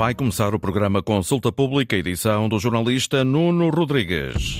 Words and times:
Vai 0.00 0.14
começar 0.14 0.54
o 0.54 0.58
programa 0.58 1.02
Consulta 1.02 1.52
Pública, 1.52 1.94
edição 1.94 2.48
do 2.48 2.58
jornalista 2.58 3.22
Nuno 3.22 3.68
Rodrigues. 3.68 4.58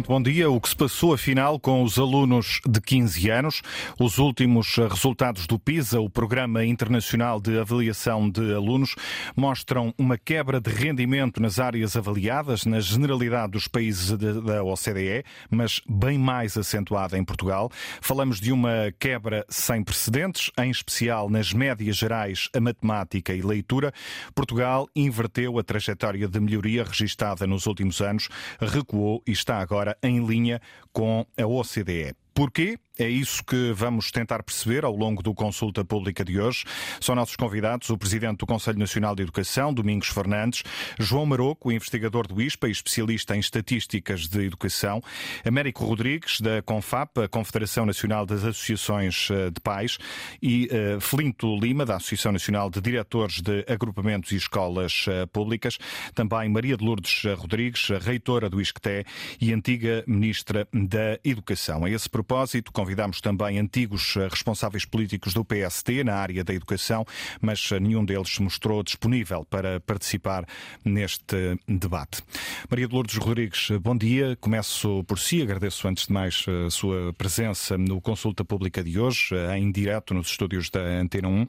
Muito 0.00 0.08
bom 0.08 0.22
dia. 0.22 0.50
O 0.50 0.58
que 0.58 0.70
se 0.70 0.76
passou 0.76 1.12
afinal 1.12 1.60
com 1.60 1.82
os 1.82 1.98
alunos 1.98 2.62
de 2.66 2.80
15 2.80 3.28
anos? 3.28 3.62
Os 3.98 4.16
últimos 4.16 4.74
resultados 4.76 5.46
do 5.46 5.58
PISA, 5.58 6.00
o 6.00 6.08
Programa 6.08 6.64
Internacional 6.64 7.38
de 7.38 7.58
Avaliação 7.58 8.30
de 8.30 8.54
Alunos, 8.54 8.94
mostram 9.36 9.92
uma 9.98 10.16
quebra 10.16 10.58
de 10.58 10.70
rendimento 10.70 11.38
nas 11.38 11.58
áreas 11.58 11.98
avaliadas, 11.98 12.64
na 12.64 12.80
generalidade 12.80 13.52
dos 13.52 13.68
países 13.68 14.16
da 14.16 14.64
OCDE, 14.64 15.22
mas 15.50 15.82
bem 15.86 16.18
mais 16.18 16.56
acentuada 16.56 17.18
em 17.18 17.24
Portugal. 17.24 17.70
Falamos 18.00 18.40
de 18.40 18.52
uma 18.52 18.90
quebra 18.98 19.44
sem 19.50 19.84
precedentes, 19.84 20.50
em 20.58 20.70
especial 20.70 21.28
nas 21.28 21.52
médias 21.52 21.98
gerais, 21.98 22.48
a 22.56 22.60
matemática 22.60 23.34
e 23.34 23.42
leitura. 23.42 23.92
Portugal 24.34 24.88
inverteu 24.96 25.58
a 25.58 25.62
trajetória 25.62 26.26
de 26.26 26.40
melhoria 26.40 26.84
registada 26.84 27.46
nos 27.46 27.66
últimos 27.66 28.00
anos, 28.00 28.30
recuou 28.58 29.22
e 29.26 29.32
está 29.32 29.58
agora 29.58 29.89
agora 29.90 29.96
em 30.02 30.24
linha 30.24 30.60
com 30.92 31.26
a 31.36 31.46
OCDE. 31.46 32.14
Porquê? 32.34 32.78
É 33.00 33.08
isso 33.08 33.42
que 33.42 33.72
vamos 33.72 34.10
tentar 34.10 34.42
perceber 34.42 34.84
ao 34.84 34.94
longo 34.94 35.22
do 35.22 35.32
Consulta 35.32 35.82
Pública 35.82 36.22
de 36.22 36.38
hoje. 36.38 36.64
São 37.00 37.14
nossos 37.14 37.34
convidados 37.34 37.88
o 37.88 37.96
Presidente 37.96 38.40
do 38.40 38.46
Conselho 38.46 38.78
Nacional 38.78 39.16
de 39.16 39.22
Educação, 39.22 39.72
Domingos 39.72 40.08
Fernandes, 40.08 40.62
João 40.98 41.24
Maroco, 41.24 41.72
investigador 41.72 42.26
do 42.26 42.42
ISPA 42.42 42.68
e 42.68 42.72
especialista 42.72 43.34
em 43.34 43.40
estatísticas 43.40 44.28
de 44.28 44.44
educação, 44.44 45.00
Américo 45.46 45.82
Rodrigues, 45.82 46.42
da 46.42 46.60
CONFAP, 46.60 47.22
a 47.22 47.28
Confederação 47.28 47.86
Nacional 47.86 48.26
das 48.26 48.44
Associações 48.44 49.28
eh, 49.30 49.48
de 49.48 49.60
Pais, 49.62 49.96
e 50.42 50.66
uh, 50.66 51.00
Flinto 51.00 51.56
Lima, 51.56 51.86
da 51.86 51.96
Associação 51.96 52.32
Nacional 52.32 52.68
de 52.68 52.82
Diretores 52.82 53.40
de 53.40 53.64
Agrupamentos 53.66 54.30
e 54.32 54.36
Escolas 54.36 55.06
uh, 55.06 55.26
Públicas, 55.28 55.78
também 56.14 56.50
Maria 56.50 56.76
de 56.76 56.84
Lourdes 56.84 57.22
Rodrigues, 57.38 57.88
reitora 58.02 58.50
do 58.50 58.60
ISCTE 58.60 59.06
e 59.40 59.54
antiga 59.54 60.04
Ministra 60.06 60.68
da 60.72 61.18
Educação. 61.24 61.84
A 61.84 61.90
esse 61.90 62.10
propósito, 62.20 62.70
convidámos 62.70 63.20
também 63.20 63.58
antigos 63.58 64.14
eh, 64.16 64.28
responsáveis 64.28 64.84
políticos 64.84 65.32
do 65.32 65.42
PSD 65.42 66.04
na 66.04 66.16
área 66.16 66.44
da 66.44 66.52
educação, 66.52 67.04
mas 67.40 67.70
eh, 67.72 67.80
nenhum 67.80 68.04
deles 68.04 68.28
se 68.28 68.42
mostrou 68.42 68.82
disponível 68.82 69.44
para 69.48 69.80
participar 69.80 70.44
neste 70.84 71.58
debate. 71.66 72.22
Maria 72.68 72.86
de 72.86 72.94
Lourdes 72.94 73.16
Rodrigues, 73.16 73.70
bom 73.80 73.96
dia. 73.96 74.36
Começo 74.38 75.02
por 75.04 75.18
si. 75.18 75.40
Agradeço 75.40 75.88
antes 75.88 76.06
de 76.06 76.12
mais 76.12 76.44
eh, 76.46 76.66
a 76.66 76.70
sua 76.70 77.12
presença 77.14 77.78
no 77.78 78.00
Consulta 78.02 78.44
Pública 78.44 78.84
de 78.84 79.00
hoje, 79.00 79.34
em 79.56 79.72
direto 79.72 80.12
nos 80.12 80.28
estúdios 80.28 80.68
da 80.68 80.80
Antena 80.80 81.28
1. 81.28 81.46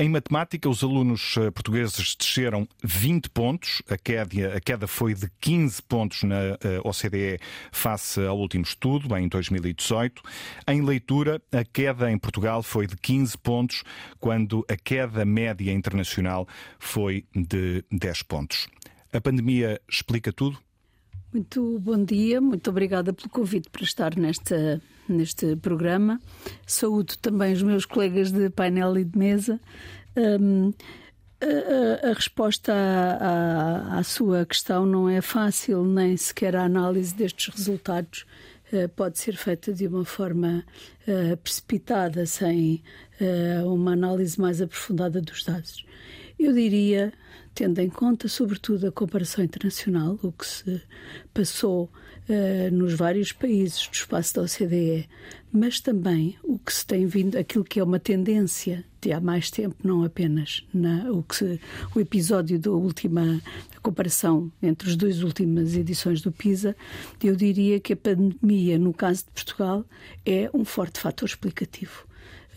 Em 0.00 0.08
matemática, 0.08 0.68
os 0.68 0.84
alunos 0.84 1.36
eh, 1.36 1.50
portugueses 1.50 2.14
desceram 2.14 2.68
20 2.84 3.30
pontos, 3.30 3.82
a 3.90 3.98
queda, 3.98 4.56
a 4.56 4.60
queda 4.60 4.86
foi 4.86 5.12
de 5.12 5.28
15 5.40 5.82
pontos 5.82 6.22
na 6.22 6.36
eh, 6.36 6.80
OCDE 6.84 7.40
face 7.72 8.24
ao 8.24 8.38
último 8.38 8.62
estudo, 8.62 9.16
em 9.16 9.26
2018. 9.26 10.22
Em 10.68 10.82
leitura, 10.82 11.42
a 11.50 11.64
queda 11.64 12.08
em 12.12 12.16
Portugal 12.16 12.62
foi 12.62 12.86
de 12.86 12.96
15 12.96 13.36
pontos, 13.38 13.82
quando 14.20 14.64
a 14.68 14.76
queda 14.76 15.24
média 15.24 15.72
internacional 15.72 16.46
foi 16.78 17.26
de 17.34 17.84
10 17.90 18.22
pontos. 18.22 18.68
A 19.12 19.20
pandemia 19.20 19.80
explica 19.90 20.32
tudo? 20.32 20.60
Muito 21.30 21.78
bom 21.80 22.02
dia, 22.02 22.40
muito 22.40 22.70
obrigada 22.70 23.12
pelo 23.12 23.28
convite 23.28 23.68
para 23.68 23.82
estar 23.82 24.16
nesta, 24.16 24.80
neste 25.06 25.56
programa. 25.56 26.18
Saúdo 26.66 27.18
também 27.18 27.52
os 27.52 27.62
meus 27.62 27.84
colegas 27.84 28.32
de 28.32 28.48
painel 28.48 28.96
e 28.96 29.04
de 29.04 29.18
mesa. 29.18 29.60
Um, 30.16 30.72
a, 31.40 32.08
a, 32.08 32.12
resposta 32.14 32.72
à, 32.72 33.96
à, 33.96 33.98
à, 33.98 34.02
sua 34.02 34.46
questão 34.46 34.86
não 34.86 35.06
é 35.06 35.20
fácil, 35.20 35.84
nem 35.84 36.16
sequer 36.16 36.56
a 36.56 36.64
análise 36.64 37.14
destes 37.14 37.54
resultados 37.54 38.24
uh, 38.72 38.88
pode 38.88 39.18
ser 39.18 39.36
feita 39.36 39.70
de 39.70 39.86
uma 39.86 40.06
forma 40.06 40.64
uh, 41.06 41.36
precipitada, 41.36 42.24
sem 42.24 42.82
uh, 43.20 43.70
uma 43.70 43.92
análise 43.92 44.40
mais 44.40 44.62
aprofundada 44.62 45.20
dos 45.20 45.44
dados. 45.44 45.84
Eu 46.38 46.54
diria 46.54 47.12
tendo 47.58 47.80
em 47.80 47.88
conta, 47.88 48.28
sobretudo, 48.28 48.86
a 48.86 48.92
comparação 48.92 49.42
internacional, 49.42 50.16
o 50.22 50.30
que 50.30 50.46
se 50.46 50.80
passou 51.34 51.90
uh, 52.28 52.72
nos 52.72 52.94
vários 52.94 53.32
países 53.32 53.88
do 53.88 53.94
espaço 53.94 54.34
da 54.36 54.42
OCDE, 54.42 55.08
mas 55.50 55.80
também 55.80 56.36
o 56.44 56.56
que 56.56 56.72
se 56.72 56.86
tem 56.86 57.04
vindo, 57.06 57.36
aquilo 57.36 57.64
que 57.64 57.80
é 57.80 57.82
uma 57.82 57.98
tendência 57.98 58.84
de 59.00 59.10
há 59.10 59.20
mais 59.20 59.50
tempo, 59.50 59.74
não 59.82 60.04
apenas 60.04 60.64
na, 60.72 61.10
o, 61.10 61.20
que 61.20 61.34
se, 61.34 61.60
o 61.96 61.98
episódio 61.98 62.60
da 62.60 62.70
última 62.70 63.42
comparação 63.82 64.52
entre 64.62 64.90
as 64.90 64.94
duas 64.94 65.24
últimas 65.24 65.74
edições 65.74 66.22
do 66.22 66.30
PISA, 66.30 66.76
eu 67.20 67.34
diria 67.34 67.80
que 67.80 67.92
a 67.92 67.96
pandemia, 67.96 68.78
no 68.78 68.94
caso 68.94 69.24
de 69.24 69.32
Portugal, 69.32 69.84
é 70.24 70.48
um 70.54 70.64
forte 70.64 71.00
fator 71.00 71.28
explicativo 71.28 72.07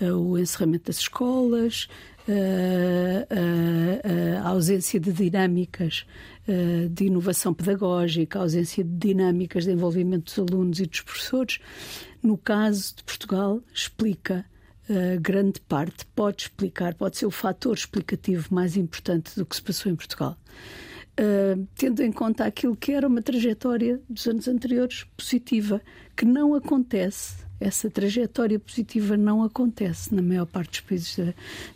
o 0.01 0.37
encerramento 0.37 0.85
das 0.85 0.97
escolas, 0.97 1.87
a, 4.43 4.47
ausência 4.49 4.99
de 4.99 5.11
dinâmicas 5.11 6.05
de 6.91 7.05
inovação 7.05 7.53
pedagógica, 7.53 8.39
a 8.39 8.41
ausência 8.43 8.83
de 8.83 8.89
dinâmicas 8.89 9.65
de 9.65 9.71
envolvimento 9.71 10.25
dos 10.25 10.39
alunos 10.39 10.79
e 10.79 10.85
dos 10.85 11.01
professores, 11.01 11.59
no 12.21 12.37
caso 12.37 12.95
de 12.95 13.03
Portugal, 13.03 13.61
explica 13.73 14.45
grande 15.21 15.59
parte, 15.61 16.05
pode 16.07 16.43
explicar, 16.43 16.93
pode 16.95 17.17
ser 17.17 17.25
o 17.25 17.31
fator 17.31 17.75
explicativo 17.75 18.53
mais 18.53 18.75
importante 18.75 19.35
do 19.35 19.45
que 19.45 19.55
se 19.55 19.61
passou 19.61 19.91
em 19.91 19.95
Portugal. 19.95 20.37
Uh, 21.11 21.67
tendo 21.75 22.01
em 22.01 22.11
conta 22.11 22.45
aquilo 22.45 22.75
que 22.75 22.93
era 22.93 23.07
uma 23.07 23.21
trajetória 23.21 24.01
dos 24.09 24.25
anos 24.27 24.47
anteriores 24.47 25.05
positiva, 25.17 25.81
que 26.15 26.25
não 26.25 26.55
acontece 26.55 27.35
essa 27.61 27.89
trajetória 27.89 28.59
positiva 28.59 29.15
não 29.15 29.43
acontece 29.43 30.13
na 30.13 30.21
maior 30.21 30.47
parte 30.47 30.71
dos 30.71 30.81
países, 30.81 31.15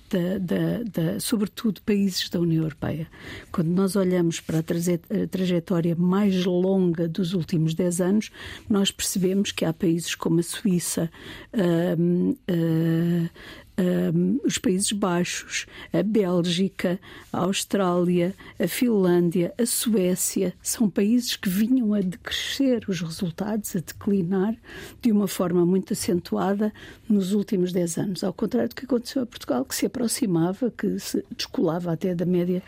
da, 0.10 0.38
da, 0.40 0.84
da, 0.84 1.20
sobretudo 1.20 1.80
países 1.82 2.28
da 2.28 2.40
União 2.40 2.64
Europeia. 2.64 3.08
Quando 3.52 3.68
nós 3.68 3.96
olhamos 3.96 4.40
para 4.40 4.60
a 4.60 5.28
trajetória 5.30 5.96
mais 5.96 6.44
longa 6.44 7.08
dos 7.08 7.34
últimos 7.34 7.76
10 7.76 8.02
anos, 8.02 8.32
nós 8.68 8.90
percebemos 8.90 9.52
que 9.52 9.64
há 9.64 9.72
países 9.72 10.16
como 10.16 10.40
a 10.40 10.44
Suíça, 10.44 11.10
uh, 11.54 12.32
uh, 12.32 13.30
um, 13.78 14.40
os 14.44 14.58
Países 14.58 14.92
Baixos, 14.92 15.66
a 15.92 16.02
Bélgica, 16.02 17.00
a 17.32 17.40
Austrália, 17.40 18.34
a 18.60 18.68
Finlândia, 18.68 19.54
a 19.58 19.66
Suécia, 19.66 20.54
são 20.62 20.90
países 20.90 21.36
que 21.36 21.50
vinham 21.50 21.94
a 21.94 22.02
decrescer 22.02 22.86
os 22.88 23.02
resultados, 23.02 23.76
a 23.76 23.80
declinar 23.80 24.56
de 25.02 25.12
uma 25.12 25.28
forma 25.28 25.66
muito 25.66 25.94
acentuada 25.94 26.74
nos 27.10 27.34
últimos 27.34 27.72
10 27.72 27.98
anos. 27.98 28.24
Ao 28.24 28.34
contrário 28.34 28.70
do 28.70 28.76
que 28.76 28.86
aconteceu 28.86 29.24
a 29.24 29.26
Portugal, 29.26 29.66
que 29.66 29.76
se 29.76 29.86
aproximava, 29.86 30.72
que 30.72 30.98
se 31.00 31.24
descolava 31.36 31.92
até 31.92 32.16
da 32.16 32.26
média. 32.26 32.64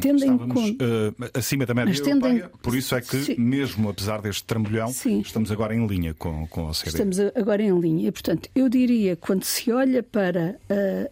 Tendo 0.00 0.24
em 0.24 0.38
conta. 0.38 0.84
Uh, 0.84 1.30
acima 1.34 1.66
da 1.66 1.74
média 1.74 1.98
europeia, 1.98 2.50
em... 2.52 2.58
por 2.58 2.74
isso 2.74 2.94
é 2.94 3.00
que, 3.00 3.16
Sim. 3.22 3.36
mesmo 3.38 3.88
apesar 3.88 4.20
deste 4.20 4.44
trambolhão, 4.44 4.88
Sim. 4.88 5.20
estamos 5.20 5.50
agora 5.50 5.74
em 5.74 5.86
linha 5.86 6.14
com, 6.14 6.46
com 6.48 6.66
a 6.66 6.70
OCDE. 6.70 6.88
Estamos 6.88 7.18
agora 7.20 7.62
em 7.62 7.78
linha. 7.78 8.08
E, 8.08 8.12
portanto, 8.12 8.48
eu 8.54 8.68
diria, 8.68 9.16
quando 9.16 9.44
se 9.44 9.70
olha 9.72 9.93
olha 9.94 10.02
para 10.02 10.58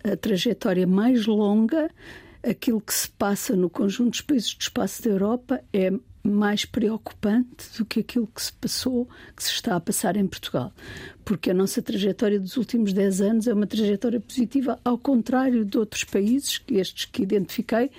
a, 0.05 0.13
a 0.13 0.17
trajetória 0.17 0.87
mais 0.87 1.27
longa, 1.27 1.89
aquilo 2.43 2.81
que 2.81 2.93
se 2.93 3.09
passa 3.09 3.55
no 3.55 3.71
conjunto 3.71 4.11
dos 4.11 4.21
países 4.21 4.55
do 4.55 4.61
espaço 4.61 5.05
da 5.05 5.11
Europa 5.11 5.61
é 5.73 5.93
mais 6.25 6.65
preocupante 6.65 7.79
do 7.79 7.85
que 7.85 8.01
aquilo 8.01 8.27
que 8.27 8.43
se 8.43 8.53
passou, 8.53 9.09
que 9.37 9.43
se 9.43 9.51
está 9.51 9.77
a 9.77 9.81
passar 9.81 10.17
em 10.17 10.27
Portugal. 10.27 10.73
Porque 11.25 11.51
a 11.51 11.55
nossa 11.55 11.81
trajetória 11.81 12.41
dos 12.41 12.57
últimos 12.57 12.93
10 12.93 13.21
anos 13.21 13.47
é 13.47 13.55
uma 13.55 13.67
trajetória 13.67 14.21
positiva, 14.21 14.79
ao 14.85 14.99
contrário 14.99 15.65
de 15.65 15.79
outros 15.79 16.03
países, 16.03 16.61
estes 16.69 17.05
que 17.05 17.23
identifiquei, 17.23 17.91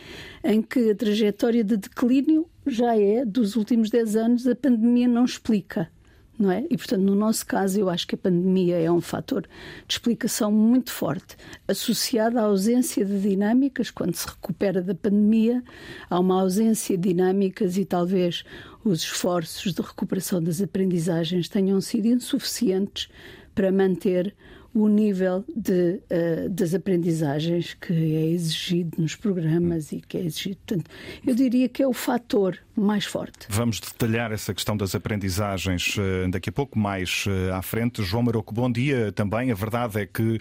em 0.44 0.62
que 0.62 0.92
a 0.92 0.96
trajetória 0.96 1.64
de 1.64 1.78
declínio 1.78 2.46
já 2.66 2.98
é 2.98 3.24
dos 3.26 3.56
últimos 3.56 3.90
10 3.90 4.16
anos, 4.16 4.48
a 4.48 4.56
pandemia 4.56 5.08
não 5.08 5.24
explica 5.24 5.90
não 6.38 6.52
é? 6.52 6.66
E, 6.70 6.78
portanto, 6.78 7.02
no 7.02 7.16
nosso 7.16 7.46
caso, 7.46 7.80
eu 7.80 7.90
acho 7.90 8.08
que 8.08 8.16
a 8.16 8.18
pandemia 8.18 8.78
é 8.78 8.92
um 8.92 9.02
fator 9.02 9.44
de 9.88 9.94
explicação 9.94 10.52
muito 10.52 10.92
forte, 10.92 11.38
associado 11.68 12.40
à 12.40 12.44
ausência 12.44 13.06
de 13.06 13.20
dinâmicas. 13.20 13.92
Quando 13.92 14.16
se 14.16 14.28
recupera 14.28 14.82
da 14.82 14.96
pandemia, 14.96 15.64
há 16.10 16.20
uma 16.20 16.42
ausência 16.42 16.98
de 16.98 17.10
dinâmicas 17.10 17.78
e 17.78 17.86
talvez 17.86 18.44
os 18.84 19.02
esforços 19.02 19.74
de 19.74 19.82
recuperação 19.82 20.42
das 20.42 20.62
aprendizagens 20.62 21.48
tenham 21.48 21.80
sido 21.80 22.08
insuficientes 22.08 23.10
para 23.54 23.72
manter 23.72 24.36
o 24.74 24.88
nível 24.88 25.46
de, 25.56 26.02
uh, 26.10 26.50
das 26.50 26.74
aprendizagens 26.74 27.76
que 27.76 27.94
é 27.94 28.26
exigido 28.26 29.00
nos 29.00 29.16
programas 29.16 29.92
e 29.92 30.02
que 30.02 30.18
é 30.18 30.22
exigido. 30.22 30.58
Portanto, 30.66 30.90
eu 31.26 31.36
diria 31.36 31.70
que 31.70 31.84
é 31.84 31.88
o 31.88 31.94
fator 31.94 32.58
mais 32.76 33.06
forte. 33.06 33.46
Vamos 33.50 33.80
detalhar 33.80 34.32
essa 34.32 34.52
questão 34.52 34.76
das 34.76 34.96
aprendizagens 34.96 35.96
uh, 35.98 36.30
daqui 36.32 36.50
a 36.50 36.52
pouco, 36.52 36.78
mais 36.80 37.26
uh, 37.28 37.54
à 37.54 37.62
frente. 37.62 38.02
João 38.04 38.24
Maroco, 38.24 38.52
bom 38.52 38.72
dia 38.72 39.12
também. 39.12 39.52
A 39.52 39.56
verdade 39.56 40.02
é 40.02 40.06
que, 40.06 40.40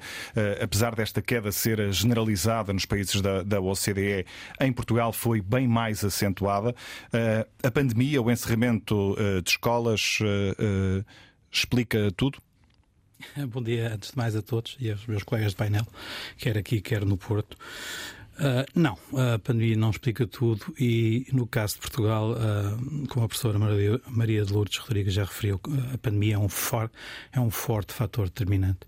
apesar 0.61 0.94
desta 0.94 1.20
queda 1.20 1.52
ser 1.52 1.93
generalizada 1.93 2.73
nos 2.73 2.87
países 2.87 3.20
da, 3.20 3.43
da 3.43 3.61
OCDE, 3.61 4.25
em 4.61 4.73
Portugal 4.73 5.12
foi 5.12 5.40
bem 5.40 5.69
mais 5.69 6.05
acentuada. 6.05 6.75
a 7.62 7.70
pandemia, 7.70 8.23
o 8.23 8.31
encerramento 8.31 9.17
de 9.43 9.50
escolas, 9.50 10.19
explica 11.50 12.11
tudo? 12.17 12.38
Bom 13.49 13.63
dia, 13.63 13.95
antes 13.95 14.11
de 14.11 14.17
mais, 14.17 14.37
a 14.37 14.43
todos 14.43 14.77
e 14.81 14.91
aos 14.91 15.07
meus 15.07 15.23
colegas 15.23 15.53
de 15.53 15.57
painel, 15.57 15.87
quer 16.37 16.57
aqui, 16.57 16.81
quer 16.81 17.05
no 17.05 17.17
Porto. 17.17 17.57
Uh, 18.35 18.65
não, 18.75 18.99
a 19.35 19.39
pandemia 19.39 19.77
não 19.77 19.91
explica 19.91 20.27
tudo 20.27 20.75
e, 20.79 21.27
no 21.33 21.47
caso 21.47 21.75
de 21.75 21.81
Portugal, 21.81 22.33
uh, 22.33 23.07
como 23.09 23.25
a 23.25 23.29
professora 23.29 23.59
Maria, 23.59 24.45
de 24.45 24.53
Lourdes 24.53 24.79
Rodrigues 24.79 25.15
já 25.15 25.25
referiu, 25.25 25.61
a 25.93 25.99
pandemia 25.99 26.37
é 26.37 26.39
um, 26.39 26.49
for, 26.49 26.91
é 27.33 27.39
um 27.39 27.51
forte 27.51 27.93
fator 27.93 28.25
determinante. 28.27 28.81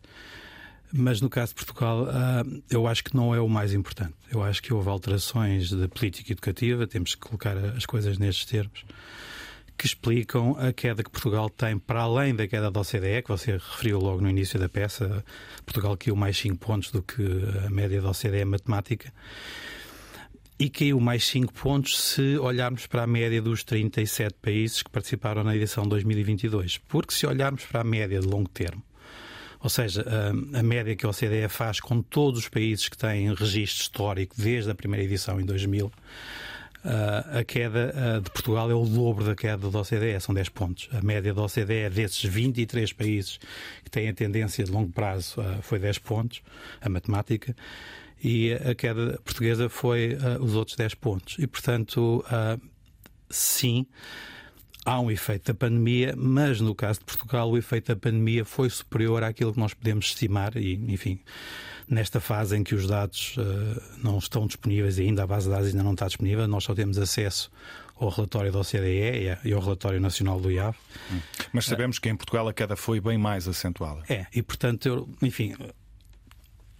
Mas 0.92 1.20
no 1.20 1.28
caso 1.28 1.50
de 1.50 1.56
Portugal, 1.56 2.04
uh, 2.04 2.62
eu 2.70 2.86
acho 2.86 3.04
que 3.04 3.14
não 3.14 3.34
é 3.34 3.40
o 3.40 3.48
mais 3.48 3.74
importante. 3.74 4.14
Eu 4.30 4.42
acho 4.42 4.62
que 4.62 4.72
houve 4.72 4.88
alterações 4.88 5.68
de 5.68 5.88
política 5.88 6.32
educativa, 6.32 6.86
temos 6.86 7.14
que 7.14 7.20
colocar 7.20 7.56
as 7.58 7.84
coisas 7.84 8.16
nestes 8.18 8.46
termos 8.46 8.84
que 9.76 9.86
explicam 9.86 10.56
a 10.58 10.72
queda 10.72 11.02
que 11.02 11.10
Portugal 11.10 11.50
tem, 11.50 11.78
para 11.78 12.02
além 12.02 12.34
da 12.34 12.46
queda 12.46 12.70
da 12.70 12.80
OCDE, 12.80 13.22
que 13.22 13.28
você 13.28 13.52
referiu 13.52 13.98
logo 13.98 14.20
no 14.20 14.30
início 14.30 14.58
da 14.58 14.68
peça. 14.68 15.24
Portugal 15.64 15.96
caiu 15.96 16.16
mais 16.16 16.36
5 16.38 16.56
pontos 16.56 16.90
do 16.90 17.02
que 17.02 17.22
a 17.66 17.70
média 17.70 18.00
da 18.00 18.10
OCDE 18.10 18.44
matemática. 18.44 19.12
E 20.58 20.70
caiu 20.70 21.00
mais 21.00 21.24
5 21.26 21.52
pontos 21.52 22.00
se 22.00 22.38
olharmos 22.38 22.86
para 22.86 23.02
a 23.02 23.06
média 23.06 23.42
dos 23.42 23.64
37 23.64 24.36
países 24.40 24.82
que 24.82 24.90
participaram 24.90 25.42
na 25.42 25.56
edição 25.56 25.86
2022. 25.86 26.78
Porque 26.78 27.12
se 27.12 27.26
olharmos 27.26 27.64
para 27.64 27.80
a 27.80 27.84
média 27.84 28.20
de 28.20 28.26
longo 28.26 28.48
termo, 28.48 28.82
ou 29.60 29.68
seja, 29.68 30.04
a, 30.06 30.58
a 30.60 30.62
média 30.62 30.94
que 30.94 31.04
a 31.04 31.08
OCDE 31.08 31.48
faz 31.48 31.80
com 31.80 32.00
todos 32.00 32.40
os 32.40 32.48
países 32.48 32.88
que 32.88 32.96
têm 32.96 33.34
registro 33.34 33.82
histórico 33.82 34.36
desde 34.38 34.70
a 34.70 34.74
primeira 34.74 35.04
edição 35.04 35.40
em 35.40 35.44
2000, 35.44 35.86
Uh, 35.86 36.53
a 36.84 37.42
queda 37.44 37.94
uh, 37.94 38.20
de 38.20 38.30
Portugal 38.30 38.70
é 38.70 38.74
o 38.74 38.84
dobro 38.84 39.24
da 39.24 39.34
queda 39.34 39.70
da 39.70 39.80
OCDE, 39.80 40.20
são 40.20 40.34
10 40.34 40.50
pontos. 40.50 40.88
A 40.92 41.00
média 41.00 41.32
da 41.32 41.42
OCDE 41.42 41.72
é 41.72 41.90
desses 41.90 42.22
23 42.22 42.92
países 42.92 43.38
que 43.82 43.90
têm 43.90 44.10
a 44.10 44.14
tendência 44.14 44.62
de 44.64 44.70
longo 44.70 44.92
prazo 44.92 45.40
uh, 45.40 45.62
foi 45.62 45.78
10 45.78 45.98
pontos, 45.98 46.42
a 46.80 46.88
matemática, 46.88 47.56
e 48.22 48.52
a 48.52 48.74
queda 48.74 49.18
portuguesa 49.24 49.68
foi 49.68 50.16
os 50.40 50.54
outros 50.54 50.76
10 50.78 50.94
pontos. 50.94 51.36
E, 51.38 51.46
portanto, 51.46 52.24
sim, 53.28 53.84
há 54.82 54.98
um 54.98 55.10
efeito 55.10 55.52
da 55.52 55.54
pandemia, 55.54 56.14
mas 56.16 56.58
no 56.58 56.74
caso 56.74 57.00
de 57.00 57.04
Portugal, 57.04 57.50
o 57.50 57.58
efeito 57.58 57.88
da 57.88 57.96
pandemia 57.96 58.42
foi 58.42 58.70
superior 58.70 59.22
àquilo 59.22 59.52
que 59.52 59.60
nós 59.60 59.74
podemos 59.74 60.06
estimar, 60.06 60.56
e, 60.56 60.72
enfim 60.88 61.20
nesta 61.88 62.20
fase 62.20 62.56
em 62.56 62.64
que 62.64 62.74
os 62.74 62.86
dados 62.86 63.36
uh, 63.36 63.82
não 64.02 64.18
estão 64.18 64.46
disponíveis 64.46 64.98
ainda, 64.98 65.22
a 65.22 65.26
base 65.26 65.46
de 65.46 65.52
dados 65.52 65.68
ainda 65.68 65.82
não 65.82 65.92
está 65.92 66.06
disponível, 66.06 66.46
nós 66.48 66.64
só 66.64 66.74
temos 66.74 66.98
acesso 66.98 67.50
ao 67.96 68.08
relatório 68.08 68.50
da 68.50 68.58
OCDE 68.58 69.38
e 69.44 69.52
ao 69.52 69.60
relatório 69.60 70.00
nacional 70.00 70.40
do 70.40 70.50
IAV. 70.50 70.76
Hum. 71.12 71.20
Mas 71.52 71.66
sabemos 71.66 71.98
que 71.98 72.08
em 72.08 72.16
Portugal 72.16 72.48
a 72.48 72.52
queda 72.52 72.76
foi 72.76 73.00
bem 73.00 73.16
mais 73.16 73.46
acentuada. 73.46 74.02
É, 74.08 74.26
e 74.34 74.42
portanto, 74.42 74.86
eu, 74.86 75.08
enfim, 75.22 75.54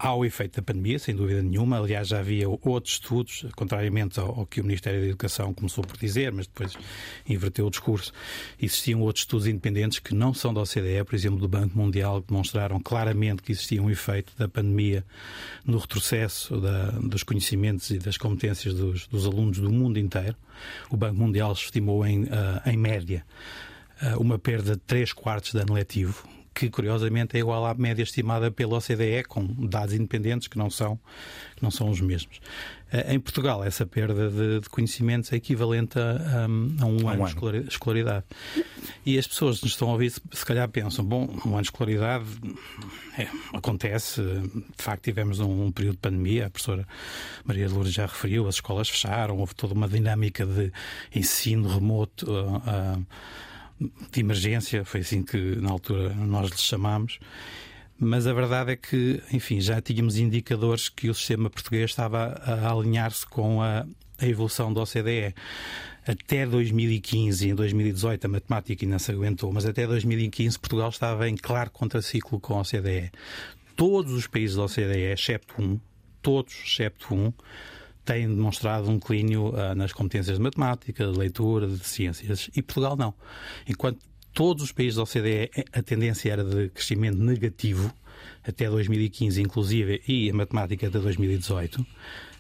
Há 0.05 0.15
o 0.15 0.23
efeito 0.23 0.57
da 0.57 0.63
pandemia, 0.63 0.99
sem 0.99 1.17
dúvida 1.17 1.43
nenhuma. 1.43 1.79
Aliás, 1.79 2.09
já 2.09 2.19
havia 2.19 2.47
outros 2.47 2.93
estudos, 2.93 3.47
contrariamente 3.57 4.21
ao, 4.21 4.45
que 4.45 4.61
o 4.61 4.63
Ministério 4.63 5.01
da 5.01 5.07
Educação 5.07 5.55
começou 5.55 5.83
por 5.83 5.97
dizer, 5.97 6.31
mas 6.31 6.47
depois 6.47 6.77
inverteu 7.27 7.67
o 7.67 7.71
discurso. 7.71 8.13
Existiam 8.61 9.01
outros 9.01 9.23
estudos 9.23 9.47
independentes 9.47 10.01
que 10.01 10.15
não 10.15 10.35
são 10.35 10.53
da 10.53 10.61
OCDE, 10.61 11.03
por 11.07 11.15
exemplo, 11.15 11.39
do 11.39 11.49
Banco 11.49 11.79
Mundial, 11.79 12.21
que 12.21 12.29
demonstraram 12.29 12.79
claramente 12.81 13.43
que 13.43 13.53
existia 13.53 13.83
um 13.83 13.89
efeito 13.89 14.35
da 14.37 14.47
pandemia 14.47 15.03
no 15.65 15.79
retrocesso 15.79 16.61
da, 16.61 16.91
dos 16.91 17.23
conhecimentos 17.23 17.89
e 17.89 17.99
das 17.99 18.19
competências 18.19 18.75
dos, 18.75 19.07
dos, 19.07 19.25
alunos 19.25 19.59
do 19.59 19.73
mundo 19.73 19.99
inteiro. 19.99 20.37
O 20.91 20.99
Banco 20.99 21.17
Mundial 21.17 21.51
estimou 21.55 22.05
em, 22.05 22.25
uh, 22.25 22.29
em 22.67 22.77
média 22.77 23.25
uh, 24.03 24.21
uma 24.21 24.39
perda 24.39 24.73
de 24.73 24.83
3 24.83 25.15
quartos 25.15 25.53
de 25.53 25.61
ano 25.61 25.73
letivo 25.73 26.29
que 26.55 26.71
curiosamente 26.71 27.37
é 27.37 27.41
igual 27.41 27.67
à 27.67 27.75
média 27.75 28.03
estimada 28.03 28.51
pela 28.51 28.79
OCDE, 28.79 29.25
com 29.29 29.45
dados 29.67 29.93
independentes 29.93 30.47
que 30.47 30.57
não 30.57 30.71
são, 30.71 30.97
que 31.57 31.63
não 31.63 31.71
são 31.71 31.91
os 31.91 32.01
mesmos. 32.01 32.41
Eh, 32.93 33.15
em 33.15 33.19
Portugal, 33.19 33.65
essa 33.65 33.85
perda 33.85 34.31
de, 34.31 34.61
de 34.61 34.69
conhecimentos 34.69 35.33
é 35.33 35.37
equivalente 35.37 35.99
a, 35.99 36.47
um, 36.49 36.77
a 36.81 36.87
um, 36.87 37.03
um 37.03 37.09
ano, 37.09 37.27
ano 37.27 37.63
de 37.63 37.69
escolaridade. 37.69 38.25
E 39.05 39.19
as 39.19 39.27
pessoas 39.27 39.59
que 39.59 39.65
nos 39.65 39.73
estão 39.73 39.89
a 39.89 39.93
ouvir, 39.93 40.11
se 40.11 40.47
calhar 40.47 40.69
pensam, 40.69 41.05
bom, 41.05 41.29
um 41.45 41.51
ano 41.51 41.63
de 41.63 41.69
escolaridade 41.69 42.25
é, 43.19 43.27
acontece, 43.53 44.23
de 44.23 44.83
facto 44.83 45.03
tivemos 45.03 45.41
um, 45.41 45.67
um, 45.67 45.73
período 45.73 45.95
de 45.95 46.01
pandemia, 46.01 46.47
a 46.47 46.51
professora 46.51 46.87
Maria 47.45 47.69
Lourdes 47.69 47.93
já 47.93 48.07
referiu, 48.07 48.47
as 48.47 48.57
escolas 48.57 48.89
fecharam, 48.89 49.39
houve 49.39 49.57
toda 49.57 49.75
uma 49.75 49.89
dinâmica 49.89 50.47
de 50.47 50.73
ensino 51.13 51.69
remoto. 51.69 52.31
Uh, 52.31 52.57
uh, 52.59 53.07
de 54.11 54.21
emergência, 54.21 54.85
foi 54.85 55.01
assim 55.01 55.23
que 55.23 55.57
na 55.57 55.71
altura 55.71 56.15
nós 56.15 56.51
lhe 56.51 56.59
chamámos. 56.59 57.19
Mas 57.99 58.27
a 58.27 58.33
verdade 58.33 58.73
é 58.73 58.77
que, 58.77 59.23
enfim, 59.33 59.61
já 59.61 59.81
tínhamos 59.81 60.19
indicadores 60.19 60.89
que 60.89 61.09
o 61.09 61.15
sistema 61.15 61.49
português 61.49 61.91
estava 61.91 62.41
a 62.45 62.71
alinhar-se 62.71 63.25
com 63.27 63.63
a, 63.63 63.87
a 64.19 64.27
evolução 64.27 64.73
da 64.73 64.83
OCDE. 64.83 65.35
Até 66.07 66.45
2015 66.45 67.47
e 67.47 67.51
em 67.51 67.55
2018 67.55 68.27
a 68.27 68.29
matemática 68.29 68.85
ainda 68.85 68.99
se 68.99 69.11
aguentou, 69.11 69.51
mas 69.53 69.65
até 69.65 69.87
2015 69.87 70.59
Portugal 70.59 70.91
estava 70.91 71.29
em 71.29 71.37
claro 71.37 71.71
contraciclo 71.71 72.39
com 72.41 72.55
a 72.55 72.61
OCDE. 72.61 73.11
Todos 73.75 74.13
os 74.13 74.27
países 74.27 74.57
da 74.57 74.65
OCDE, 74.65 75.13
excepto 75.13 75.63
um, 75.63 75.81
todos, 76.21 76.55
excepto 76.67 77.15
um, 77.15 77.33
têm 78.05 78.29
demonstrado 78.29 78.91
um 78.91 78.99
declínio 78.99 79.49
uh, 79.49 79.75
nas 79.75 79.93
competências 79.93 80.37
de 80.37 80.43
matemática, 80.43 81.07
de 81.07 81.19
leitura, 81.19 81.67
de 81.67 81.85
ciências, 81.85 82.51
e 82.55 82.63
Portugal 82.63 82.97
não. 82.97 83.15
Enquanto 83.69 83.99
todos 84.33 84.65
os 84.65 84.73
países 84.73 84.97
da 84.97 85.03
OCDE 85.03 85.51
a 85.73 85.83
tendência 85.83 86.33
era 86.33 86.45
de 86.45 86.69
crescimento 86.69 87.19
negativo, 87.19 87.93
até 88.47 88.69
2015 88.69 89.41
inclusive, 89.41 90.03
e 90.07 90.31
a 90.31 90.35
matemática 90.35 90.87
até 90.87 90.99
2018, 90.99 91.85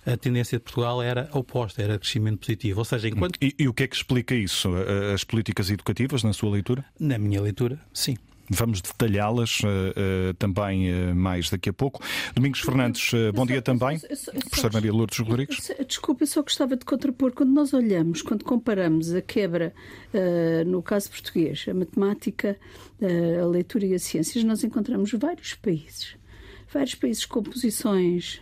a 0.06 0.16
tendência 0.16 0.58
de 0.58 0.64
Portugal 0.64 1.02
era 1.02 1.30
oposta, 1.32 1.82
era 1.82 1.98
crescimento 1.98 2.40
positivo. 2.40 2.80
Ou 2.80 2.84
seja, 2.84 3.08
enquanto... 3.08 3.38
E, 3.40 3.54
e 3.58 3.68
o 3.68 3.72
que 3.72 3.84
é 3.84 3.86
que 3.86 3.96
explica 3.96 4.34
isso? 4.34 4.68
As 5.14 5.24
políticas 5.24 5.70
educativas, 5.70 6.22
na 6.22 6.34
sua 6.34 6.50
leitura? 6.50 6.84
Na 7.00 7.16
minha 7.16 7.40
leitura, 7.40 7.80
sim. 7.92 8.16
Vamos 8.50 8.82
detalhá-las 8.82 9.60
uh, 9.60 9.66
uh, 9.66 10.34
também 10.34 10.92
uh, 10.92 11.14
mais 11.14 11.48
daqui 11.48 11.70
a 11.70 11.72
pouco. 11.72 12.02
Domingos 12.34 12.60
Fernandes, 12.60 13.12
bom 13.34 13.46
dia 13.46 13.62
também. 13.62 13.98
Professor 13.98 14.72
Maria 14.72 14.92
Lourdes 14.92 15.18
Rodrigues. 15.18 15.70
Desculpe, 15.86 16.22
eu 16.22 16.26
só 16.26 16.42
gostava 16.42 16.76
de 16.76 16.84
contrapor. 16.84 17.32
Quando 17.32 17.52
nós 17.52 17.72
olhamos, 17.72 18.20
quando 18.22 18.44
comparamos 18.44 19.14
a 19.14 19.22
quebra, 19.22 19.72
no 20.66 20.82
caso 20.82 21.10
português, 21.10 21.64
a 21.68 21.74
matemática, 21.74 22.58
a 23.40 23.46
leitura 23.46 23.86
e 23.86 23.94
as 23.94 24.02
ciências, 24.02 24.44
nós 24.44 24.62
encontramos 24.62 25.10
vários 25.12 25.54
países. 25.54 26.16
Vários 26.72 26.94
países 26.94 27.24
com 27.24 27.42
posições 27.42 28.40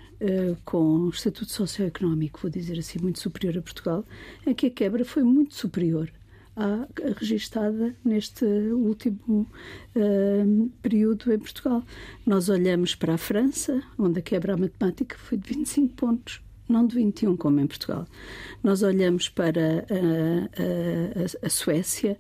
com 0.65 1.09
estatuto 1.09 1.53
socioeconómico, 1.53 2.41
vou 2.41 2.51
dizer 2.51 2.79
assim, 2.79 2.99
muito 3.01 3.21
superior 3.21 3.59
a 3.59 3.63
Portugal, 3.63 4.05
em 4.47 4.55
que 4.55 4.67
a 4.67 4.71
quebra 4.71 5.05
foi 5.05 5.23
muito 5.23 5.55
superior 5.55 6.11
à 6.57 6.87
registada 7.17 7.95
neste 8.05 8.45
último 8.45 9.49
uh, 9.97 10.71
período 10.83 11.33
em 11.33 11.39
Portugal. 11.39 11.83
Nós 12.27 12.49
olhamos 12.49 12.95
para 12.95 13.15
a 13.15 13.19
França, 13.19 13.83
onde 13.99 14.19
a 14.19 14.23
quebra 14.23 14.57
matemática 14.57 15.17
foi 15.19 15.39
de 15.39 15.55
25 15.55 15.95
pontos 15.95 16.41
não 16.69 16.87
de 16.87 16.95
21, 16.95 17.37
como 17.37 17.61
em 17.61 17.67
Portugal. 17.67 18.07
Nós 18.63 18.83
olhamos 18.83 19.29
para 19.29 19.85
a, 19.91 21.45
a, 21.45 21.47
a 21.47 21.51
Suécia, 21.51 22.17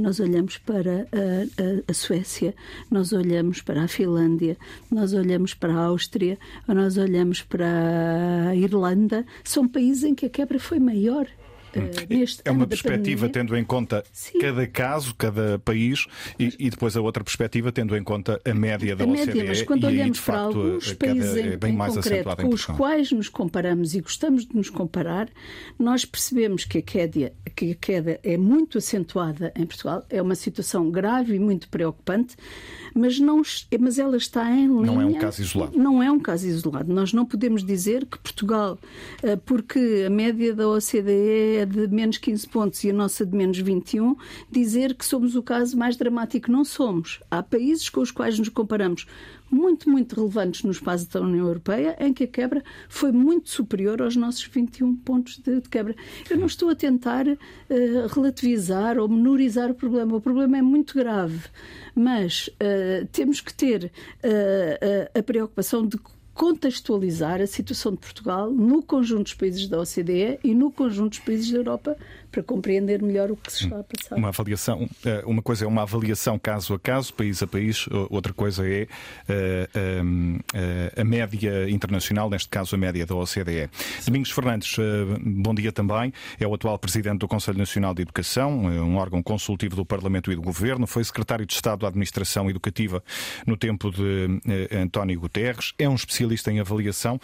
nós 0.00 0.18
olhamos 0.18 0.58
para 0.58 1.06
a, 1.12 1.90
a, 1.90 1.94
Suécia, 1.94 2.54
nós 2.90 3.12
olhamos 3.12 3.60
para 3.60 3.84
a 3.84 3.88
Finlândia, 3.88 4.56
nós 4.90 5.12
olhamos 5.12 5.52
para 5.54 5.74
a 5.74 5.84
Áustria, 5.84 6.38
nós 6.66 6.96
olhamos 6.96 7.42
para 7.42 8.48
a 8.48 8.56
Irlanda. 8.56 9.26
São 9.44 9.68
países 9.68 10.04
em 10.04 10.14
que 10.14 10.26
a 10.26 10.30
quebra 10.30 10.58
foi 10.58 10.78
maior 10.78 11.26
neste 12.08 12.42
é 12.44 12.50
uma 12.50 12.66
perspectiva 12.66 13.26
pandemia, 13.26 13.32
tendo 13.32 13.56
em 13.56 13.64
conta 13.64 14.04
sim. 14.12 14.38
cada 14.38 14.66
caso, 14.66 15.14
cada 15.14 15.58
país, 15.58 16.06
e, 16.38 16.54
e, 16.58 16.70
depois 16.70 16.96
a 16.96 17.00
outra 17.00 17.22
perspectiva 17.24 17.72
tendo 17.72 17.96
em 17.96 18.02
conta 18.02 18.40
a 18.44 18.54
média 18.54 18.94
da 18.94 19.04
a 19.04 19.06
OCDE. 19.06 19.26
Média, 19.26 19.44
mas 19.46 19.62
quando 19.62 19.84
olhamos 19.84 20.18
aí, 20.18 20.24
para 20.24 20.34
facto, 20.34 20.58
alguns 20.58 20.92
países 20.94 21.36
em, 21.36 21.48
é 21.48 21.56
bem 21.56 21.72
em 21.72 21.76
mais 21.76 21.94
concreto 21.94 22.36
com 22.36 22.48
os 22.48 22.64
quais 22.64 23.12
nos 23.12 23.28
comparamos 23.28 23.94
e 23.94 24.00
gostamos 24.00 24.46
de 24.46 24.54
nos 24.54 24.70
comparar, 24.70 25.28
nós 25.78 26.04
percebemos 26.04 26.64
que 26.64 26.78
a, 26.78 26.82
queda, 26.82 27.32
que 27.54 27.72
a 27.72 27.74
queda 27.74 28.20
é 28.22 28.36
muito 28.36 28.78
acentuada 28.78 29.52
em 29.56 29.66
Portugal, 29.66 30.04
é 30.10 30.20
uma 30.20 30.34
situação 30.34 30.90
grave 30.90 31.34
e 31.34 31.38
muito 31.38 31.68
preocupante, 31.68 32.36
mas, 32.94 33.18
não, 33.18 33.42
mas 33.80 33.98
ela 33.98 34.16
está 34.16 34.50
em 34.50 34.66
linha. 34.66 34.86
Não 34.86 35.00
é 35.00 35.06
um 35.06 35.14
caso 35.14 35.42
isolado. 35.42 35.78
Não 35.78 36.02
é 36.02 36.10
um 36.10 36.20
caso 36.20 36.46
isolado. 36.46 36.92
Nós 36.92 37.12
não 37.12 37.24
podemos 37.24 37.64
dizer 37.64 38.04
que 38.06 38.18
Portugal, 38.18 38.78
eh, 39.22 39.36
porque 39.36 40.04
a 40.06 40.10
média 40.10 40.54
da 40.54 40.68
OCDE 40.68 41.61
é 41.62 41.66
de 41.66 41.88
menos 41.88 42.18
15 42.18 42.48
pontos 42.48 42.84
e 42.84 42.90
a 42.90 42.92
nossa 42.92 43.24
de 43.24 43.36
menos 43.36 43.58
21, 43.58 44.16
dizer 44.50 44.94
que 44.94 45.04
somos 45.04 45.34
o 45.34 45.42
caso 45.42 45.76
mais 45.76 45.96
dramático. 45.96 46.50
Não 46.50 46.64
somos. 46.64 47.20
Há 47.30 47.42
países 47.42 47.88
com 47.88 48.00
os 48.00 48.10
quais 48.10 48.38
nos 48.38 48.48
comparamos 48.48 49.06
muito, 49.50 49.90
muito 49.90 50.16
relevantes 50.16 50.62
no 50.62 50.70
espaço 50.70 51.08
da 51.10 51.20
União 51.20 51.46
Europeia, 51.46 51.94
em 52.00 52.12
que 52.12 52.24
a 52.24 52.26
quebra 52.26 52.64
foi 52.88 53.12
muito 53.12 53.50
superior 53.50 54.00
aos 54.00 54.16
nossos 54.16 54.44
21 54.44 54.96
pontos 54.96 55.38
de, 55.38 55.60
de 55.60 55.68
quebra. 55.68 55.94
Eu 56.28 56.38
não 56.38 56.46
estou 56.46 56.70
a 56.70 56.74
tentar 56.74 57.26
uh, 57.28 57.38
relativizar 58.14 58.98
ou 58.98 59.08
menorizar 59.08 59.70
o 59.70 59.74
problema. 59.74 60.16
O 60.16 60.20
problema 60.20 60.56
é 60.56 60.62
muito 60.62 60.94
grave, 60.94 61.40
mas 61.94 62.48
uh, 62.48 63.06
temos 63.12 63.40
que 63.40 63.52
ter 63.52 63.92
uh, 64.24 65.18
a 65.18 65.22
preocupação 65.22 65.86
de 65.86 65.98
contextualizar 66.34 67.40
a 67.40 67.46
situação 67.46 67.92
de 67.92 67.98
Portugal 67.98 68.50
no 68.50 68.82
conjunto 68.82 69.24
dos 69.24 69.34
países 69.34 69.68
da 69.68 69.80
OCDE 69.80 70.38
e 70.42 70.54
no 70.54 70.70
conjunto 70.70 71.10
dos 71.10 71.18
países 71.20 71.50
da 71.50 71.58
Europa 71.58 71.96
para 72.32 72.42
compreender 72.42 73.02
melhor 73.02 73.30
o 73.30 73.36
que 73.36 73.52
se 73.52 73.64
está 73.64 73.80
a 73.80 73.84
passar. 73.84 74.16
Uma 74.16 74.28
avaliação, 74.28 74.88
eh, 75.04 75.22
uma 75.26 75.42
coisa 75.42 75.66
é 75.66 75.68
uma 75.68 75.82
avaliação 75.82 76.38
caso 76.38 76.72
a 76.72 76.78
caso, 76.78 77.12
país 77.12 77.42
a 77.42 77.46
país, 77.46 77.86
outra 78.08 78.32
coisa 78.32 78.66
é 78.66 78.88
eh, 79.28 79.68
eh, 79.74 80.92
a 80.96 81.04
média 81.04 81.68
internacional, 81.68 82.30
neste 82.30 82.48
caso 82.48 82.74
a 82.74 82.78
média 82.78 83.04
da 83.04 83.14
OCDE. 83.14 83.68
Domingos 84.06 84.30
Fernandes, 84.30 84.76
bom 85.20 85.54
dia 85.54 85.70
também. 85.70 86.12
É 86.40 86.46
o 86.46 86.54
atual 86.54 86.78
presidente 86.78 87.18
do 87.18 87.28
Conselho 87.28 87.58
Nacional 87.58 87.92
de 87.92 88.00
Educação, 88.00 88.64
um 88.64 88.96
órgão 88.96 89.22
consultivo 89.22 89.76
do 89.76 89.84
Parlamento 89.84 90.32
e 90.32 90.34
do 90.34 90.40
Governo. 90.40 90.86
Foi 90.86 91.04
secretário 91.04 91.44
de 91.44 91.52
Estado 91.52 91.80
da 91.80 91.88
Administração 91.88 92.48
Educativa 92.48 93.04
no 93.46 93.58
tempo 93.58 93.90
de 93.90 94.40
António 94.74 95.20
Guterres. 95.20 95.74
É 95.78 95.86
um 95.86 95.94
especialista 95.94 96.50
em 96.50 96.60
avaliação. 96.60 97.20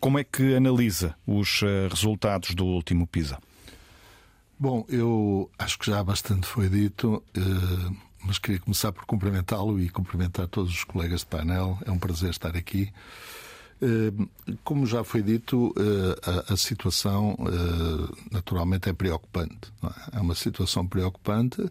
Como 0.00 0.18
é 0.18 0.24
que 0.24 0.54
analisa 0.56 1.14
os 1.26 1.60
resultados 1.90 2.54
do 2.54 2.64
último 2.64 3.06
PISA? 3.06 3.38
Bom, 4.58 4.86
eu 4.88 5.50
acho 5.58 5.78
que 5.78 5.90
já 5.90 6.02
bastante 6.02 6.46
foi 6.46 6.70
dito, 6.70 7.22
eh, 7.34 7.94
mas 8.24 8.38
queria 8.38 8.58
começar 8.58 8.90
por 8.90 9.04
cumprimentá-lo 9.04 9.78
e 9.78 9.90
cumprimentar 9.90 10.48
todos 10.48 10.72
os 10.72 10.82
colegas 10.82 11.20
de 11.20 11.26
painel. 11.26 11.78
É 11.84 11.90
um 11.90 11.98
prazer 11.98 12.30
estar 12.30 12.56
aqui. 12.56 12.90
Eh, 13.82 14.12
como 14.64 14.86
já 14.86 15.04
foi 15.04 15.22
dito, 15.22 15.74
eh, 15.76 16.52
a 16.54 16.56
situação 16.56 17.36
naturalmente 18.32 18.88
é 18.88 18.94
preocupante. 18.94 19.70
É? 20.14 20.16
é 20.16 20.20
uma 20.20 20.34
situação 20.34 20.86
preocupante, 20.86 21.62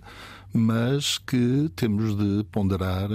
mas 0.54 1.18
que 1.18 1.72
temos 1.76 2.16
de 2.16 2.44
ponderar 2.52 3.10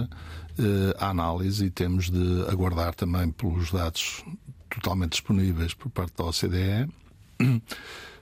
a 0.99 1.09
análise 1.09 1.67
e 1.67 1.71
temos 1.71 2.11
de 2.11 2.45
aguardar 2.50 2.93
também 2.93 3.31
pelos 3.31 3.71
dados 3.71 4.25
totalmente 4.69 5.12
disponíveis 5.12 5.75
por 5.75 5.91
parte 5.91 6.17
da 6.17 6.25
OCDE 6.25 6.89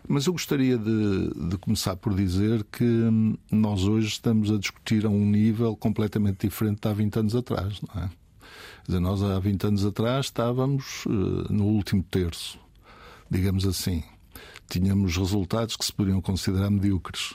mas 0.07 0.27
eu 0.27 0.33
gostaria 0.33 0.79
de, 0.79 1.49
de, 1.49 1.59
começar 1.59 1.97
por 1.97 2.15
dizer 2.15 2.65
que 2.71 2.85
hum, 2.85 3.37
nós 3.51 3.85
hoje 3.85 4.09
estamos 4.09 4.51
a 4.51 4.59
discutir 4.59 5.05
a 5.05 5.09
um 5.09 5.25
nível 5.25 5.77
completamente 5.77 6.47
diferente 6.47 6.81
de 6.83 6.89
há 6.89 6.93
20 6.93 7.19
anos 7.19 7.37
atrás, 7.37 7.81
não 7.83 8.03
é? 8.03 8.11
Dizer, 8.87 9.01
nós 9.01 9.23
há 9.23 9.39
20 9.39 9.67
anos 9.67 9.85
atrás 9.85 10.27
estávamos 10.27 11.05
uh, 11.05 11.53
no 11.53 11.65
último 11.65 12.03
terço, 12.03 12.59
digamos 13.31 13.67
assim. 13.67 14.03
Tínhamos 14.67 15.17
resultados 15.17 15.77
que 15.77 15.85
se 15.85 15.93
poderiam 15.93 16.23
considerar 16.23 16.71
medíocres. 16.71 17.35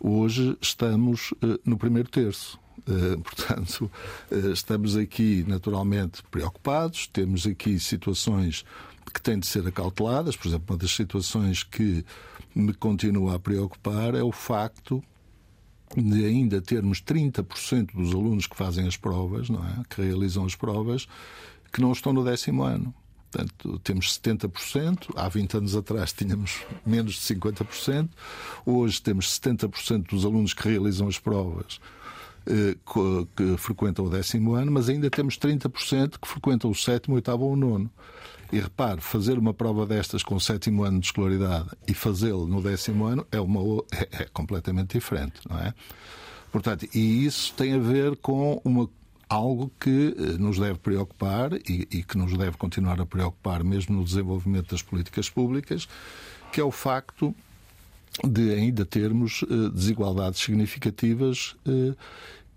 Hoje 0.00 0.56
estamos 0.60 1.30
uh, 1.32 1.60
no 1.64 1.78
primeiro 1.78 2.08
terço. 2.08 2.58
Uh, 2.80 3.16
portanto, 3.22 3.88
estamos 4.52 4.96
aqui 4.96 5.44
naturalmente 5.46 6.20
preocupados, 6.32 7.06
temos 7.06 7.46
aqui 7.46 7.78
situações 7.78 8.64
que 9.12 9.20
têm 9.20 9.38
de 9.38 9.46
ser 9.46 9.66
acauteladas. 9.66 10.36
Por 10.36 10.48
exemplo, 10.48 10.74
uma 10.74 10.78
das 10.78 10.90
situações 10.90 11.62
que 11.62 12.04
me 12.54 12.74
continua 12.74 13.36
a 13.36 13.38
preocupar 13.38 14.14
é 14.14 14.22
o 14.22 14.32
facto 14.32 15.02
de 15.96 16.24
ainda 16.24 16.60
termos 16.60 17.02
30% 17.02 17.94
dos 17.94 18.12
alunos 18.12 18.46
que 18.46 18.56
fazem 18.56 18.86
as 18.86 18.96
provas, 18.96 19.48
não 19.48 19.64
é? 19.64 19.82
que 19.88 20.02
realizam 20.02 20.44
as 20.44 20.54
provas, 20.54 21.06
que 21.72 21.80
não 21.80 21.92
estão 21.92 22.12
no 22.12 22.24
décimo 22.24 22.62
ano. 22.62 22.94
Portanto, 23.30 23.78
temos 23.78 24.18
70%, 24.18 25.10
há 25.16 25.26
20 25.26 25.56
anos 25.56 25.74
atrás 25.74 26.12
tínhamos 26.12 26.62
menos 26.84 27.14
de 27.14 27.20
50%, 27.34 28.10
hoje 28.66 29.00
temos 29.00 29.40
70% 29.40 30.10
dos 30.10 30.24
alunos 30.24 30.52
que 30.52 30.68
realizam 30.68 31.08
as 31.08 31.18
provas 31.18 31.80
eh, 32.46 32.76
que 33.34 33.56
frequentam 33.56 34.04
o 34.04 34.10
décimo 34.10 34.54
ano, 34.54 34.70
mas 34.70 34.88
ainda 34.88 35.08
temos 35.08 35.38
30% 35.38 36.18
que 36.20 36.28
frequentam 36.28 36.70
o 36.70 36.74
sétimo, 36.74 37.14
oitavo 37.14 37.44
ou 37.44 37.56
nono. 37.56 37.90
E 38.52 38.60
repare, 38.60 39.00
fazer 39.00 39.38
uma 39.38 39.54
prova 39.54 39.86
destas 39.86 40.22
com 40.22 40.34
o 40.34 40.40
sétimo 40.40 40.84
ano 40.84 41.00
de 41.00 41.06
escolaridade 41.06 41.70
e 41.88 41.94
fazê-lo 41.94 42.46
no 42.46 42.60
décimo 42.60 43.06
ano 43.06 43.26
é, 43.32 43.40
uma, 43.40 43.82
é, 43.90 44.22
é 44.22 44.24
completamente 44.26 44.92
diferente, 44.92 45.40
não 45.48 45.58
é? 45.58 45.72
Portanto, 46.52 46.86
e 46.94 47.24
isso 47.24 47.54
tem 47.54 47.72
a 47.72 47.78
ver 47.78 48.14
com 48.16 48.60
uma 48.62 48.88
algo 49.32 49.72
que 49.80 50.14
eh, 50.18 50.22
nos 50.38 50.58
deve 50.58 50.78
preocupar 50.78 51.54
e, 51.54 51.88
e, 51.90 52.02
que 52.02 52.18
nos 52.18 52.36
deve 52.36 52.58
continuar 52.58 53.00
a 53.00 53.06
preocupar 53.06 53.64
mesmo 53.64 53.96
no 53.96 54.04
desenvolvimento 54.04 54.70
das 54.70 54.82
políticas 54.82 55.30
públicas, 55.30 55.88
que 56.52 56.60
é 56.60 56.64
o 56.64 56.70
facto 56.70 57.34
de 58.22 58.52
ainda 58.52 58.84
termos 58.84 59.40
uh, 59.42 59.70
desigualdades 59.70 60.38
significativas 60.38 61.56
uh, 61.66 61.96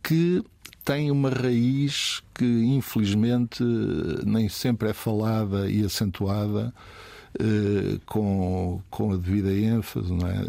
que 0.06 0.44
tem 0.84 1.10
uma 1.10 1.32
raiz 1.32 2.22
que, 2.36 2.46
infelizmente, 2.46 3.64
nem 4.24 4.48
sempre 4.48 4.90
é 4.90 4.94
falada 4.94 5.68
e 5.68 5.84
acentuada 5.84 6.72
eh, 7.40 8.00
com, 8.06 8.80
com 8.92 9.14
a 9.14 9.18
devida 9.18 9.52
ênfase, 9.52 10.14
não 10.14 10.28
é? 10.28 10.48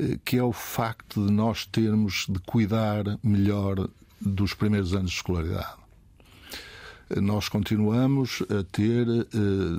Eh, 0.00 0.18
que 0.24 0.36
é 0.36 0.42
o 0.42 0.52
facto 0.52 1.24
de 1.24 1.32
nós 1.32 1.64
termos 1.66 2.26
de 2.28 2.40
cuidar 2.40 3.04
melhor 3.22 3.88
dos 4.20 4.52
primeiros 4.54 4.92
anos 4.92 5.12
de 5.12 5.16
escolaridade. 5.18 5.76
Eh, 7.08 7.20
nós 7.20 7.48
continuamos 7.48 8.42
a 8.50 8.64
ter, 8.64 9.06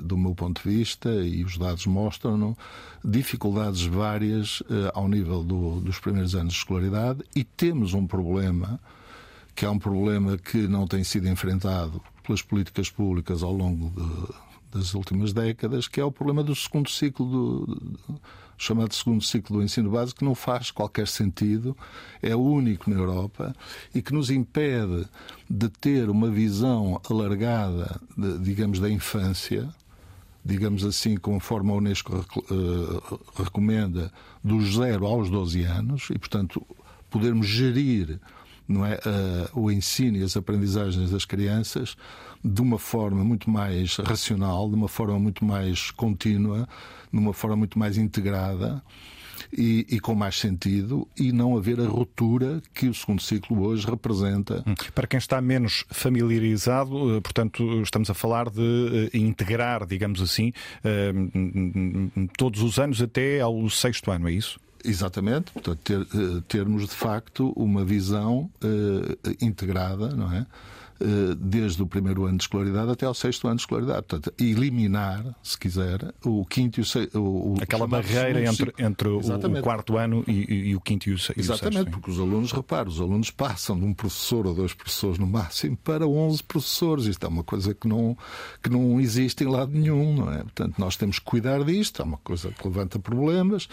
do 0.02 0.16
meu 0.16 0.34
ponto 0.34 0.62
de 0.62 0.74
vista, 0.74 1.10
e 1.10 1.44
os 1.44 1.58
dados 1.58 1.84
mostram, 1.84 2.56
dificuldades 3.04 3.82
várias 3.82 4.62
ao 4.94 5.06
nível 5.06 5.44
do, 5.44 5.80
dos 5.80 5.98
primeiros 5.98 6.34
anos 6.34 6.54
de 6.54 6.60
escolaridade 6.60 7.22
e 7.36 7.44
temos 7.44 7.92
um 7.92 8.06
problema 8.06 8.80
que 9.58 9.64
é 9.64 9.70
um 9.70 9.78
problema 9.78 10.38
que 10.38 10.68
não 10.68 10.86
tem 10.86 11.02
sido 11.02 11.28
enfrentado 11.28 12.00
pelas 12.22 12.40
políticas 12.40 12.88
públicas 12.90 13.42
ao 13.42 13.52
longo 13.52 13.90
de, 13.90 14.78
das 14.78 14.94
últimas 14.94 15.32
décadas, 15.32 15.88
que 15.88 16.00
é 16.00 16.04
o 16.04 16.12
problema 16.12 16.44
do 16.44 16.54
segundo 16.54 16.88
ciclo 16.88 17.26
do, 17.26 17.66
do 17.66 18.20
chamado 18.56 18.94
segundo 18.94 19.24
ciclo 19.24 19.56
do 19.56 19.64
ensino 19.64 19.90
básico, 19.90 20.20
que 20.20 20.24
não 20.24 20.36
faz 20.36 20.70
qualquer 20.70 21.08
sentido, 21.08 21.76
é 22.22 22.36
único 22.36 22.88
na 22.88 22.94
Europa 22.94 23.52
e 23.92 24.00
que 24.00 24.14
nos 24.14 24.30
impede 24.30 25.08
de 25.50 25.68
ter 25.68 26.08
uma 26.08 26.30
visão 26.30 27.00
alargada, 27.10 28.00
de, 28.16 28.38
digamos, 28.38 28.78
da 28.78 28.88
infância, 28.88 29.68
digamos 30.44 30.84
assim, 30.84 31.16
conforme 31.16 31.72
a 31.72 31.74
Unesco 31.74 32.14
uh, 32.14 33.20
recomenda, 33.42 34.12
dos 34.42 34.76
0 34.76 35.04
aos 35.04 35.28
12 35.28 35.64
anos, 35.64 36.10
e, 36.14 36.18
portanto, 36.18 36.64
podermos 37.10 37.48
gerir 37.48 38.20
não 38.68 38.84
é, 38.84 38.96
uh, 38.96 39.60
o 39.60 39.72
ensino 39.72 40.18
e 40.18 40.22
as 40.22 40.36
aprendizagens 40.36 41.10
das 41.10 41.24
crianças 41.24 41.96
de 42.44 42.60
uma 42.60 42.78
forma 42.78 43.24
muito 43.24 43.50
mais 43.50 43.96
racional, 43.96 44.68
de 44.68 44.74
uma 44.74 44.88
forma 44.88 45.18
muito 45.18 45.44
mais 45.44 45.90
contínua, 45.90 46.68
de 47.12 47.18
uma 47.18 47.32
forma 47.32 47.56
muito 47.56 47.78
mais 47.78 47.96
integrada. 47.96 48.82
E, 49.56 49.86
e, 49.88 50.00
com 50.00 50.14
mais 50.14 50.36
sentido 50.38 51.08
e 51.16 51.32
não 51.32 51.56
haver 51.56 51.80
a 51.80 51.86
ruptura 51.86 52.60
que 52.74 52.86
o 52.88 52.92
segundo 52.92 53.22
ciclo 53.22 53.62
hoje 53.62 53.86
representa. 53.86 54.62
Hum. 54.66 54.74
Para 54.94 55.06
quem 55.06 55.16
está 55.16 55.40
menos 55.40 55.86
familiarizado, 55.90 57.16
eh, 57.16 57.20
portanto, 57.20 57.80
estamos 57.80 58.10
a 58.10 58.14
falar 58.14 58.50
de 58.50 59.10
eh, 59.12 59.16
integrar, 59.16 59.86
digamos 59.86 60.20
assim, 60.20 60.52
todos 62.36 62.62
os 62.62 62.78
anos 62.78 63.00
até 63.00 63.40
ao 63.40 63.70
sexto 63.70 64.10
ano, 64.10 64.28
é 64.28 64.32
isso? 64.32 64.58
Exatamente, 64.84 65.50
portanto, 65.52 65.80
ter, 65.82 66.00
eh, 66.00 66.42
termos 66.46 66.82
de 66.82 66.94
facto 66.94 67.52
uma 67.56 67.84
visão 67.84 68.50
uh, 68.62 69.44
integrada, 69.44 70.10
não 70.10 70.32
é? 70.32 70.46
Desde 71.38 71.82
o 71.82 71.86
primeiro 71.86 72.24
ano 72.24 72.38
de 72.38 72.44
escolaridade 72.44 72.90
até 72.90 73.06
ao 73.06 73.14
sexto 73.14 73.46
ano 73.46 73.56
de 73.56 73.62
escolaridade. 73.62 74.02
Portanto, 74.02 74.32
eliminar, 74.38 75.24
se 75.42 75.58
quiser, 75.58 76.12
o 76.24 76.44
quinto 76.44 76.80
e 76.80 76.82
o 76.82 76.84
sexto. 76.84 77.54
Aquela 77.60 77.86
barreira 77.86 78.44
entre, 78.44 78.72
entre 78.78 79.08
o 79.08 79.62
quarto 79.62 79.96
ano 79.96 80.24
e, 80.26 80.70
e, 80.70 80.76
o 80.76 80.80
quinto 80.80 81.08
e 81.08 81.12
o, 81.12 81.18
sexto. 81.18 81.38
Exatamente, 81.38 81.90
porque 81.90 82.10
os 82.10 82.18
alunos, 82.18 82.52
repara, 82.52 82.88
os 82.88 83.00
alunos 83.00 83.30
passam 83.30 83.78
de 83.78 83.84
um 83.84 83.94
professor 83.94 84.46
ou 84.46 84.54
dois 84.54 84.74
professores 84.74 85.18
no 85.18 85.26
máximo 85.26 85.76
para 85.76 86.06
11 86.06 86.42
professores. 86.42 87.06
Isto 87.06 87.26
é 87.26 87.28
uma 87.28 87.44
coisa 87.44 87.74
que 87.74 87.86
não, 87.86 88.16
que 88.62 88.70
não 88.70 89.00
existe 89.00 89.44
em 89.44 89.48
lado 89.48 89.72
nenhum, 89.72 90.14
não 90.14 90.32
é? 90.32 90.38
Portanto, 90.38 90.78
nós 90.78 90.96
temos 90.96 91.18
que 91.18 91.24
cuidar 91.24 91.62
disto, 91.64 92.02
é 92.02 92.04
uma 92.04 92.18
coisa 92.18 92.50
que 92.50 92.66
levanta 92.66 92.98
problemas, 92.98 93.68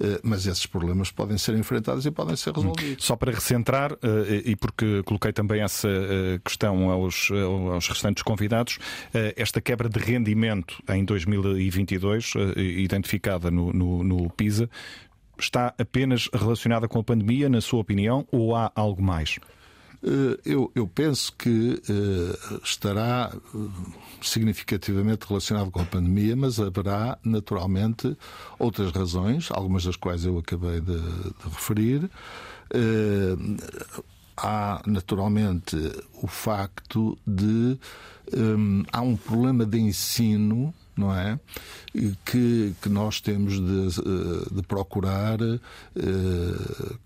eh, 0.00 0.20
mas 0.22 0.46
esses 0.46 0.66
problemas 0.66 1.10
podem 1.10 1.38
ser 1.38 1.56
enfrentados 1.56 2.06
e 2.06 2.10
podem 2.10 2.36
ser 2.36 2.54
resolvidos. 2.54 3.04
Só 3.04 3.16
para 3.16 3.32
recentrar, 3.32 3.92
eh, 4.02 4.42
e 4.44 4.56
porque 4.56 5.02
coloquei 5.04 5.32
também 5.32 5.62
essa 5.62 5.88
eh, 5.88 6.40
aos, 6.68 7.30
aos 7.30 7.88
restantes 7.88 8.22
convidados, 8.22 8.78
esta 9.36 9.60
quebra 9.60 9.88
de 9.88 9.98
rendimento 9.98 10.82
em 10.88 11.04
2022, 11.04 12.34
identificada 12.56 13.50
no, 13.50 13.72
no, 13.72 14.04
no 14.04 14.30
PISA, 14.30 14.68
está 15.38 15.74
apenas 15.78 16.28
relacionada 16.32 16.88
com 16.88 16.98
a 16.98 17.04
pandemia, 17.04 17.48
na 17.48 17.60
sua 17.60 17.80
opinião, 17.80 18.26
ou 18.30 18.54
há 18.54 18.70
algo 18.74 19.02
mais? 19.02 19.38
Eh, 20.02 20.38
eu, 20.44 20.70
eu, 20.74 20.86
penso 20.86 21.32
que 21.36 21.80
estará 22.62 23.32
eh, 23.34 23.58
significativamente 24.22 25.26
relacionado 25.26 25.70
com 25.70 25.80
a 25.80 25.84
pandemia, 25.84 26.36
mas 26.36 26.60
haverá 26.60 27.18
naturalmente 27.24 28.16
outras 28.58 28.92
razões, 28.92 29.50
algumas 29.50 29.84
das 29.84 29.96
quais 29.96 30.24
eu 30.24 30.38
acabei 30.38 30.80
de, 30.80 31.00
de 31.00 31.44
referir. 31.44 32.10
Há 34.38 34.80
naturalmente 34.86 35.76
o 36.22 36.26
facto 36.26 37.18
de 37.26 37.78
um, 38.32 38.84
há 38.92 39.00
um 39.00 39.16
problema 39.16 39.66
de 39.66 39.78
ensino 39.78 40.72
não 40.98 41.14
é? 41.14 41.38
Que, 42.24 42.74
que 42.82 42.88
nós 42.88 43.20
temos 43.20 43.54
de, 43.54 44.00
eh, 44.00 44.54
de 44.56 44.62
procurar, 44.62 45.40
eh, 45.40 45.58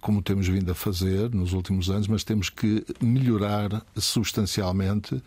como 0.00 0.22
temos 0.22 0.48
vindo 0.48 0.70
a 0.72 0.74
fazer 0.74 1.30
nos 1.32 1.52
últimos 1.52 1.90
anos, 1.90 2.08
mas 2.08 2.24
temos 2.24 2.48
que 2.50 2.84
melhorar 3.00 3.84
substancialmente 3.96 5.22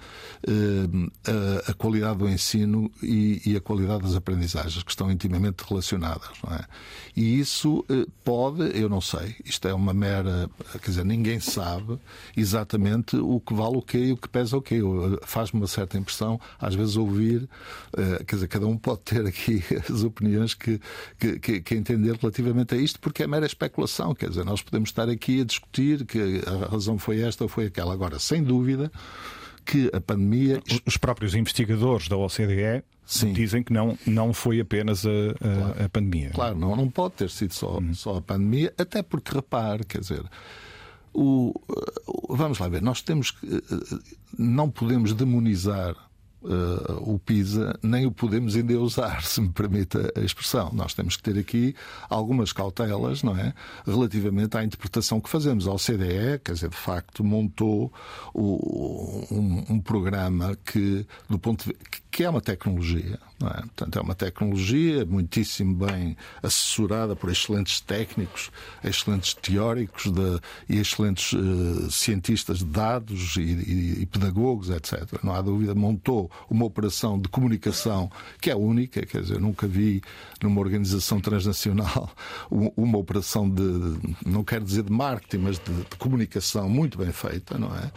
eh, 0.48 1.67
a, 1.67 1.72
a 1.72 1.74
qualidade 1.74 2.19
do 2.19 2.27
ensino 2.27 2.91
e, 3.01 3.41
e, 3.45 3.55
a 3.55 3.62
qualidade 3.62 4.03
das 4.03 4.15
aprendizagens, 4.15 4.84
que 4.84 4.91
estão 4.91 5.12
intimamente 5.12 5.63
relacionadas, 5.67 6.31
não 6.43 6.55
é? 6.55 6.65
E 7.15 7.39
isso 7.39 7.86
pode, 8.24 8.77
eu 8.77 8.89
não 8.89 9.00
sei, 9.00 9.36
isto 9.45 9.67
é 9.67 9.74
uma 9.74 9.93
mera, 9.93 10.50
quer 10.81 10.89
dizer, 10.89 11.05
ninguém 11.05 11.39
sabe 11.39 11.98
exatamente 12.36 13.15
o 13.15 13.39
que 13.39 13.53
vale 13.53 13.77
o 13.77 13.81
quê 13.81 13.98
e 13.98 14.12
o 14.12 14.17
que 14.17 14.27
pesa 14.27 14.57
o 14.57 14.62
quê. 14.62 14.79
Faz-me 15.24 15.62
uma 15.62 15.67
certa 15.67 15.98
impressão, 15.98 16.39
às 16.60 16.75
vezes, 16.75 16.98
ouvir, 16.98 17.48
quer 18.27 18.36
dizer, 18.36 18.48
cada 18.55 18.67
um 18.67 18.77
pode 18.77 19.01
ter 19.01 19.25
aqui 19.25 19.62
as 19.91 20.01
opiniões 20.03 20.53
que, 20.53 20.79
que, 21.19 21.59
que, 21.59 21.75
entender 21.75 22.15
relativamente 22.15 22.74
a 22.74 22.77
isto, 22.77 23.01
porque 23.01 23.24
é 23.24 23.27
mera 23.27 23.45
especulação. 23.45 24.15
Quer 24.15 24.29
dizer, 24.29 24.45
nós 24.45 24.62
podemos 24.62 24.89
estar 24.89 25.09
aqui 25.09 25.41
a 25.41 25.43
discutir 25.43 26.05
que 26.05 26.41
a 26.47 26.71
razão 26.71 26.97
foi 26.97 27.19
esta 27.19 27.43
ou 27.43 27.50
foi 27.50 27.65
aquela. 27.65 27.93
Agora, 27.93 28.17
sem 28.17 28.41
dúvida 28.41 28.89
que 29.65 29.91
a 29.93 30.00
pandemia. 30.00 30.62
Os 30.85 30.95
próprios 30.95 31.35
investigadores 31.35 32.07
da 32.07 32.15
OCDE 32.15 32.81
Sim. 33.05 33.33
dizem 33.33 33.62
que 33.62 33.74
não, 33.74 33.97
não 34.07 34.31
foi 34.31 34.62
apenas 34.62 35.05
a, 35.05 35.09
a, 35.09 35.55
claro. 35.57 35.83
a 35.83 35.89
pandemia. 35.89 36.29
Claro, 36.29 36.55
não, 36.57 36.75
não 36.77 36.89
pode 36.89 37.15
ter 37.15 37.29
sido 37.29 37.53
só, 37.53 37.79
uhum. 37.79 37.93
só 37.93 38.17
a 38.17 38.21
pandemia, 38.21 38.74
até 38.77 39.03
porque, 39.03 39.35
repare, 39.35 39.83
quer 39.83 40.00
dizer. 40.00 40.24
O, 41.13 41.53
vamos 42.29 42.59
lá 42.59 42.69
ver, 42.69 42.81
nós 42.81 43.01
temos 43.01 43.31
que. 43.31 43.62
Não 44.38 44.69
podemos 44.69 45.13
demonizar 45.13 45.95
uh, 46.45 47.13
o 47.13 47.19
PISA, 47.19 47.77
nem 47.81 48.05
o 48.05 48.11
podemos 48.11 48.55
endeusar, 48.55 49.23
se 49.25 49.41
me 49.41 49.49
permite 49.49 49.97
a 50.15 50.21
expressão. 50.21 50.71
Nós 50.73 50.93
temos 50.93 51.17
que 51.17 51.23
ter 51.23 51.37
aqui 51.37 51.75
algumas 52.09 52.51
cautelas, 52.53 53.23
não 53.23 53.37
é? 53.37 53.53
Relativamente 53.85 54.57
à 54.57 54.63
interpretação 54.63 55.19
que 55.19 55.29
fazemos. 55.29 55.67
A 55.67 55.71
OCDE, 55.71 56.39
quer 56.43 56.53
dizer, 56.53 56.69
de 56.69 56.75
facto, 56.75 57.23
montou 57.23 57.91
o, 58.33 59.25
um, 59.31 59.75
um, 59.75 59.79
programa 59.79 60.57
que, 60.65 61.05
do 61.29 61.37
ponto 61.39 61.65
de, 61.65 61.73
que 61.73 62.01
é 62.24 62.29
uma 62.29 62.41
tecnologia, 62.41 63.19
não 63.39 63.50
é? 63.50 63.62
Portanto, 63.62 64.00
é 64.00 64.01
uma 64.01 64.15
tecnologia 64.15 65.05
muitíssimo 65.05 65.75
bem 65.86 66.15
assessorada 66.41 67.15
por 67.15 67.29
excelentes 67.29 67.81
técnicos, 67.81 68.51
excelentes 68.84 69.34
teóricos 69.34 70.12
de, 70.12 70.39
e 70.69 70.79
excelentes 70.79 71.34
uh, 71.34 71.91
cientistas 71.91 72.60
de 72.60 72.65
dados 72.65 73.36
e, 73.38 73.41
e, 73.41 74.01
e, 74.01 74.05
pedagogos, 74.05 74.69
etc. 74.69 75.24
Não 75.24 75.34
há 75.34 75.41
dúvida, 75.41 75.75
montou 75.75 76.31
uma 76.50 76.65
operação 76.65 77.20
de 77.20 77.27
comunicação 77.27 78.09
que 78.39 78.50
é 78.50 78.55
única, 78.55 79.05
quer 79.05 79.22
dizer, 79.22 79.39
nunca 79.39 79.68
vi 79.68 80.01
numa 80.42 80.61
organização 80.61 81.20
transnacional 81.20 82.09
uma 82.50 82.98
operação 82.98 83.50
de, 83.50 83.61
não 84.25 84.44
quero 84.44 84.63
dizer 84.63 84.83
de 84.83 84.92
marketing, 84.92 85.44
mas 85.44 85.59
de, 85.59 85.74
de 85.74 85.96
comunicação 85.98 86.70
muito 86.70 86.98
bem 86.98 87.11
feita, 87.11 87.57
não 87.57 87.75
é? 87.75 87.92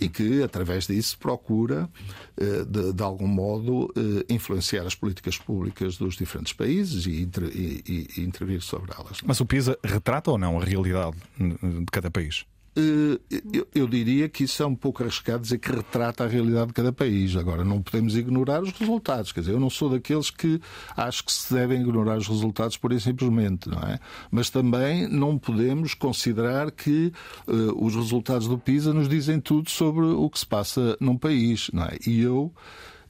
E 0.00 0.08
que, 0.08 0.42
através 0.42 0.86
disso, 0.86 1.18
procura, 1.18 1.88
de, 2.36 2.92
de 2.92 3.02
algum 3.02 3.26
modo, 3.26 3.84
uh, 3.84 4.24
influenciar 4.28 4.86
as 4.86 4.94
políticas 4.94 5.38
públicas 5.38 5.96
dos 5.96 6.16
diferentes 6.16 6.52
países 6.52 7.06
e, 7.06 7.28
e, 7.54 8.08
e 8.16 8.20
intervir 8.22 8.60
sobre 8.60 8.92
elas. 8.92 9.18
Mas 9.24 9.40
o 9.40 9.46
PISA 9.46 9.78
retrata 9.84 10.30
ou 10.30 10.38
não 10.38 10.58
a 10.60 10.64
realidade 10.64 11.16
de 11.38 11.86
cada 11.92 12.10
país? 12.10 12.44
Eh, 12.76 13.20
eu, 13.74 13.86
diria 13.86 14.28
que 14.28 14.44
isso 14.44 14.62
é 14.62 14.66
um 14.66 14.74
pouco 14.74 15.02
arriscado 15.02 15.42
dizer 15.42 15.58
que 15.58 15.70
retrata 15.70 16.24
a 16.24 16.26
realidade 16.26 16.68
de 16.68 16.72
cada 16.72 16.92
país. 16.92 17.36
Agora, 17.36 17.64
não 17.64 17.80
podemos 17.80 18.16
ignorar 18.16 18.62
os 18.62 18.72
resultados. 18.72 19.32
Quer 19.32 19.40
dizer, 19.40 19.52
eu 19.52 19.60
não 19.60 19.70
sou 19.70 19.88
daqueles 19.88 20.30
que 20.30 20.60
acho 20.96 21.24
que 21.24 21.32
se 21.32 21.54
devem 21.54 21.80
ignorar 21.80 22.18
os 22.18 22.26
resultados 22.26 22.76
por 22.76 22.92
e 22.92 23.00
simplesmente, 23.00 23.68
não 23.68 23.78
é? 23.78 23.98
Mas 24.30 24.50
também 24.50 25.08
não 25.08 25.38
podemos 25.38 25.94
considerar 25.94 26.70
que 26.70 27.12
uh, 27.46 27.84
os 27.84 27.94
resultados 27.94 28.48
do 28.48 28.58
PISA 28.58 28.92
nos 28.92 29.08
dizem 29.08 29.40
tudo 29.40 29.70
sobre 29.70 30.04
o 30.04 30.28
que 30.28 30.38
se 30.38 30.46
passa 30.46 30.96
num 31.00 31.16
país, 31.16 31.70
não 31.72 31.84
é? 31.84 31.96
E 32.06 32.20
eu 32.20 32.52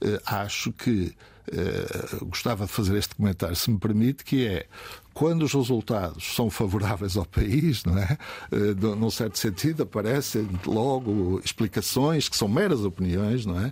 uh, 0.01 0.21
acho 0.25 0.71
que 0.71 1.13
uh, 1.51 2.25
gostava 2.25 2.65
de 2.65 2.71
fazer 2.71 2.97
este 2.97 3.15
comentário, 3.15 3.55
se 3.55 3.71
me 3.71 3.79
permite, 3.79 4.23
que 4.23 4.45
é 4.45 4.67
quando 5.15 5.43
os 5.43 5.53
resultados 5.53 6.35
são 6.35 6.49
favoráveis 6.49 7.15
ao 7.15 7.25
país, 7.25 7.85
não 7.85 7.97
é? 7.97 8.17
Uh, 8.51 8.95
num 8.97 9.09
certo 9.09 9.39
sentido, 9.39 9.83
aparecem 9.83 10.45
logo 10.67 11.41
explicações 11.43 12.27
que 12.27 12.35
são 12.35 12.49
meras 12.49 12.81
opiniões, 12.81 13.45
não 13.45 13.57
é? 13.57 13.71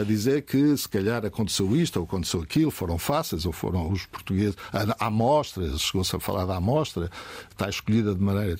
A 0.00 0.04
dizer 0.04 0.42
que 0.42 0.76
se 0.76 0.88
calhar 0.88 1.26
aconteceu 1.26 1.76
isto 1.76 1.96
ou 1.96 2.04
aconteceu 2.04 2.40
aquilo, 2.40 2.70
foram 2.70 2.98
fáceis 2.98 3.44
ou 3.44 3.52
foram 3.52 3.90
os 3.90 4.06
portugueses. 4.06 4.56
A, 4.72 5.04
a 5.04 5.08
amostra, 5.08 5.76
chegou-se 5.76 6.14
a 6.14 6.20
falar 6.20 6.46
da 6.46 6.56
amostra, 6.56 7.10
está 7.50 7.68
escolhida 7.68 8.14
de 8.14 8.22
maneira 8.22 8.56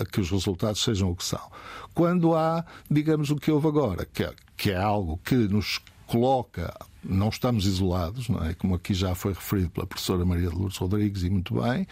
a 0.00 0.04
que 0.04 0.20
os 0.20 0.28
resultados 0.28 0.82
sejam 0.82 1.12
o 1.12 1.14
que 1.14 1.24
são. 1.24 1.52
Quando 1.94 2.34
há, 2.34 2.64
digamos, 2.90 3.30
o 3.30 3.36
que 3.36 3.52
houve 3.52 3.68
agora, 3.68 4.04
que 4.12 4.24
é, 4.24 4.34
que 4.56 4.72
é 4.72 4.76
algo 4.76 5.20
que 5.24 5.36
nos 5.36 5.80
coloca, 6.04 6.74
não 7.04 7.28
estamos 7.28 7.66
isolados, 7.66 8.28
não 8.28 8.44
é? 8.44 8.54
como 8.54 8.74
aqui 8.74 8.94
já 8.94 9.14
foi 9.14 9.32
referido 9.32 9.70
pela 9.70 9.86
professora 9.86 10.24
Maria 10.24 10.48
de 10.48 10.54
Lourdes 10.54 10.78
Rodrigues, 10.78 11.22
e 11.22 11.30
muito 11.30 11.54
bem. 11.60 11.86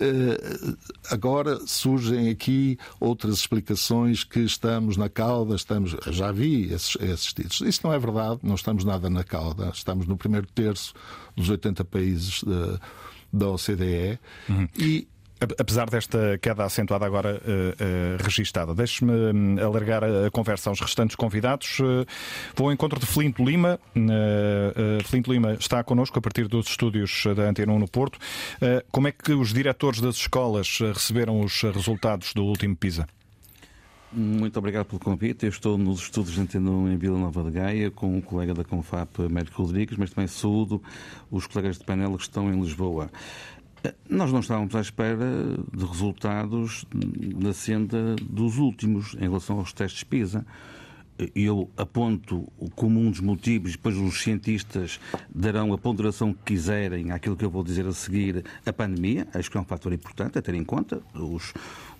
Uh, 0.00 0.76
agora 1.10 1.58
surgem 1.66 2.30
aqui 2.30 2.78
outras 3.00 3.34
explicações 3.34 4.22
que 4.24 4.40
estamos 4.40 4.96
na 4.96 5.08
cauda, 5.08 5.54
estamos, 5.56 5.96
já 6.06 6.30
vi 6.30 6.72
esses, 6.72 6.96
esses 7.00 7.32
títulos. 7.32 7.60
Isso 7.62 7.80
não 7.84 7.92
é 7.92 7.98
verdade, 7.98 8.40
não 8.42 8.54
estamos 8.54 8.84
nada 8.84 9.10
na 9.10 9.24
cauda, 9.24 9.70
estamos 9.74 10.06
no 10.06 10.16
primeiro 10.16 10.46
terço 10.46 10.94
dos 11.36 11.50
80 11.50 11.84
países 11.84 12.42
de, 12.42 12.80
da 13.32 13.48
OCDE 13.48 14.18
uhum. 14.48 14.68
e 14.78 15.08
Apesar 15.40 15.88
desta 15.88 16.36
queda 16.38 16.64
acentuada 16.64 17.06
agora 17.06 17.36
uh, 17.36 17.40
uh, 17.40 18.24
registada, 18.24 18.74
deixe-me 18.74 19.12
hum, 19.12 19.56
alargar 19.64 20.02
a 20.02 20.30
conversa 20.32 20.68
aos 20.68 20.80
restantes 20.80 21.14
convidados. 21.14 21.78
Uh, 21.78 22.04
vou 22.56 22.68
ao 22.68 22.72
encontro 22.72 22.98
de 22.98 23.06
Flinto 23.06 23.44
Lima. 23.44 23.78
Uh, 23.96 25.04
Flinto 25.04 25.32
Lima 25.32 25.54
está 25.54 25.84
connosco 25.84 26.18
a 26.18 26.22
partir 26.22 26.48
dos 26.48 26.66
estúdios 26.68 27.24
da 27.36 27.44
Antena 27.44 27.72
1 27.72 27.78
no 27.78 27.88
Porto. 27.88 28.18
como 28.90 29.06
é 29.06 29.12
que 29.12 29.32
os 29.32 29.52
diretores 29.52 30.00
das 30.00 30.16
escolas 30.16 30.78
receberam 30.80 31.40
os 31.40 31.62
resultados 31.62 32.34
do 32.34 32.44
último 32.44 32.76
PISA? 32.76 33.06
Muito 34.10 34.58
obrigado 34.58 34.86
pelo 34.86 34.98
convite. 34.98 35.44
Eu 35.44 35.50
estou 35.50 35.76
nos 35.76 36.00
estudos 36.00 36.32
de 36.32 36.40
Antena 36.40 36.70
1 36.70 36.92
em 36.92 36.96
Vila 36.96 37.18
Nova 37.18 37.44
de 37.44 37.50
Gaia 37.50 37.90
com 37.90 38.16
um 38.16 38.22
colega 38.22 38.54
da 38.54 38.64
Confap, 38.64 39.20
Américo 39.22 39.62
Rodrigues, 39.62 39.98
mas 39.98 40.10
também 40.10 40.26
saúdo 40.26 40.82
os 41.30 41.46
colegas 41.46 41.78
de 41.78 41.84
painel 41.84 42.16
que 42.16 42.22
estão 42.22 42.50
em 42.50 42.58
Lisboa. 42.58 43.10
Nós 44.08 44.32
não 44.32 44.40
estávamos 44.40 44.74
à 44.74 44.80
espera 44.80 45.26
de 45.72 45.84
resultados 45.84 46.84
na 47.36 47.52
senda 47.52 48.16
dos 48.22 48.58
últimos 48.58 49.14
em 49.14 49.20
relação 49.20 49.58
aos 49.58 49.72
testes 49.72 50.02
PISA. 50.02 50.44
Eu 51.34 51.70
aponto 51.76 52.50
como 52.74 53.00
um 53.00 53.10
dos 53.10 53.20
motivos, 53.20 53.72
depois 53.72 53.96
os 53.96 54.22
cientistas 54.22 55.00
darão 55.34 55.72
a 55.72 55.78
ponderação 55.78 56.32
que 56.32 56.54
quiserem 56.54 57.10
àquilo 57.10 57.36
que 57.36 57.44
eu 57.44 57.50
vou 57.50 57.64
dizer 57.64 57.86
a 57.86 57.92
seguir, 57.92 58.44
a 58.64 58.72
pandemia. 58.72 59.26
Acho 59.34 59.50
que 59.50 59.56
é 59.56 59.60
um 59.60 59.64
fator 59.64 59.92
importante 59.92 60.38
a 60.38 60.42
ter 60.42 60.54
em 60.54 60.64
conta. 60.64 61.02
Os, 61.14 61.52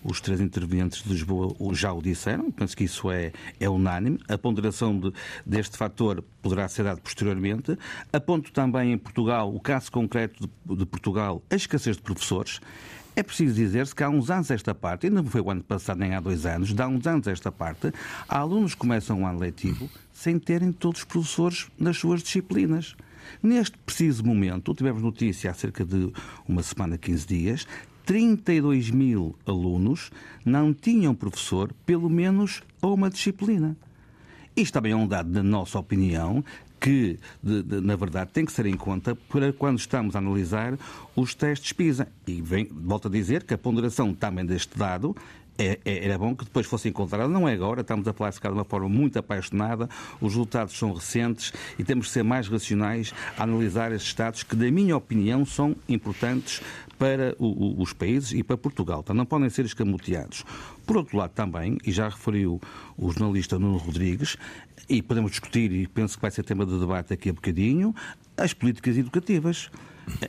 os 0.03 0.21
três 0.21 0.39
intervenientes 0.39 1.03
de 1.03 1.09
Lisboa 1.09 1.53
já 1.73 1.91
o 1.91 2.01
disseram, 2.01 2.49
penso 2.51 2.75
que 2.75 2.85
isso 2.85 3.11
é, 3.11 3.31
é 3.59 3.69
unânime. 3.69 4.19
A 4.27 4.37
ponderação 4.37 4.97
de, 4.97 5.13
deste 5.45 5.77
fator 5.77 6.23
poderá 6.41 6.67
ser 6.67 6.83
dado 6.83 7.01
posteriormente. 7.01 7.77
Aponto 8.11 8.51
também 8.51 8.93
em 8.93 8.97
Portugal, 8.97 9.53
o 9.53 9.59
caso 9.59 9.91
concreto 9.91 10.49
de, 10.65 10.75
de 10.75 10.85
Portugal, 10.85 11.43
a 11.49 11.55
escassez 11.55 11.97
de 11.97 12.01
professores. 12.01 12.61
É 13.19 13.23
preciso 13.23 13.53
dizer-se 13.53 13.93
que 13.93 14.01
há 14.01 14.07
uns 14.07 14.29
anos 14.29 14.49
esta 14.49 14.73
parte, 14.73 15.07
ainda 15.07 15.21
não 15.21 15.29
foi 15.29 15.41
o 15.41 15.51
ano 15.51 15.61
passado 15.61 15.97
nem 15.97 16.15
há 16.15 16.21
dois 16.21 16.45
anos, 16.45 16.73
há 16.79 16.87
uns 16.87 17.05
anos 17.05 17.27
esta 17.27 17.51
parte, 17.51 17.91
há 18.29 18.37
alunos 18.37 18.73
que 18.73 18.79
começam 18.79 19.23
o 19.23 19.25
ano 19.25 19.39
letivo 19.39 19.89
sem 20.13 20.39
terem 20.39 20.71
todos 20.71 21.01
os 21.01 21.05
professores 21.05 21.67
nas 21.77 21.97
suas 21.97 22.23
disciplinas. 22.23 22.95
Neste 23.43 23.77
preciso 23.79 24.23
momento, 24.25 24.73
tivemos 24.73 25.01
notícia 25.01 25.51
há 25.51 25.53
cerca 25.53 25.83
de 25.83 26.13
uma 26.47 26.63
semana, 26.63 26.97
15 26.97 27.27
dias, 27.27 27.67
32 28.05 28.89
mil 28.89 29.35
alunos 29.45 30.11
não 30.45 30.73
tinham 30.73 31.13
professor, 31.13 31.73
pelo 31.85 32.09
menos 32.09 32.63
a 32.81 32.87
uma 32.87 33.09
disciplina. 33.09 33.75
Isto 34.55 34.75
também 34.75 34.93
é 34.93 34.95
um 34.95 35.05
dado, 35.05 35.29
na 35.29 35.43
nossa 35.43 35.77
opinião, 35.77 36.41
que, 36.79 37.19
de, 37.41 37.63
de, 37.63 37.81
na 37.81 37.95
verdade, 37.95 38.31
tem 38.31 38.45
que 38.45 38.51
ser 38.51 38.65
em 38.65 38.77
conta 38.77 39.15
para 39.15 39.51
quando 39.51 39.79
estamos 39.79 40.15
a 40.15 40.19
analisar 40.19 40.77
os 41.15 41.33
testes 41.35 41.73
PISA. 41.73 42.07
E 42.25 42.41
vem, 42.41 42.67
volto 42.71 43.07
a 43.07 43.11
dizer 43.11 43.43
que 43.43 43.53
a 43.53 43.57
ponderação 43.57 44.13
também 44.13 44.45
deste 44.45 44.77
dado 44.77 45.15
é, 45.59 45.77
é, 45.83 46.05
era 46.05 46.17
bom 46.17 46.33
que 46.33 46.45
depois 46.45 46.65
fosse 46.65 46.87
encontrado. 46.87 47.29
Não 47.29 47.47
é 47.47 47.53
agora, 47.53 47.81
estamos 47.81 48.07
a 48.07 48.13
falar 48.13 48.31
de 48.31 48.47
uma 48.47 48.63
forma 48.63 48.87
muito 48.87 49.19
apaixonada, 49.19 49.89
os 50.21 50.33
resultados 50.33 50.77
são 50.77 50.93
recentes 50.93 51.51
e 51.77 51.83
temos 51.83 52.07
que 52.07 52.13
ser 52.13 52.23
mais 52.23 52.47
racionais 52.47 53.13
a 53.37 53.43
analisar 53.43 53.91
estes 53.91 54.13
dados 54.13 54.41
que, 54.41 54.55
na 54.55 54.71
minha 54.71 54.95
opinião, 54.95 55.45
são 55.45 55.75
importantes 55.87 56.61
para 56.97 57.33
os 57.39 57.93
países 57.93 58.33
e 58.33 58.43
para 58.43 58.57
Portugal. 58.57 58.99
Então, 59.01 59.15
não 59.15 59.25
podem 59.25 59.49
ser 59.49 59.63
escamoteados. 59.63 60.43
Por 60.85 60.97
outro 60.97 61.17
lado, 61.17 61.31
também, 61.31 61.77
e 61.85 61.91
já 61.91 62.09
referiu 62.09 62.59
o 62.97 63.11
jornalista 63.11 63.57
Nuno 63.57 63.77
Rodrigues, 63.77 64.37
e 64.89 65.01
podemos 65.01 65.31
discutir, 65.31 65.71
e 65.71 65.87
penso 65.87 66.15
que 66.15 66.21
vai 66.21 66.31
ser 66.31 66.43
tema 66.43 66.65
de 66.65 66.77
debate 66.77 67.13
aqui 67.13 67.29
a 67.29 67.33
bocadinho, 67.33 67.93
as 68.35 68.53
políticas 68.53 68.97
educativas. 68.97 69.69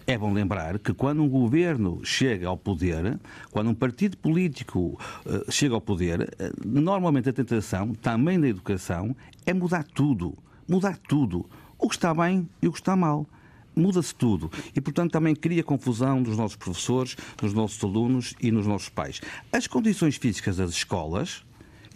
É 0.07 0.19
bom 0.19 0.31
lembrar 0.31 0.79
que 0.79 0.93
quando 0.93 1.23
um 1.23 1.29
governo 1.29 2.05
chega 2.05 2.47
ao 2.47 2.57
poder, 2.57 3.19
quando 3.51 3.71
um 3.71 3.75
partido 3.75 4.19
político 4.19 5.01
uh, 5.25 5.51
chega 5.51 5.75
ao 5.75 5.81
poder, 5.81 6.21
uh, 6.21 6.69
normalmente 6.69 7.31
a 7.31 7.33
tentação, 7.33 7.95
também 7.95 8.37
na 8.37 8.49
educação, 8.49 9.17
é 9.47 9.55
mudar 9.55 9.85
tudo. 9.85 10.37
Mudar 10.69 10.99
tudo. 10.99 11.49
O 11.79 11.89
que 11.89 11.95
está 11.95 12.13
bem 12.13 12.47
e 12.61 12.69
o 12.69 12.73
que 12.73 12.79
está 12.79 12.95
mal 12.95 13.27
muda-se 13.75 14.15
tudo. 14.15 14.51
E, 14.75 14.81
portanto, 14.81 15.13
também 15.13 15.35
cria 15.35 15.63
confusão 15.63 16.23
dos 16.23 16.37
nossos 16.37 16.57
professores, 16.57 17.17
dos 17.39 17.55
nossos 17.55 17.83
alunos 17.83 18.35
e 18.41 18.51
nos 18.51 18.67
nossos 18.67 18.89
pais. 18.89 19.21
As 19.51 19.67
condições 19.67 20.17
físicas 20.17 20.57
das 20.57 20.71
escolas, 20.73 21.45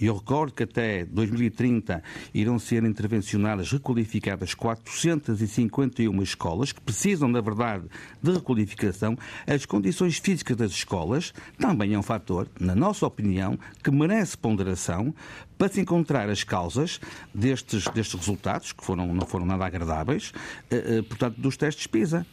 e 0.01 0.07
eu 0.07 0.17
recordo 0.17 0.53
que 0.53 0.65
até 0.65 1.05
2030 1.05 2.03
irão 2.33 2.59
ser 2.59 2.85
intervencionadas, 2.85 3.71
requalificadas 3.71 4.55
451 4.55 6.23
escolas 6.23 6.73
que 6.73 6.81
precisam, 6.81 7.29
na 7.29 7.41
verdade, 7.41 7.85
de 8.23 8.33
requalificação. 8.33 9.17
As 9.47 9.65
condições 9.65 10.19
físicas 10.19 10.57
das 10.57 10.73
escolas 10.73 11.33
também 11.59 11.95
é 11.95 11.99
um 11.99 12.03
fator, 12.03 12.49
na 12.59 12.75
nossa 12.75 13.07
opinião, 13.07 13.59
que 13.83 13.91
merece 13.91 14.37
ponderação 14.37 15.15
para 15.57 15.73
se 15.73 15.81
encontrar 15.81 16.29
as 16.29 16.43
causas 16.43 17.01
destes, 17.33 17.87
destes 17.89 18.19
resultados, 18.19 18.73
que 18.73 18.85
foram, 18.85 19.15
não 19.15 19.27
foram 19.27 19.47
nada 19.47 19.65
agradáveis, 19.65 20.33
eh, 20.71 20.99
eh, 20.99 21.03
portanto, 21.03 21.41
dos 21.41 21.57
testes 21.57 21.87
PISA. 21.87 22.27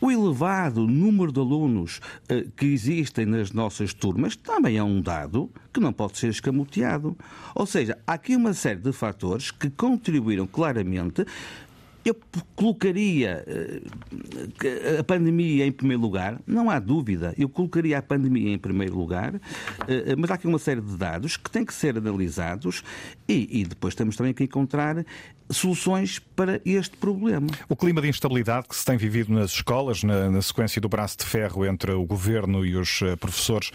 O 0.00 0.10
elevado 0.10 0.86
número 0.86 1.32
de 1.32 1.40
alunos 1.40 2.00
uh, 2.30 2.50
que 2.56 2.66
existem 2.66 3.24
nas 3.24 3.52
nossas 3.52 3.94
turmas 3.94 4.36
também 4.36 4.76
é 4.76 4.82
um 4.82 5.00
dado 5.00 5.50
que 5.72 5.80
não 5.80 5.92
pode 5.92 6.18
ser 6.18 6.28
escamoteado. 6.28 7.16
Ou 7.54 7.66
seja, 7.66 7.98
há 8.06 8.12
aqui 8.12 8.36
uma 8.36 8.52
série 8.52 8.80
de 8.80 8.92
fatores 8.92 9.50
que 9.50 9.70
contribuíram 9.70 10.46
claramente 10.46 11.24
eu 12.08 12.16
colocaria 12.54 13.44
uh, 13.48 15.00
a 15.00 15.02
pandemia 15.02 15.66
em 15.66 15.72
primeiro 15.72 16.00
lugar, 16.00 16.40
não 16.46 16.70
há 16.70 16.78
dúvida, 16.78 17.34
eu 17.36 17.48
colocaria 17.48 17.98
a 17.98 18.02
pandemia 18.02 18.52
em 18.52 18.58
primeiro 18.58 18.96
lugar, 18.96 19.34
uh, 19.34 19.40
mas 20.16 20.30
há 20.30 20.34
aqui 20.34 20.46
uma 20.46 20.58
série 20.58 20.80
de 20.80 20.96
dados 20.96 21.36
que 21.36 21.50
têm 21.50 21.64
que 21.64 21.74
ser 21.74 21.98
analisados 21.98 22.84
e, 23.28 23.60
e 23.60 23.64
depois 23.64 23.94
temos 23.96 24.14
também 24.14 24.32
que 24.32 24.44
encontrar 24.44 25.04
soluções 25.50 26.18
para 26.18 26.60
este 26.64 26.96
problema. 26.96 27.46
O 27.68 27.76
clima 27.76 28.00
de 28.00 28.08
instabilidade 28.08 28.68
que 28.68 28.76
se 28.76 28.84
tem 28.84 28.96
vivido 28.96 29.32
nas 29.32 29.52
escolas, 29.52 30.02
na, 30.02 30.30
na, 30.30 30.42
sequência 30.42 30.80
do 30.80 30.88
braço 30.88 31.18
de 31.18 31.24
ferro 31.24 31.64
entre 31.64 31.92
o 31.92 32.04
governo 32.04 32.64
e 32.64 32.76
os 32.76 33.00
uh, 33.02 33.16
professores, 33.16 33.70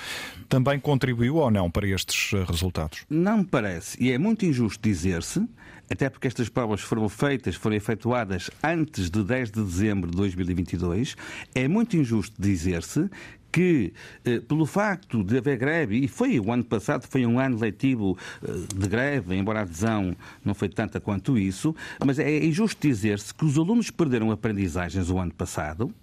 também 0.49 0.79
contribuiu 0.79 1.35
ou 1.35 1.49
não 1.49 1.69
para 1.69 1.87
estes 1.87 2.33
uh, 2.33 2.43
resultados? 2.43 3.05
Não 3.09 3.39
me 3.39 3.45
parece. 3.45 4.01
E 4.01 4.11
é 4.11 4.17
muito 4.17 4.45
injusto 4.45 4.81
dizer-se, 4.81 5.47
até 5.89 6.09
porque 6.09 6.27
estas 6.27 6.49
provas 6.49 6.81
foram 6.81 7.07
feitas, 7.09 7.55
foram 7.55 7.75
efetuadas 7.75 8.49
antes 8.63 9.09
de 9.09 9.23
10 9.23 9.51
de 9.51 9.63
dezembro 9.63 10.09
de 10.09 10.17
2022, 10.17 11.15
é 11.53 11.67
muito 11.67 11.97
injusto 11.97 12.35
dizer-se 12.39 13.09
que, 13.51 13.93
eh, 14.23 14.39
pelo 14.39 14.65
facto 14.65 15.23
de 15.23 15.37
haver 15.37 15.57
greve, 15.57 15.97
e 15.97 16.07
foi 16.07 16.39
o 16.39 16.51
ano 16.51 16.63
passado, 16.63 17.05
foi 17.07 17.25
um 17.25 17.39
ano 17.39 17.59
letivo 17.59 18.17
eh, 18.43 18.51
de 18.75 18.87
greve, 18.87 19.35
embora 19.35 19.59
a 19.59 19.61
adesão 19.63 20.15
não 20.43 20.53
foi 20.53 20.69
tanta 20.69 20.99
quanto 20.99 21.37
isso, 21.37 21.75
mas 22.03 22.17
é 22.17 22.43
injusto 22.43 22.87
dizer-se 22.87 23.33
que 23.33 23.45
os 23.45 23.57
alunos 23.57 23.89
perderam 23.89 24.31
aprendizagens 24.31 25.09
o 25.09 25.17
ano 25.17 25.33
passado, 25.33 25.93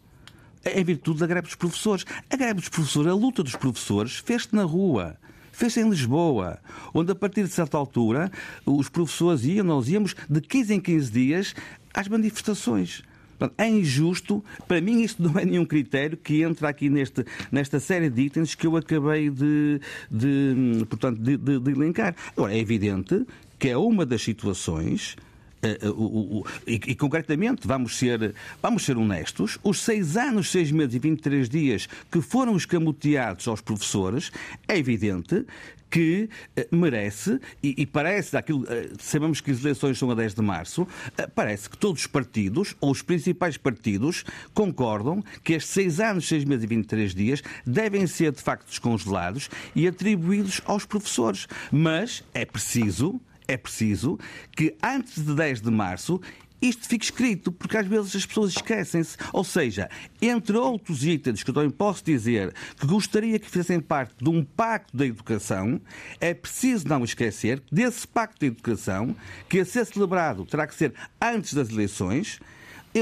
em 0.65 0.85
virtude 0.85 1.21
da 1.21 1.27
greve 1.27 1.47
dos 1.47 1.55
professores. 1.55 2.05
A 2.29 2.37
greve 2.37 2.55
dos 2.55 2.69
professores, 2.69 3.11
a 3.11 3.15
luta 3.15 3.43
dos 3.43 3.57
professores, 3.57 4.17
fez-se 4.17 4.55
na 4.55 4.65
rua. 4.65 5.17
Fez-se 5.53 5.81
em 5.81 5.89
Lisboa, 5.89 6.59
onde 6.95 7.11
a 7.11 7.15
partir 7.15 7.43
de 7.43 7.51
certa 7.51 7.77
altura 7.77 8.31
os 8.65 8.89
professores 8.89 9.45
iam, 9.45 9.65
nós 9.65 9.89
íamos 9.89 10.15
de 10.29 10.41
15 10.41 10.75
em 10.75 10.81
15 10.81 11.11
dias 11.11 11.55
às 11.93 12.07
manifestações. 12.07 13.03
Portanto, 13.39 13.55
é 13.59 13.69
injusto, 13.69 14.45
para 14.67 14.81
mim 14.81 15.03
isto 15.03 15.23
não 15.23 15.39
é 15.39 15.45
nenhum 15.45 15.65
critério 15.65 16.17
que 16.17 16.43
entra 16.43 16.69
aqui 16.69 16.91
neste, 16.91 17.25
nesta 17.53 17.79
série 17.79 18.11
de 18.11 18.23
itens 18.23 18.55
que 18.55 18.67
eu 18.67 18.77
acabei 18.77 19.31
de, 19.31 19.81
de 20.11 20.85
portanto, 20.89 21.21
de, 21.21 21.37
de, 21.37 21.61
de 21.61 21.71
elencar. 21.71 22.17
Agora, 22.37 22.53
é 22.53 22.59
evidente 22.59 23.25
que 23.59 23.69
é 23.69 23.77
uma 23.77 24.05
das 24.05 24.23
situações 24.23 25.17
Uh, 25.61 26.41
uh, 26.41 26.47
e, 26.67 26.75
e, 26.75 26.95
concretamente, 26.95 27.67
vamos 27.67 27.99
ser, 27.99 28.33
vamos 28.63 28.85
ser 28.85 28.97
honestos, 28.97 29.59
os 29.65 29.81
seis 29.81 30.17
anos, 30.17 30.51
seis 30.53 30.71
meses 30.71 30.95
e 30.95 30.99
23 31.01 31.49
dias 31.49 31.89
que 32.13 32.21
foram 32.21 32.57
escamoteados 32.57 33.49
aos 33.49 33.61
professores, 33.61 34.31
é 34.69 34.79
evidente 34.79 35.45
que 35.91 36.29
uh, 36.57 36.77
merece, 36.77 37.41
e, 37.61 37.75
e 37.77 37.87
parece, 37.87 38.33
daquilo, 38.33 38.65
sabemos 39.01 39.41
que 39.41 39.51
as 39.51 39.61
eleições 39.61 39.99
são 39.99 40.09
a 40.13 40.15
10 40.15 40.35
de 40.35 40.43
março, 40.43 40.87
parece 41.35 41.69
que 41.69 41.77
todos 41.77 42.03
os 42.03 42.07
partidos, 42.07 42.77
ou 42.81 42.93
os 42.93 43.03
principais 43.03 43.57
partidos, 43.57 44.25
concordam 44.55 45.25
que 45.43 45.55
estes 45.55 45.73
6 45.73 46.01
anos, 46.01 46.29
6 46.29 46.45
meses 46.45 46.63
e 46.63 46.67
23 46.69 47.15
dias 47.15 47.43
devem 47.67 48.07
ser 48.07 48.31
de 48.31 48.43
facto 48.43 48.69
descongelados 48.69 49.51
e 49.75 49.89
atribuídos 49.89 50.61
aos 50.67 50.85
professores. 50.85 51.49
Mas 51.73 52.23
é 52.33 52.45
preciso 52.45 53.21
é 53.49 53.57
preciso 53.57 54.19
que 54.55 54.77
antes 54.83 55.25
de 55.25 55.35
10 55.35 55.63
de 55.63 55.71
março 55.71 56.21
isto 56.61 56.89
fica 56.89 57.05
escrito, 57.05 57.53
porque 57.53 57.77
às 57.77 57.87
vezes 57.87 58.17
as 58.17 58.27
pessoas 58.27 58.53
esquecem-se. 58.53 59.17
Ou 59.33 59.45
seja, 59.45 59.89
entre 60.21 60.57
outros 60.57 61.05
itens 61.05 61.43
que 61.43 61.51
eu 61.51 61.55
também 61.55 61.71
posso 61.71 62.05
dizer 62.05 62.53
que 62.79 62.87
gostaria 62.87 63.39
que 63.39 63.49
fizessem 63.49 63.81
parte 63.81 64.15
de 64.21 64.29
um 64.29 64.45
pacto 64.45 64.97
da 64.97 65.07
educação, 65.07 65.81
é 66.21 66.35
preciso 66.35 66.89
não 66.89 67.05
esquecer 67.05 67.61
que 67.61 67.75
desse 67.75 68.07
pacto 68.07 68.41
da 68.41 68.47
educação, 68.47 69.15
que 69.49 69.61
a 69.61 69.65
ser 69.65 69.87
celebrado 69.87 70.45
terá 70.45 70.67
que 70.67 70.75
ser 70.75 70.93
antes 71.21 71.55
das 71.55 71.71
eleições, 71.71 72.41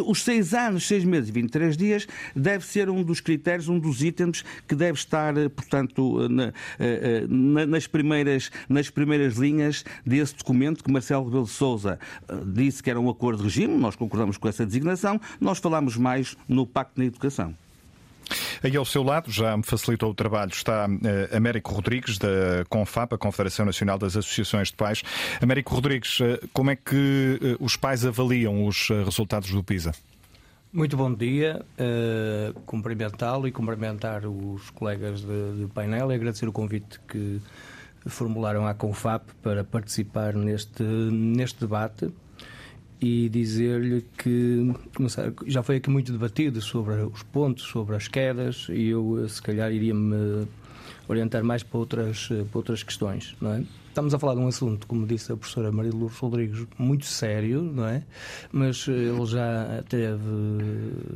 os 0.05 0.23
seis 0.23 0.53
anos, 0.55 0.87
seis 0.87 1.05
meses 1.05 1.29
e 1.29 1.33
23 1.33 1.77
dias 1.77 2.07
deve 2.35 2.65
ser 2.65 2.91
um 2.91 3.03
dos 3.03 3.21
critérios, 3.21 3.69
um 3.69 3.79
dos 3.79 4.03
itens 4.03 4.45
que 4.67 4.75
deve 4.75 4.99
estar, 4.99 5.37
eh, 5.37 5.49
portanto, 5.49 6.23
eh, 6.23 6.29
na, 6.29 6.53
eh, 6.79 7.27
na, 7.29 7.67
nas, 7.67 7.87
primeiras, 7.87 8.51
nas 8.69 8.91
primeiras 8.91 9.37
linhas 9.37 9.85
desse 10.05 10.37
documento 10.37 10.83
que 10.83 10.91
Marcelo 10.91 11.25
Rebelo 11.25 11.45
de 11.45 11.51
Sousa 11.51 11.99
disse 12.47 12.83
que 12.83 12.91
era 12.91 13.01
um 13.01 13.09
acordo 13.09 13.39
de 13.39 13.45
regime, 13.45 13.77
nós 13.77 13.97
concordamos 13.97 14.37
com 14.37 14.49
essa 14.49 14.65
designação, 14.65 15.21
nós 15.41 15.59
falamos 15.59 15.97
mais 15.97 16.37
no 16.49 16.67
Pacto 16.67 17.01
na 17.01 17.07
Educação. 17.07 17.55
Aí 18.63 18.77
ao 18.77 18.85
seu 18.85 19.03
lado, 19.03 19.31
já 19.31 19.57
me 19.57 19.63
facilitou 19.63 20.11
o 20.11 20.15
trabalho, 20.15 20.51
está 20.51 20.87
uh, 20.87 21.37
Américo 21.37 21.73
Rodrigues, 21.73 22.19
da 22.19 22.65
CONFAP, 22.69 23.15
a 23.15 23.19
Confederação 23.19 23.67
Nacional 23.67 23.99
das 23.99 24.17
Associações 24.17 24.69
de 24.69 24.75
Pais. 24.75 25.03
Américo 25.41 25.75
Rodrigues, 25.75 26.21
uh, 26.21 26.49
como 26.53 26.71
é 26.71 26.77
que 26.77 27.39
uh, 27.61 27.65
os 27.65 27.77
pais 27.77 28.05
avaliam 28.05 28.67
os 28.67 28.89
resultados 28.89 29.51
do 29.51 29.63
PISA? 29.63 29.93
Muito 30.73 30.95
bom 30.95 31.15
dia, 31.15 31.65
cumprimentá-lo 32.67 33.49
e 33.49 33.53
cumprimentar 33.53 34.27
os 34.27 34.69
colegas 34.71 35.23
de, 35.23 35.67
painel 35.73 36.13
e 36.13 36.15
agradecer 36.15 36.47
o 36.47 36.53
convite 36.53 37.01
que 37.09 37.41
formularam 38.05 38.67
à 38.67 38.75
CONFAP 38.75 39.33
para 39.43 39.65
participar 39.65 40.35
neste, 40.35 40.83
neste 40.83 41.61
debate 41.61 42.13
e 43.01 43.29
dizer-lhe 43.29 44.05
que 44.17 44.75
já 45.47 45.63
foi 45.63 45.77
aqui 45.77 45.91
muito 45.91 46.13
debatido 46.13 46.61
sobre 46.61 46.95
os 46.95 47.23
pontos, 47.23 47.65
sobre 47.65 47.97
as 47.97 48.09
quedas, 48.09 48.69
e 48.71 48.89
eu 48.89 49.29
se 49.29 49.43
calhar 49.43 49.71
iria-me 49.73 50.47
orientar 51.09 51.45
mais 51.45 51.63
para 51.63 51.79
outras, 51.79 52.29
para 52.29 52.59
outras 52.59 52.83
questões, 52.83 53.37
não 53.41 53.53
é? 53.53 53.65
Estamos 53.89 54.13
a 54.13 54.19
falar 54.19 54.35
de 54.35 54.41
um 54.41 54.49
assunto, 54.49 54.87
como 54.87 55.07
disse 55.07 55.33
a 55.33 55.37
professora 55.37 55.73
Maria 55.73 55.91
Lourdes 55.91 56.19
Rodrigues, 56.19 56.67
muito 56.77 57.07
sério, 57.07 57.63
não 57.63 57.87
é? 57.87 58.03
Mas 58.53 58.87
ele 58.87 59.25
já 59.25 59.83
teve, 59.89 60.21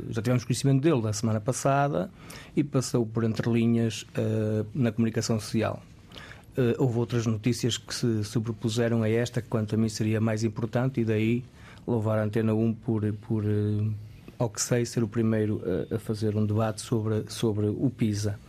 já 0.09 0.19
tivemos 0.19 0.43
conhecimento 0.43 0.81
dele 0.81 0.99
da 0.99 1.13
semana 1.13 1.39
passada 1.39 2.09
e 2.55 2.63
passou 2.63 3.05
por 3.05 3.23
entre 3.23 3.51
linhas 3.51 4.01
uh, 4.17 4.65
na 4.73 4.91
comunicação 4.91 5.39
social. 5.39 5.79
Uh, 6.57 6.73
houve 6.79 6.97
outras 6.97 7.27
notícias 7.27 7.77
que 7.77 7.93
se 7.93 8.23
sobrepuseram 8.23 9.03
a 9.03 9.09
esta, 9.09 9.43
que 9.43 9.47
quanto 9.47 9.75
a 9.75 9.77
mim 9.77 9.87
seria 9.87 10.19
mais 10.19 10.43
importante, 10.43 11.01
e 11.01 11.05
daí 11.05 11.43
louvar 11.87 12.19
a 12.19 12.23
Antena 12.23 12.53
1 12.53 12.73
por, 12.73 13.13
por 13.13 13.43
uh, 13.43 13.93
ao 14.41 14.49
que 14.49 14.59
sei, 14.59 14.85
ser 14.85 15.03
o 15.03 15.07
primeiro 15.07 15.61
a, 15.91 15.95
a 15.95 15.99
fazer 15.99 16.35
um 16.35 16.43
debate 16.45 16.81
sobre, 16.81 17.25
sobre 17.27 17.67
o 17.67 17.91
PISA. 17.95 18.39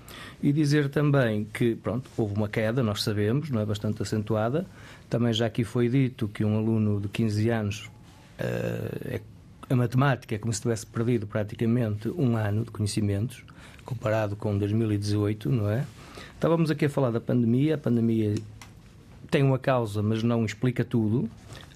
E 0.42 0.50
dizer 0.50 0.88
também 0.88 1.44
que, 1.52 1.76
pronto, 1.76 2.10
houve 2.16 2.34
uma 2.34 2.48
queda, 2.48 2.82
nós 2.82 3.02
sabemos, 3.02 3.50
não 3.50 3.60
é 3.60 3.66
bastante 3.66 4.02
acentuada. 4.02 4.66
Também 5.10 5.32
já 5.34 5.46
aqui 5.46 5.64
foi 5.64 5.90
dito 5.90 6.28
que 6.28 6.44
um 6.44 6.56
aluno 6.56 6.98
de 6.98 7.08
15 7.08 7.50
anos, 7.50 7.90
uh, 8.40 8.40
é, 9.04 9.20
a 9.68 9.76
matemática 9.76 10.34
é 10.34 10.38
como 10.38 10.52
se 10.52 10.62
tivesse 10.62 10.86
perdido 10.86 11.26
praticamente 11.26 12.08
um 12.08 12.36
ano 12.36 12.64
de 12.64 12.70
conhecimentos, 12.70 13.44
comparado 13.84 14.34
com 14.34 14.56
2018, 14.56 15.50
não 15.50 15.70
é? 15.70 15.84
Estávamos 16.34 16.70
aqui 16.70 16.86
a 16.86 16.90
falar 16.90 17.10
da 17.10 17.20
pandemia, 17.20 17.74
a 17.74 17.78
pandemia 17.78 18.34
tem 19.30 19.42
uma 19.42 19.58
causa, 19.58 20.02
mas 20.02 20.22
não 20.22 20.44
explica 20.44 20.84
tudo, 20.84 21.28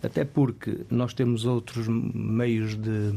até 0.06 0.24
porque 0.24 0.80
nós 0.90 1.12
temos 1.12 1.44
outros 1.44 1.86
meios 1.88 2.74
de 2.74 3.14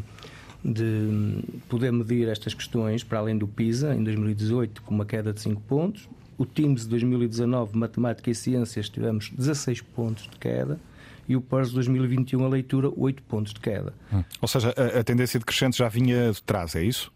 de 0.64 1.42
poder 1.70 1.92
medir 1.92 2.28
estas 2.28 2.54
questões 2.54 3.04
para 3.04 3.20
além 3.20 3.38
do 3.38 3.48
PISA, 3.48 3.96
em 3.96 4.04
2018, 4.04 4.82
com 4.82 4.94
uma 4.94 5.06
queda 5.06 5.32
de 5.32 5.40
5 5.40 5.62
pontos. 5.62 6.10
O 6.38 6.46
TIMS 6.46 6.84
de 6.84 6.90
2019, 6.90 7.78
Matemática 7.78 8.30
e 8.30 8.36
Ciências, 8.36 8.90
tivemos 8.90 9.30
16 9.30 9.82
pontos 9.82 10.24
de 10.24 10.38
queda 10.38 10.80
e 11.28 11.36
o 11.36 11.42
PARS 11.42 11.72
2021, 11.72 12.44
a 12.44 12.50
leitura, 12.50 12.92
8 12.96 13.22
pontos 13.24 13.54
de 13.54 13.60
queda. 13.60 13.94
Hum. 14.12 14.24
Ou 14.42 14.48
seja, 14.48 14.74
a, 14.76 15.00
a, 15.00 15.04
tendência 15.04 15.40
decrescente 15.40 15.78
já 15.78 15.88
vinha 15.88 16.32
de 16.32 16.42
trás, 16.42 16.76
é 16.76 16.84
isso? 16.84 17.12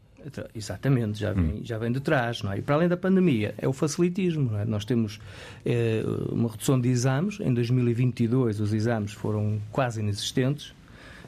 Exatamente, 0.55 1.19
já 1.19 1.33
vem, 1.33 1.45
hum. 1.45 1.59
já 1.63 1.77
vem 1.77 1.91
de 1.91 1.99
trás. 1.99 2.41
Não 2.41 2.51
é? 2.51 2.59
E 2.59 2.61
para 2.61 2.75
além 2.75 2.87
da 2.87 2.97
pandemia, 2.97 3.53
é 3.57 3.67
o 3.67 3.73
facilitismo. 3.73 4.55
É? 4.57 4.65
Nós 4.65 4.85
temos 4.85 5.19
é, 5.65 6.03
uma 6.29 6.49
redução 6.49 6.79
de 6.79 6.89
exames. 6.89 7.39
Em 7.39 7.53
2022, 7.53 8.59
os 8.59 8.73
exames 8.73 9.11
foram 9.11 9.59
quase 9.71 9.99
inexistentes 9.99 10.73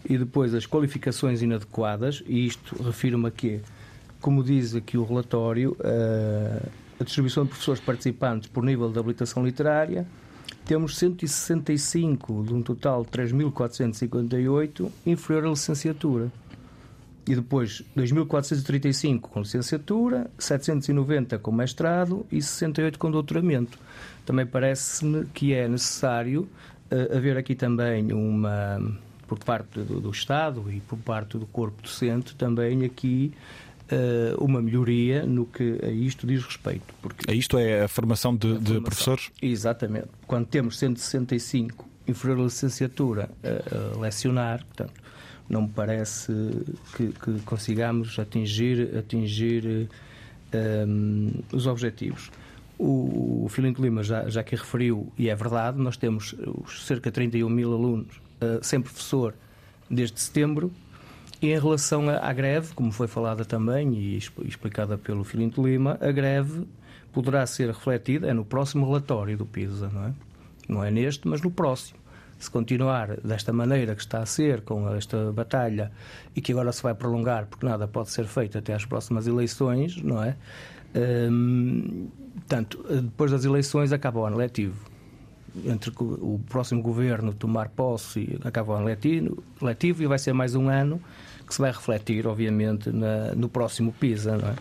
e 0.07 0.17
depois 0.17 0.53
as 0.53 0.65
qualificações 0.65 1.41
inadequadas, 1.41 2.23
e 2.27 2.45
isto 2.45 2.81
refiro-me 2.81 3.27
a 3.27 3.31
quê? 3.31 3.59
Como 4.21 4.43
diz 4.43 4.75
aqui 4.75 4.97
o 4.97 5.03
relatório, 5.03 5.75
eh, 5.83 6.61
a 6.99 7.03
distribuição 7.03 7.43
de 7.43 7.49
professores 7.49 7.81
participantes 7.81 8.47
por 8.47 8.63
nível 8.63 8.91
de 8.91 8.99
habilitação 8.99 9.43
literária, 9.43 10.05
temos 10.65 10.97
165 10.97 12.43
de 12.43 12.53
um 12.53 12.61
total 12.61 13.03
de 13.03 13.09
3.458 13.09 14.91
inferior 15.05 15.45
à 15.45 15.49
licenciatura. 15.49 16.31
E 17.27 17.35
depois 17.35 17.81
2.435 17.97 19.21
com 19.21 19.39
licenciatura, 19.39 20.29
790 20.37 21.39
com 21.39 21.51
mestrado 21.51 22.25
e 22.31 22.41
68 22.41 22.99
com 22.99 23.09
doutoramento. 23.09 23.79
Também 24.25 24.45
parece-me 24.45 25.25
que 25.27 25.53
é 25.53 25.67
necessário 25.67 26.47
uh, 26.91 27.17
haver 27.17 27.37
aqui 27.37 27.55
também 27.55 28.11
uma 28.13 28.79
por 29.27 29.39
parte 29.39 29.79
do, 29.79 29.99
do, 29.99 30.11
Estado 30.11 30.71
e 30.71 30.79
por 30.81 30.97
parte 30.99 31.37
do 31.37 31.47
corpo 31.47 31.81
docente 31.81 32.35
também 32.35 32.85
aqui 32.85 33.33
uh, 33.91 34.43
uma 34.43 34.61
melhoria 34.61 35.25
no 35.25 35.45
que 35.45 35.79
a 35.83 35.89
isto 35.89 36.27
diz 36.27 36.43
respeito. 36.43 36.93
Porque 37.01 37.29
a 37.29 37.33
isto 37.33 37.57
é 37.57 37.83
a 37.83 37.87
formação 37.87 38.35
de, 38.35 38.47
a 38.47 38.49
formação, 38.51 38.75
de 38.75 38.81
professores? 38.81 39.31
Exatamente. 39.41 40.09
Quando 40.27 40.45
temos 40.45 40.77
165 40.77 41.87
inferior 42.07 42.39
à 42.39 42.43
licenciatura 42.43 43.29
a, 43.43 43.95
a 43.95 43.99
lecionar, 43.99 44.63
portanto, 44.65 44.93
não 45.49 45.63
me 45.63 45.69
parece 45.69 46.31
que, 46.95 47.07
que 47.07 47.39
consigamos 47.41 48.17
atingir, 48.17 48.97
atingir 48.97 49.65
um, 49.65 50.57
ehm, 50.57 51.31
os 51.51 51.67
objetivos. 51.67 52.31
O, 52.77 53.45
o 53.45 53.49
Filinto 53.49 53.81
Lima 53.81 54.03
já, 54.03 54.27
já 54.29 54.43
que 54.43 54.55
referiu, 54.55 55.11
e 55.17 55.29
é 55.29 55.35
verdade, 55.35 55.79
nós 55.79 55.95
temos 55.95 56.35
os 56.63 56.85
cerca 56.85 57.09
de 57.09 57.13
31 57.13 57.49
mil 57.49 57.73
alunos 57.73 58.17
uh, 58.41 58.59
sem 58.61 58.81
professor 58.81 59.33
desde 59.89 60.19
setembro. 60.19 60.71
E 61.41 61.51
em 61.51 61.59
relação 61.59 62.09
à, 62.09 62.33
greve, 62.33 62.73
como 62.73 62.91
foi 62.91 63.07
falada 63.07 63.45
também 63.45 63.93
e 63.93 64.17
explicada 64.17 64.97
pelo 64.97 65.23
Filinto 65.23 65.65
Lima, 65.65 65.97
a 66.01 66.11
greve 66.11 66.65
poderá 67.13 67.45
ser 67.45 67.67
refletida 67.67 68.27
é 68.27 68.33
no 68.33 68.43
próximo 68.43 68.85
relatório 68.85 69.37
do 69.37 69.45
PISA, 69.45 69.89
não 69.93 70.05
é? 70.05 70.13
Não 70.67 70.83
é 70.83 70.89
neste, 70.89 71.27
mas 71.27 71.41
no 71.41 71.51
próximo. 71.51 71.99
Se 72.45 72.51
continuar 72.51 73.19
desta 73.21 73.51
maneira 73.51 73.95
que 73.95 74.01
está 74.01 74.19
a 74.19 74.25
ser, 74.25 74.61
com 74.61 74.87
esta 74.95 75.31
batalha, 75.31 75.91
e 76.35 76.41
que 76.41 76.51
agora 76.51 76.71
se 76.71 76.83
vai 76.83 76.93
prolongar, 76.93 77.47
porque 77.47 77.65
nada 77.65 77.87
pode 77.87 78.11
ser 78.11 78.25
feito 78.25 78.57
até 78.57 78.73
às 78.73 78.85
próximas 78.85 79.25
eleições, 79.25 80.01
não 80.01 80.23
é? 80.23 80.35
Hum, 80.95 82.07
portanto, 82.35 82.85
depois 82.87 83.31
das 83.31 83.45
eleições 83.45 83.91
acaba 83.91 84.19
o 84.19 84.25
ano 84.25 84.37
letivo 84.37 84.77
entre 85.65 85.89
o 85.97 86.39
próximo 86.49 86.81
governo 86.81 87.33
tomar 87.33 87.69
posse 87.69 88.37
acaba 88.43 88.73
o 88.73 88.75
ano 88.75 88.85
letivo, 88.85 89.41
letivo 89.61 90.03
e 90.03 90.05
vai 90.05 90.19
ser 90.19 90.33
mais 90.33 90.53
um 90.53 90.67
ano 90.67 91.01
que 91.47 91.53
se 91.55 91.61
vai 91.61 91.71
refletir, 91.71 92.27
obviamente, 92.27 92.91
na, 92.91 93.33
no 93.35 93.47
próximo 93.47 93.93
PISA, 93.93 94.37
não 94.37 94.49
é? 94.49 94.55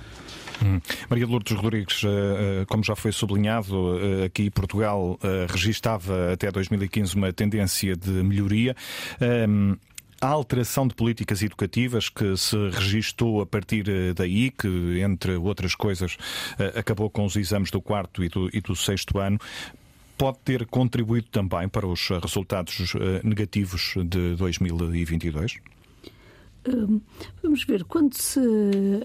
Hum. 0.63 0.81
Maria 1.09 1.27
de 1.27 1.33
Lourdes 1.33 1.57
Rodrigues, 1.57 2.03
eh, 2.05 2.09
eh, 2.09 2.65
como 2.67 2.83
já 2.83 2.95
foi 2.95 3.13
sublinhado, 3.13 3.99
eh, 3.99 4.25
aqui 4.27 4.51
Portugal 4.51 5.19
registava 5.49 6.33
até 6.33 6.51
2015 6.51 7.17
uma 7.17 7.33
tendência 7.33 7.97
de 7.97 8.11
melhoria. 8.11 8.77
Hum, 9.49 9.77
a 10.21 10.29
alteração 10.29 10.87
de 10.87 10.95
políticas 10.95 11.43
educativas 11.43 12.09
que 12.09 12.37
se 12.37 12.57
registou 12.71 13.43
a 13.43 13.47
partir 13.47 13.85
daí, 14.15 14.51
que, 14.51 15.01
entre 15.01 15.37
outras 15.37 15.75
coisas, 15.75 16.17
acabou 16.75 17.11
com 17.11 17.27
os 17.27 17.37
exames 17.37 17.71
do 17.71 17.81
quarto 17.81 18.25
e 18.25 18.29
do, 18.31 18.49
e 18.51 18.61
do 18.61 18.75
sexto 18.75 19.19
ano, 19.19 19.39
pode 20.17 20.39
ter 20.39 20.65
contribuído 20.67 21.27
também 21.31 21.69
para 21.69 21.87
os 21.87 22.09
resultados 22.09 22.95
negativos 23.23 23.95
de 23.97 24.35
2022? 24.37 25.59
Hum, 26.67 27.01
vamos 27.43 27.65
ver, 27.65 27.85
quando 27.85 28.15
se 28.15 28.41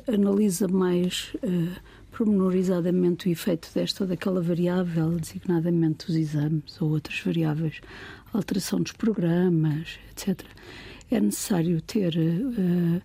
analisa 0.07 0.67
mais 0.69 1.33
uh, 1.43 1.79
pormenorizadamente 2.09 3.27
o 3.27 3.31
efeito 3.31 3.69
desta 3.73 4.05
ou 4.05 4.07
daquela 4.07 4.41
variável, 4.41 5.11
designadamente 5.11 6.09
os 6.09 6.15
exames 6.15 6.81
ou 6.81 6.91
outras 6.91 7.19
variáveis, 7.19 7.81
alteração 8.31 8.79
dos 8.79 8.93
programas, 8.93 9.99
etc., 10.11 10.45
é 11.11 11.19
necessário 11.19 11.81
ter 11.81 12.15
uh, 12.15 12.97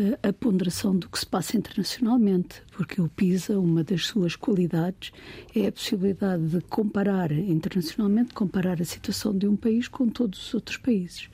uh, 0.00 0.18
a 0.22 0.32
ponderação 0.32 0.94
do 0.94 1.08
que 1.08 1.18
se 1.18 1.26
passa 1.26 1.56
internacionalmente, 1.56 2.60
porque 2.72 3.00
o 3.00 3.08
PISA, 3.08 3.58
uma 3.58 3.84
das 3.84 4.06
suas 4.06 4.36
qualidades, 4.36 5.12
é 5.54 5.68
a 5.68 5.72
possibilidade 5.72 6.48
de 6.48 6.60
comparar 6.62 7.30
internacionalmente, 7.32 8.34
comparar 8.34 8.82
a 8.82 8.84
situação 8.84 9.32
de 9.36 9.46
um 9.46 9.56
país 9.56 9.88
com 9.88 10.08
todos 10.08 10.48
os 10.48 10.54
outros 10.54 10.76
países. 10.76 11.30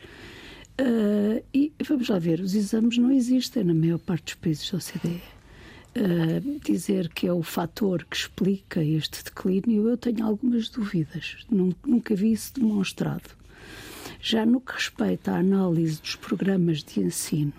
Uh, 0.81 1.43
e 1.53 1.73
vamos 1.85 2.09
lá 2.09 2.21
ver, 2.21 2.41
os 2.41 2.55
exames 2.55 2.99
não 2.99 3.11
existem 3.11 3.65
na 3.65 3.75
maior 3.75 3.99
parte 3.99 4.27
dos 4.27 4.35
países 4.35 4.71
da 4.71 4.79
OCDE. 4.79 5.21
Uh, 5.97 6.61
dizer 6.65 7.09
que 7.09 7.27
é 7.27 7.33
o 7.33 7.43
fator 7.43 8.05
que 8.05 8.15
explica 8.15 8.85
este 8.85 9.25
declínio, 9.25 9.89
eu 9.89 9.97
tenho 9.97 10.25
algumas 10.25 10.69
dúvidas. 10.69 11.39
Nunca 11.51 12.15
vi 12.15 12.33
isso 12.33 12.55
demonstrado. 12.55 13.31
Já 14.21 14.47
no 14.47 14.61
que 14.61 14.73
respeita 14.73 15.33
à 15.33 15.39
análise 15.39 16.01
dos 16.01 16.15
programas 16.15 16.85
de 16.85 17.01
ensino 17.01 17.53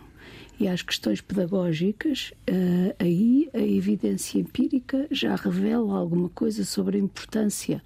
e 0.58 0.68
às 0.68 0.82
questões 0.82 1.20
pedagógicas, 1.20 2.32
uh, 2.50 2.96
aí 3.00 3.50
a 3.54 3.60
evidência 3.60 4.40
empírica 4.40 5.08
já 5.12 5.36
revela 5.36 5.98
alguma 5.98 6.30
coisa 6.30 6.64
sobre 6.64 6.98
a 6.98 7.02
importância 7.02 7.84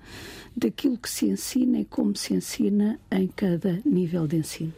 daquilo 0.55 0.97
que 0.97 1.09
se 1.09 1.25
ensina 1.25 1.79
e 1.79 1.85
como 1.85 2.15
se 2.15 2.35
ensina 2.35 2.99
em 3.09 3.27
cada 3.27 3.81
nível 3.83 4.27
de 4.27 4.37
ensino. 4.37 4.73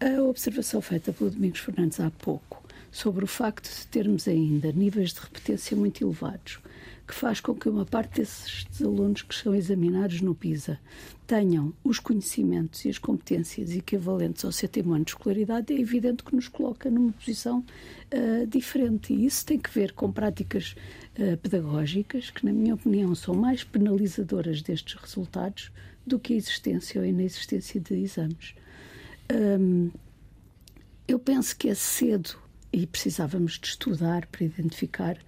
A 0.00 0.22
observação 0.22 0.80
feita 0.80 1.12
pelo 1.12 1.28
Domingos 1.28 1.58
Fernandes 1.58 1.98
há 1.98 2.08
pouco 2.08 2.62
sobre 2.88 3.24
o 3.24 3.26
facto 3.26 3.68
de 3.68 3.84
termos 3.88 4.28
ainda 4.28 4.70
níveis 4.70 5.12
de 5.12 5.18
repetência 5.18 5.76
muito 5.76 6.04
elevados, 6.04 6.60
que 7.04 7.12
faz 7.12 7.40
com 7.40 7.52
que 7.52 7.68
uma 7.68 7.84
parte 7.84 8.20
desses 8.20 8.64
alunos 8.80 9.22
que 9.22 9.34
são 9.34 9.52
examinados 9.52 10.20
no 10.20 10.36
PISA 10.36 10.78
tenham 11.26 11.74
os 11.82 11.98
conhecimentos 11.98 12.84
e 12.84 12.90
as 12.90 12.96
competências 12.96 13.72
equivalentes 13.72 14.44
ao 14.44 14.52
sétimo 14.52 14.94
ano 14.94 15.04
de 15.04 15.10
escolaridade, 15.10 15.74
é 15.74 15.80
evidente 15.80 16.22
que 16.22 16.36
nos 16.36 16.46
coloca 16.46 16.88
numa 16.88 17.10
posição 17.10 17.58
uh, 17.58 18.46
diferente. 18.46 19.12
E 19.12 19.26
isso 19.26 19.44
tem 19.44 19.58
que 19.58 19.68
ver 19.68 19.94
com 19.94 20.12
práticas 20.12 20.76
uh, 21.18 21.36
pedagógicas 21.38 22.30
que, 22.30 22.46
na 22.46 22.52
minha 22.52 22.76
opinião, 22.76 23.16
são 23.16 23.34
mais 23.34 23.64
penalizadoras 23.64 24.62
destes 24.62 24.94
resultados 24.94 25.72
do 26.06 26.20
que 26.20 26.34
a 26.34 26.36
existência 26.36 27.00
ou 27.00 27.04
a 27.04 27.08
inexistência 27.08 27.80
de 27.80 27.94
exames. 27.94 28.54
Um, 29.32 29.90
eu 31.06 31.18
penso 31.18 31.56
que 31.56 31.68
é 31.68 31.74
cedo 31.74 32.36
e 32.72 32.86
precisávamos 32.86 33.58
de 33.58 33.68
estudar 33.68 34.26
para 34.26 34.44
identificar 34.44 35.18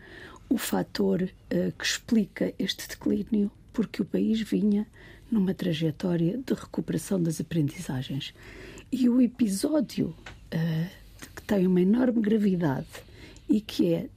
o 0.49 0.59
fator 0.59 1.23
uh, 1.23 1.73
que 1.73 1.85
explica 1.85 2.53
este 2.59 2.89
declínio, 2.89 3.51
porque 3.73 4.03
o 4.03 4.05
país 4.05 4.41
vinha 4.41 4.87
numa 5.31 5.55
trajetória 5.55 6.39
de 6.39 6.55
recuperação 6.55 7.23
das 7.23 7.41
aprendizagens. 7.41 8.35
E 8.91 9.09
o 9.09 9.21
episódio 9.21 10.09
uh, 10.09 10.91
que 11.37 11.43
tem 11.43 11.67
uma 11.67 11.81
enorme 11.81 12.21
gravidade 12.21 12.89
e 13.49 13.61
que 13.61 13.95
é 13.95 14.09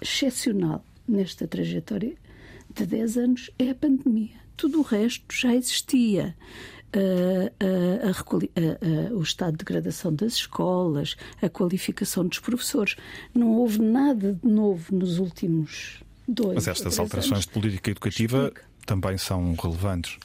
excepcional 0.00 0.84
nesta 1.06 1.46
trajetória 1.46 2.14
de 2.72 2.86
10 2.86 3.16
anos 3.16 3.50
é 3.58 3.70
a 3.70 3.74
pandemia. 3.74 4.38
Tudo 4.56 4.78
o 4.80 4.82
resto 4.82 5.34
já 5.34 5.54
existia. 5.54 6.36
Uh, 6.92 7.46
uh, 7.62 9.12
uh, 9.12 9.16
o 9.16 9.22
estado 9.22 9.52
de 9.52 9.58
degradação 9.58 10.12
das 10.12 10.34
escolas, 10.34 11.16
a 11.40 11.48
qualificação 11.48 12.26
dos 12.26 12.40
professores. 12.40 12.96
Não 13.32 13.52
houve 13.52 13.80
nada 13.80 14.32
de 14.32 14.48
novo 14.48 14.94
nos 14.94 15.18
últimos 15.18 16.02
dois. 16.26 16.54
Mas 16.54 16.68
estas 16.68 16.98
alterações 16.98 17.32
anos. 17.32 17.46
de 17.46 17.52
política 17.52 17.90
educativa 17.92 18.46
Explica 18.46 18.69
também 18.90 19.16
são 19.16 19.54
relevantes. 19.54 20.18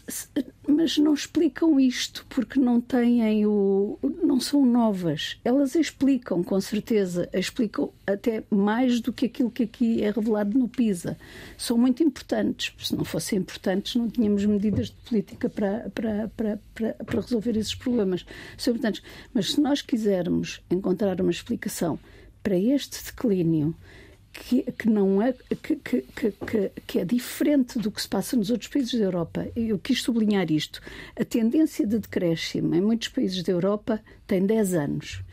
Mas 0.67 0.97
não 0.97 1.13
explicam 1.13 1.79
isto 1.79 2.25
porque 2.27 2.59
não 2.59 2.81
têm 2.81 3.45
o. 3.45 3.99
não 4.23 4.39
são 4.39 4.65
novas. 4.65 5.39
Elas 5.45 5.75
explicam, 5.75 6.43
com 6.43 6.59
certeza, 6.59 7.29
explicam 7.31 7.91
até 8.07 8.43
mais 8.49 8.99
do 9.01 9.13
que 9.13 9.27
aquilo 9.27 9.51
que 9.51 9.63
aqui 9.63 10.03
é 10.03 10.09
revelado 10.09 10.57
no 10.57 10.67
PISA. 10.67 11.15
São 11.55 11.77
muito 11.77 12.01
importantes. 12.01 12.73
Se 12.83 12.95
não 12.95 13.05
fossem 13.05 13.37
importantes, 13.37 13.93
não 13.93 14.09
tínhamos 14.09 14.43
medidas 14.47 14.87
de 14.87 14.95
política 15.07 15.47
para, 15.47 15.91
para, 15.93 16.31
para, 16.35 16.59
para, 16.73 16.93
para 16.93 17.21
resolver 17.21 17.55
esses 17.55 17.75
problemas. 17.75 18.25
São 18.57 18.71
importantes. 18.73 19.03
Mas 19.31 19.51
se 19.51 19.61
nós 19.61 19.83
quisermos 19.83 20.59
encontrar 20.71 21.21
uma 21.21 21.29
explicação 21.29 21.99
para 22.41 22.57
este 22.57 23.03
declínio 23.03 23.75
que, 24.35 24.63
que 24.73 24.89
não 24.89 25.21
é 25.21 25.33
que, 25.33 25.75
que, 25.77 26.01
que, 26.01 26.71
que, 26.85 26.99
é 26.99 27.05
diferente 27.05 27.79
do 27.79 27.89
que 27.89 28.01
se 28.01 28.07
passa 28.07 28.35
nos 28.35 28.49
outros 28.49 28.69
países 28.69 28.99
da 28.99 29.05
Europa. 29.05 29.47
Eu 29.55 29.79
quis 29.79 30.01
sublinhar 30.01 30.51
isto. 30.51 30.81
A 31.15 31.23
tendência 31.23 31.87
de 31.87 31.97
decréscimo 31.97 32.75
em 32.75 32.81
muitos 32.81 33.07
países 33.07 33.41
da 33.41 33.53
Europa 33.53 34.01
tem 34.27 34.45
10 34.45 34.73
anos 34.73 35.23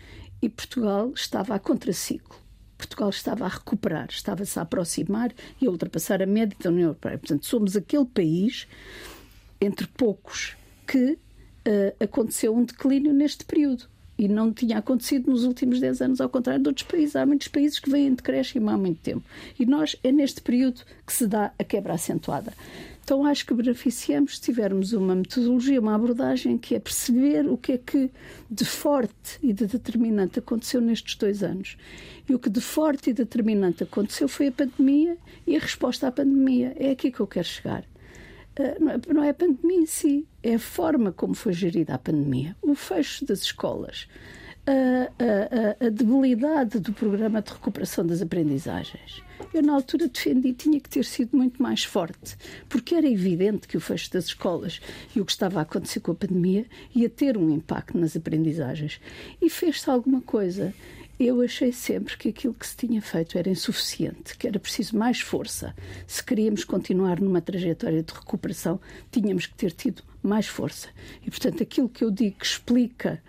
e 0.40 0.48
Portugal 0.48 1.12
estava 1.14 1.54
a 1.54 1.58
contraciclo. 1.58 2.40
Portugal 2.78 3.10
estava 3.10 3.44
a 3.44 3.48
recuperar, 3.48 4.08
estava-se 4.10 4.58
a 4.58 4.62
aproximar 4.62 5.32
e 5.60 5.66
a 5.66 5.70
ultrapassar 5.70 6.22
a 6.22 6.26
média 6.26 6.56
da 6.60 6.70
União 6.70 6.86
Europeia. 6.86 7.18
Portanto, 7.18 7.46
somos 7.46 7.76
aquele 7.76 8.06
país, 8.06 8.66
entre 9.60 9.86
poucos, 9.86 10.56
que 10.86 11.12
uh, 11.12 12.04
aconteceu 12.04 12.56
um 12.56 12.64
declínio 12.64 13.12
neste 13.12 13.44
período 13.44 13.88
e 14.18 14.28
não 14.28 14.52
tinha 14.52 14.78
acontecido 14.78 15.30
nos 15.30 15.44
últimos 15.44 15.80
10 15.80 16.02
anos, 16.02 16.20
ao 16.20 16.28
contrário 16.28 16.62
de 16.62 16.68
outros 16.68 16.86
países. 16.86 17.16
Há 17.16 17.26
muitos 17.26 17.48
países 17.48 17.78
que 17.78 17.90
vêm 17.90 18.10
de 18.10 18.16
decréscimo 18.16 18.70
há 18.70 18.76
muito 18.76 19.00
tempo. 19.00 19.24
E 19.58 19.66
nós, 19.66 19.96
é 20.04 20.12
neste 20.12 20.40
período 20.40 20.82
que 21.06 21.12
se 21.12 21.26
dá 21.26 21.52
a 21.58 21.64
quebra 21.64 21.94
acentuada. 21.94 22.52
Então 23.04 23.26
acho 23.26 23.44
que 23.44 23.52
beneficiamos 23.52 24.36
se 24.36 24.42
tivermos 24.42 24.92
uma 24.92 25.14
metodologia, 25.14 25.80
uma 25.80 25.94
abordagem 25.94 26.56
que 26.56 26.74
é 26.74 26.78
perceber 26.78 27.48
o 27.48 27.56
que 27.56 27.72
é 27.72 27.78
que 27.78 28.10
de 28.48 28.64
forte 28.64 29.38
e 29.42 29.52
de 29.52 29.66
determinante 29.66 30.38
aconteceu 30.38 30.80
nestes 30.80 31.16
dois 31.16 31.42
anos. 31.42 31.76
E 32.28 32.34
o 32.34 32.38
que 32.38 32.48
de 32.48 32.60
forte 32.60 33.10
e 33.10 33.12
determinante 33.12 33.82
aconteceu 33.82 34.28
foi 34.28 34.46
a 34.48 34.52
pandemia 34.52 35.18
e 35.46 35.56
a 35.56 35.58
resposta 35.58 36.06
à 36.06 36.12
pandemia. 36.12 36.76
É 36.78 36.90
aqui 36.90 37.10
que 37.10 37.18
eu 37.18 37.26
quero 37.26 37.46
chegar. 37.46 37.91
Eh, 38.56 38.62
é, 38.62 39.12
não 39.12 39.22
é 39.22 39.30
a 39.30 39.34
pandemia 39.34 39.78
em 39.78 39.86
si, 39.86 40.26
é 40.42 40.54
a 40.54 40.58
forma 40.58 41.12
como 41.12 41.34
foi 41.34 41.52
gerida 41.52 41.94
a 41.94 41.98
pandemia, 41.98 42.56
o 42.62 42.74
fecho 42.74 43.24
das 43.24 43.40
escolas, 43.40 44.08
a, 44.66 45.82
a, 45.82 45.86
a, 45.86 45.88
debilidade 45.88 46.78
do 46.78 46.92
programa 46.92 47.42
de 47.42 47.50
recuperação 47.50 48.06
das 48.06 48.22
aprendizagens. 48.22 49.22
Eu, 49.52 49.62
na 49.62 49.74
altura, 49.74 50.06
defendi 50.06 50.52
tinha 50.52 50.78
que 50.78 50.88
ter 50.88 51.04
sido 51.04 51.36
muito 51.36 51.60
mais 51.60 51.82
forte, 51.82 52.36
porque 52.68 52.94
era 52.94 53.08
evidente 53.08 53.66
que 53.66 53.76
o 53.76 53.80
fecho 53.80 54.12
das 54.12 54.26
escolas 54.26 54.80
e 55.16 55.20
o 55.20 55.24
que 55.24 55.32
estava 55.32 55.58
a 55.58 55.62
acontecer 55.62 56.00
com 56.00 56.12
a 56.12 56.14
pandemia 56.14 56.64
ia 56.94 57.10
ter 57.10 57.36
um 57.36 57.50
impacto 57.50 57.98
nas 57.98 58.16
aprendizagens. 58.16 59.00
E 59.40 59.50
fez-se 59.50 59.90
alguma 59.90 60.20
coisa 60.20 60.72
eu 61.26 61.40
achei 61.42 61.72
sempre 61.72 62.16
que 62.16 62.28
aquilo 62.28 62.54
que 62.54 62.66
se 62.66 62.76
tinha 62.76 63.00
feito 63.00 63.38
era 63.38 63.48
insuficiente, 63.48 64.36
que 64.36 64.46
era 64.46 64.58
preciso 64.58 64.96
mais 64.96 65.20
força. 65.20 65.74
Se 66.06 66.22
queríamos 66.22 66.64
continuar 66.64 67.20
numa 67.20 67.40
trajetória 67.40 68.02
de 68.02 68.12
recuperação, 68.12 68.80
tínhamos 69.10 69.46
que 69.46 69.54
ter 69.54 69.72
tido 69.72 70.02
mais 70.22 70.46
força. 70.46 70.88
E, 71.24 71.30
portanto, 71.30 71.62
aquilo 71.62 71.88
que 71.88 72.04
eu 72.04 72.10
digo 72.10 72.38
que 72.38 72.46
explica 72.46 73.22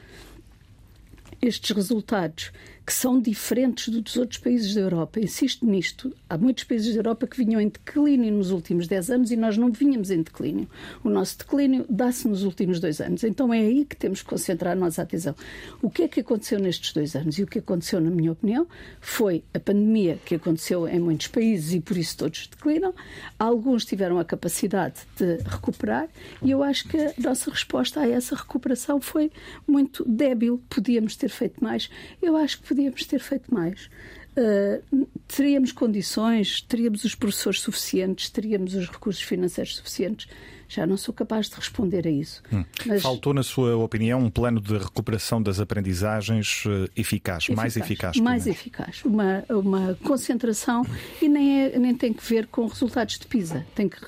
estes 1.42 1.76
resultados 1.76 2.52
que 2.86 2.94
são 2.94 3.20
diferentes 3.20 3.88
dos 3.88 4.18
outros 4.18 4.40
países 4.40 4.76
da 4.76 4.82
Europa. 4.82 5.20
Insisto 5.20 5.66
nisto. 5.66 6.14
Há 6.30 6.38
muitos 6.38 6.66
países 6.66 6.94
da 6.94 7.00
Europa 7.00 7.26
que 7.26 7.38
vinham 7.38 7.62
em 7.62 7.70
declínio 7.70 8.32
nos 8.32 8.52
últimos 8.52 8.88
10 8.88 9.10
anos 9.10 9.32
e 9.32 9.38
nós 9.38 9.58
não 9.58 9.72
vinhamos 9.72 10.12
em 10.12 10.22
declínio. 10.22 10.68
O 11.04 11.10
nosso 11.10 11.38
declínio 11.38 11.86
dá-se 11.90 12.28
nos 12.28 12.44
últimos 12.44 12.80
dois 12.82 13.00
anos. 13.00 13.24
Então 13.24 13.54
é 13.54 13.60
aí 13.60 13.86
que 13.86 13.96
temos 13.96 14.22
que 14.22 14.28
concentrar 14.28 14.74
a 14.74 14.76
nossa 14.76 15.02
atenção. 15.02 15.34
O 15.82 15.90
que 15.90 16.04
é 16.04 16.08
que 16.10 16.20
aconteceu 16.20 16.60
nestes 16.60 16.92
dois 16.92 17.16
anos? 17.16 17.40
E 17.40 17.44
o 17.44 17.48
que 17.48 17.60
aconteceu, 17.60 18.02
na 18.02 18.10
minha 18.10 18.34
opinião, 18.34 18.68
foi 19.00 19.44
a 19.54 19.60
pandemia 19.60 20.20
que 20.26 20.36
aconteceu 20.36 20.86
em 20.88 21.00
muitos 21.00 21.28
países 21.28 21.74
e 21.74 21.80
por 21.80 21.96
isso 21.96 22.18
todos 22.18 22.48
declinam. 22.48 22.94
Alguns 23.40 23.86
tiveram 23.86 24.20
a 24.20 24.26
capacidade 24.26 25.02
de 25.16 25.38
recuperar 25.46 26.10
e 26.42 26.52
eu 26.52 26.62
acho 26.62 26.88
que 26.90 26.98
a 26.98 27.14
nossa 27.18 27.50
resposta 27.50 28.02
a 28.02 28.10
essa 28.10 28.36
recuperação 28.36 29.00
foi 29.00 29.32
muito 29.66 30.04
débil. 30.06 30.62
Podíamos 30.70 31.16
ter 31.16 31.30
feito 31.30 31.64
mais. 31.64 31.90
Eu 32.22 32.36
acho 32.36 32.62
que 32.62 32.73
podíamos 32.74 33.06
ter 33.06 33.20
feito 33.20 33.54
mais. 33.54 33.90
Uh, 34.36 35.08
teríamos 35.28 35.72
condições, 35.72 36.62
teríamos 36.62 37.04
os 37.04 37.14
professores 37.14 37.62
suficientes, 37.62 38.32
teríamos 38.32 38.74
os 38.74 38.90
recursos 38.90 39.22
financeiros 39.22 39.76
suficientes. 39.76 40.28
Já 40.76 40.88
não 40.88 40.98
sou 40.98 41.14
capaz 41.14 41.50
de 41.50 41.56
responder 41.56 42.08
a 42.08 42.12
isso. 42.12 42.42
Hum. 42.52 42.64
Mas... 42.86 43.02
Faltou, 43.02 43.34
na 43.34 43.44
sua 43.44 43.76
opinião, 43.78 44.20
um 44.20 44.30
plano 44.30 44.60
de 44.60 44.78
recuperação 44.78 45.42
das 45.42 45.60
aprendizagens 45.60 46.64
eficaz, 46.96 47.44
eficaz, 47.44 47.56
mais 47.56 47.78
eficaz? 47.78 48.18
Mais 48.18 48.48
eficaz. 48.48 49.04
Uma, 49.06 49.44
uma 49.50 49.98
concentração 50.04 50.84
e 51.22 51.30
nem, 51.30 51.64
é, 51.64 51.80
nem 51.80 51.96
tem 51.96 52.12
que 52.12 52.24
ver 52.24 52.48
com 52.48 52.66
resultados 52.66 53.20
de 53.20 53.28
PISA. 53.28 53.66
Tem 53.76 53.88
que, 53.88 54.00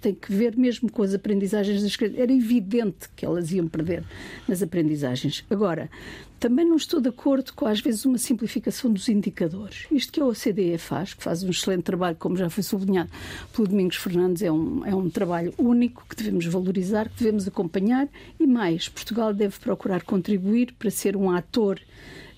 tem 0.00 0.14
que 0.14 0.32
ver 0.32 0.56
mesmo 0.56 0.90
com 0.90 1.02
as 1.02 1.14
aprendizagens 1.14 1.82
das 1.82 1.94
crianças. 1.94 2.18
Era 2.18 2.32
evidente 2.32 3.08
que 3.14 3.24
elas 3.24 3.52
iam 3.52 3.68
perder 3.68 4.02
nas 4.48 4.62
aprendizagens. 4.62 5.44
Agora, 5.48 5.88
também 6.38 6.64
não 6.64 6.76
estou 6.76 7.00
de 7.00 7.08
acordo 7.08 7.52
com, 7.52 7.66
às 7.66 7.80
vezes, 7.80 8.04
uma 8.04 8.16
simplificação 8.16 8.92
dos 8.92 9.08
indicadores. 9.08 9.86
Isto 9.90 10.12
que 10.12 10.20
a 10.20 10.24
OCDE 10.24 10.78
faz, 10.78 11.12
que 11.12 11.22
faz 11.22 11.42
um 11.42 11.50
excelente 11.50 11.82
trabalho, 11.82 12.16
como 12.16 12.36
já 12.36 12.48
foi 12.48 12.62
sublinhado 12.62 13.10
pelo 13.52 13.66
Domingos 13.66 13.96
Fernandes, 13.96 14.42
é 14.42 14.52
um, 14.52 14.86
é 14.86 14.94
um 14.94 15.10
trabalho 15.10 15.52
único 15.58 16.04
que 16.08 16.16
devemos 16.16 16.46
valorizar, 16.46 17.08
que 17.08 17.18
devemos 17.18 17.46
acompanhar 17.46 18.08
e 18.38 18.46
mais, 18.46 18.88
Portugal 18.88 19.34
deve 19.34 19.58
procurar 19.58 20.02
contribuir 20.02 20.72
para 20.78 20.90
ser 20.90 21.16
um 21.16 21.30
ator 21.30 21.80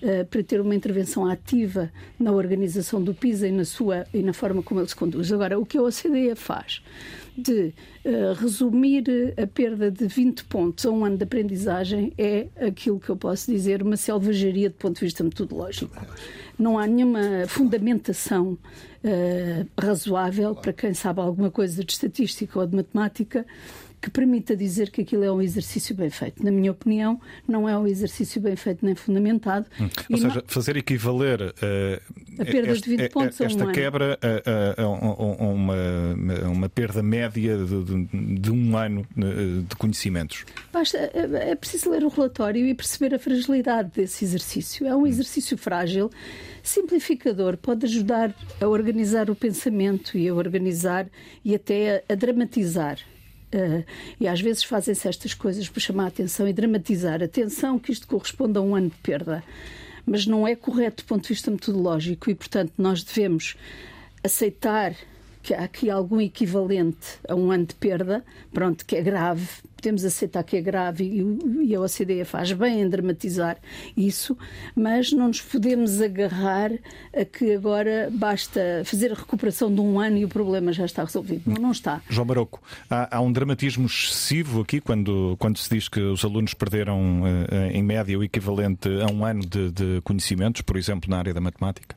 Uh, 0.01 0.25
para 0.25 0.41
ter 0.41 0.59
uma 0.59 0.73
intervenção 0.73 1.27
ativa 1.27 1.91
na 2.19 2.31
organização 2.31 3.03
do 3.03 3.13
PISA 3.13 3.47
e 3.47 3.51
na, 3.51 3.63
sua, 3.63 4.07
e 4.11 4.23
na 4.23 4.33
forma 4.33 4.63
como 4.63 4.79
ele 4.79 4.87
se 4.87 4.95
conduz. 4.95 5.31
Agora, 5.31 5.59
o 5.59 5.63
que 5.63 5.77
a 5.77 5.83
OCDE 5.83 6.33
faz 6.35 6.81
de 7.37 7.71
uh, 8.03 8.33
resumir 8.39 9.03
a 9.39 9.45
perda 9.45 9.91
de 9.91 10.07
20 10.07 10.45
pontos 10.45 10.87
a 10.87 10.89
um 10.89 11.05
ano 11.05 11.17
de 11.17 11.23
aprendizagem 11.23 12.13
é 12.17 12.47
aquilo 12.59 12.99
que 12.99 13.09
eu 13.09 13.15
posso 13.15 13.51
dizer 13.51 13.83
uma 13.83 13.95
selvageria 13.95 14.71
do 14.71 14.75
ponto 14.75 14.95
de 14.95 15.05
vista 15.05 15.23
metodológico. 15.23 15.95
Não 16.57 16.79
há 16.79 16.87
nenhuma 16.87 17.45
fundamentação 17.47 18.57
uh, 19.03 19.67
razoável 19.79 20.55
para 20.55 20.73
quem 20.73 20.93
sabe 20.93 21.19
alguma 21.19 21.51
coisa 21.51 21.83
de 21.83 21.91
estatística 21.91 22.59
ou 22.59 22.67
de 22.67 22.75
matemática 22.75 23.45
que 24.01 24.09
permita 24.09 24.55
dizer 24.55 24.89
que 24.89 25.01
aquilo 25.01 25.23
é 25.23 25.31
um 25.31 25.41
exercício 25.41 25.93
bem 25.93 26.09
feito. 26.09 26.43
Na 26.43 26.49
minha 26.49 26.71
opinião, 26.71 27.21
não 27.47 27.69
é 27.69 27.77
um 27.77 27.85
exercício 27.85 28.41
bem 28.41 28.55
feito 28.55 28.83
nem 28.83 28.95
fundamentado. 28.95 29.67
Hum. 29.79 29.87
Ou 30.09 30.17
seja, 30.17 30.35
não... 30.35 30.43
fazer 30.47 30.75
equivaler 30.75 31.41
uh, 31.41 32.30
a 32.41 32.45
perda 32.45 32.73
de 32.73 32.89
20 32.89 33.09
pontos 33.09 33.41
esta 33.41 33.63
a 33.63 33.67
um 33.67 33.71
quebra 33.71 34.19
a, 34.21 34.27
a, 34.27 34.83
a, 34.83 34.85
a, 34.85 35.45
uma, 35.45 35.75
uma 36.51 36.69
perda 36.69 37.03
média 37.03 37.57
de, 37.57 37.83
de, 37.83 38.39
de, 38.39 38.51
um 38.51 38.77
ano 38.77 39.05
eh, 39.17 39.63
de 39.67 39.75
conhecimentos. 39.75 40.45
Basta, 40.71 40.97
é, 40.97 41.51
é 41.51 41.55
preciso 41.55 41.91
ler 41.91 42.03
o 42.03 42.09
relatório 42.09 42.65
e 42.65 42.73
perceber 42.73 43.15
a 43.15 43.19
fragilidade 43.19 43.91
desse 43.95 44.25
exercício. 44.25 44.85
É 44.87 44.95
um 44.95 45.05
exercício 45.05 45.57
frágil, 45.57 46.09
simplificador, 46.63 47.57
pode 47.57 47.85
ajudar 47.85 48.33
a 48.59 48.67
organizar 48.67 49.29
o 49.29 49.35
pensamento 49.35 50.17
e 50.17 50.27
a 50.27 50.33
organizar 50.33 51.07
e 51.43 51.55
até 51.55 52.03
a 52.09 52.15
dramatizar 52.15 52.97
Uh, 53.53 53.83
e 54.17 54.29
às 54.29 54.39
vezes 54.39 54.63
fazem-se 54.63 55.09
estas 55.09 55.33
coisas 55.33 55.67
para 55.67 55.81
chamar 55.81 56.05
a 56.05 56.07
atenção 56.07 56.47
e 56.47 56.53
dramatizar. 56.53 57.21
Atenção 57.21 57.77
que 57.77 57.91
isto 57.91 58.07
corresponde 58.07 58.57
a 58.57 58.61
um 58.61 58.73
ano 58.73 58.89
de 58.89 58.95
perda. 59.03 59.43
Mas 60.05 60.25
não 60.25 60.47
é 60.47 60.55
correto 60.55 61.03
do 61.03 61.07
ponto 61.07 61.23
de 61.23 61.29
vista 61.29 61.51
metodológico 61.51 62.29
e, 62.29 62.35
portanto, 62.35 62.73
nós 62.77 63.03
devemos 63.03 63.55
aceitar 64.23 64.95
que 65.41 65.53
há 65.53 65.63
aqui 65.63 65.89
algum 65.89 66.21
equivalente 66.21 67.19
a 67.27 67.35
um 67.35 67.51
ano 67.51 67.65
de 67.65 67.75
perda, 67.75 68.23
pronto, 68.53 68.85
que 68.85 68.95
é 68.95 69.01
grave, 69.01 69.47
podemos 69.75 70.05
aceitar 70.05 70.43
que 70.43 70.55
é 70.55 70.61
grave 70.61 71.03
e, 71.03 71.75
a 71.75 71.79
OCDE 71.81 72.23
faz 72.23 72.51
bem 72.51 72.81
em 72.81 72.89
dramatizar 72.89 73.57
isso, 73.97 74.37
mas 74.75 75.11
não 75.11 75.27
nos 75.27 75.41
podemos 75.41 75.99
agarrar 75.99 76.71
a 77.15 77.25
que 77.25 77.53
agora 77.53 78.09
basta 78.11 78.83
fazer 78.85 79.11
a 79.11 79.15
recuperação 79.15 79.73
de 79.73 79.81
um 79.81 79.99
ano 79.99 80.17
e 80.17 80.25
o 80.25 80.29
problema 80.29 80.71
já 80.71 80.85
está 80.85 81.03
resolvido. 81.03 81.43
Não, 81.47 81.61
não 81.61 81.71
está. 81.71 82.01
João 82.09 82.27
Maroco, 82.27 82.61
há, 82.89 83.17
há 83.17 83.21
um 83.21 83.31
dramatismo 83.31 83.87
excessivo 83.87 84.61
aqui 84.61 84.79
quando, 84.79 85.35
quando 85.39 85.57
se 85.57 85.69
diz 85.69 85.89
que 85.89 85.99
os 85.99 86.23
alunos 86.23 86.53
perderam, 86.53 87.23
eh, 87.49 87.71
em 87.73 87.83
média, 87.83 88.17
o 88.17 88.23
equivalente 88.23 88.87
a 89.01 89.11
um 89.11 89.25
ano 89.25 89.41
de, 89.41 89.71
de 89.71 90.01
conhecimentos, 90.01 90.61
por 90.61 90.77
exemplo, 90.77 91.09
na 91.09 91.17
área 91.17 91.33
da 91.33 91.41
matemática? 91.41 91.95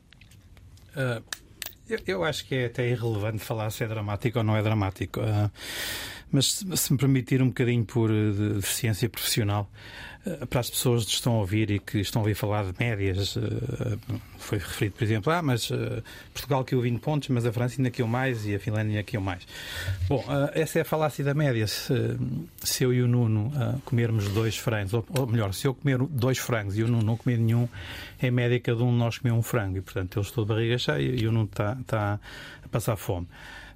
Uh, 0.95 1.21
eu, 1.89 1.99
eu, 2.07 2.23
acho 2.23 2.45
que 2.45 2.55
é 2.55 2.65
até 2.65 2.89
irrelevante 2.89 3.39
falar 3.39 3.69
se 3.69 3.83
é 3.83 3.87
dramático 3.87 4.37
ou 4.37 4.43
não 4.43 4.55
é 4.55 4.63
dramático. 4.63 5.19
Uh, 5.19 5.51
mas 6.31 6.63
se 6.75 6.91
me 6.91 6.97
permitir 6.97 7.41
um 7.41 7.47
bocadinho 7.47 7.85
por 7.85 8.09
uh, 8.09 8.53
deficiência 8.55 9.09
profissional, 9.09 9.69
para 10.49 10.59
as 10.59 10.69
pessoas 10.69 11.05
que 11.05 11.11
estão 11.11 11.33
a 11.33 11.39
ouvir 11.39 11.69
e 11.69 11.79
que 11.79 11.99
estão 11.99 12.21
a 12.21 12.23
ouvir 12.23 12.35
falar 12.35 12.63
de 12.65 12.73
médias, 12.79 13.37
foi 14.37 14.57
referido, 14.57 14.95
por 14.95 15.03
exemplo, 15.03 15.31
ah, 15.31 15.41
mas 15.41 15.69
Portugal 16.33 16.63
caiu 16.63 16.81
20 16.81 16.99
pontos, 16.99 17.29
mas 17.29 17.45
a 17.45 17.51
França 17.51 17.75
ainda 17.79 17.91
caiu 17.91 18.07
mais 18.07 18.45
e 18.45 18.55
a 18.55 18.59
Finlândia 18.59 19.03
caiu 19.03 19.21
mais. 19.21 19.45
Bom, 20.07 20.23
essa 20.53 20.79
é 20.79 20.81
a 20.81 20.85
falácia 20.85 21.23
da 21.23 21.33
média. 21.33 21.67
Se, 21.67 21.93
se 22.63 22.83
eu 22.83 22.93
e 22.93 23.01
o 23.01 23.07
Nuno 23.07 23.51
comermos 23.85 24.27
dois 24.29 24.57
frangos, 24.57 24.93
ou, 24.93 25.05
ou, 25.17 25.27
melhor, 25.27 25.53
se 25.53 25.67
eu 25.67 25.73
comer 25.73 25.97
dois 25.97 26.37
frangos 26.37 26.77
e 26.77 26.83
o 26.83 26.87
Nuno 26.87 27.03
não 27.03 27.17
comer 27.17 27.37
nenhum, 27.37 27.67
em 28.21 28.31
média 28.31 28.59
cada 28.59 28.83
um 28.83 28.91
de 28.91 28.97
nós 28.97 29.17
comeu 29.17 29.35
um 29.35 29.43
frango 29.43 29.77
e, 29.77 29.81
portanto, 29.81 30.17
eu 30.17 30.21
estou 30.21 30.43
de 30.43 30.49
barriga 30.49 30.77
cheia 30.77 31.15
e 31.15 31.27
o 31.27 31.31
Nuno 31.31 31.45
está, 31.45 31.77
está 31.79 32.19
a 32.63 32.67
passar 32.69 32.95
fome. 32.95 33.27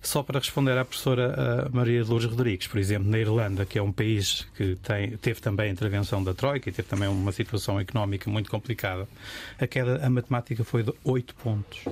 Só 0.01 0.23
para 0.23 0.39
responder 0.39 0.77
à 0.77 0.85
professora 0.85 1.69
Maria 1.73 2.03
de 2.03 2.09
Lourdes 2.09 2.29
Rodrigues, 2.29 2.67
por 2.67 2.77
exemplo, 2.77 3.09
na 3.09 3.19
Irlanda, 3.19 3.65
que 3.65 3.77
é 3.77 3.81
um 3.81 3.91
país 3.91 4.47
que 4.55 4.75
tem, 4.77 5.17
teve 5.17 5.41
também 5.41 5.69
a 5.69 5.71
intervenção 5.71 6.23
da 6.23 6.33
Troika 6.33 6.69
e 6.69 6.71
teve 6.71 6.87
também 6.87 7.09
uma 7.09 7.31
situação 7.33 7.79
económica 7.79 8.29
muito 8.29 8.49
complicada, 8.49 9.07
a 9.59 9.67
queda, 9.67 10.05
a 10.05 10.09
matemática 10.09 10.63
foi 10.63 10.83
de 10.83 10.93
8 11.03 11.35
pontos. 11.35 11.83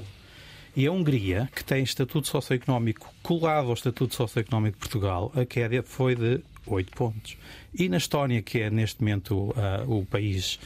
E 0.76 0.86
a 0.86 0.92
Hungria, 0.92 1.50
que 1.56 1.64
tem 1.64 1.84
estatuto 1.84 2.28
socioeconómico 2.28 3.12
colado 3.24 3.68
ao 3.68 3.74
estatuto 3.74 4.14
socioeconómico 4.14 4.76
de 4.76 4.80
Portugal, 4.80 5.32
a 5.36 5.44
queda 5.44 5.82
foi 5.84 6.16
de 6.16 6.40
8 6.68 6.92
pontos. 6.92 7.36
E 7.74 7.90
na 7.90 7.98
Estónia, 7.98 8.42
que 8.42 8.60
é 8.60 8.70
neste 8.70 9.02
momento 9.02 9.36
uh, 9.36 9.54
o 9.88 10.06
país 10.06 10.60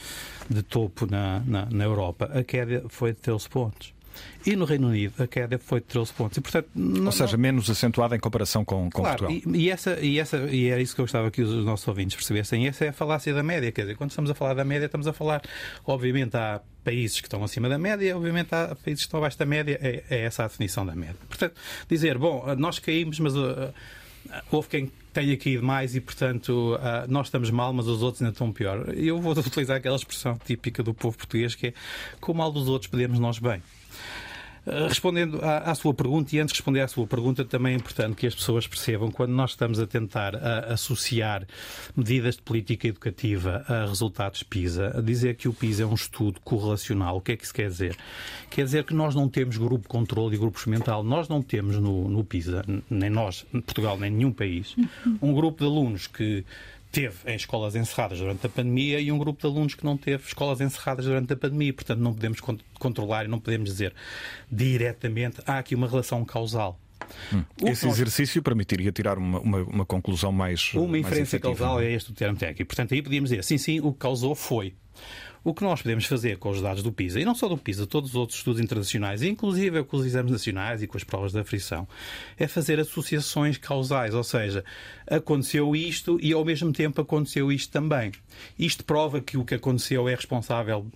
de 0.50 0.62
topo 0.62 1.06
na, 1.10 1.40
na, 1.40 1.66
na 1.66 1.84
Europa, 1.84 2.30
a 2.32 2.44
queda 2.44 2.84
foi 2.88 3.12
de 3.12 3.20
13 3.20 3.48
pontos. 3.48 3.94
E 4.44 4.56
no 4.56 4.64
Reino 4.64 4.88
Unido 4.88 5.22
a 5.22 5.26
queda 5.26 5.58
foi 5.58 5.80
de 5.80 5.86
13 5.86 6.12
pontos. 6.12 6.38
E, 6.38 6.40
portanto, 6.40 6.68
não, 6.74 7.06
Ou 7.06 7.12
seja, 7.12 7.32
não... 7.32 7.42
menos 7.42 7.70
acentuada 7.70 8.16
em 8.16 8.18
comparação 8.18 8.64
com, 8.64 8.90
com 8.90 9.02
claro, 9.02 9.26
Portugal. 9.26 9.54
E, 9.54 9.64
e, 9.64 9.70
essa, 9.70 9.98
e, 10.00 10.18
essa, 10.18 10.36
e 10.50 10.68
era 10.68 10.80
isso 10.80 10.94
que 10.94 11.00
eu 11.00 11.04
gostava 11.04 11.30
que 11.30 11.42
os 11.42 11.64
nossos 11.64 11.86
ouvintes 11.86 12.16
percebessem. 12.16 12.66
Essa 12.66 12.86
é 12.86 12.88
a 12.88 12.92
falácia 12.92 13.32
da 13.32 13.42
média. 13.42 13.70
Quer 13.70 13.82
dizer, 13.82 13.96
quando 13.96 14.10
estamos 14.10 14.30
a 14.30 14.34
falar 14.34 14.54
da 14.54 14.64
média, 14.64 14.86
estamos 14.86 15.06
a 15.06 15.12
falar, 15.12 15.42
obviamente, 15.86 16.36
há 16.36 16.60
países 16.84 17.20
que 17.20 17.26
estão 17.26 17.44
acima 17.44 17.68
da 17.68 17.78
média, 17.78 18.16
obviamente 18.16 18.52
há 18.52 18.74
países 18.74 19.04
que 19.04 19.06
estão 19.06 19.18
abaixo 19.18 19.38
da 19.38 19.46
média. 19.46 19.78
É, 19.80 20.02
é 20.10 20.20
essa 20.24 20.44
a 20.44 20.48
definição 20.48 20.84
da 20.84 20.94
média. 20.94 21.16
Portanto, 21.28 21.54
dizer, 21.88 22.18
bom, 22.18 22.44
nós 22.56 22.78
caímos, 22.78 23.18
mas. 23.20 23.34
Uh, 23.36 23.72
houve 24.50 24.68
quem 24.68 24.92
tenha 25.12 25.36
caído 25.36 25.62
mais 25.62 25.94
e, 25.94 26.00
portanto, 26.00 26.76
uh, 26.76 27.08
nós 27.08 27.26
estamos 27.26 27.50
mal, 27.50 27.72
mas 27.72 27.86
os 27.86 28.02
outros 28.02 28.22
ainda 28.22 28.32
estão 28.32 28.52
pior. 28.52 28.88
Eu 28.94 29.20
vou 29.20 29.32
utilizar 29.36 29.76
aquela 29.76 29.96
expressão 29.96 30.38
típica 30.44 30.82
do 30.82 30.94
povo 30.94 31.16
português 31.16 31.54
que 31.54 31.68
é 31.68 31.74
com 32.20 32.32
o 32.32 32.34
mal 32.34 32.50
dos 32.50 32.68
outros 32.68 32.90
podemos 32.90 33.18
nós 33.18 33.38
bem. 33.38 33.62
Eh, 34.64 34.86
respondendo 34.86 35.40
à, 35.42 35.70
à, 35.70 35.74
sua 35.74 35.92
pergunta, 35.92 36.36
e 36.36 36.38
antes 36.38 36.52
de 36.52 36.58
responder 36.60 36.80
à 36.80 36.88
sua 36.88 37.04
pergunta, 37.04 37.44
também 37.44 37.72
é 37.72 37.76
importante 37.76 38.14
que 38.14 38.26
as 38.26 38.34
pessoas 38.34 38.66
percebam, 38.66 39.10
quando 39.10 39.32
nós 39.32 39.50
estamos 39.50 39.80
a 39.80 39.86
tentar 39.86 40.36
a, 40.36 40.72
associar 40.72 41.44
medidas 41.96 42.36
de 42.36 42.42
política 42.42 42.86
educativa 42.86 43.64
a 43.66 43.86
resultados 43.86 44.44
PISA, 44.44 44.98
a 44.98 45.00
dizer 45.00 45.34
que 45.34 45.48
o 45.48 45.52
PISA 45.52 45.82
é 45.82 45.86
um 45.86 45.94
estudo 45.94 46.40
correlacional, 46.44 47.16
o 47.16 47.20
que 47.20 47.32
é 47.32 47.36
que 47.36 47.44
isso 47.44 47.54
quer 47.54 47.68
dizer? 47.68 47.96
Quer 48.50 48.64
dizer 48.64 48.84
que 48.84 48.94
nós 48.94 49.16
não 49.16 49.28
temos 49.28 49.56
grupo 49.56 49.88
controle 49.88 50.36
e 50.36 50.38
grupo 50.38 50.56
experimental, 50.56 51.02
nós 51.02 51.28
não 51.28 51.42
temos 51.42 51.78
no, 51.78 52.08
no 52.08 52.22
PISA, 52.22 52.64
nem 52.88 53.10
nós, 53.10 53.44
Portugal, 53.50 53.98
nem 53.98 54.12
nenhum 54.12 54.32
país, 54.32 54.76
um 55.20 55.34
grupo 55.34 55.58
de 55.58 55.64
alunos 55.64 56.06
que 56.06 56.44
teve 56.92 57.16
em 57.26 57.34
escolas 57.34 57.74
encerradas 57.74 58.18
durante 58.18 58.46
a 58.46 58.50
pandemia 58.50 59.00
e 59.00 59.10
um 59.10 59.16
grupo 59.16 59.40
de 59.40 59.46
alunos 59.46 59.74
que 59.74 59.84
não 59.84 59.96
teve 59.96 60.26
escolas 60.26 60.60
encerradas 60.60 61.06
durante 61.06 61.32
a 61.32 61.36
pandemia. 61.36 61.72
Portanto, 61.72 61.98
não 61.98 62.12
podemos 62.12 62.38
controlar 62.78 63.24
e 63.24 63.28
não 63.28 63.40
podemos 63.40 63.70
dizer 63.70 63.94
diretamente 64.50 65.40
há 65.46 65.58
aqui 65.58 65.74
uma 65.74 65.88
relação 65.88 66.22
causal. 66.24 66.78
Hum. 67.32 67.42
Esse 67.64 67.86
nós... 67.86 67.94
exercício 67.94 68.42
permitiria 68.42 68.92
tirar 68.92 69.16
uma, 69.16 69.40
uma, 69.40 69.58
uma 69.62 69.86
conclusão 69.86 70.30
mais. 70.30 70.72
Uma 70.74 70.98
inferência 70.98 71.40
causal 71.40 71.80
é 71.80 71.90
este 71.90 72.10
o 72.10 72.14
termo 72.14 72.38
técnico. 72.38 72.68
Portanto, 72.68 72.92
aí 72.92 73.02
podíamos 73.02 73.30
dizer, 73.30 73.42
sim, 73.42 73.56
sim, 73.56 73.80
o 73.80 73.92
que 73.92 73.98
causou 73.98 74.34
foi. 74.34 74.74
O 75.44 75.52
que 75.52 75.64
nós 75.64 75.82
podemos 75.82 76.06
fazer 76.06 76.38
com 76.38 76.50
os 76.50 76.62
dados 76.62 76.84
do 76.84 76.92
PISA, 76.92 77.20
e 77.20 77.24
não 77.24 77.34
só 77.34 77.48
do 77.48 77.58
PISA, 77.58 77.84
todos 77.84 78.10
os 78.10 78.16
outros 78.16 78.38
estudos 78.38 78.60
internacionais, 78.60 79.22
inclusive 79.22 79.82
com 79.82 79.96
os 79.96 80.06
exames 80.06 80.30
nacionais 80.30 80.82
e 80.82 80.86
com 80.86 80.96
as 80.96 81.02
provas 81.02 81.32
da 81.32 81.42
frição, 81.42 81.86
é 82.38 82.46
fazer 82.46 82.78
associações 82.78 83.58
causais, 83.58 84.14
ou 84.14 84.22
seja, 84.22 84.64
aconteceu 85.04 85.74
isto 85.74 86.16
e 86.22 86.32
ao 86.32 86.44
mesmo 86.44 86.72
tempo 86.72 87.00
aconteceu 87.00 87.50
isto 87.50 87.72
também. 87.72 88.12
Isto 88.56 88.84
prova 88.84 89.20
que 89.20 89.36
o 89.36 89.44
que 89.44 89.54
aconteceu 89.54 90.08
é 90.08 90.14
responsável. 90.14 90.86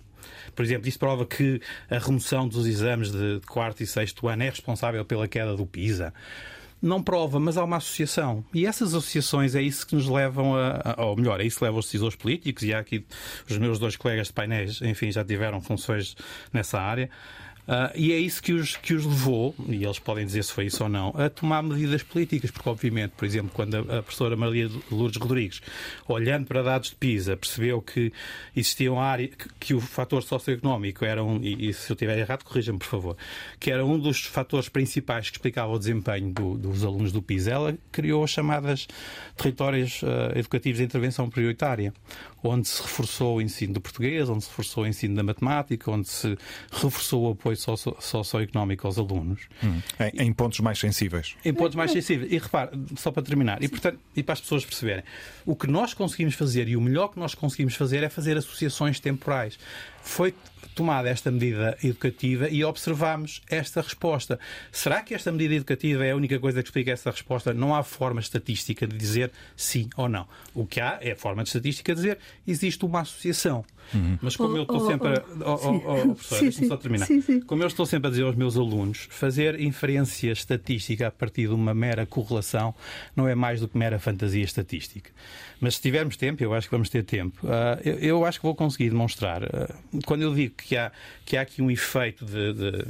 Por 0.55 0.63
exemplo, 0.63 0.87
isso 0.87 0.99
prova 0.99 1.25
que 1.25 1.61
a 1.89 1.97
remoção 1.97 2.47
dos 2.47 2.65
exames 2.65 3.11
de 3.11 3.41
quarto 3.47 3.83
e 3.83 3.87
sexto 3.87 4.29
ano 4.29 4.43
é 4.43 4.49
responsável 4.49 5.03
pela 5.03 5.27
queda 5.27 5.55
do 5.55 5.65
PISA 5.65 6.13
não 6.81 7.01
prova, 7.01 7.39
mas 7.39 7.57
há 7.57 7.63
uma 7.63 7.77
associação. 7.77 8.43
E 8.53 8.65
essas 8.65 8.93
associações 8.93 9.55
é 9.55 9.61
isso 9.61 9.85
que 9.85 9.95
nos 9.95 10.07
levam 10.07 10.55
a, 10.55 10.95
ou 10.97 11.15
melhor, 11.15 11.41
é 11.41 11.45
isso 11.45 11.57
que 11.59 11.63
leva 11.63 11.77
os 11.77 11.85
decisores 11.85 12.15
políticos, 12.15 12.63
e 12.63 12.73
há 12.73 12.79
aqui 12.79 13.05
os 13.49 13.57
meus 13.57 13.79
dois 13.79 13.95
colegas 13.95 14.27
de 14.27 14.33
painéis, 14.33 14.81
enfim, 14.81 15.11
já 15.11 15.23
tiveram 15.23 15.59
funções 15.61 16.15
nessa 16.53 16.79
área. 16.79 17.09
Uh, 17.67 17.91
e 17.95 18.13
é 18.13 18.17
isso 18.17 18.41
que 18.41 18.53
os, 18.53 18.77
que 18.77 18.93
os 18.93 19.05
levou, 19.05 19.53
e 19.67 19.83
eles 19.83 19.99
podem 19.99 20.25
dizer 20.25 20.41
se 20.43 20.53
foi 20.53 20.67
isso 20.67 20.83
ou 20.83 20.89
não, 20.89 21.13
a 21.17 21.29
tomar 21.29 21.61
medidas 21.61 22.01
políticas, 22.01 22.49
porque, 22.49 22.69
obviamente, 22.69 23.11
por 23.11 23.25
exemplo, 23.25 23.51
quando 23.53 23.75
a, 23.75 23.79
a 23.79 24.01
professora 24.01 24.37
Maria 24.37 24.69
Lourdes 24.89 25.21
Rodrigues, 25.21 25.61
olhando 26.07 26.45
para 26.45 26.63
dados 26.63 26.91
de 26.91 26.95
PISA, 26.95 27.35
percebeu 27.35 27.81
que 27.81 28.13
existiam 28.55 29.01
áreas, 29.01 29.31
que, 29.35 29.49
que, 29.59 29.73
o 29.73 29.81
fator 29.81 30.23
socioeconómico 30.23 31.03
era 31.03 31.21
um, 31.21 31.43
e, 31.43 31.69
e 31.69 31.73
se 31.73 31.91
eu 31.91 31.93
estiver 31.93 32.17
errado, 32.17 32.45
corrija-me, 32.45 32.79
por 32.79 32.87
favor, 32.87 33.17
que 33.59 33.69
era 33.69 33.85
um 33.85 33.99
dos 33.99 34.21
fatores 34.21 34.69
principais 34.69 35.29
que 35.29 35.35
explicava 35.35 35.73
o 35.73 35.77
desempenho 35.77 36.31
do, 36.31 36.57
dos 36.57 36.85
alunos 36.85 37.11
do 37.11 37.21
PISA, 37.21 37.51
ela 37.51 37.77
criou 37.91 38.23
as 38.23 38.29
chamadas 38.29 38.87
territórios 39.35 40.01
uh, 40.03 40.37
educativos 40.37 40.77
de 40.77 40.85
intervenção 40.85 41.29
prioritária, 41.29 41.93
onde 42.41 42.69
se 42.69 42.81
reforçou 42.81 43.37
o 43.37 43.41
ensino 43.41 43.73
do 43.73 43.81
português, 43.81 44.29
onde 44.29 44.45
se 44.45 44.49
reforçou 44.49 44.85
o 44.85 44.87
ensino 44.87 45.15
da 45.15 45.23
matemática, 45.23 45.91
onde 45.91 46.07
se 46.07 46.37
reforçou 46.71 47.27
o 47.27 47.31
apoio 47.31 47.56
socioeconómico 47.57 48.87
aos 48.87 48.97
alunos. 48.97 49.41
Hum. 49.63 49.81
Em, 49.99 50.27
em, 50.27 50.33
pontos 50.33 50.59
mais 50.59 50.79
sensíveis. 50.79 51.35
Em 51.43 51.53
pontos 51.53 51.75
mais 51.75 51.91
sensíveis. 51.91 52.31
E 52.31 52.37
repare, 52.37 52.71
só 52.95 53.11
para 53.11 53.23
terminar, 53.23 53.61
e, 53.63 53.67
portanto, 53.67 53.99
e 54.15 54.23
para 54.23 54.33
as 54.33 54.41
pessoas 54.41 54.65
perceberem, 54.65 55.03
o 55.45 55.55
que 55.55 55.67
nós 55.67 55.93
conseguimos 55.93 56.35
fazer 56.35 56.67
e 56.67 56.75
o 56.75 56.81
melhor 56.81 57.09
que 57.09 57.19
nós 57.19 57.33
conseguimos 57.35 57.75
fazer 57.75 58.03
é 58.03 58.09
fazer 58.09 58.37
associações 58.37 58.99
temporais. 58.99 59.57
Foi 60.01 60.33
tomada 60.75 61.09
esta 61.09 61.31
medida 61.31 61.77
educativa 61.83 62.49
e 62.49 62.63
observamos 62.63 63.41
esta 63.49 63.81
resposta. 63.81 64.39
Será 64.71 65.01
que 65.01 65.13
esta 65.13 65.31
medida 65.31 65.55
educativa 65.55 66.05
é 66.05 66.11
a 66.11 66.15
única 66.15 66.39
coisa 66.39 66.61
que 66.61 66.69
explica 66.69 66.91
essa 66.91 67.11
resposta? 67.11 67.53
Não 67.53 67.75
há 67.75 67.83
forma 67.83 68.19
estatística 68.19 68.87
de 68.87 68.95
dizer 68.95 69.31
sim 69.55 69.89
ou 69.95 70.07
não. 70.09 70.27
O 70.53 70.65
que 70.65 70.79
há 70.79 70.97
é 71.01 71.11
a 71.11 71.15
forma 71.15 71.43
de 71.43 71.49
estatística 71.49 71.93
de 71.93 72.01
dizer 72.01 72.19
existe 72.45 72.85
uma 72.85 73.01
associação. 73.01 73.65
Uhum. 73.93 74.17
Mas 74.21 74.35
como 74.35 74.53
oh, 74.53 74.57
eu 74.57 74.61
estou 74.63 74.77
oh, 74.77 74.87
sempre 74.87 75.07
a. 75.07 75.23
Oh, 75.45 75.59
oh, 75.63 76.01
oh 76.09 76.15
professor, 76.15 76.41
deixa-me 76.41 76.67
só 76.67 76.77
terminar. 76.77 77.05
Sim, 77.05 77.21
sim. 77.21 77.39
Como 77.41 77.63
eu 77.63 77.67
estou 77.67 77.85
sempre 77.85 78.07
a 78.07 78.09
dizer 78.09 78.23
aos 78.23 78.35
meus 78.35 78.57
alunos, 78.57 79.07
fazer 79.09 79.59
inferência 79.59 80.31
estatística 80.31 81.07
a 81.07 81.11
partir 81.11 81.47
de 81.47 81.53
uma 81.53 81.73
mera 81.73 82.05
correlação 82.05 82.75
não 83.15 83.27
é 83.27 83.35
mais 83.35 83.61
do 83.61 83.67
que 83.67 83.77
mera 83.77 83.97
fantasia 83.99 84.43
estatística. 84.43 85.09
Mas 85.59 85.75
se 85.75 85.81
tivermos 85.81 86.17
tempo, 86.17 86.43
eu 86.43 86.53
acho 86.53 86.67
que 86.67 86.71
vamos 86.71 86.89
ter 86.89 87.03
tempo, 87.03 87.45
uh, 87.47 87.81
eu, 87.83 87.95
eu, 87.99 88.25
acho 88.25 88.39
que 88.39 88.45
vou 88.45 88.55
conseguir 88.55 88.89
demonstrar. 88.89 89.43
Uh, 89.43 89.73
quando 90.05 90.21
eu 90.21 90.33
digo 90.33 90.53
que 90.63 90.75
há, 90.75 90.91
que 91.25 91.37
há 91.37 91.41
aqui 91.41 91.61
um 91.61 91.69
efeito 91.69 92.25
de, 92.25 92.53
de, 92.53 92.85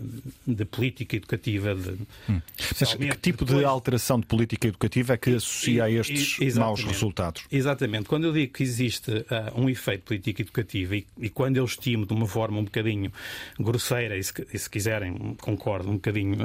de 0.48 0.66
política 0.66 1.16
educativa. 1.16 1.76
De, 1.76 1.92
hum. 2.30 2.42
Mas 2.80 2.94
que 2.94 3.18
tipo 3.18 3.46
depois... 3.46 3.60
de 3.60 3.66
alteração 3.66 4.20
de 4.20 4.26
política 4.26 4.68
educativa 4.68 5.14
é 5.14 5.18
que 5.18 5.36
associa 5.36 5.84
a 5.84 5.92
estes 5.92 6.38
e, 6.40 6.60
maus 6.60 6.84
resultados? 6.84 7.44
Exatamente. 7.52 8.06
Quando 8.06 8.26
eu 8.26 8.34
digo 8.34 8.54
que 8.54 8.64
existe 8.64 9.12
uh, 9.12 9.26
um 9.60 9.70
efeito 9.70 10.00
de 10.00 10.06
política 10.06 10.42
educativa 10.42 10.96
e, 10.96 11.06
e, 11.20 11.30
quando 11.30 11.58
eu 11.58 11.66
estimo 11.66 12.06
de 12.06 12.14
uma 12.14 12.28
forma 12.28 12.60
um 12.60 12.64
bocadinho 12.64 13.12
grosseira, 13.60 14.18
e 14.18 14.24
se, 14.24 14.34
e 14.54 14.58
se 14.58 14.70
quiserem, 14.70 15.36
concordo, 15.40 15.90
um 15.90 15.96
bocadinho 15.96 16.38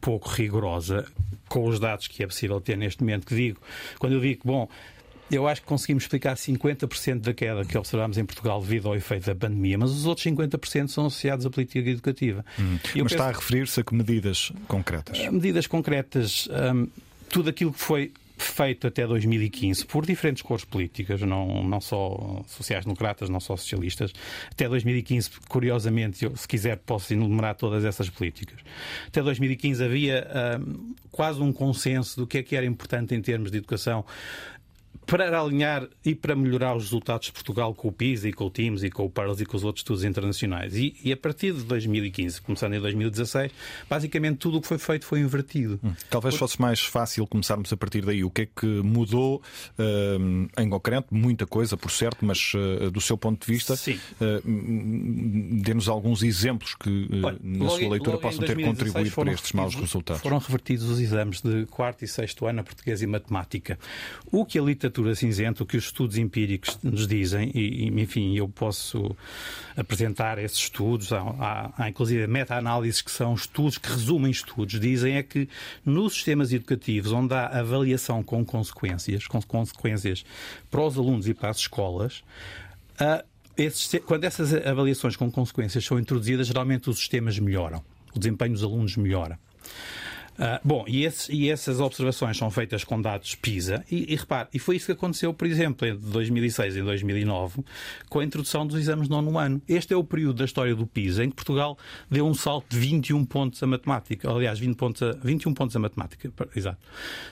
pouco 0.00 0.28
rigorosa 0.28 1.06
com 1.48 1.66
os 1.66 1.80
dados 1.80 2.06
que 2.06 2.22
é 2.22 2.26
possível 2.26 2.60
ter 2.60 2.76
neste 2.76 3.02
momento, 3.02 3.26
que 3.26 3.34
digo, 3.34 3.60
quando 3.98 4.14
eu 4.14 4.20
digo 4.20 4.42
que, 4.42 4.46
bom, 4.46 4.68
eu 5.30 5.46
acho 5.46 5.60
que 5.60 5.66
conseguimos 5.66 6.04
explicar 6.04 6.36
50% 6.36 7.20
da 7.20 7.34
queda 7.34 7.64
que 7.64 7.76
observamos 7.76 8.18
em 8.18 8.24
Portugal 8.24 8.60
devido 8.60 8.88
ao 8.88 8.96
efeito 8.96 9.26
da 9.26 9.34
pandemia, 9.34 9.78
mas 9.78 9.90
os 9.90 10.06
outros 10.06 10.26
50% 10.26 10.88
são 10.88 11.06
associados 11.06 11.44
à 11.44 11.50
política 11.50 11.88
educativa. 11.88 12.44
Hum. 12.58 12.78
Mas 12.82 12.92
penso... 12.92 13.06
está 13.06 13.28
a 13.28 13.32
referir-se 13.32 13.80
a 13.80 13.84
que 13.84 13.94
medidas 13.94 14.52
concretas? 14.66 15.18
Medidas 15.30 15.66
concretas, 15.66 16.48
hum, 16.74 16.88
tudo 17.28 17.50
aquilo 17.50 17.72
que 17.72 17.80
foi 17.80 18.12
feito 18.38 18.86
até 18.86 19.06
2015 19.06 19.84
por 19.84 20.06
diferentes 20.06 20.42
cores 20.42 20.64
políticas, 20.64 21.20
não, 21.22 21.62
não 21.64 21.80
só 21.80 22.42
sociais-democratas, 22.46 23.28
não 23.28 23.40
só 23.40 23.56
socialistas. 23.56 24.12
Até 24.50 24.68
2015, 24.68 25.30
curiosamente, 25.48 26.24
eu, 26.24 26.36
se 26.36 26.46
quiser, 26.46 26.76
posso 26.78 27.12
enumerar 27.12 27.56
todas 27.56 27.84
essas 27.84 28.08
políticas. 28.08 28.60
Até 29.08 29.22
2015 29.22 29.84
havia 29.84 30.26
hum, 30.60 30.94
quase 31.10 31.40
um 31.40 31.52
consenso 31.52 32.20
do 32.20 32.26
que 32.26 32.38
é 32.38 32.42
que 32.42 32.56
era 32.56 32.64
importante 32.64 33.14
em 33.14 33.20
termos 33.20 33.50
de 33.50 33.58
educação 33.58 34.04
para 35.08 35.40
alinhar 35.40 35.88
e 36.04 36.14
para 36.14 36.36
melhorar 36.36 36.76
os 36.76 36.84
resultados 36.84 37.28
de 37.28 37.32
Portugal 37.32 37.74
com 37.74 37.88
o 37.88 37.92
PISA 37.92 38.28
e 38.28 38.32
com 38.32 38.44
o 38.44 38.50
TIMS 38.50 38.84
e 38.84 38.90
com 38.90 39.06
o 39.06 39.10
PEARLS 39.10 39.40
e 39.40 39.46
com 39.46 39.56
os 39.56 39.64
outros 39.64 39.80
estudos 39.80 40.04
internacionais. 40.04 40.76
E, 40.76 40.94
e, 41.02 41.10
a 41.10 41.16
partir 41.16 41.54
de 41.54 41.62
2015, 41.62 42.42
começando 42.42 42.74
em 42.74 42.80
2016, 42.80 43.50
basicamente 43.88 44.36
tudo 44.36 44.58
o 44.58 44.60
que 44.60 44.68
foi 44.68 44.76
feito 44.76 45.06
foi 45.06 45.20
invertido. 45.20 45.80
Hum. 45.82 45.94
Talvez 46.10 46.34
fosse 46.34 46.60
mais 46.60 46.80
fácil 46.80 47.26
começarmos 47.26 47.72
a 47.72 47.76
partir 47.76 48.04
daí. 48.04 48.22
O 48.22 48.30
que 48.30 48.42
é 48.42 48.46
que 48.46 48.66
mudou 48.66 49.42
uh, 49.78 50.60
em 50.60 50.68
concreto? 50.68 51.14
Muita 51.14 51.46
coisa, 51.46 51.74
por 51.74 51.90
certo, 51.90 52.26
mas 52.26 52.52
uh, 52.54 52.90
do 52.90 53.00
seu 53.00 53.16
ponto 53.16 53.46
de 53.46 53.50
vista, 53.50 53.74
uh, 53.74 55.62
dê-nos 55.62 55.88
alguns 55.88 56.22
exemplos 56.22 56.74
que 56.74 57.08
Olha, 57.24 57.38
na 57.42 57.64
logo, 57.64 57.78
sua 57.78 57.88
leitura 57.88 58.18
possam 58.18 58.44
ter 58.44 58.60
contribuído 58.60 59.10
para 59.12 59.32
estes 59.32 59.52
maus 59.52 59.74
resultados. 59.74 60.20
Foram 60.20 60.36
revertidos 60.36 60.84
os 60.84 61.00
exames 61.00 61.40
de 61.40 61.64
quarto 61.64 62.04
e 62.04 62.08
sexto 62.08 62.44
ano 62.44 62.60
a 62.60 62.62
português 62.62 63.00
e 63.00 63.06
matemática. 63.06 63.78
O 64.30 64.44
que 64.44 64.58
a 64.58 64.62
literatura 64.78 65.14
cinzenta, 65.14 65.62
o 65.62 65.66
que 65.66 65.76
os 65.76 65.84
estudos 65.84 66.16
empíricos 66.16 66.78
nos 66.82 67.06
dizem, 67.06 67.50
e, 67.52 67.88
enfim, 68.00 68.36
eu 68.36 68.48
posso 68.48 69.14
apresentar 69.76 70.38
esses 70.38 70.58
estudos, 70.58 71.12
há, 71.12 71.20
há, 71.20 71.72
há 71.76 71.88
inclusive 71.88 72.26
meta-análises 72.28 73.02
que 73.02 73.10
são 73.10 73.34
estudos 73.34 73.76
que 73.76 73.88
resumem 73.88 74.30
estudos, 74.30 74.78
dizem 74.80 75.16
é 75.16 75.22
que 75.22 75.48
nos 75.84 76.14
sistemas 76.14 76.52
educativos 76.52 77.12
onde 77.12 77.34
há 77.34 77.46
avaliação 77.46 78.22
com 78.22 78.44
consequências, 78.44 79.26
com 79.26 79.42
consequências 79.42 80.24
para 80.70 80.80
os 80.80 80.96
alunos 80.96 81.26
e 81.26 81.34
para 81.34 81.50
as 81.50 81.58
escolas, 81.58 82.22
esses, 83.56 84.00
quando 84.06 84.24
essas 84.24 84.54
avaliações 84.54 85.16
com 85.16 85.30
consequências 85.30 85.84
são 85.84 85.98
introduzidas, 85.98 86.46
geralmente 86.46 86.88
os 86.88 86.98
sistemas 86.98 87.38
melhoram, 87.38 87.82
o 88.14 88.18
desempenho 88.18 88.52
dos 88.52 88.62
alunos 88.62 88.96
melhora. 88.96 89.38
Uh, 90.38 90.60
bom, 90.62 90.84
e, 90.86 91.04
esse, 91.04 91.32
e, 91.34 91.50
essas 91.50 91.80
observações 91.80 92.36
são 92.36 92.48
feitas 92.48 92.84
com 92.84 93.02
dados 93.02 93.34
PISA, 93.34 93.84
e, 93.90 94.12
e 94.12 94.16
repare, 94.16 94.48
e 94.54 94.58
foi 94.60 94.76
isso 94.76 94.86
que 94.86 94.92
aconteceu, 94.92 95.34
por 95.34 95.48
exemplo, 95.48 95.86
em 95.86 95.96
2006 95.96 96.76
e 96.76 96.82
2009, 96.82 97.64
com 98.08 98.20
a 98.20 98.24
introdução 98.24 98.64
dos 98.64 98.78
exames 98.78 99.08
nono 99.08 99.36
ano. 99.36 99.60
Este 99.68 99.94
é 99.94 99.96
o 99.96 100.04
período 100.04 100.36
da 100.36 100.44
história 100.44 100.76
do 100.76 100.86
PISA 100.86 101.24
em 101.24 101.30
que 101.30 101.34
Portugal 101.34 101.76
deu 102.08 102.24
um 102.24 102.34
salto 102.34 102.68
de 102.70 102.78
21 102.78 103.24
pontos 103.24 103.60
a 103.64 103.66
matemática, 103.66 104.30
aliás, 104.30 104.60
20 104.60 104.76
pontos 104.76 105.02
a, 105.02 105.12
21 105.12 105.54
pontos 105.54 105.74
a 105.74 105.78
matemática, 105.80 106.32
exato. 106.54 106.78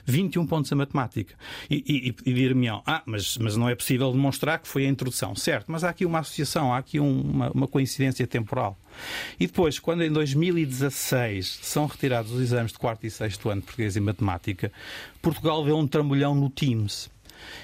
21 0.05 0.45
pontos 0.45 0.71
a 0.73 0.75
matemática. 0.75 1.33
E, 1.69 2.13
e, 2.25 2.29
e 2.29 2.33
dir-me, 2.33 2.67
ah, 2.67 3.03
mas, 3.05 3.37
mas 3.37 3.55
não 3.55 3.69
é 3.69 3.75
possível 3.75 4.11
demonstrar 4.11 4.59
que 4.59 4.67
foi 4.67 4.85
a 4.85 4.89
introdução. 4.89 5.33
Certo, 5.33 5.65
mas 5.69 5.85
há 5.85 5.89
aqui 5.89 6.05
uma 6.05 6.19
associação, 6.19 6.73
há 6.73 6.77
aqui 6.77 6.99
uma, 6.99 7.51
uma 7.51 7.67
coincidência 7.67 8.27
temporal. 8.27 8.77
E 9.39 9.47
depois, 9.47 9.79
quando 9.79 10.03
em 10.03 10.11
2016 10.11 11.59
são 11.61 11.85
retirados 11.85 12.31
os 12.31 12.41
exames 12.41 12.71
de 12.71 12.79
quarto 12.79 13.05
e 13.05 13.11
sexto 13.11 13.49
ano 13.49 13.61
de 13.61 13.65
português 13.67 13.95
e 13.95 13.99
matemática, 13.99 14.71
Portugal 15.21 15.63
vê 15.63 15.71
um 15.71 15.87
trambolhão 15.87 16.33
no 16.35 16.49
TIMS. 16.49 17.09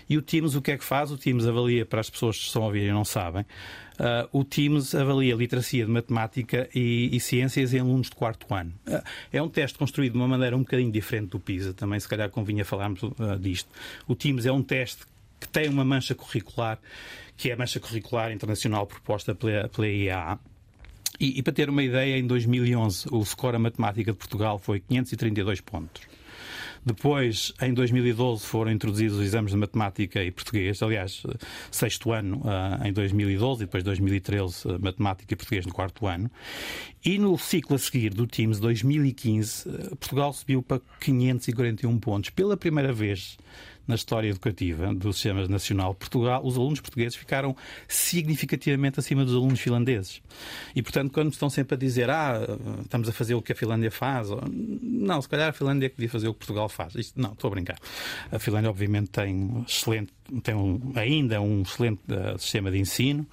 E 0.09 0.17
o 0.17 0.21
TIMS 0.21 0.55
o 0.55 0.61
que 0.61 0.71
é 0.71 0.77
que 0.77 0.83
faz? 0.83 1.11
O 1.11 1.17
TIMS 1.17 1.47
avalia, 1.47 1.85
para 1.85 1.99
as 1.99 2.09
pessoas 2.09 2.37
que 2.37 2.45
estão 2.45 2.63
a 2.63 2.65
ouvir 2.67 2.83
e 2.83 2.91
não 2.91 3.05
sabem, 3.05 3.41
uh, 3.41 4.27
o 4.31 4.43
TIMS 4.43 4.95
avalia 4.95 5.35
literacia 5.35 5.85
de 5.85 5.91
matemática 5.91 6.69
e, 6.73 7.09
e, 7.11 7.19
ciências 7.19 7.73
em 7.73 7.79
alunos 7.79 8.09
de 8.09 8.15
quarto 8.15 8.53
ano. 8.53 8.73
Uh, 8.87 9.01
é 9.31 9.41
um 9.41 9.49
teste 9.49 9.77
construído 9.77 10.13
de 10.13 10.19
uma 10.19 10.27
maneira 10.27 10.55
um 10.55 10.59
bocadinho 10.59 10.91
diferente 10.91 11.29
do 11.29 11.39
PISA, 11.39 11.73
também 11.73 11.99
se 11.99 12.07
calhar 12.07 12.29
convinha 12.29 12.65
falarmos 12.65 13.01
uh, 13.03 13.37
disto. 13.39 13.69
O 14.07 14.15
TIMS 14.15 14.45
é 14.45 14.51
um 14.51 14.63
teste 14.63 15.03
que 15.39 15.47
tem 15.47 15.67
uma 15.67 15.83
mancha 15.83 16.15
curricular, 16.15 16.79
que 17.35 17.49
é 17.49 17.53
a 17.53 17.57
mancha 17.57 17.79
curricular 17.79 18.31
internacional 18.31 18.87
proposta 18.87 19.35
pela, 19.35 19.67
pela 19.67 19.87
IAA, 19.87 20.39
e, 21.19 21.39
e, 21.39 21.43
para 21.43 21.53
ter 21.53 21.69
uma 21.69 21.83
ideia, 21.83 22.17
em 22.17 22.25
2011 22.25 23.07
o 23.11 23.23
score 23.23 23.55
a 23.55 23.59
matemática 23.59 24.11
de 24.11 24.17
Portugal 24.17 24.57
foi 24.57 24.79
532 24.79 25.61
pontos. 25.61 26.01
Depois, 26.85 27.53
em 27.61 27.73
2012, 27.73 28.45
foram 28.45 28.69
introduzidos 28.69 29.17
os 29.17 29.25
exames 29.25 29.51
de 29.51 29.57
matemática 29.57 30.21
e 30.21 30.31
português. 30.31 30.83
Aliás, 30.83 31.23
sexto 31.71 32.11
ano 32.11 32.41
uh, 32.43 32.85
em 32.85 32.91
2012 32.91 33.63
e 33.63 33.65
depois 33.65 33.83
2013, 33.83 34.67
uh, 34.67 34.79
matemática 34.81 35.33
e 35.33 35.37
português 35.37 35.65
no 35.65 35.73
quarto 35.73 36.05
ano. 36.05 36.29
E 37.05 37.17
no 37.17 37.37
ciclo 37.37 37.77
a 37.77 37.79
seguir 37.79 38.13
do 38.13 38.27
TIMS 38.27 38.59
2015, 38.59 39.69
uh, 39.69 39.95
Portugal 39.95 40.33
subiu 40.33 40.61
para 40.61 40.81
541 40.99 41.97
pontos. 41.99 42.31
Pela 42.31 42.57
primeira 42.57 42.91
vez 42.91 43.37
na 43.87 43.95
história 43.95 44.29
educativa 44.29 44.93
do 44.93 45.11
Sistema 45.11 45.47
Nacional 45.47 45.93
Portugal, 45.93 46.41
os 46.43 46.57
alunos 46.57 46.79
portugueses 46.79 47.15
ficaram 47.15 47.55
significativamente 47.87 48.99
acima 48.99 49.25
dos 49.25 49.35
alunos 49.35 49.59
finlandeses. 49.59 50.21
E, 50.75 50.81
portanto, 50.81 51.11
quando 51.11 51.31
estão 51.31 51.49
sempre 51.49 51.75
a 51.75 51.77
dizer, 51.77 52.09
ah, 52.09 52.39
estamos 52.81 53.09
a 53.09 53.11
fazer 53.11 53.35
o 53.35 53.41
que 53.41 53.51
a 53.51 53.55
Finlândia 53.55 53.91
faz, 53.91 54.29
não, 54.81 55.21
se 55.21 55.27
calhar 55.27 55.49
a 55.49 55.53
Finlândia 55.53 55.87
é 55.87 55.89
que 55.89 55.95
devia 55.95 56.09
fazer 56.09 56.27
o 56.27 56.33
que 56.33 56.39
Portugal 56.39 56.69
faz. 56.69 56.95
Isto, 56.95 57.19
não, 57.19 57.33
estou 57.33 57.49
a 57.49 57.51
brincar. 57.51 57.77
A 58.31 58.39
Finlândia, 58.39 58.69
obviamente, 58.69 59.09
tem 59.09 59.63
excelente, 59.67 60.13
tem 60.41 60.55
um, 60.55 60.91
ainda 60.95 61.41
um 61.41 61.61
excelente 61.61 62.01
uh, 62.09 62.37
sistema 62.39 62.71
de 62.71 62.79
ensino. 62.79 63.27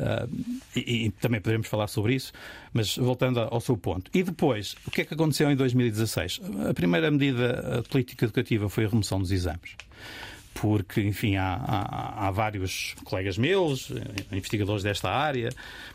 Uh, 0.00 0.56
e, 0.74 1.06
e, 1.06 1.10
também 1.10 1.40
poderemos 1.40 1.68
falar 1.68 1.86
sobre 1.86 2.14
isso, 2.14 2.32
mas 2.72 2.96
voltando 2.96 3.38
ao 3.38 3.60
seu 3.60 3.76
ponto. 3.76 4.10
E 4.14 4.22
depois, 4.22 4.74
o 4.86 4.90
que 4.90 5.02
é 5.02 5.04
que 5.04 5.12
aconteceu 5.12 5.50
em 5.50 5.56
2016? 5.56 6.40
A 6.70 6.72
primeira 6.72 7.10
medida 7.10 7.82
política 7.90 8.24
educativa 8.24 8.68
foi 8.70 8.86
a 8.86 8.88
remoção 8.88 9.18
dos 9.18 9.30
exames 9.30 9.76
porque, 10.52 11.00
enfim, 11.00 11.36
há, 11.36 11.54
há, 11.54 12.26
há, 12.26 12.30
vários 12.30 12.94
colegas 13.04 13.38
meus, 13.38 13.90
investigadores 14.30 14.82
desta 14.82 15.08
área, 15.08 15.48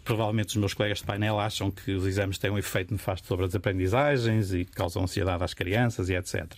provavelmente 0.04 0.50
os 0.50 0.56
meus 0.56 0.74
colegas 0.74 1.00
de 1.00 1.04
painel 1.04 1.40
acham 1.40 1.70
que 1.70 1.92
os 1.92 2.06
exames 2.06 2.38
têm 2.38 2.50
um 2.50 2.58
efeito 2.58 2.92
nefasto 2.92 3.28
sobre 3.28 3.46
as 3.46 3.54
aprendizagens 3.54 4.54
e 4.54 4.66
causam 4.66 5.04
ansiedade 5.04 5.44
às 5.44 5.54
crianças 5.54 6.10
e 6.10 6.16
etc. 6.16 6.46
Uh, 6.46 6.58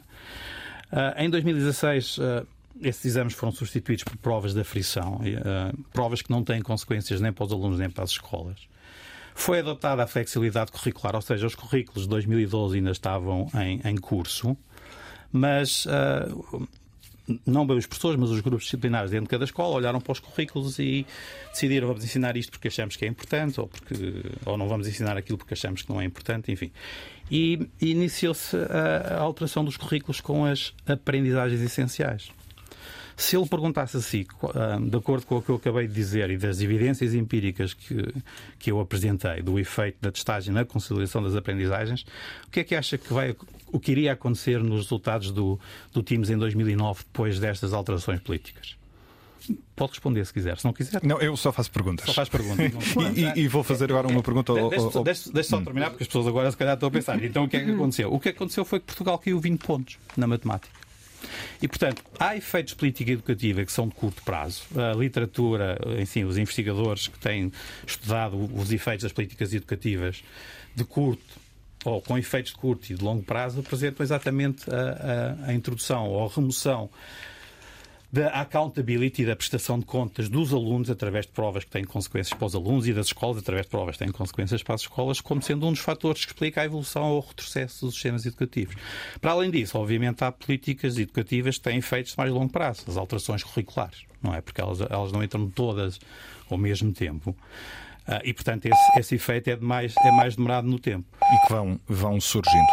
ah, 0.91 1.15
em 1.17 1.29
2016, 1.29 2.17
uh, 2.19 2.47
esses 2.81 3.05
exames 3.05 3.33
foram 3.33 3.51
substituídos 3.51 4.03
por 4.03 4.17
provas 4.17 4.53
de 4.53 4.61
aflição, 4.61 5.15
uh, 5.15 5.83
provas 5.91 6.21
que 6.21 6.29
não 6.29 6.43
têm 6.43 6.61
consequências 6.61 7.21
nem 7.21 7.31
para 7.31 7.45
os 7.45 7.51
alunos 7.51 7.79
nem 7.79 7.89
para 7.89 8.03
as 8.03 8.11
escolas. 8.11 8.67
Foi 9.35 9.59
adotada 9.59 10.03
a 10.03 10.07
flexibilidade 10.07 10.71
curricular, 10.71 11.15
ou 11.15 11.21
seja, 11.21 11.45
os 11.45 11.53
currículos 11.53 12.03
de 12.03 12.09
2012 12.09 12.77
ainda 12.77 12.91
estavam 12.91 13.47
em, 13.55 13.79
em 13.83 13.95
curso, 13.95 14.57
mas 15.31 15.85
uh, 15.85 16.67
não 17.45 17.67
bem 17.67 17.77
os 17.77 17.85
professores, 17.85 18.19
mas 18.19 18.29
os 18.29 18.39
grupos 18.39 18.63
disciplinares 18.63 19.11
dentro 19.11 19.25
de 19.25 19.29
cada 19.29 19.43
escola 19.43 19.75
olharam 19.75 19.99
para 19.99 20.11
os 20.11 20.19
currículos 20.19 20.79
e 20.79 21.05
decidiram 21.51 21.87
vamos 21.87 22.03
ensinar 22.03 22.37
isto 22.37 22.51
porque 22.51 22.69
achamos 22.69 22.95
que 22.95 23.05
é 23.05 23.07
importante 23.07 23.59
ou, 23.59 23.67
porque, 23.67 24.23
ou 24.45 24.57
não 24.57 24.67
vamos 24.67 24.87
ensinar 24.87 25.17
aquilo 25.17 25.37
porque 25.37 25.53
achamos 25.53 25.81
que 25.81 25.89
não 25.89 25.99
é 25.99 26.05
importante, 26.05 26.51
enfim. 26.51 26.71
E 27.29 27.67
iniciou-se 27.81 28.55
a, 28.55 29.17
a 29.17 29.19
alteração 29.19 29.65
dos 29.65 29.75
currículos 29.75 30.21
com 30.21 30.45
as 30.45 30.73
aprendizagens 30.87 31.61
essenciais. 31.61 32.31
Se 33.19 33.35
ele 33.35 33.47
perguntasse 33.47 33.97
assim, 33.97 34.25
ah, 34.53 34.77
de 34.79 34.95
acordo 34.95 35.25
com 35.25 35.37
o 35.37 35.41
que 35.41 35.49
eu 35.49 35.55
acabei 35.55 35.87
de 35.87 35.93
dizer 35.93 36.29
e 36.29 36.37
das 36.37 36.61
evidências 36.61 37.15
empíricas 37.15 37.73
que, 37.73 38.13
que 38.59 38.71
eu 38.71 38.79
apresentei 38.79 39.41
do 39.41 39.57
efeito 39.57 39.97
da 39.99 40.11
testagem 40.11 40.53
na 40.53 40.63
conciliação 40.63 41.23
das 41.23 41.35
aprendizagens, 41.35 42.05
o 42.45 42.51
que 42.51 42.59
é 42.59 42.63
que 42.63 42.75
acha 42.75 42.95
que 42.95 43.11
vai, 43.11 43.35
o 43.71 43.79
que 43.79 43.91
iria 43.91 44.13
acontecer 44.13 44.61
nos 44.61 44.83
resultados 44.83 45.31
do, 45.31 45.59
do 45.91 46.03
TIMS 46.03 46.29
em 46.29 46.37
2009 46.37 47.05
depois 47.05 47.39
destas 47.39 47.73
alterações 47.73 48.19
políticas? 48.19 48.77
Pode 49.75 49.93
responder 49.93 50.23
se 50.25 50.33
quiser, 50.33 50.59
se 50.59 50.65
não 50.65 50.73
quiser. 50.73 51.01
Não, 51.03 51.19
eu 51.19 51.35
só 51.37 51.51
faço 51.51 51.71
perguntas. 51.71 52.05
Só 52.05 52.13
faz 52.13 52.29
perguntas. 52.29 52.65
e, 53.15 53.41
e, 53.41 53.47
vou 53.47 53.63
fazer 53.63 53.85
agora 53.85 54.07
uma 54.07 54.21
pergunta 54.21 54.51
ao. 54.51 54.69
Deixa, 55.03 55.31
deixa, 55.31 55.49
só 55.49 55.57
hum. 55.57 55.63
terminar, 55.63 55.89
porque 55.89 56.03
as 56.03 56.07
pessoas 56.07 56.27
agora 56.27 56.51
se 56.51 56.57
calhar 56.57 56.73
estão 56.73 56.89
a 56.89 56.91
pensar. 56.91 57.23
Então 57.23 57.45
o 57.45 57.49
que 57.49 57.57
é 57.57 57.63
que 57.63 57.71
aconteceu? 57.71 58.13
O 58.13 58.19
que 58.19 58.29
aconteceu 58.29 58.65
foi 58.65 58.79
que 58.79 58.85
Portugal 58.85 59.17
caiu 59.17 59.39
20 59.39 59.65
pontos 59.65 59.97
na 60.15 60.27
matemática. 60.27 60.86
E, 61.61 61.67
portanto, 61.67 62.03
há 62.19 62.35
efeitos 62.35 62.73
de 62.73 62.79
política 62.79 63.11
educativa 63.11 63.65
que 63.65 63.71
são 63.71 63.87
de 63.87 63.95
curto 63.95 64.21
prazo. 64.23 64.63
A 64.75 64.95
literatura, 64.95 65.77
enfim, 65.99 66.23
os 66.23 66.37
investigadores 66.37 67.07
que 67.07 67.17
têm 67.19 67.51
estudado 67.85 68.37
os 68.55 68.71
efeitos 68.71 69.03
das 69.03 69.11
políticas 69.11 69.53
educativas 69.53 70.23
de 70.75 70.83
curto 70.83 71.47
ou 71.85 72.01
com 72.01 72.17
efeitos 72.17 72.51
de 72.51 72.57
curto 72.57 72.91
e 72.91 72.95
de 72.95 73.03
longo 73.03 73.23
prazo 73.23 73.59
apresentam 73.59 74.03
exatamente 74.03 74.65
a, 74.69 75.45
a, 75.45 75.49
a 75.49 75.53
introdução 75.53 76.07
ou 76.07 76.25
a 76.25 76.29
remoção 76.29 76.89
da 78.11 78.29
accountability, 78.29 79.25
da 79.25 79.35
prestação 79.35 79.77
de 79.79 79.85
contas 79.85 80.29
dos 80.29 80.53
alunos 80.53 80.89
através 80.89 81.25
de 81.25 81.31
provas 81.31 81.63
que 81.63 81.69
têm 81.69 81.83
consequências 81.83 82.37
para 82.37 82.45
os 82.45 82.55
alunos 82.55 82.87
e 82.87 82.93
das 82.93 83.07
escolas 83.07 83.39
através 83.39 83.65
de 83.65 83.69
provas 83.69 83.97
que 83.97 84.03
têm 84.03 84.13
consequências 84.13 84.63
para 84.63 84.75
as 84.75 84.81
escolas, 84.81 85.19
como 85.19 85.41
sendo 85.41 85.67
um 85.67 85.71
dos 85.71 85.81
fatores 85.81 86.23
que 86.23 86.31
explica 86.31 86.61
a 86.61 86.65
evolução 86.65 87.11
ou 87.11 87.17
o 87.17 87.27
retrocesso 87.27 87.85
dos 87.85 87.95
sistemas 87.95 88.25
educativos. 88.25 88.75
Para 89.19 89.31
além 89.31 89.51
disso, 89.51 89.77
obviamente, 89.77 90.23
há 90.23 90.31
políticas 90.31 90.97
educativas 90.97 91.57
que 91.57 91.63
têm 91.63 91.77
efeitos 91.77 92.13
de 92.13 92.17
mais 92.17 92.31
longo 92.31 92.51
prazo, 92.51 92.85
as 92.87 92.95
alterações 92.95 93.43
curriculares, 93.43 94.05
não 94.21 94.33
é? 94.33 94.41
Porque 94.41 94.61
elas, 94.61 94.79
elas 94.81 95.11
não 95.11 95.21
entram 95.21 95.49
todas 95.49 95.99
ao 96.49 96.57
mesmo 96.57 96.93
tempo. 96.93 97.35
Uh, 98.07 98.21
e, 98.23 98.33
portanto, 98.33 98.65
esse, 98.65 98.99
esse 98.99 99.15
efeito 99.15 99.49
é, 99.49 99.57
mais, 99.57 99.93
é 99.97 100.11
mais 100.11 100.35
demorado 100.35 100.65
no 100.67 100.79
tempo. 100.79 101.05
E 101.21 101.45
que 101.45 101.53
vão, 101.53 101.77
vão 101.85 102.21
surgindo. 102.21 102.67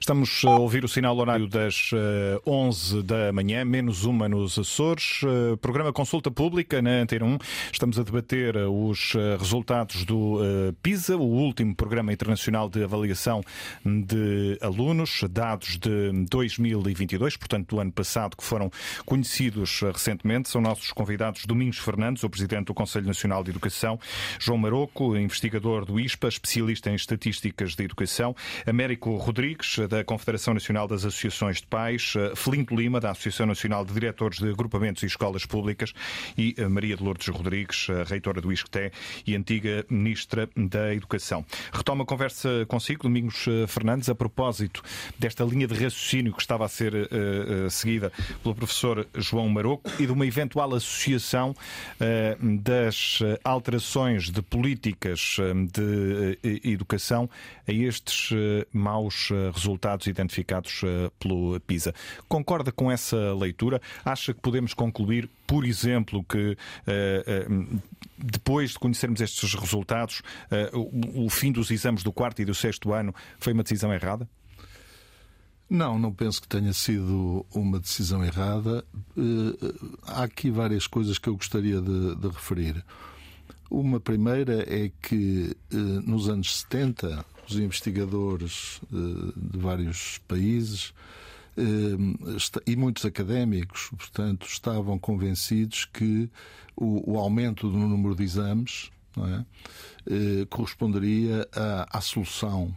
Estamos 0.00 0.42
a 0.44 0.56
ouvir 0.56 0.84
o 0.84 0.88
sinal 0.88 1.16
horário 1.16 1.46
das 1.46 1.92
uh, 1.92 1.96
eh, 1.96 2.40
11 2.44 3.02
da 3.04 3.32
manhã, 3.32 3.64
menos 3.64 4.04
uma 4.04 4.28
nos 4.28 4.58
Açores. 4.58 5.22
Uh, 5.22 5.56
programa 5.58 5.92
Consulta 5.92 6.32
Pública 6.32 6.82
na 6.82 7.02
Antena 7.02 7.24
1. 7.24 7.38
Estamos 7.72 7.98
a 7.98 8.02
debater 8.02 8.56
os 8.56 9.12
resultados 9.38 10.04
do 10.04 10.40
PISA, 10.82 11.16
o 11.16 11.22
último 11.22 11.74
programa 11.76 12.12
internacional 12.12 12.68
de 12.68 12.82
avaliação 12.82 13.42
de 13.84 14.58
alunos, 14.60 15.22
dados 15.30 15.78
de 15.78 16.12
2022, 16.28 17.36
portanto, 17.36 17.76
do 17.76 17.80
ano 17.80 17.92
passado, 17.92 18.36
que 18.36 18.42
foram 18.42 18.70
conhecidos 19.04 19.80
recentemente. 19.80 20.48
São 20.48 20.60
nossos 20.60 20.90
convidados 20.92 21.46
Domingos 21.46 21.78
Fernandes, 21.78 22.24
o 22.24 22.30
Presidente 22.30 22.66
do 22.66 22.74
Conselho 22.74 23.06
Nacional 23.06 23.44
de 23.44 23.50
Educação, 23.50 23.98
João 24.38 24.58
Maroco, 24.72 25.14
investigador 25.18 25.84
do 25.84 26.00
ISPA, 26.00 26.28
especialista 26.28 26.88
em 26.88 26.94
estatísticas 26.94 27.74
de 27.74 27.84
educação, 27.84 28.34
Américo 28.66 29.14
Rodrigues, 29.16 29.78
da 29.86 30.02
Confederação 30.02 30.54
Nacional 30.54 30.88
das 30.88 31.04
Associações 31.04 31.58
de 31.58 31.66
Pais, 31.66 32.14
Felinto 32.34 32.74
Lima, 32.74 32.98
da 32.98 33.10
Associação 33.10 33.44
Nacional 33.44 33.84
de 33.84 33.92
Diretores 33.92 34.38
de 34.38 34.48
Agrupamentos 34.48 35.02
e 35.02 35.06
Escolas 35.06 35.44
Públicas, 35.44 35.92
e 36.38 36.54
Maria 36.70 36.96
de 36.96 37.02
Lourdes 37.02 37.28
Rodrigues, 37.28 37.86
reitora 38.06 38.40
do 38.40 38.50
ISCTE 38.50 38.90
e 39.26 39.36
antiga 39.36 39.84
Ministra 39.90 40.48
da 40.56 40.94
Educação. 40.94 41.44
Retomo 41.70 42.04
a 42.04 42.06
conversa 42.06 42.64
consigo, 42.66 43.02
Domingos 43.02 43.44
Fernandes, 43.68 44.08
a 44.08 44.14
propósito 44.14 44.82
desta 45.18 45.44
linha 45.44 45.66
de 45.66 45.74
raciocínio 45.74 46.32
que 46.32 46.40
estava 46.40 46.64
a 46.64 46.68
ser 46.68 46.94
uh, 46.94 47.66
uh, 47.66 47.70
seguida 47.70 48.10
pelo 48.42 48.54
professor 48.54 49.06
João 49.16 49.50
Maroco 49.50 49.90
e 49.98 50.06
de 50.06 50.12
uma 50.12 50.26
eventual 50.26 50.74
associação 50.74 51.50
uh, 51.50 52.58
das 52.62 53.18
alterações 53.44 54.30
de 54.30 54.40
política 54.40 54.61
políticas 54.62 55.38
hum, 55.40 55.66
de 55.66 56.38
eh, 56.44 56.60
educação 56.70 57.28
a 57.66 57.72
estes 57.72 58.30
eh, 58.32 58.64
maus 58.72 59.28
eh, 59.32 59.50
resultados 59.52 60.06
identificados 60.06 60.82
pelo 61.18 61.58
PISA. 61.60 61.92
Concorda 62.28 62.70
com 62.70 62.88
essa 62.88 63.34
leitura? 63.34 63.82
Acha 64.04 64.32
que 64.32 64.40
podemos 64.40 64.72
concluir, 64.72 65.28
por 65.46 65.64
exemplo, 65.64 66.24
que 66.24 66.56
depois 68.16 68.70
de 68.70 68.78
conhecermos 68.78 69.20
estes 69.20 69.54
resultados, 69.54 70.22
o 71.14 71.28
fim 71.28 71.52
dos 71.52 71.70
exames 71.70 72.02
do 72.02 72.12
quarto 72.12 72.40
e 72.40 72.44
do 72.44 72.54
sexto 72.54 72.92
ano 72.92 73.14
foi 73.38 73.52
uma 73.52 73.62
decisão 73.62 73.92
errada? 73.92 74.28
Não, 75.68 75.98
não 75.98 76.12
penso 76.12 76.40
que 76.40 76.48
tenha 76.48 76.72
sido 76.72 77.44
uma 77.54 77.78
decisão 77.80 78.24
errada. 78.24 78.84
Há 80.06 80.24
aqui 80.24 80.50
várias 80.50 80.86
coisas 80.86 81.18
que 81.18 81.28
eu 81.28 81.36
gostaria 81.36 81.80
de, 81.80 82.16
de 82.16 82.28
referir. 82.28 82.84
Uma 83.74 83.98
primeira 83.98 84.66
é 84.70 84.92
que 85.00 85.56
eh, 85.72 85.76
nos 86.04 86.28
anos 86.28 86.58
70 86.58 87.24
os 87.48 87.56
investigadores 87.56 88.82
eh, 88.92 89.32
de 89.34 89.58
vários 89.58 90.18
países 90.28 90.92
eh, 91.56 91.62
e 92.66 92.76
muitos 92.76 93.06
académicos, 93.06 93.88
portanto, 93.96 94.46
estavam 94.46 94.98
convencidos 94.98 95.86
que 95.86 96.28
o, 96.76 97.18
aumento 97.18 97.70
do 97.70 97.78
número 97.78 98.14
de 98.14 98.24
exames 98.24 98.90
é, 99.16 100.44
corresponderia 100.46 101.48
à, 101.54 101.98
à 101.98 102.00
solução 102.00 102.74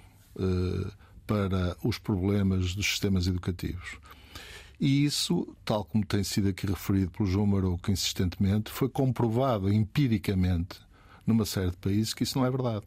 para 1.26 1.76
os 1.84 1.98
problemas 1.98 2.76
dos 2.76 2.86
sistemas 2.86 3.26
educativos. 3.26 3.98
E 4.80 5.06
isso, 5.06 5.56
tal 5.64 5.86
como 5.86 6.06
tem 6.06 6.24
sido 6.24 6.50
aqui 6.50 6.68
referido 6.68 7.12
pelo 7.12 7.28
João 7.28 7.48
Marouco 7.48 7.90
insistentemente, 7.90 8.70
foi 8.70 8.90
comprovado 8.90 9.72
empiricamente 9.72 10.85
numa 11.26 11.46
série 11.46 11.72
de 11.72 11.78
países 11.78 12.14
que 12.14 12.24
isso 12.24 12.38
não 12.38 12.46
é 12.46 12.52
verdade. 12.52 12.86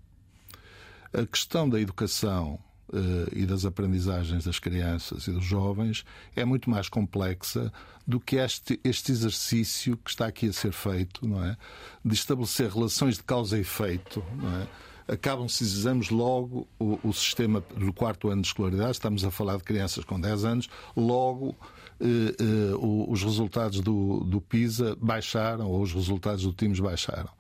A 1.13 1.27
questão 1.27 1.69
da 1.69 1.81
educação 1.81 2.59
uh, 2.89 3.29
e 3.33 3.47
das 3.47 3.65
aprendizagens 3.65 4.45
das 4.45 4.59
crianças 4.59 5.27
e 5.27 5.33
dos 5.33 5.45
jovens 5.45 6.05
é 6.37 6.45
muito 6.45 6.69
mais 6.69 6.89
complexa 6.89 7.73
do 8.07 8.21
que 8.21 8.37
este, 8.37 8.79
este 8.85 9.13
exercício 9.13 9.97
que 9.97 10.11
está 10.11 10.27
aqui 10.27 10.49
a 10.49 10.53
ser 10.53 10.73
feito, 10.73 11.27
não 11.27 11.45
é? 11.45 11.57
De 12.05 12.15
estabelecer 12.15 12.71
relações 12.71 13.17
de 13.17 13.23
causa 13.23 13.57
e 13.57 13.61
efeito, 13.61 14.25
não 14.37 14.61
é? 14.61 14.69
acabam-se 15.09 15.65
exames 15.65 16.11
logo 16.11 16.69
o, 16.79 16.99
o, 17.03 17.13
sistema 17.15 17.65
do 17.75 17.93
quarto 17.93 18.29
ano 18.29 18.43
de 18.43 18.49
escolaridade, 18.49 18.93
estamos 18.93 19.25
a 19.25 19.31
falar 19.31 19.57
de 19.57 19.65
crianças 19.65 20.05
com 20.05 20.21
10 20.21 20.45
anos, 20.45 20.69
logo 20.95 21.57
eh, 22.01 22.37
eh, 22.39 22.77
os 22.79 23.23
resultados 23.23 23.81
do, 23.81 24.21
do 24.21 24.41
PISA 24.41 24.97
baixaram 25.01 25.67
ou 25.67 25.83
os 25.83 25.93
resultados 25.93 26.45
do 26.45 26.53
TIMS 26.53 26.79
baixaram. 26.79 27.31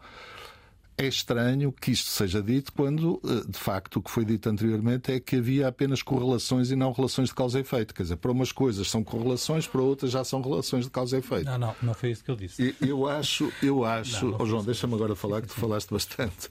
É 1.01 1.07
estranho 1.07 1.71
que 1.71 1.93
isto 1.93 2.11
seja 2.11 2.43
dito 2.43 2.73
quando, 2.73 3.21
eh, 3.25 3.49
de 3.49 3.57
facto, 3.57 4.01
o 4.01 4.03
que 4.03 4.11
foi 4.11 4.25
dito 4.25 4.49
anteriormente 4.49 5.13
é 5.13 5.21
que 5.21 5.37
havia 5.37 5.69
apenas 5.69 6.03
correlações 6.03 6.73
e 6.73 6.77
não 6.77 6.91
relações 6.91 7.29
de 7.29 7.37
causa 7.37 7.57
e 7.59 7.61
efeito. 7.61 7.95
Quer 7.95 8.03
dizer, 8.03 8.17
para 8.17 8.33
umas 8.33 8.51
coisas 8.51 8.91
são 8.91 9.05
correlações, 9.05 9.65
para 9.65 9.81
outras 9.81 10.11
já 10.11 10.25
são 10.25 10.43
relações 10.43 10.87
de 10.87 10.91
causa 10.91 11.15
e 11.15 11.21
efeito. 11.21 11.45
Não, 11.45 11.57
não, 11.57 11.77
não 11.81 11.95
foi 11.95 12.11
isso 12.11 12.25
que 12.25 12.31
eu 12.33 12.35
disse. 12.35 12.75
Eu 12.81 13.07
acho, 13.07 13.53
eu 13.63 13.85
acho. 13.85 14.25
Não, 14.25 14.33
não 14.33 14.39
oh, 14.41 14.47
João, 14.47 14.65
deixa-me 14.65 14.95
agora 14.95 15.15
falar, 15.15 15.41
que 15.41 15.47
tu 15.47 15.55
falaste 15.55 15.89
bastante. 15.89 16.51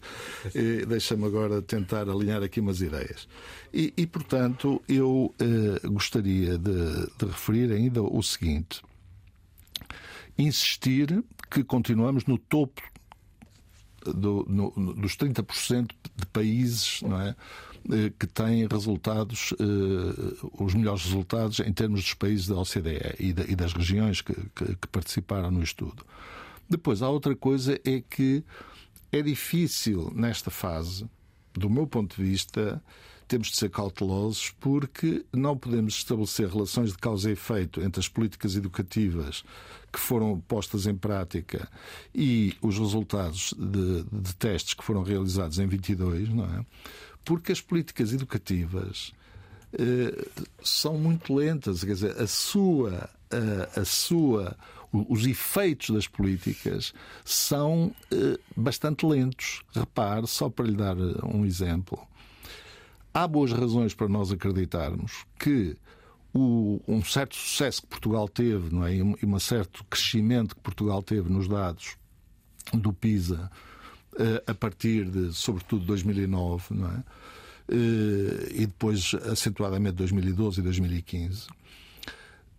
Deixa-me 0.87 1.25
agora 1.25 1.61
tentar 1.61 2.09
alinhar 2.09 2.41
aqui 2.41 2.61
umas 2.61 2.79
ideias. 2.79 3.27
E, 3.73 3.93
e 3.97 4.07
portanto, 4.07 4.81
eu 4.87 5.35
eh, 5.39 5.85
gostaria 5.89 6.57
de, 6.57 7.05
de 7.17 7.25
referir 7.25 7.69
ainda 7.73 8.01
o 8.01 8.23
seguinte 8.23 8.81
insistir 10.37 11.23
que 11.49 11.63
continuamos 11.63 12.25
no 12.25 12.37
topo 12.37 12.81
do, 14.13 14.45
no, 14.47 14.71
dos 14.93 15.15
30% 15.15 15.91
de 16.15 16.25
países 16.27 17.01
não 17.01 17.19
é, 17.21 17.35
eh, 17.89 18.11
que 18.19 18.27
têm 18.27 18.67
resultados, 18.67 19.53
eh, 19.59 20.47
os 20.59 20.73
melhores 20.73 21.03
resultados 21.05 21.59
em 21.59 21.71
termos 21.71 22.01
dos 22.01 22.13
países 22.13 22.47
da 22.47 22.55
OCDE 22.55 23.15
e, 23.19 23.55
das 23.55 23.71
regiões 23.71 24.21
que, 24.21 24.33
que, 24.33 24.87
participaram 24.91 25.51
no 25.51 25.63
estudo. 25.63 26.05
Depois, 26.69 27.01
há 27.01 27.09
outra 27.09 27.35
coisa 27.35 27.79
é 27.85 28.01
que 28.01 28.43
é 29.11 29.21
difícil 29.21 30.11
nesta 30.13 30.51
fase, 30.51 31.05
do 31.53 31.69
meu 31.69 31.87
ponto 31.87 32.17
de 32.17 32.29
vista, 32.29 32.81
temos 33.28 33.49
de 33.49 33.57
ser 33.57 33.69
cautelosos 33.69 34.51
porque 34.59 35.25
não 35.34 35.57
podemos 35.57 35.95
estabelecer 35.95 36.49
relações 36.49 36.91
de 36.91 36.97
causa 36.97 37.30
e 37.30 37.34
efeito 37.34 37.82
entre 37.82 37.99
as 37.99 38.07
políticas 38.07 38.55
educativas 38.55 39.43
que 39.91 39.99
foram 39.99 40.39
postas 40.47 40.86
em 40.86 40.95
prática 40.95 41.69
e 42.13 42.55
os 42.61 42.78
resultados 42.78 43.53
de, 43.57 44.03
de 44.11 44.36
testes 44.36 44.73
que 44.73 44.84
foram 44.84 45.03
realizados 45.03 45.59
em 45.59 45.67
22, 45.67 46.30
não 46.30 46.45
é? 46.45 46.65
Porque 47.23 47.51
as 47.51 47.61
políticas 47.61 48.13
educativas 48.13 49.13
eh, 49.73 50.28
são 50.63 50.97
muito 50.97 51.34
lentas, 51.34 51.84
quer 51.84 51.93
dizer, 51.93 52.21
a 52.21 52.28
sua, 52.28 53.09
a, 53.32 53.82
a 53.82 53.86
sua 53.86 54.55
os 54.91 55.25
efeitos 55.25 55.89
das 55.89 56.07
políticas 56.07 56.93
são 57.25 57.93
eh, 58.11 58.39
bastante 58.55 59.05
lentos. 59.05 59.61
Repare, 59.73 60.25
só 60.28 60.49
para 60.49 60.65
lhe 60.65 60.75
dar 60.75 60.95
um 60.97 61.45
exemplo, 61.45 61.99
há 63.18 63.28
boas 63.28 63.51
razões 63.51 63.95
para 63.95 64.07
nós 64.07 64.32
acreditarmos 64.32 65.26
que 65.39 65.76
o, 66.32 66.80
um 66.88 67.03
certo 67.03 67.36
sucesso 67.36 67.82
que 67.82 67.88
Portugal 67.88 68.28
teve 68.28 68.74
não 68.74 68.86
é? 68.86 68.93
e 68.95 69.01
um 69.01 69.39
certo 69.39 69.84
crescimento 69.86 70.55
que 70.55 70.61
Portugal 70.61 71.01
teve 71.01 71.28
nos 71.28 71.47
dados 71.47 71.97
do 72.72 72.93
PISA 72.93 73.49
eh, 74.20 74.43
a 74.45 74.53
partir 74.53 75.05
de, 75.05 75.34
sobretudo, 75.34 75.84
2009 75.86 76.76
não 76.76 76.91
é? 76.91 77.03
Eh, 77.70 78.49
e 78.51 78.65
depois 78.68 79.15
acentuadamente 79.32 79.95
2012 79.95 80.59
e 80.59 80.63
2015 80.63 81.47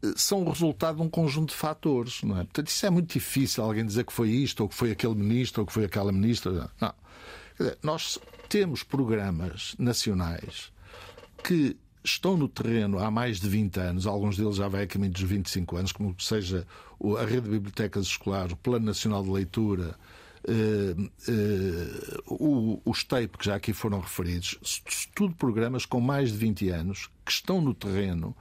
eh, 0.02 0.12
são 0.16 0.42
o 0.42 0.50
resultado 0.50 0.96
de 0.96 1.02
um 1.02 1.08
conjunto 1.08 1.50
de 1.50 1.56
fatores. 1.56 2.22
Não 2.24 2.36
é? 2.36 2.44
Portanto, 2.44 2.66
isso 2.66 2.84
é 2.84 2.90
muito 2.90 3.12
difícil 3.12 3.62
alguém 3.62 3.86
dizer 3.86 4.04
que 4.04 4.12
foi 4.12 4.30
isto, 4.30 4.60
ou 4.60 4.68
que 4.68 4.74
foi 4.74 4.90
aquele 4.90 5.14
ministro, 5.14 5.62
ou 5.62 5.66
que 5.66 5.72
foi 5.72 5.84
aquela 5.84 6.10
ministra. 6.10 6.68
Não. 6.80 6.94
Dizer, 7.58 7.78
nós 7.82 8.18
temos 8.48 8.82
programas 8.82 9.74
nacionais 9.78 10.72
que 11.44 11.76
estão 12.02 12.36
no 12.36 12.48
terreno 12.48 12.98
há 12.98 13.10
mais 13.10 13.38
de 13.38 13.48
20 13.48 13.78
anos, 13.78 14.06
alguns 14.06 14.36
deles 14.36 14.56
já 14.56 14.68
vai 14.68 14.84
a 14.84 14.86
caminho 14.86 15.12
dos 15.12 15.22
25 15.22 15.76
anos, 15.76 15.92
como 15.92 16.14
seja 16.18 16.66
a 17.18 17.24
rede 17.24 17.42
de 17.42 17.50
bibliotecas 17.50 18.06
escolares, 18.06 18.52
o 18.52 18.56
Plano 18.56 18.86
Nacional 18.86 19.22
de 19.22 19.30
Leitura, 19.30 19.96
Uh, 20.48 21.10
uh, 22.30 22.80
os 22.84 23.04
TAPE 23.04 23.36
que 23.36 23.44
já 23.44 23.56
aqui 23.56 23.72
foram 23.72 24.00
referidos, 24.00 24.82
tudo 25.14 25.34
programas 25.34 25.84
com 25.84 26.00
mais 26.00 26.30
de 26.30 26.38
20 26.38 26.70
anos 26.70 27.10
que 27.26 27.32
estão 27.32 27.60
no 27.60 27.74
terreno 27.74 28.34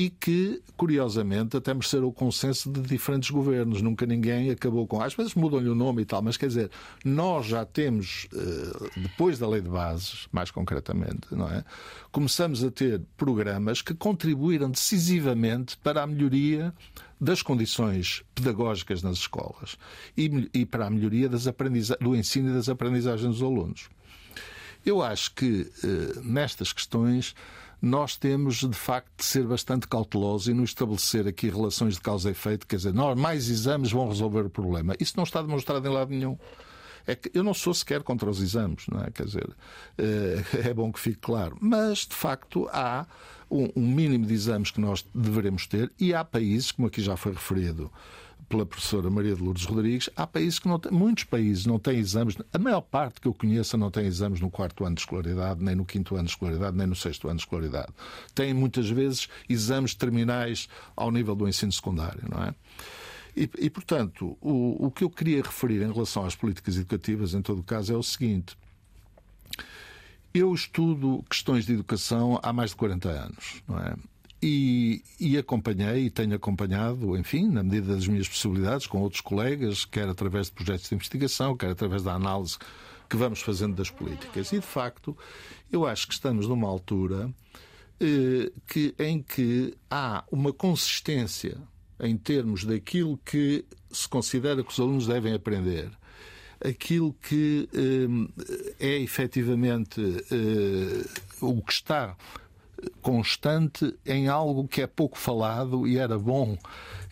e 0.00 0.08
que, 0.08 0.62
curiosamente, 0.78 1.58
até 1.58 1.74
mereceram 1.74 2.06
o 2.06 2.12
consenso 2.12 2.72
de 2.72 2.80
diferentes 2.80 3.28
governos. 3.28 3.82
Nunca 3.82 4.06
ninguém 4.06 4.48
acabou 4.48 4.86
com. 4.86 4.98
Às 5.02 5.12
vezes 5.12 5.34
mudam-lhe 5.34 5.68
o 5.68 5.74
nome 5.74 6.00
e 6.00 6.04
tal, 6.06 6.22
mas 6.22 6.38
quer 6.38 6.46
dizer, 6.46 6.70
nós 7.04 7.44
já 7.44 7.66
temos, 7.66 8.26
eh, 8.32 8.88
depois 8.96 9.38
da 9.38 9.46
lei 9.46 9.60
de 9.60 9.68
bases, 9.68 10.26
mais 10.32 10.50
concretamente, 10.50 11.28
não 11.32 11.46
é? 11.46 11.62
Começamos 12.10 12.64
a 12.64 12.70
ter 12.70 13.02
programas 13.14 13.82
que 13.82 13.92
contribuíram 13.92 14.70
decisivamente 14.70 15.76
para 15.76 16.02
a 16.02 16.06
melhoria 16.06 16.72
das 17.20 17.42
condições 17.42 18.24
pedagógicas 18.34 19.02
nas 19.02 19.18
escolas 19.18 19.76
e, 20.16 20.48
e 20.54 20.64
para 20.64 20.86
a 20.86 20.90
melhoria 20.90 21.28
do 21.28 22.16
ensino 22.16 22.48
e 22.48 22.54
das 22.54 22.70
aprendizagens 22.70 23.34
dos 23.34 23.42
alunos. 23.42 23.90
Eu 24.82 25.02
acho 25.02 25.34
que 25.34 25.70
eh, 25.84 26.20
nestas 26.24 26.72
questões 26.72 27.34
nós 27.80 28.16
temos 28.16 28.56
de 28.56 28.76
facto 28.76 29.10
de 29.16 29.24
ser 29.24 29.46
bastante 29.46 29.88
cautelosos 29.88 30.48
e 30.48 30.54
não 30.54 30.64
estabelecer 30.64 31.26
aqui 31.26 31.48
relações 31.48 31.94
de 31.94 32.00
causa 32.00 32.28
e 32.28 32.32
efeito, 32.32 32.66
quer 32.66 32.76
dizer, 32.76 32.92
nós, 32.92 33.18
mais 33.18 33.48
exames 33.48 33.90
vão 33.90 34.08
resolver 34.08 34.42
o 34.46 34.50
problema. 34.50 34.94
Isso 35.00 35.14
não 35.16 35.24
está 35.24 35.40
demonstrado 35.40 35.86
em 35.86 35.90
lado 35.90 36.10
nenhum. 36.10 36.38
É 37.06 37.14
que 37.14 37.30
eu 37.32 37.42
não 37.42 37.54
sou 37.54 37.72
sequer 37.72 38.02
contra 38.02 38.28
os 38.28 38.40
exames, 38.40 38.84
não 38.86 39.00
é? 39.00 39.10
Quer 39.10 39.24
dizer, 39.24 39.50
eh, 39.96 40.42
é 40.68 40.74
bom 40.74 40.92
que 40.92 41.00
fique 41.00 41.18
claro. 41.18 41.56
Mas, 41.60 42.00
de 42.00 42.14
facto, 42.14 42.68
há 42.72 43.06
um 43.50 43.68
mínimo 43.76 44.26
de 44.26 44.34
exames 44.34 44.70
que 44.70 44.80
nós 44.80 45.04
deveremos 45.14 45.66
ter 45.66 45.90
e 45.98 46.14
há 46.14 46.24
países, 46.24 46.70
como 46.70 46.86
aqui 46.86 47.02
já 47.02 47.16
foi 47.16 47.32
referido, 47.32 47.90
pela 48.50 48.66
professora 48.66 49.08
Maria 49.08 49.36
de 49.36 49.40
Lourdes 49.40 49.64
Rodrigues, 49.64 50.10
há 50.16 50.26
países 50.26 50.58
que 50.58 50.66
não 50.66 50.76
têm, 50.76 50.90
muitos 50.90 51.22
países 51.22 51.64
não 51.66 51.78
têm 51.78 51.98
exames, 51.98 52.36
a 52.52 52.58
maior 52.58 52.80
parte 52.80 53.20
que 53.20 53.28
eu 53.28 53.32
conheço 53.32 53.78
não 53.78 53.92
tem 53.92 54.04
exames 54.04 54.40
no 54.40 54.50
quarto 54.50 54.84
ano 54.84 54.96
de 54.96 55.02
escolaridade, 55.02 55.62
nem 55.62 55.76
no 55.76 55.84
quinto 55.84 56.16
ano 56.16 56.24
de 56.24 56.30
escolaridade, 56.30 56.76
nem 56.76 56.84
no 56.84 56.96
sexto 56.96 57.28
ano 57.28 57.36
de 57.36 57.42
escolaridade. 57.42 57.92
Têm 58.34 58.52
muitas 58.52 58.90
vezes 58.90 59.28
exames 59.48 59.94
terminais 59.94 60.68
ao 60.96 61.12
nível 61.12 61.36
do 61.36 61.48
ensino 61.48 61.70
secundário, 61.70 62.24
não 62.28 62.42
é? 62.42 62.54
E, 63.36 63.48
e 63.56 63.70
portanto, 63.70 64.36
o, 64.40 64.86
o 64.86 64.90
que 64.90 65.04
eu 65.04 65.10
queria 65.10 65.40
referir 65.42 65.80
em 65.82 65.92
relação 65.92 66.24
às 66.24 66.34
políticas 66.34 66.76
educativas, 66.76 67.34
em 67.34 67.42
todo 67.42 67.62
caso, 67.62 67.92
é 67.92 67.96
o 67.96 68.02
seguinte. 68.02 68.58
Eu 70.34 70.52
estudo 70.52 71.24
questões 71.30 71.64
de 71.64 71.74
educação 71.74 72.40
há 72.42 72.52
mais 72.52 72.70
de 72.70 72.76
40 72.76 73.08
anos, 73.08 73.62
não 73.68 73.78
é? 73.78 73.94
E, 74.42 75.02
e, 75.18 75.36
acompanhei 75.36 76.06
e 76.06 76.10
tenho 76.10 76.34
acompanhado, 76.34 77.14
enfim, 77.14 77.46
na 77.46 77.62
medida 77.62 77.94
das 77.94 78.06
minhas 78.06 78.26
possibilidades, 78.26 78.86
com 78.86 79.02
outros 79.02 79.20
colegas, 79.20 79.84
quer 79.84 80.08
através 80.08 80.46
de 80.46 80.52
projetos 80.52 80.88
de 80.88 80.94
investigação, 80.94 81.54
quer 81.54 81.70
através 81.70 82.02
da 82.02 82.14
análise 82.14 82.56
que 83.06 83.16
vamos 83.16 83.42
fazendo 83.42 83.74
das 83.74 83.90
políticas. 83.90 84.50
E, 84.52 84.58
de 84.58 84.66
facto, 84.66 85.14
eu 85.70 85.86
acho 85.86 86.06
que 86.06 86.14
estamos 86.14 86.46
numa 86.46 86.66
altura 86.66 87.30
eh, 88.00 88.50
que, 88.66 88.94
em 88.98 89.22
que 89.22 89.74
há 89.90 90.24
uma 90.32 90.54
consistência 90.54 91.58
em 92.00 92.16
termos 92.16 92.64
daquilo 92.64 93.18
que 93.18 93.62
se 93.90 94.08
considera 94.08 94.64
que 94.64 94.72
os 94.72 94.80
alunos 94.80 95.06
devem 95.06 95.34
aprender, 95.34 95.90
aquilo 96.64 97.12
que 97.14 97.68
eh, 97.74 98.78
é 98.78 98.98
efetivamente 99.00 100.00
eh, 100.30 101.04
o 101.42 101.60
que 101.60 101.72
está 101.72 102.16
constante 103.02 103.94
em 104.04 104.28
algo 104.28 104.66
que 104.66 104.82
é 104.82 104.86
pouco 104.86 105.18
falado 105.18 105.86
e 105.86 105.98
era 105.98 106.18
bom 106.18 106.56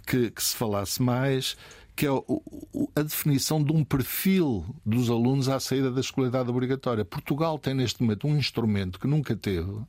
que, 0.07 0.31
que 0.31 0.43
se 0.43 0.57
falasse 0.57 1.03
mais, 1.03 1.57
que 1.95 2.07
é 2.07 2.11
a 2.95 3.03
definição 3.03 3.63
de 3.63 3.73
um 3.73 3.85
perfil 3.85 4.65
dos 4.85 5.11
alunos 5.11 5.49
à 5.49 5.59
saída 5.59 5.91
da 5.91 6.01
escolaridade 6.01 6.49
obrigatória. 6.49 7.05
Portugal 7.05 7.59
tem 7.59 7.75
neste 7.75 8.03
momento 8.03 8.27
um 8.27 8.37
instrumento 8.37 8.99
que 9.01 9.07
nunca 9.07 9.37
teve 9.37 9.81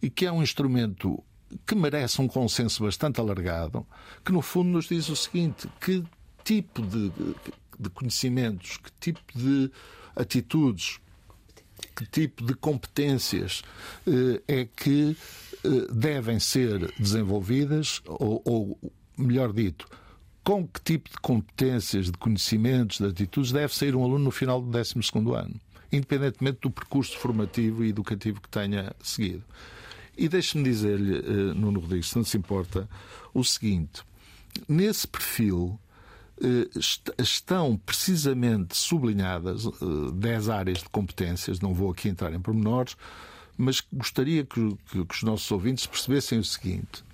e 0.00 0.08
que 0.08 0.26
é 0.26 0.32
um 0.32 0.42
instrumento 0.42 1.22
que 1.66 1.74
merece 1.74 2.20
um 2.20 2.28
consenso 2.28 2.84
bastante 2.84 3.20
alargado, 3.20 3.86
que 4.24 4.32
no 4.32 4.42
fundo 4.42 4.70
nos 4.70 4.86
diz 4.86 5.08
o 5.08 5.16
seguinte: 5.16 5.68
que 5.80 6.04
tipo 6.42 6.82
de, 6.82 7.10
de 7.78 7.90
conhecimentos, 7.90 8.76
que 8.76 8.90
tipo 9.00 9.20
de 9.34 9.70
atitudes 10.16 11.00
que 11.94 12.06
tipo 12.06 12.44
de 12.44 12.54
competências 12.54 13.62
eh, 14.06 14.42
é 14.46 14.64
que 14.64 15.16
eh, 15.64 15.92
devem 15.92 16.38
ser 16.38 16.92
desenvolvidas, 16.98 18.00
ou, 18.06 18.42
ou 18.44 18.92
melhor 19.16 19.52
dito, 19.52 19.86
com 20.42 20.66
que 20.66 20.80
tipo 20.80 21.08
de 21.08 21.16
competências, 21.16 22.06
de 22.06 22.18
conhecimentos, 22.18 22.98
de 22.98 23.06
atitudes 23.06 23.50
deve 23.50 23.74
sair 23.74 23.96
um 23.96 24.04
aluno 24.04 24.24
no 24.24 24.30
final 24.30 24.60
do 24.60 24.70
12 24.70 24.94
ano, 25.34 25.60
independentemente 25.90 26.58
do 26.62 26.70
percurso 26.70 27.16
formativo 27.16 27.84
e 27.84 27.88
educativo 27.88 28.40
que 28.40 28.48
tenha 28.48 28.94
seguido. 29.02 29.44
E 30.16 30.28
deixe-me 30.28 30.62
dizer-lhe, 30.62 31.16
eh, 31.18 31.54
Nuno 31.54 31.80
Rodrigues, 31.80 32.10
se 32.10 32.16
não 32.16 32.24
se 32.24 32.36
importa, 32.36 32.88
o 33.32 33.42
seguinte: 33.42 34.02
nesse 34.68 35.08
perfil 35.08 35.78
estão 37.18 37.76
precisamente 37.76 38.76
sublinhadas 38.76 39.64
10 40.14 40.48
eh, 40.48 40.52
áreas 40.52 40.78
de 40.78 40.88
competências, 40.88 41.60
não 41.60 41.72
vou 41.72 41.90
aqui 41.90 42.08
entrar 42.08 42.32
em 42.32 42.40
pormenores, 42.40 42.96
mas 43.56 43.80
gostaria 43.92 44.44
que, 44.44 44.76
que, 44.90 45.04
que 45.04 45.14
os 45.14 45.22
nossos 45.22 45.50
ouvintes 45.50 45.86
percebessem 45.86 46.38
o 46.38 46.44
seguinte. 46.44 47.04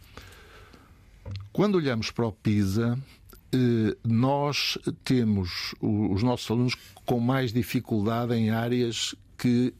Quando 1.52 1.74
olhamos 1.74 2.10
para 2.10 2.26
o 2.26 2.32
PISA, 2.32 2.98
eh, 3.52 3.96
nós 4.04 4.78
temos 5.04 5.74
os 5.80 6.22
nossos 6.22 6.50
alunos 6.50 6.76
com 7.04 7.20
mais 7.20 7.52
dificuldade 7.52 8.34
em 8.34 8.50
áreas 8.50 9.14
que 9.36 9.74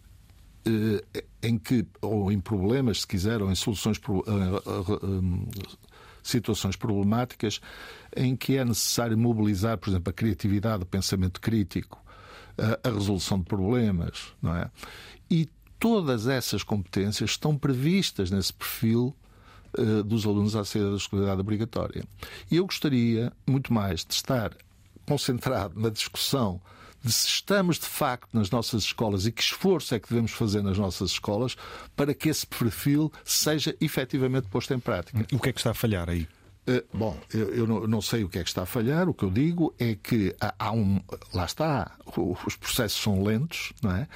em 1.42 1.58
que 1.58 1.86
ou 2.02 2.30
em 2.30 2.38
problemas, 2.38 3.00
se 3.00 3.06
quiser, 3.06 3.40
ou 3.40 3.50
em 3.50 3.54
soluções 3.54 3.98
situações 6.30 6.76
problemáticas 6.76 7.60
em 8.16 8.36
que 8.36 8.56
é 8.56 8.64
necessário 8.64 9.16
mobilizar, 9.16 9.78
por 9.78 9.90
exemplo, 9.90 10.10
a 10.10 10.12
criatividade, 10.12 10.82
o 10.82 10.86
pensamento 10.86 11.40
crítico, 11.40 12.02
a, 12.58 12.88
a 12.88 12.92
resolução 12.92 13.38
de 13.38 13.44
problemas, 13.44 14.32
não 14.40 14.54
é? 14.54 14.70
E 15.30 15.48
todas 15.78 16.26
essas 16.26 16.62
competências 16.62 17.30
estão 17.30 17.56
previstas 17.56 18.30
nesse 18.30 18.52
perfil 18.52 19.14
uh, 19.78 20.02
dos 20.04 20.26
alunos 20.26 20.54
à 20.54 20.64
saída 20.64 20.90
da 20.90 20.96
escolaridade 20.96 21.40
obrigatória. 21.40 22.04
E 22.50 22.56
eu 22.56 22.66
gostaria 22.66 23.32
muito 23.46 23.72
mais 23.72 24.04
de 24.04 24.14
estar 24.14 24.52
concentrado 25.06 25.80
na 25.80 25.88
discussão 25.88 26.60
se 27.04 27.26
estamos 27.26 27.78
de 27.78 27.86
facto 27.86 28.28
nas 28.32 28.50
nossas 28.50 28.82
escolas 28.84 29.26
e 29.26 29.32
que 29.32 29.42
esforço 29.42 29.94
é 29.94 30.00
que 30.00 30.08
devemos 30.08 30.32
fazer 30.32 30.62
nas 30.62 30.78
nossas 30.78 31.12
escolas 31.12 31.56
para 31.96 32.12
que 32.14 32.28
esse 32.28 32.46
perfil 32.46 33.12
seja 33.24 33.74
efetivamente 33.80 34.48
posto 34.48 34.74
em 34.74 34.80
prática. 34.80 35.26
O 35.32 35.38
que 35.38 35.48
é 35.48 35.52
que 35.52 35.60
está 35.60 35.70
a 35.70 35.74
falhar 35.74 36.08
aí? 36.08 36.28
Uh, 36.68 36.84
bom, 36.96 37.18
eu, 37.32 37.66
não 37.88 38.02
sei 38.02 38.22
o 38.22 38.28
que 38.28 38.38
é 38.38 38.42
que 38.42 38.48
está 38.48 38.62
a 38.62 38.66
falhar. 38.66 39.08
O 39.08 39.14
que 39.14 39.24
eu 39.24 39.30
digo 39.30 39.74
é 39.78 39.94
que 39.94 40.36
há, 40.40 40.72
um. 40.72 41.00
Lá 41.32 41.46
está, 41.46 41.96
os 42.46 42.54
processos 42.54 43.00
são 43.00 43.22
lentos, 43.22 43.72
não 43.82 43.92
é? 43.92 44.06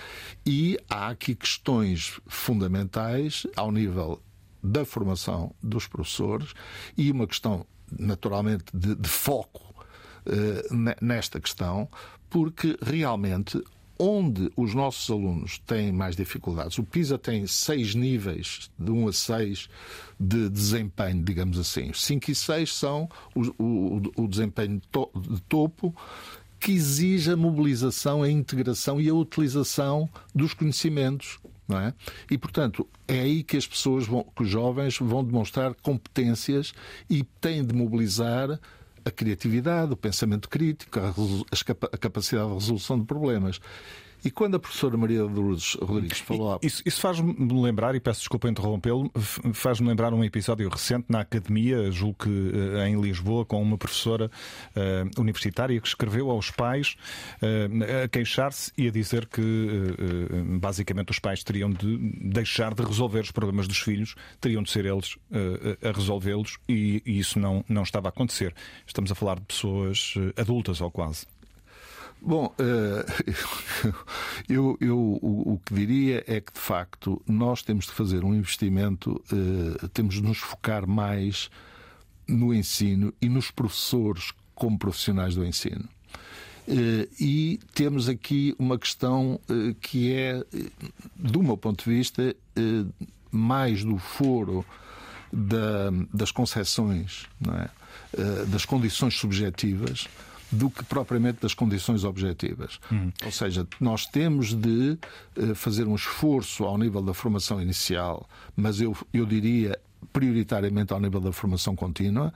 E 0.46 0.78
há 0.88 1.08
aqui 1.08 1.34
questões 1.34 2.20
fundamentais 2.26 3.46
ao 3.56 3.72
nível 3.72 4.22
da 4.62 4.84
formação 4.84 5.54
dos 5.62 5.86
professores 5.86 6.54
e 6.96 7.10
uma 7.10 7.26
questão, 7.26 7.66
naturalmente, 7.98 8.64
de, 8.72 8.94
de 8.94 9.08
foco 9.08 9.74
uh, 10.26 10.94
nesta 11.00 11.40
questão, 11.40 11.88
porque 12.34 12.76
realmente 12.82 13.62
onde 13.96 14.50
os 14.56 14.74
nossos 14.74 15.08
alunos 15.08 15.56
têm 15.60 15.92
mais 15.92 16.16
dificuldades. 16.16 16.76
O 16.78 16.82
PISA 16.82 17.16
tem 17.16 17.46
seis 17.46 17.94
níveis, 17.94 18.72
de 18.76 18.90
1 18.90 19.06
a 19.06 19.12
6, 19.12 19.68
de 20.18 20.48
desempenho, 20.48 21.22
digamos 21.22 21.60
assim. 21.60 21.92
5 21.94 22.32
e 22.32 22.34
6 22.34 22.74
são 22.74 23.08
o, 23.36 23.62
o, 23.62 24.02
o 24.16 24.26
desempenho 24.26 24.82
de 25.14 25.40
topo, 25.42 25.94
que 26.58 26.72
exige 26.72 27.30
a 27.30 27.36
mobilização, 27.36 28.24
a 28.24 28.28
integração 28.28 29.00
e 29.00 29.08
a 29.08 29.14
utilização 29.14 30.10
dos 30.34 30.54
conhecimentos. 30.54 31.38
Não 31.68 31.78
é? 31.78 31.94
E, 32.28 32.36
portanto, 32.36 32.84
é 33.06 33.20
aí 33.20 33.44
que 33.44 33.56
as 33.56 33.64
pessoas, 33.64 34.08
vão, 34.08 34.26
que 34.34 34.42
os 34.42 34.48
jovens 34.48 34.98
vão 34.98 35.24
demonstrar 35.24 35.72
competências 35.72 36.74
e 37.08 37.22
têm 37.40 37.64
de 37.64 37.72
mobilizar 37.72 38.58
a 39.04 39.10
criatividade, 39.10 39.92
o 39.92 39.96
pensamento 39.96 40.48
crítico, 40.48 40.98
a, 40.98 41.98
capacidade 41.98 42.48
de 42.48 42.54
resolução 42.54 42.98
de 42.98 43.04
problemas. 43.04 43.60
E 44.24 44.30
quando 44.30 44.54
a 44.54 44.58
professora 44.58 44.96
Maria 44.96 45.22
Lourdes 45.22 45.74
Rodrigues 45.74 46.18
falou. 46.18 46.58
Isso, 46.62 46.82
isso 46.86 47.00
faz-me 47.00 47.34
lembrar, 47.60 47.94
e 47.94 48.00
peço 48.00 48.20
desculpa 48.20 48.48
interrompê-lo, 48.48 49.10
faz-me 49.52 49.86
lembrar 49.86 50.14
um 50.14 50.24
episódio 50.24 50.68
recente 50.68 51.06
na 51.10 51.20
academia, 51.20 51.90
julgo 51.90 52.24
que 52.24 52.28
uh, 52.30 52.78
em 52.86 52.98
Lisboa, 53.00 53.44
com 53.44 53.60
uma 53.60 53.76
professora 53.76 54.30
uh, 54.74 55.20
universitária 55.20 55.78
que 55.78 55.86
escreveu 55.86 56.30
aos 56.30 56.50
pais 56.50 56.96
uh, 57.42 58.04
a 58.04 58.08
queixar-se 58.08 58.72
e 58.78 58.88
a 58.88 58.90
dizer 58.90 59.26
que 59.26 59.44
basicamente 60.58 61.10
os 61.10 61.18
pais 61.18 61.42
teriam 61.42 61.70
de 61.70 61.98
deixar 62.22 62.74
de 62.74 62.82
resolver 62.82 63.20
os 63.20 63.30
problemas 63.30 63.68
dos 63.68 63.78
filhos, 63.78 64.14
teriam 64.40 64.62
de 64.62 64.70
ser 64.70 64.86
eles 64.86 65.16
a 65.82 65.92
resolvê-los 65.92 66.58
e, 66.68 67.02
e, 67.04 67.18
isso 67.18 67.38
não, 67.38 67.64
não 67.68 67.82
estava 67.82 68.08
a 68.08 68.10
acontecer. 68.10 68.54
Estamos 68.86 69.10
a 69.10 69.14
falar 69.14 69.36
de 69.36 69.46
pessoas 69.46 70.14
adultas 70.36 70.80
ou 70.80 70.90
quase. 70.90 71.26
Bom, 72.26 72.54
eu, 74.48 74.78
eu 74.80 74.98
o, 74.98 75.60
que 75.62 75.74
diria 75.74 76.24
é 76.26 76.40
que, 76.40 76.54
de 76.54 76.58
facto, 76.58 77.20
nós 77.28 77.62
temos 77.62 77.84
de 77.84 77.92
fazer 77.92 78.24
um 78.24 78.34
investimento, 78.34 79.22
temos 79.92 80.14
de 80.14 80.22
nos 80.22 80.38
focar 80.38 80.88
mais 80.88 81.50
no 82.26 82.54
ensino 82.54 83.12
e 83.20 83.28
nos 83.28 83.50
professores 83.50 84.32
como 84.54 84.78
profissionais 84.78 85.34
do 85.34 85.44
ensino. 85.44 85.86
E 87.20 87.60
temos 87.74 88.08
aqui 88.08 88.56
uma 88.58 88.78
questão 88.78 89.38
que 89.82 90.14
é, 90.14 90.42
do 91.14 91.42
meu 91.42 91.58
ponto 91.58 91.84
de 91.84 91.90
vista, 91.90 92.34
mais 93.30 93.84
do 93.84 93.98
foro 93.98 94.64
da, 95.30 95.90
das 96.12 96.30
concepções, 96.30 97.26
é? 97.52 98.46
das 98.46 98.64
condições 98.64 99.14
subjetivas, 99.14 100.08
do 100.54 100.70
que 100.70 100.84
propriamente 100.84 101.40
das 101.40 101.54
condições 101.54 102.04
objetivas. 102.04 102.78
Uhum. 102.90 103.12
Ou 103.24 103.32
seja, 103.32 103.66
nós 103.80 104.06
temos 104.06 104.54
de 104.54 104.98
fazer 105.54 105.86
um 105.86 105.94
esforço 105.94 106.64
ao 106.64 106.78
nível 106.78 107.02
da 107.02 107.12
formação 107.12 107.60
inicial, 107.60 108.28
mas 108.56 108.80
eu, 108.80 108.96
eu 109.12 109.26
diria 109.26 109.78
prioritariamente 110.12 110.92
ao 110.92 111.00
nível 111.00 111.20
da 111.20 111.32
formação 111.32 111.74
contínua, 111.74 112.32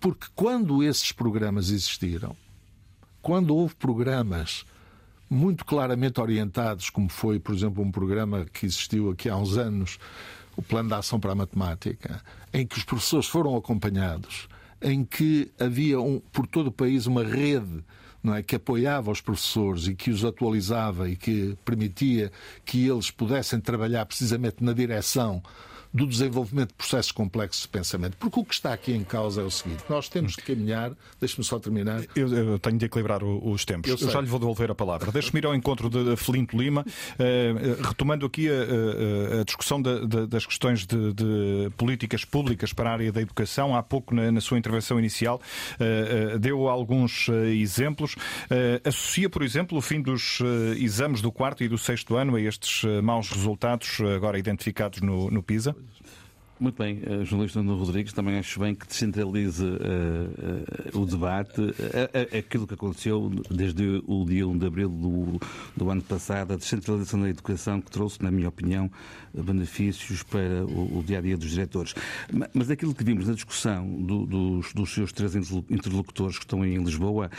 porque 0.00 0.26
quando 0.34 0.82
esses 0.82 1.12
programas 1.12 1.70
existiram, 1.70 2.34
quando 3.20 3.54
houve 3.54 3.74
programas 3.74 4.64
muito 5.28 5.64
claramente 5.64 6.20
orientados, 6.20 6.88
como 6.88 7.08
foi, 7.08 7.38
por 7.38 7.54
exemplo, 7.54 7.82
um 7.82 7.90
programa 7.90 8.46
que 8.46 8.64
existiu 8.64 9.10
aqui 9.10 9.28
há 9.28 9.36
uns 9.36 9.58
anos, 9.58 9.98
o 10.56 10.62
Plano 10.62 10.88
de 10.88 10.94
Ação 10.94 11.20
para 11.20 11.32
a 11.32 11.34
Matemática, 11.34 12.22
em 12.52 12.66
que 12.66 12.78
os 12.78 12.84
professores 12.84 13.26
foram 13.26 13.54
acompanhados, 13.56 14.48
em 14.82 15.04
que 15.04 15.50
havia 15.58 16.00
um, 16.00 16.20
por 16.20 16.46
todo 16.46 16.68
o 16.68 16.72
país 16.72 17.06
uma 17.06 17.24
rede 17.24 17.84
não 18.22 18.34
é, 18.34 18.42
que 18.42 18.56
apoiava 18.56 19.10
os 19.10 19.20
professores 19.20 19.86
e 19.86 19.94
que 19.94 20.10
os 20.10 20.24
atualizava 20.24 21.08
e 21.08 21.16
que 21.16 21.56
permitia 21.64 22.32
que 22.64 22.86
eles 22.86 23.10
pudessem 23.10 23.60
trabalhar 23.60 24.04
precisamente 24.06 24.62
na 24.62 24.72
direção 24.72 25.42
do 25.98 26.06
desenvolvimento 26.06 26.68
de 26.68 26.74
processos 26.74 27.12
complexos 27.12 27.62
de 27.62 27.68
pensamento. 27.68 28.16
Porque 28.16 28.38
o 28.38 28.44
que 28.44 28.54
está 28.54 28.72
aqui 28.72 28.92
em 28.92 29.04
causa 29.04 29.42
é 29.42 29.44
o 29.44 29.50
seguinte: 29.50 29.82
nós 29.88 30.08
temos 30.08 30.32
de 30.32 30.42
caminhar, 30.42 30.92
deixe-me 31.20 31.44
só 31.44 31.58
terminar. 31.58 32.02
Eu, 32.14 32.32
eu, 32.32 32.58
tenho 32.58 32.78
de 32.78 32.86
equilibrar 32.86 33.22
os 33.24 33.64
tempos. 33.64 33.90
Eu, 33.90 34.06
eu 34.06 34.12
já 34.12 34.20
lhe 34.20 34.26
vou 34.26 34.38
devolver 34.38 34.70
a 34.70 34.74
palavra. 34.74 35.10
Deixe-me 35.10 35.40
ir 35.40 35.46
ao 35.46 35.54
encontro 35.54 35.90
de 35.90 36.16
Felinto 36.16 36.56
Lima, 36.56 36.84
eh, 37.18 37.76
retomando 37.82 38.24
aqui 38.24 38.48
a, 38.48 38.52
a, 39.38 39.40
a 39.40 39.44
discussão 39.44 39.82
das 39.82 40.46
questões 40.46 40.86
de, 40.86 41.12
de, 41.12 41.70
políticas 41.76 42.24
públicas 42.24 42.72
para 42.72 42.90
a 42.90 42.92
área 42.92 43.12
da 43.12 43.20
educação. 43.20 43.74
Há 43.74 43.82
pouco, 43.82 44.14
na, 44.14 44.30
na 44.30 44.40
sua 44.40 44.58
intervenção 44.58 44.98
inicial, 44.98 45.40
eh, 45.80 46.32
eh, 46.34 46.38
deu 46.38 46.68
alguns 46.68 47.28
exemplos. 47.28 48.14
Associa, 48.84 49.28
por 49.28 49.42
exemplo, 49.42 49.76
o 49.76 49.80
fim 49.80 50.00
dos 50.00 50.38
exames 50.76 51.20
do 51.20 51.32
quarto 51.32 51.64
e 51.64 51.68
do 51.68 51.76
sexto 51.76 52.16
ano 52.16 52.36
a 52.36 52.40
estes 52.40 52.84
maus 53.02 53.30
resultados 53.30 53.98
agora 54.14 54.38
identificados 54.38 55.00
no, 55.00 55.30
no 55.30 55.42
PISA? 55.42 55.74
Muito 56.60 56.82
bem, 56.82 57.00
uh, 57.06 57.24
jornalista 57.24 57.62
Nuno 57.62 57.78
Rodrigues, 57.78 58.12
também 58.12 58.36
acho 58.36 58.58
bem 58.58 58.74
que 58.74 58.84
descentralize 58.84 59.64
uh, 59.64 60.96
uh, 60.96 61.00
o 61.00 61.06
debate. 61.06 61.60
aquilo 62.36 62.66
que 62.66 62.74
aconteceu 62.74 63.30
desde 63.48 64.02
o 64.04 64.24
dia 64.24 64.46
1 64.48 64.58
de 64.58 64.66
abril 64.66 64.88
do, 64.88 65.40
do 65.76 65.88
ano 65.88 66.02
passado, 66.02 66.54
a 66.54 66.56
descentralização 66.56 67.20
da 67.20 67.28
educação, 67.28 67.80
que 67.80 67.88
trouxe, 67.92 68.20
na 68.24 68.32
minha 68.32 68.48
opinião, 68.48 68.90
benefícios 69.32 70.24
para 70.24 70.64
o, 70.64 70.98
o 70.98 71.04
dia 71.06 71.18
a 71.18 71.20
dia 71.20 71.36
dos 71.36 71.50
diretores. 71.50 71.94
Mas, 72.32 72.48
mas 72.52 72.70
aquilo 72.70 72.92
que 72.92 73.04
vimos 73.04 73.28
na 73.28 73.34
discussão 73.34 73.88
do, 74.02 74.26
dos, 74.26 74.72
dos 74.72 74.92
seus 74.92 75.12
três 75.12 75.36
interlocutores 75.36 76.38
que 76.38 76.44
estão 76.44 76.64
em 76.64 76.82
Lisboa, 76.82 77.30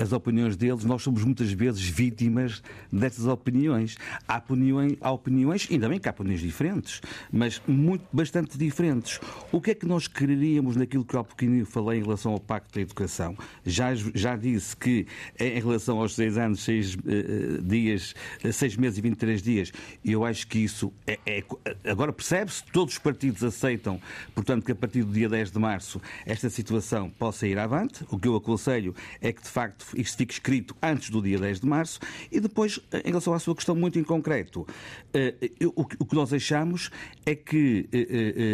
as 0.00 0.12
opiniões 0.12 0.56
deles, 0.56 0.82
nós 0.84 1.02
somos 1.02 1.22
muitas 1.24 1.52
vezes 1.52 1.82
vítimas 1.82 2.62
dessas 2.90 3.26
opiniões. 3.26 3.98
Há 4.26 4.38
opiniões, 4.38 4.96
há 4.98 5.10
opiniões 5.10 5.68
ainda 5.70 5.90
bem 5.90 5.98
que 5.98 6.08
há 6.08 6.12
opiniões 6.12 6.40
diferentes, 6.40 7.02
mas 7.30 7.60
muito, 7.66 8.06
bastante 8.10 8.61
diferentes. 8.62 9.20
O 9.50 9.60
que 9.60 9.72
é 9.72 9.74
que 9.74 9.86
nós 9.86 10.06
quereríamos 10.06 10.76
naquilo 10.76 11.04
que 11.04 11.16
há 11.16 11.24
pouquinho 11.24 11.64
falei 11.66 12.00
em 12.00 12.02
relação 12.02 12.32
ao 12.32 12.40
Pacto 12.40 12.74
da 12.74 12.80
Educação? 12.80 13.36
Já, 13.64 13.94
já 13.94 14.36
disse 14.36 14.76
que 14.76 15.06
em 15.38 15.60
relação 15.60 16.00
aos 16.00 16.14
seis 16.14 16.36
anos, 16.36 16.62
seis 16.62 16.94
uh, 16.94 17.62
dias, 17.62 18.14
uh, 18.44 18.52
seis 18.52 18.76
meses 18.76 18.98
e 18.98 19.00
23 19.00 19.42
dias, 19.42 19.72
eu 20.04 20.24
acho 20.24 20.46
que 20.46 20.58
isso 20.58 20.92
é, 21.06 21.18
é 21.26 21.44
agora 21.84 22.12
percebe-se, 22.12 22.64
todos 22.72 22.94
os 22.94 22.98
partidos 22.98 23.42
aceitam, 23.42 24.00
portanto, 24.34 24.64
que 24.64 24.72
a 24.72 24.76
partir 24.76 25.02
do 25.02 25.12
dia 25.12 25.28
10 25.28 25.52
de 25.52 25.58
março 25.58 26.00
esta 26.26 26.48
situação 26.50 27.10
possa 27.10 27.46
ir 27.46 27.58
avante. 27.58 28.04
O 28.10 28.18
que 28.18 28.28
eu 28.28 28.36
aconselho 28.36 28.94
é 29.20 29.32
que, 29.32 29.42
de 29.42 29.48
facto, 29.48 29.86
isto 29.96 30.16
fique 30.16 30.34
escrito 30.34 30.76
antes 30.82 31.10
do 31.10 31.22
dia 31.22 31.38
10 31.38 31.60
de 31.60 31.66
março 31.66 32.00
e 32.30 32.40
depois, 32.40 32.80
em 33.04 33.08
relação 33.08 33.34
à 33.34 33.38
sua 33.38 33.54
questão 33.54 33.74
muito 33.74 33.98
em 33.98 34.04
concreto, 34.04 34.60
uh, 34.60 35.66
o, 35.74 35.82
o, 35.82 36.06
que 36.06 36.14
nós 36.14 36.32
achamos 36.32 36.90
é 37.24 37.34
que 37.34 37.88
Ehm, 37.92 38.51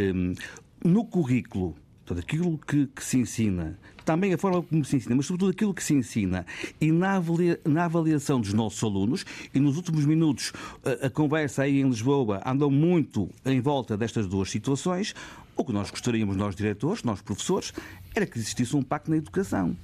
no 0.85 1.05
currículo, 1.05 1.77
todo 2.05 2.21
aquilo 2.21 2.59
que, 2.59 2.87
que, 2.87 3.05
se 3.05 3.19
ensina, 3.19 3.79
também 4.05 4.33
a 4.33 4.39
forma 4.39 4.63
como 4.63 4.85
se 4.85 4.97
ensina, 4.97 5.15
mas 5.15 5.27
sobretudo 5.27 5.51
aquilo 5.51 5.75
que 5.75 5.85
se 5.85 5.93
ensina 5.93 6.47
e 6.81 6.91
na, 6.91 7.17
avalia, 7.17 7.61
na 7.67 7.85
avaliação 7.85 8.41
dos 8.41 8.55
nossos 8.55 8.83
alunos, 8.83 9.27
e 9.55 9.61
nos 9.61 9.77
últimos 9.77 10.07
minutos 10.07 10.53
a, 10.83 11.07
a 11.07 11.11
conversa 11.11 11.65
aí 11.65 11.81
em 11.81 11.89
Lisboa 11.89 12.41
andou 12.47 12.71
muito 12.71 13.29
em 13.45 13.61
volta 13.61 13.97
destas 13.97 14.27
duas 14.27 14.51
situações, 14.51 15.15
o 15.55 15.65
que 15.65 15.73
nós 15.73 15.91
gostaríamos, 15.91 16.37
nós 16.37 16.57
diretores, 16.57 17.03
nós 17.03 17.21
professores, 17.21 17.75
era 18.15 18.25
que 18.25 18.39
existisse 18.39 18.75
um 18.75 18.83
pacto 18.83 19.11
na 19.11 19.17
educação. 19.17 19.77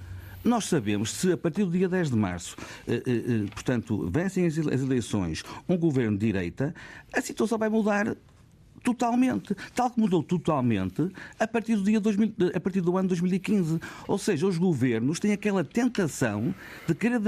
Nós 0.45 0.67
sabemos 0.67 1.11
se 1.11 1.33
a 1.33 1.37
partir 1.37 1.65
do 1.65 1.71
dia 1.71 1.89
10 1.89 2.11
de 2.11 2.17
março, 2.17 2.57
eh, 2.87 2.95
eh, 2.95 3.03
eh, 3.07 3.51
portanto, 3.53 4.09
vencem 4.11 4.47
as 4.47 4.57
eleições 4.57 5.43
um 5.69 5.77
governo 5.77 6.19
de 6.19 6.27
direita, 6.27 6.75
a 7.12 7.21
situação 7.21 7.59
vai 7.59 7.69
mudar 7.69 8.15
totalmente, 8.85 9.57
tal 9.74 9.91
como 9.91 10.05
mudou 10.05 10.22
totalmente 10.22 11.09
a 11.41 11.49
partir 11.49 11.76
do 11.76 11.82
dia 11.82 11.99
2000, 11.99 12.35
a 12.55 12.61
partir 12.61 12.82
do 12.82 12.97
ano 12.97 13.09
2015. 13.09 13.80
Ou 14.07 14.18
seja, 14.18 14.47
os 14.47 14.59
governos 14.59 15.18
têm 15.18 15.32
aquela 15.32 15.64
tentação 15.64 16.55
de 16.87 16.95
querer 16.95 17.18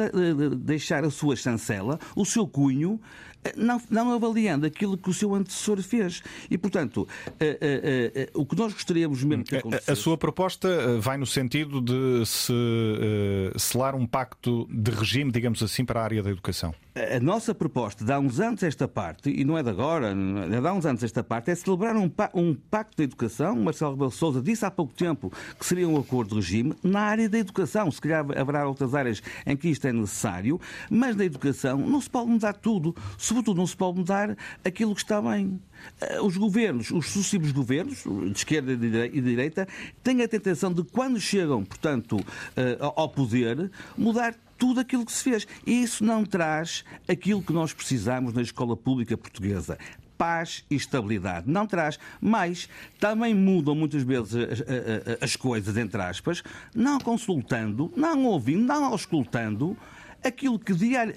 deixar 0.56 1.04
a 1.04 1.10
sua 1.10 1.34
chancela, 1.34 1.98
o 2.14 2.24
seu 2.24 2.46
cunho, 2.46 3.00
eh, 3.42 3.54
não, 3.56 3.80
não, 3.88 4.12
avaliando 4.12 4.66
aquilo 4.66 4.98
que 4.98 5.08
o 5.08 5.14
seu 5.14 5.34
antecessor 5.34 5.80
fez. 5.82 6.22
E, 6.50 6.58
portanto, 6.58 6.98
uh, 6.98 8.36
uh, 8.36 8.40
o 8.40 8.44
que 8.44 8.54
nós 8.54 8.72
gostaríamos 8.74 9.24
mesmo 9.24 9.44
que 9.44 9.56
acontecesse... 9.56 9.90
A 9.90 9.96
sua 9.96 10.18
proposta 10.18 10.98
vai 11.00 11.16
no 11.16 11.26
sentido 11.26 11.80
de 11.80 12.26
se 12.26 12.52
selar 13.58 13.94
um 13.94 14.06
pacto 14.06 14.68
de 14.70 14.90
regime, 14.90 15.32
digamos 15.32 15.62
assim, 15.62 15.84
para 15.84 16.00
a 16.00 16.04
área 16.04 16.22
da 16.22 16.30
educação? 16.30 16.74
A 16.96 17.20
nossa 17.20 17.54
proposta, 17.54 18.02
de 18.02 18.10
há 18.10 18.18
uns 18.18 18.40
anos 18.40 18.62
esta 18.62 18.88
parte, 18.88 19.28
e 19.28 19.44
não 19.44 19.58
é 19.58 19.62
de 19.62 19.68
agora, 19.68 20.12
é 20.12 20.60
de 20.60 20.66
há 20.66 20.72
uns 20.72 20.86
anos 20.86 21.02
esta 21.02 21.22
parte, 21.22 21.50
é 21.50 21.54
celebrar 21.54 21.94
um, 21.94 22.10
um 22.32 22.54
pacto 22.54 22.96
de 22.96 23.02
educação. 23.02 23.54
Marcelo 23.54 23.90
Rebelo 23.90 24.10
Sousa 24.10 24.40
disse 24.40 24.64
há 24.64 24.70
pouco 24.70 24.94
tempo 24.94 25.30
que 25.58 25.66
seria 25.66 25.86
um 25.86 25.98
acordo 25.98 26.30
de 26.30 26.36
regime 26.36 26.74
na 26.82 27.00
área 27.00 27.28
da 27.28 27.36
educação. 27.36 27.90
Se 27.90 28.00
calhar 28.00 28.24
haverá 28.34 28.66
outras 28.66 28.94
áreas 28.94 29.22
em 29.44 29.54
que 29.54 29.68
isto 29.68 29.86
é 29.86 29.92
necessário, 29.92 30.58
mas 30.88 31.14
na 31.14 31.26
educação 31.26 31.76
não 31.76 32.00
se 32.00 32.08
pode 32.08 32.30
mudar 32.30 32.54
tudo. 32.54 32.96
Sobretudo 33.18 33.58
não 33.58 33.66
se 33.66 33.76
pode 33.76 33.98
mudar 33.98 34.34
aquilo 34.64 34.94
que 34.94 35.02
está 35.02 35.20
bem. 35.20 35.60
Eh, 36.00 36.20
os 36.20 36.36
governos, 36.36 36.90
os 36.90 37.06
sucessivos 37.10 37.52
governos, 37.52 38.02
de 38.04 38.36
esquerda 38.36 38.72
e 38.72 38.76
de 38.76 39.20
direita, 39.20 39.66
têm 40.02 40.22
a 40.22 40.28
tentação 40.28 40.72
de, 40.72 40.84
quando 40.84 41.20
chegam, 41.20 41.64
portanto, 41.64 42.18
eh, 42.56 42.76
ao 42.80 43.08
poder, 43.08 43.70
mudar 43.96 44.34
tudo 44.58 44.80
aquilo 44.80 45.04
que 45.04 45.12
se 45.12 45.24
fez. 45.24 45.46
E 45.66 45.82
isso 45.82 46.04
não 46.04 46.24
traz 46.24 46.84
aquilo 47.08 47.42
que 47.42 47.52
nós 47.52 47.72
precisamos 47.72 48.32
na 48.32 48.42
escola 48.42 48.76
pública 48.76 49.16
portuguesa 49.16 49.78
paz 50.16 50.64
e 50.70 50.74
estabilidade. 50.74 51.48
Não 51.48 51.66
traz. 51.66 51.98
Mas 52.20 52.68
também 52.98 53.34
mudam 53.34 53.74
muitas 53.74 54.02
vezes 54.02 54.34
as, 54.34 54.60
as, 54.60 55.22
as, 55.22 55.36
coisas, 55.36 55.76
entre 55.76 56.00
aspas, 56.00 56.42
não 56.74 56.98
consultando, 56.98 57.92
não 57.96 58.24
ouvindo, 58.24 58.64
não 58.64 58.86
auscultando 58.86 59.76
aquilo 60.24 60.58
que 60.58 60.72
diari... 60.72 61.12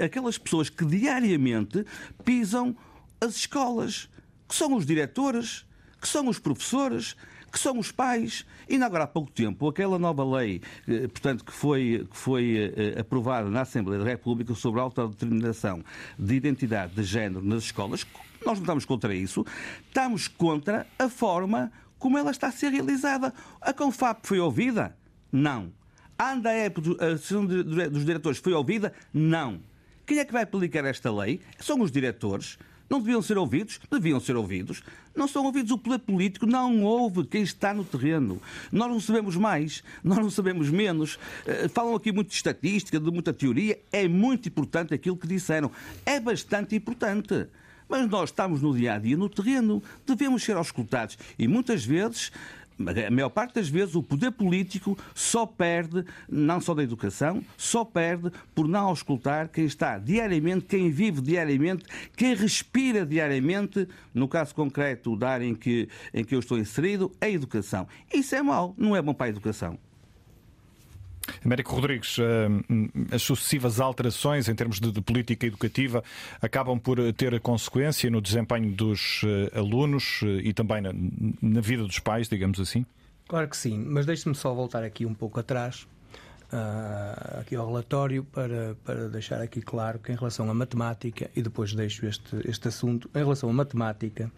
aquelas 0.00 0.38
pessoas 0.38 0.68
que 0.68 0.84
diariamente 0.84 1.84
pisam 2.24 2.76
as 3.22 3.36
escolas, 3.36 4.08
que 4.48 4.54
são 4.54 4.74
os 4.74 4.84
diretores, 4.84 5.64
que 6.00 6.08
são 6.08 6.26
os 6.28 6.40
professores, 6.40 7.14
que 7.52 7.58
são 7.58 7.78
os 7.78 7.92
pais. 7.92 8.44
Ainda 8.68 8.86
agora 8.86 9.04
há 9.04 9.06
pouco 9.06 9.30
tempo, 9.30 9.68
aquela 9.68 9.98
nova 9.98 10.24
lei, 10.24 10.60
eh, 10.88 11.06
portanto, 11.06 11.44
que 11.44 11.52
foi, 11.52 12.06
que 12.10 12.16
foi 12.16 12.72
eh, 12.76 13.00
aprovada 13.00 13.48
na 13.48 13.60
Assembleia 13.60 14.02
da 14.02 14.10
República 14.10 14.54
sobre 14.54 14.80
a 14.80 14.82
autodeterminação 14.82 15.84
de 16.18 16.34
identidade 16.34 16.94
de 16.94 17.04
género 17.04 17.44
nas 17.44 17.64
escolas, 17.64 18.04
nós 18.44 18.58
não 18.58 18.64
estamos 18.64 18.84
contra 18.84 19.14
isso, 19.14 19.46
estamos 19.86 20.26
contra 20.26 20.86
a 20.98 21.08
forma 21.08 21.70
como 21.98 22.18
ela 22.18 22.32
está 22.32 22.48
a 22.48 22.52
ser 22.52 22.70
realizada. 22.70 23.32
A 23.60 23.72
Confap 23.72 24.26
foi 24.26 24.40
ouvida? 24.40 24.96
Não. 25.30 25.72
A 26.18 26.32
ANDAEP, 26.32 26.96
a 26.98 27.06
Associação 27.06 27.46
dos 27.46 28.04
Diretores, 28.04 28.38
foi 28.38 28.52
ouvida? 28.52 28.92
Não. 29.14 29.60
Quem 30.04 30.18
é 30.18 30.24
que 30.24 30.32
vai 30.32 30.42
aplicar 30.42 30.84
esta 30.84 31.12
lei? 31.12 31.40
São 31.60 31.80
os 31.80 31.92
diretores, 31.92 32.58
Não 32.88 33.00
deviam 33.00 33.22
ser 33.22 33.38
ouvidos? 33.38 33.80
Deviam 33.90 34.20
ser 34.20 34.36
ouvidos. 34.36 34.82
Não 35.14 35.28
são 35.28 35.44
ouvidos 35.44 35.70
o 35.70 35.78
poder 35.78 35.98
político, 35.98 36.46
não 36.46 36.82
ouve 36.82 37.24
quem 37.24 37.42
está 37.42 37.74
no 37.74 37.84
terreno. 37.84 38.40
Nós 38.70 38.88
não 38.88 39.00
sabemos 39.00 39.36
mais, 39.36 39.82
nós 40.02 40.18
não 40.18 40.30
sabemos 40.30 40.70
menos. 40.70 41.18
Eh, 41.46 41.68
falam 41.68 41.94
aqui 41.94 42.12
muito 42.12 42.28
de 42.28 42.34
estatística, 42.34 42.98
de 42.98 43.10
muita 43.10 43.32
teoria. 43.32 43.78
É 43.92 44.08
muito 44.08 44.48
importante 44.48 44.94
aquilo 44.94 45.16
que 45.16 45.26
disseram. 45.26 45.70
É 46.06 46.18
bastante 46.18 46.74
importante. 46.74 47.46
Mas 47.88 48.08
nós 48.08 48.30
estamos 48.30 48.62
no 48.62 48.74
dia 48.74 48.94
a 48.94 48.98
dia, 48.98 49.18
no 49.18 49.28
terreno, 49.28 49.82
devemos 50.06 50.42
ser 50.42 50.56
auscultados. 50.56 51.18
E 51.38 51.46
muitas 51.46 51.84
vezes 51.84 52.32
a 52.90 53.10
maior 53.10 53.28
parte 53.30 53.54
das 53.54 53.68
vezes 53.68 53.94
o 53.94 54.02
poder 54.02 54.32
político 54.32 54.98
só 55.14 55.46
perde, 55.46 56.04
não 56.28 56.60
só 56.60 56.74
da 56.74 56.82
educação, 56.82 57.42
só 57.56 57.84
perde 57.84 58.30
por 58.54 58.68
não 58.68 58.86
auscultar 58.86 59.48
quem 59.48 59.64
está 59.64 59.98
diariamente, 59.98 60.66
quem 60.66 60.90
vive 60.90 61.20
diariamente, 61.20 61.84
quem 62.16 62.34
respira 62.34 63.06
diariamente, 63.06 63.88
no 64.12 64.28
caso 64.28 64.54
concreto 64.54 65.16
da 65.16 65.30
área 65.30 65.46
em 65.46 65.54
que, 65.54 65.88
em 66.12 66.24
que 66.24 66.34
eu 66.34 66.40
estou 66.40 66.58
inserido, 66.58 67.10
a 67.20 67.28
educação. 67.28 67.86
Isso 68.12 68.34
é 68.34 68.42
mau, 68.42 68.74
não 68.76 68.96
é 68.96 69.02
bom 69.02 69.14
para 69.14 69.26
a 69.26 69.30
educação. 69.30 69.78
Américo 71.44 71.74
Rodrigues, 71.74 72.18
eh, 72.18 73.14
as 73.14 73.22
sucessivas 73.22 73.80
alterações 73.80 74.48
em 74.48 74.54
termos 74.54 74.80
de, 74.80 75.00
política 75.02 75.46
educativa 75.46 76.02
acabam 76.40 76.78
por 76.78 76.98
ter 77.12 77.38
consequência 77.40 78.10
no 78.10 78.20
desempenho 78.20 78.72
dos 78.72 79.22
eh, 79.24 79.58
alunos 79.58 80.20
eh, 80.22 80.48
e 80.48 80.52
também 80.52 80.80
na, 80.80 80.92
na 81.40 81.60
vida 81.60 81.84
dos 81.84 81.98
pais, 81.98 82.28
digamos 82.28 82.60
assim? 82.60 82.84
Claro 83.28 83.48
que 83.48 83.56
sim, 83.56 83.78
mas 83.78 84.06
deixe-me 84.06 84.34
só 84.34 84.52
voltar 84.54 84.84
aqui 84.84 85.06
um 85.06 85.14
pouco 85.14 85.40
atrás, 85.40 85.86
uh, 86.52 87.40
aqui 87.40 87.56
ao 87.56 87.66
relatório, 87.66 88.24
para, 88.24 88.76
para 88.84 89.08
deixar 89.08 89.40
aqui 89.40 89.62
claro 89.62 89.98
que 89.98 90.12
em 90.12 90.16
relação 90.16 90.50
à 90.50 90.54
matemática, 90.54 91.30
e 91.34 91.40
depois 91.40 91.72
deixo 91.72 92.04
este, 92.04 92.36
este 92.46 92.68
assunto, 92.68 93.08
em 93.14 93.18
relação 93.18 93.48
à 93.48 93.52
matemática, 93.52 94.30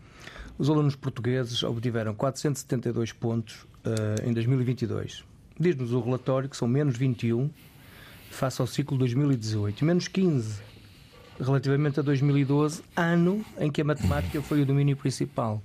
os 0.56 0.70
alunos 0.70 0.94
portugueses 0.94 1.62
obtiveram 1.64 2.14
472 2.14 3.12
pontos 3.12 3.66
uh, 3.84 4.28
em 4.28 4.32
2022 4.32 5.24
Diz-nos 5.58 5.92
o 5.92 6.00
relatório 6.00 6.48
que 6.48 6.56
são 6.56 6.66
menos 6.66 6.96
21 6.96 7.50
face 8.30 8.60
ao 8.60 8.66
ciclo 8.66 8.98
2018, 8.98 9.84
menos 9.84 10.08
15 10.08 10.60
relativamente 11.40 12.00
a 12.00 12.02
2012, 12.02 12.82
ano 12.96 13.44
em 13.58 13.70
que 13.70 13.80
a 13.80 13.84
matemática 13.84 14.40
foi 14.42 14.62
o 14.62 14.66
domínio 14.66 14.96
principal. 14.96 15.62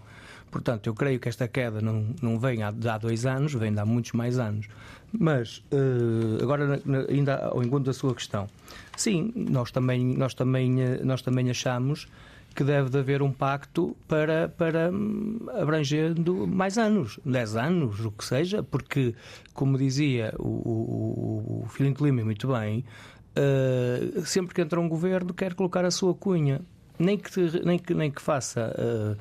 Portanto, 0.51 0.87
eu 0.87 0.95
creio 0.95 1.19
que 1.19 1.29
esta 1.29 1.47
queda 1.47 1.79
não, 1.79 2.07
não 2.21 2.39
vem 2.39 2.63
há, 2.63 2.69
há 2.69 2.97
dois 2.97 3.25
anos, 3.25 3.53
vem 3.53 3.71
de 3.71 3.79
há 3.79 3.85
muitos 3.85 4.13
mais 4.13 4.39
anos. 4.39 4.67
Mas, 5.11 5.63
uh, 5.71 6.41
agora, 6.41 6.81
ainda 7.07 7.45
ao 7.47 7.61
encontro 7.63 7.85
da 7.85 7.93
sua 7.93 8.15
questão, 8.15 8.47
sim, 8.97 9.31
nós 9.35 9.71
também, 9.71 10.03
nós 10.17 10.33
também, 10.33 10.81
eh, 10.81 11.01
nós 11.03 11.21
também 11.21 11.49
achamos 11.49 12.07
que 12.55 12.63
deve 12.63 12.89
de 12.89 12.97
haver 12.97 13.21
um 13.21 13.31
pacto 13.31 13.95
para, 14.07 14.49
para 14.49 14.91
hum, 14.91 15.39
abrangendo 15.59 16.47
mais 16.47 16.77
anos, 16.77 17.19
10 17.25 17.55
anos, 17.55 18.05
o 18.05 18.11
que 18.11 18.25
seja, 18.25 18.63
porque, 18.63 19.15
como 19.53 19.77
dizia 19.77 20.33
o, 20.37 20.47
o, 20.47 21.65
o 21.65 22.03
Lima 22.03 22.23
muito 22.23 22.47
bem, 22.47 22.83
uh, 23.37 24.25
sempre 24.25 24.53
que 24.53 24.61
entra 24.61 24.79
um 24.79 24.89
governo 24.89 25.33
quer 25.33 25.53
colocar 25.53 25.85
a 25.85 25.91
sua 25.91 26.13
cunha, 26.13 26.61
nem 26.97 27.17
que, 27.17 27.29
nem 27.63 27.79
que, 27.79 27.93
nem 27.93 28.11
que 28.11 28.21
faça. 28.21 28.75
Uh, 28.77 29.17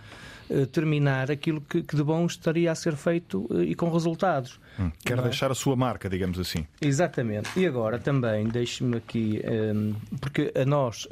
terminar 0.72 1.30
aquilo 1.30 1.60
que, 1.60 1.82
que, 1.82 1.96
de 1.96 2.02
bom 2.02 2.26
estaria 2.26 2.70
a 2.70 2.74
ser 2.74 2.96
feito 2.96 3.46
eh, 3.50 3.64
e 3.64 3.74
com 3.74 3.90
resultados. 3.90 4.58
Hum, 4.78 4.90
quer 5.04 5.18
é? 5.18 5.22
deixar 5.22 5.50
a 5.50 5.54
sua 5.54 5.76
marca, 5.76 6.08
digamos 6.08 6.38
assim. 6.38 6.66
Exatamente. 6.80 7.50
E 7.58 7.66
agora 7.66 7.98
também, 7.98 8.46
deixe-me 8.46 8.96
aqui, 8.96 9.40
ehm, 9.44 9.94
porque 10.20 10.52
a 10.54 10.64
nós 10.64 11.06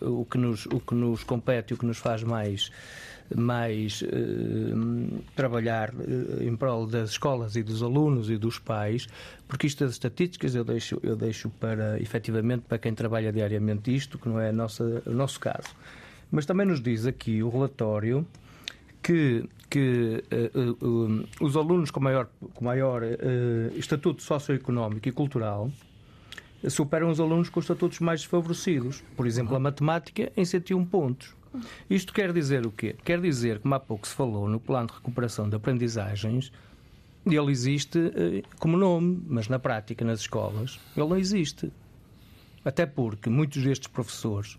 uh, 0.00 0.20
o, 0.20 0.24
que 0.24 0.38
nos, 0.38 0.66
o 0.66 0.80
que 0.80 0.94
nos 0.94 1.22
compete 1.24 1.72
e 1.72 1.74
o 1.74 1.78
que 1.78 1.86
nos 1.86 1.98
faz 1.98 2.22
mais 2.22 2.70
mais 3.32 4.02
uh, 4.02 5.22
trabalhar 5.36 5.92
em 6.40 6.56
prol 6.56 6.84
das 6.84 7.10
escolas 7.10 7.54
e 7.54 7.62
dos 7.62 7.80
alunos 7.80 8.28
e 8.28 8.36
dos 8.36 8.58
pais, 8.58 9.06
porque 9.46 9.68
isto 9.68 9.84
das 9.84 9.92
estatísticas 9.92 10.56
eu 10.56 10.64
deixo, 10.64 10.98
eu 11.00 11.14
deixo 11.14 11.48
para, 11.48 12.00
efetivamente, 12.02 12.62
para 12.62 12.78
quem 12.78 12.92
trabalha 12.92 13.32
diariamente 13.32 13.94
isto, 13.94 14.18
que 14.18 14.28
não 14.28 14.40
é 14.40 14.50
nossa, 14.50 15.00
o 15.06 15.12
nosso 15.12 15.38
caso. 15.38 15.68
Mas 16.30 16.46
também 16.46 16.66
nos 16.66 16.80
diz 16.80 17.06
aqui 17.06 17.40
o 17.40 17.48
relatório 17.48 18.26
que, 19.02 19.48
que 19.68 20.22
uh, 20.52 20.86
uh, 20.86 21.28
os 21.40 21.56
alunos 21.56 21.90
com 21.90 22.00
maior, 22.00 22.28
com 22.54 22.64
maior 22.64 23.02
uh, 23.02 23.76
estatuto 23.76 24.22
socioeconómico 24.22 25.08
e 25.08 25.12
cultural 25.12 25.70
superam 26.68 27.08
os 27.08 27.18
alunos 27.18 27.48
com 27.48 27.58
estatutos 27.58 28.00
mais 28.00 28.20
desfavorecidos. 28.20 29.02
Por 29.16 29.26
exemplo, 29.26 29.56
a 29.56 29.58
matemática 29.58 30.30
em 30.36 30.44
101 30.44 30.84
pontos. 30.84 31.34
Isto 31.88 32.12
quer 32.12 32.32
dizer 32.34 32.66
o 32.66 32.70
quê? 32.70 32.94
Quer 33.02 33.18
dizer, 33.18 33.60
como 33.60 33.74
há 33.74 33.80
pouco 33.80 34.06
se 34.06 34.14
falou, 34.14 34.46
no 34.46 34.60
plano 34.60 34.88
de 34.88 34.92
recuperação 34.92 35.48
de 35.48 35.56
aprendizagens, 35.56 36.52
ele 37.24 37.50
existe 37.50 37.98
como 38.58 38.76
nome, 38.76 39.22
mas 39.26 39.48
na 39.48 39.58
prática, 39.58 40.04
nas 40.04 40.20
escolas, 40.20 40.78
ele 40.94 41.08
não 41.08 41.16
existe. 41.16 41.72
Até 42.62 42.84
porque 42.84 43.30
muitos 43.30 43.62
destes 43.62 43.88
professores 43.88 44.58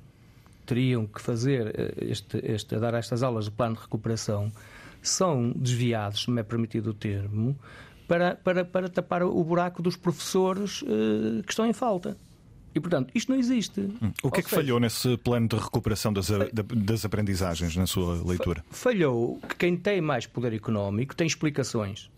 teriam 0.72 1.06
que 1.06 1.22
fazer 1.22 1.76
eh, 1.78 2.06
este, 2.12 2.40
este, 2.44 2.80
dar 2.80 2.94
estas 2.94 3.22
aulas 3.24 3.46
de 3.46 3.52
plano 3.52 3.76
de 3.76 3.82
recuperação 3.82 4.50
são 5.02 5.52
desviados, 5.52 6.24
se 6.24 6.32
me 6.32 6.40
é 6.40 6.44
permitido 6.44 6.92
o 6.92 6.94
termo, 6.94 7.60
para, 8.08 8.36
para, 8.36 8.64
para 8.64 8.88
tapar 8.88 9.24
o 9.24 9.44
buraco 9.44 9.82
dos 9.82 9.98
professores 9.98 10.82
uh, 10.84 11.44
que 11.44 11.52
estão 11.52 11.66
em 11.66 11.74
falta. 11.74 12.18
E, 12.74 12.80
portanto, 12.80 13.12
isto 13.14 13.30
não 13.30 13.38
existe. 13.38 13.82
Hum. 13.82 14.14
O 14.24 14.32
que 14.32 14.38
Ou 14.38 14.40
é 14.40 14.44
que 14.44 14.50
seja, 14.50 14.62
falhou 14.62 14.80
nesse 14.80 15.18
plano 15.18 15.48
de 15.50 15.58
recuperação 15.58 16.14
das, 16.14 16.30
das 16.54 17.04
aprendizagens, 17.04 17.76
na 17.76 17.86
sua 17.86 18.24
leitura? 18.26 18.64
Falhou 18.70 19.40
que 19.50 19.56
quem 19.56 19.76
tem 19.76 20.00
mais 20.00 20.26
poder 20.26 20.54
económico 20.54 21.14
tem 21.14 21.28
explicações. 21.28 22.10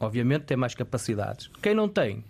Obviamente 0.00 0.44
tem 0.44 0.56
mais 0.56 0.74
capacidades. 0.74 1.48
Quem 1.62 1.74
não 1.74 1.88
tem, 1.88 2.24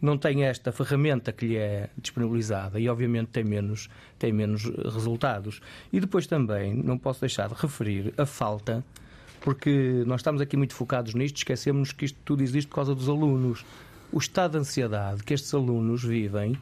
não 0.00 0.18
tem 0.18 0.44
esta 0.44 0.72
ferramenta 0.72 1.32
que 1.32 1.46
lhe 1.46 1.56
é 1.56 1.88
disponibilizada 1.96 2.78
e, 2.78 2.88
obviamente, 2.88 3.28
tem 3.28 3.44
menos, 3.44 3.88
tem 4.18 4.32
menos 4.32 4.64
resultados. 4.64 5.60
E 5.92 6.00
depois 6.00 6.26
também 6.26 6.74
não 6.74 6.98
posso 6.98 7.20
deixar 7.20 7.48
de 7.48 7.54
referir 7.54 8.12
a 8.18 8.26
falta, 8.26 8.84
porque 9.40 10.02
nós 10.06 10.20
estamos 10.20 10.40
aqui 10.40 10.56
muito 10.56 10.74
focados 10.74 11.14
nisto, 11.14 11.38
esquecemos 11.38 11.92
que 11.92 12.04
isto 12.04 12.18
tudo 12.24 12.42
existe 12.42 12.68
por 12.68 12.76
causa 12.76 12.94
dos 12.94 13.08
alunos. 13.08 13.64
O 14.12 14.18
estado 14.18 14.52
de 14.52 14.58
ansiedade 14.58 15.22
que 15.22 15.34
estes 15.34 15.52
alunos 15.54 16.04
vivem 16.04 16.56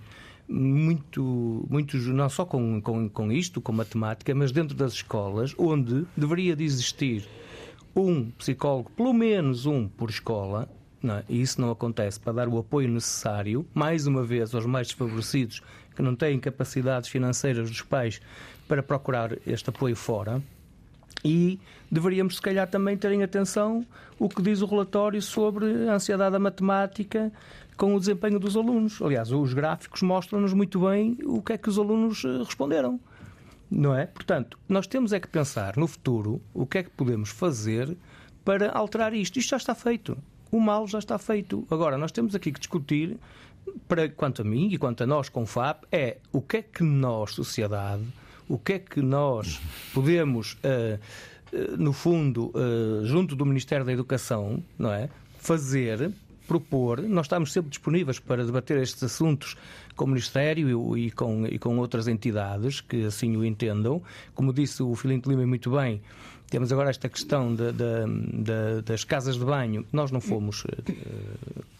muito, 0.48 1.66
muito 1.68 1.96
não 1.96 2.28
só 2.28 2.44
com, 2.44 2.80
com, 2.80 3.08
com 3.08 3.32
isto, 3.32 3.60
com 3.60 3.72
matemática, 3.72 4.34
mas 4.34 4.52
dentro 4.52 4.76
das 4.76 4.92
escolas, 4.92 5.54
onde 5.58 6.06
deveria 6.16 6.54
de 6.54 6.64
existir 6.64 7.26
um 7.96 8.30
psicólogo, 8.32 8.90
pelo 8.90 9.12
menos 9.12 9.66
um 9.66 9.88
por 9.88 10.10
escola, 10.10 10.68
não 11.04 11.16
é? 11.16 11.24
e 11.28 11.40
isso 11.40 11.60
não 11.60 11.70
acontece 11.70 12.18
para 12.18 12.32
dar 12.32 12.48
o 12.48 12.58
apoio 12.58 12.88
necessário, 12.88 13.66
mais 13.74 14.06
uma 14.06 14.24
vez, 14.24 14.54
aos 14.54 14.64
mais 14.64 14.86
desfavorecidos 14.86 15.62
que 15.94 16.02
não 16.02 16.16
têm 16.16 16.40
capacidades 16.40 17.08
financeiras 17.08 17.68
dos 17.68 17.82
pais 17.82 18.20
para 18.66 18.82
procurar 18.82 19.36
este 19.46 19.68
apoio 19.68 19.94
fora. 19.94 20.42
E 21.22 21.60
deveríamos, 21.90 22.36
se 22.36 22.42
calhar, 22.42 22.68
também 22.68 22.96
terem 22.96 23.22
atenção 23.22 23.86
o 24.18 24.28
que 24.28 24.42
diz 24.42 24.62
o 24.62 24.66
relatório 24.66 25.20
sobre 25.22 25.88
a 25.88 25.94
ansiedade 25.94 26.32
da 26.32 26.38
matemática 26.38 27.30
com 27.76 27.94
o 27.94 28.00
desempenho 28.00 28.38
dos 28.38 28.56
alunos. 28.56 29.00
Aliás, 29.00 29.30
os 29.30 29.52
gráficos 29.54 30.02
mostram-nos 30.02 30.52
muito 30.52 30.80
bem 30.80 31.16
o 31.24 31.42
que 31.42 31.52
é 31.52 31.58
que 31.58 31.68
os 31.68 31.78
alunos 31.78 32.24
eh, 32.24 32.38
responderam. 32.38 33.00
Não 33.70 33.94
é? 33.94 34.06
Portanto, 34.06 34.58
nós 34.68 34.86
temos 34.86 35.12
é 35.12 35.20
que 35.20 35.28
pensar 35.28 35.76
no 35.76 35.86
futuro 35.86 36.40
o 36.52 36.66
que 36.66 36.78
é 36.78 36.82
que 36.82 36.90
podemos 36.90 37.30
fazer 37.30 37.96
para 38.44 38.70
alterar 38.70 39.14
isto. 39.14 39.38
Isto 39.38 39.50
já 39.50 39.56
está 39.56 39.74
feito 39.74 40.16
o 40.54 40.60
mal 40.60 40.86
já 40.86 41.00
está 41.00 41.18
feito. 41.18 41.66
Agora, 41.68 41.98
nós 41.98 42.12
temos 42.12 42.34
aqui 42.34 42.52
que 42.52 42.60
discutir, 42.60 43.16
para, 43.88 44.08
quanto 44.08 44.42
a 44.42 44.44
mim 44.44 44.68
e 44.70 44.78
quanto 44.78 45.02
a 45.02 45.06
nós 45.06 45.28
com 45.28 45.42
o 45.42 45.46
FAP, 45.46 45.84
é 45.90 46.18
o 46.32 46.40
que 46.40 46.58
é 46.58 46.62
que 46.62 46.84
nós, 46.84 47.32
sociedade, 47.32 48.04
o 48.48 48.56
que 48.56 48.74
é 48.74 48.78
que 48.78 49.02
nós 49.02 49.60
podemos, 49.92 50.52
uh, 50.52 50.98
uh, 51.52 51.76
no 51.76 51.92
fundo, 51.92 52.52
uh, 52.54 53.04
junto 53.04 53.34
do 53.34 53.44
Ministério 53.44 53.84
da 53.84 53.92
Educação, 53.92 54.62
não 54.78 54.92
é? 54.92 55.08
fazer, 55.38 56.12
propor. 56.46 57.02
Nós 57.02 57.26
estamos 57.26 57.52
sempre 57.52 57.70
disponíveis 57.70 58.18
para 58.18 58.44
debater 58.44 58.80
estes 58.80 59.02
assuntos 59.02 59.56
com 59.96 60.04
o 60.04 60.08
Ministério 60.08 60.96
e, 60.96 61.10
com, 61.10 61.46
e 61.46 61.58
com 61.58 61.76
outras 61.78 62.06
entidades 62.06 62.80
que 62.80 63.04
assim 63.04 63.36
o 63.36 63.44
entendam. 63.44 64.02
Como 64.34 64.52
disse 64.52 64.82
o 64.82 64.94
Filinto 64.94 65.28
Lima 65.28 65.46
muito 65.46 65.70
bem, 65.70 66.00
temos 66.54 66.70
agora 66.70 66.88
esta 66.88 67.08
questão 67.08 67.52
de, 67.52 67.72
de, 67.72 68.44
de, 68.44 68.82
das 68.84 69.02
casas 69.02 69.36
de 69.36 69.44
banho. 69.44 69.84
Nós 69.92 70.12
não 70.12 70.20
fomos 70.20 70.64
uh, 70.64 70.68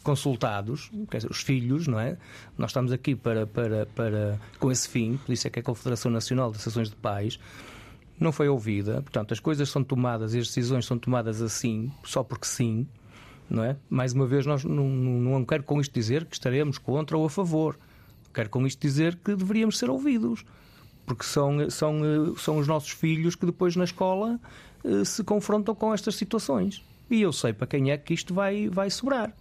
consultados, 0.03 0.91
dizer, 1.13 1.31
os 1.31 1.43
filhos, 1.43 1.87
não 1.87 2.01
é? 2.01 2.17
Nós 2.59 2.71
estamos 2.71 2.91
aqui 2.91 3.15
para, 3.15 3.47
para, 3.47 3.87
para, 3.95 4.41
com 4.59 4.73
esse 4.73 4.89
fim, 4.89 5.17
por 5.17 5.33
isso 5.33 5.47
é 5.47 5.51
que 5.51 5.61
a 5.61 5.63
Confederação 5.63 6.11
Nacional 6.11 6.51
de 6.51 6.57
Associações 6.57 6.91
de 6.91 6.97
Pais 6.97 7.39
não 8.19 8.33
foi 8.33 8.49
ouvida. 8.49 8.95
Portanto, 9.01 9.31
as 9.31 9.39
coisas 9.39 9.69
são 9.69 9.85
tomadas 9.85 10.35
e 10.35 10.41
as 10.41 10.49
decisões 10.49 10.87
são 10.87 10.99
tomadas 10.99 11.41
assim, 11.41 11.93
só 12.03 12.25
porque 12.25 12.47
sim, 12.47 12.85
não 13.49 13.63
é? 13.63 13.77
Mais 13.89 14.13
uma 14.13 14.27
vez, 14.27 14.45
nós 14.45 14.65
não, 14.65 14.89
não 14.89 15.45
quero 15.45 15.63
com 15.63 15.81
isto 15.81 15.95
dizer 15.95 16.25
que 16.25 16.35
estaremos 16.35 16.79
contra 16.79 17.17
ou 17.17 17.25
a 17.25 17.31
favor. 17.31 17.79
Quero 18.35 18.51
com 18.51 18.67
isto 18.67 18.81
dizer 18.81 19.15
que 19.25 19.37
deveríamos 19.37 19.79
ser 19.79 19.89
ouvidos 19.89 20.45
porque 21.07 21.25
são, 21.25 21.69
são, 21.71 22.37
são 22.37 22.59
os 22.59 22.67
nossos 22.67 22.91
filhos 22.91 23.35
que 23.35 23.47
depois 23.47 23.77
na 23.77 23.85
escola 23.85 24.41
se 25.05 25.25
confrontam 25.25 25.75
com 25.75 25.95
estas 25.95 26.15
situações. 26.15 26.83
E 27.11 27.23
eu 27.23 27.33
sei 27.33 27.53
para 27.53 27.67
quem 27.67 27.91
é 27.91 27.97
que 27.97 28.15
isto 28.15 28.33
vai, 28.33 28.69
vai 28.69 28.91
sobrar. 28.91 29.33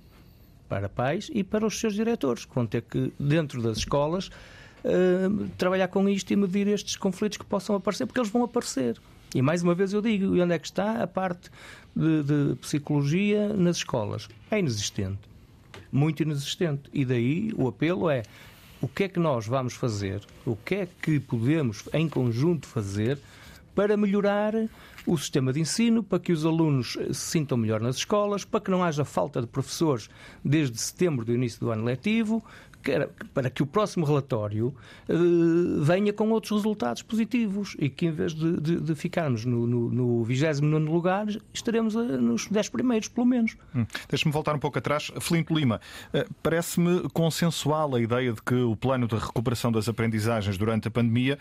Para 0.68 0.90
pais 0.90 1.30
e 1.34 1.44
para 1.44 1.66
os 1.66 1.80
seus 1.80 1.94
diretores, 1.94 2.46
que 2.46 2.56
vão 2.56 2.66
ter 2.66 2.82
que, 2.82 3.12
dentro 3.20 3.62
das 3.62 3.78
escolas, 3.78 4.28
uh, 4.28 5.48
trabalhar 5.58 5.88
com 5.88 6.08
isto 6.10 6.32
e 6.32 6.36
medir 6.36 6.68
estes 6.68 6.96
conflitos 6.96 7.38
que 7.38 7.46
possam 7.46 7.76
aparecer, 7.76 8.06
porque 8.06 8.20
eles 8.20 8.32
vão 8.32 8.44
aparecer. 8.44 9.00
E 9.36 9.42
mais 9.42 9.64
uma 9.64 9.74
vez 9.74 9.94
eu 9.94 10.02
digo, 10.02 10.36
e 10.36 10.42
onde 10.42 10.54
é 10.54 10.60
que 10.60 10.68
está 10.68 11.02
a 11.02 11.08
parte 11.08 11.50
de, 11.96 12.24
de 12.24 12.56
psicologia 12.56 13.50
nas 13.50 13.78
escolas? 13.78 14.28
É 14.52 14.60
inexistente. 14.60 15.20
Muito 15.92 16.22
inexistente. 16.22 16.90
E 16.94 17.06
daí 17.06 17.52
o 17.56 17.68
apelo 17.68 18.10
é 18.10 18.24
o 18.84 18.88
que 18.90 19.06
é 19.06 19.08
que 19.08 19.18
nós 19.18 19.48
vamos 19.48 19.76
fazer, 19.76 20.22
o 20.46 20.58
que 20.58 20.76
é 20.76 20.88
que 21.02 21.18
podemos 21.18 21.88
em 21.94 22.10
conjunto 22.10 22.68
fazer 22.68 23.18
para 23.74 23.96
melhorar 23.96 24.54
o 25.08 25.18
sistema 25.18 25.54
de 25.54 25.62
ensino, 25.62 26.04
para 26.04 26.20
que 26.20 26.34
os 26.34 26.46
alunos 26.46 26.98
se 27.08 27.14
sintam 27.14 27.58
melhor 27.58 27.80
nas 27.80 27.96
escolas, 27.96 28.44
para 28.44 28.60
que 28.60 28.70
não 28.70 28.84
haja 28.84 29.06
falta 29.06 29.40
de 29.40 29.48
professores 29.48 30.10
desde 30.44 30.78
setembro 30.78 31.24
do 31.24 31.34
início 31.34 31.62
do 31.62 31.72
ano 31.72 31.86
letivo, 31.86 32.44
para 33.34 33.50
que 33.50 33.64
o 33.64 33.66
próximo 33.66 34.06
relatório 34.06 34.74
uh, 35.10 35.84
venha 35.84 36.12
com 36.12 36.30
outros 36.32 36.52
resultados 36.52 37.02
positivos 37.02 37.76
e 37.80 37.90
que, 37.90 38.08
em 38.08 38.12
vez 38.12 38.34
de, 38.34 38.60
de, 38.60 38.80
de 38.80 38.96
ficarmos 38.96 39.46
no, 39.46 39.66
no, 39.66 39.90
no 39.90 40.24
29 40.24 40.86
lugar, 40.86 41.28
estaremos 41.54 41.96
uh, 41.96 42.04
nos 42.04 42.48
10 42.48 42.70
primeiros, 42.70 43.08
pelo 43.08 43.26
menos. 43.26 43.56
Hum. 43.76 43.86
Deixa-me 44.10 44.32
voltar 44.32 44.56
um 44.56 44.60
pouco 44.60 44.78
atrás. 44.78 45.12
Filipe 45.22 45.54
Lima, 45.54 45.80
uh, 46.14 46.34
parece-me 46.42 47.10
consensual 47.10 47.96
a 47.96 48.02
ideia 48.02 48.34
de 48.34 48.42
que 48.42 48.56
o 48.56 48.76
plano 48.76 49.08
de 49.08 49.16
recuperação 49.16 49.72
das 49.72 49.88
aprendizagens 49.88 50.58
durante 50.58 50.88
a 50.88 50.92
pandemia 50.92 51.38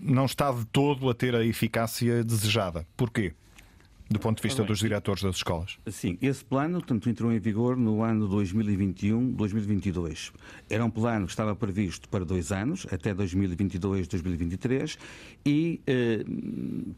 não 0.00 0.24
está 0.24 0.50
de 0.52 0.64
todo 0.66 1.08
a 1.08 1.14
ter 1.14 1.34
a 1.34 1.44
eficácia 1.44 2.22
desejada. 2.24 2.86
Porquê? 2.96 3.32
Do 4.08 4.20
ponto 4.20 4.36
de 4.36 4.42
vista 4.42 4.62
dos 4.62 4.78
diretores 4.78 5.22
das 5.22 5.36
escolas? 5.36 5.78
Sim, 5.88 6.16
esse 6.22 6.44
plano 6.44 6.80
tanto 6.80 7.10
entrou 7.10 7.32
em 7.32 7.38
vigor 7.38 7.76
no 7.76 8.02
ano 8.02 8.28
2021-2022. 8.28 10.32
Era 10.70 10.84
um 10.84 10.90
plano 10.90 11.26
que 11.26 11.32
estava 11.32 11.56
previsto 11.56 12.08
para 12.08 12.24
dois 12.24 12.52
anos, 12.52 12.86
até 12.92 13.12
2022-2023, 13.14 14.96
e 15.44 15.80
eh, 15.86 16.24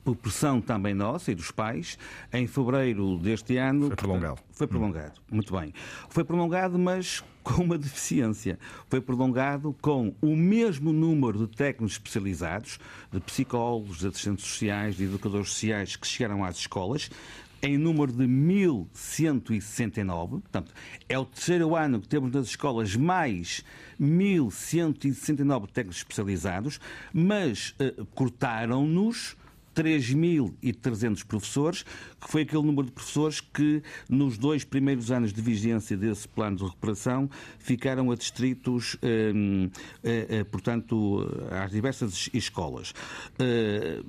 por 0.04 0.16
pressão 0.16 0.60
também 0.60 0.94
nossa 0.94 1.32
e 1.32 1.34
dos 1.34 1.50
pais, 1.50 1.98
em 2.32 2.46
fevereiro 2.46 3.18
deste 3.18 3.56
ano. 3.56 3.86
Foi 3.86 3.96
prolongado. 3.96 4.40
Foi 4.52 4.66
prolongado, 4.66 5.20
hum. 5.20 5.36
muito 5.36 5.58
bem. 5.58 5.72
Foi 6.10 6.24
prolongado, 6.24 6.78
mas 6.78 7.24
com 7.48 7.62
uma 7.62 7.78
deficiência. 7.78 8.58
Foi 8.90 9.00
prolongado 9.00 9.74
com 9.80 10.14
o 10.20 10.36
mesmo 10.36 10.92
número 10.92 11.46
de 11.46 11.56
técnicos 11.56 11.92
especializados, 11.92 12.78
de 13.10 13.20
psicólogos, 13.20 14.00
de 14.00 14.08
assistentes 14.08 14.44
sociais, 14.44 14.96
de 14.96 15.04
educadores 15.04 15.48
sociais 15.48 15.96
que 15.96 16.06
chegaram 16.06 16.44
às 16.44 16.58
escolas, 16.58 17.10
em 17.62 17.78
número 17.78 18.12
de 18.12 18.24
1.169. 18.24 20.28
Portanto, 20.28 20.74
é 21.08 21.18
o 21.18 21.24
terceiro 21.24 21.74
ano 21.74 22.00
que 22.00 22.06
temos 22.06 22.30
nas 22.30 22.48
escolas 22.48 22.94
mais 22.94 23.64
1.169 23.98 25.68
técnicos 25.68 25.96
especializados, 25.98 26.78
mas 27.12 27.74
uh, 27.80 28.04
cortaram-nos 28.14 29.37
3.300 29.78 31.24
professores, 31.24 31.84
que 32.20 32.28
foi 32.28 32.42
aquele 32.42 32.62
número 32.62 32.86
de 32.86 32.92
professores 32.92 33.40
que, 33.40 33.80
nos 34.08 34.36
dois 34.36 34.64
primeiros 34.64 35.12
anos 35.12 35.32
de 35.32 35.40
vigência 35.40 35.96
desse 35.96 36.26
plano 36.26 36.56
de 36.56 36.64
recuperação, 36.64 37.30
ficaram 37.60 38.10
adstritos, 38.10 38.96
eh, 39.00 39.32
eh, 40.02 40.26
eh, 40.30 40.44
portanto, 40.44 41.24
às 41.52 41.70
diversas 41.70 42.28
escolas. 42.34 42.92
Eh, 43.38 44.02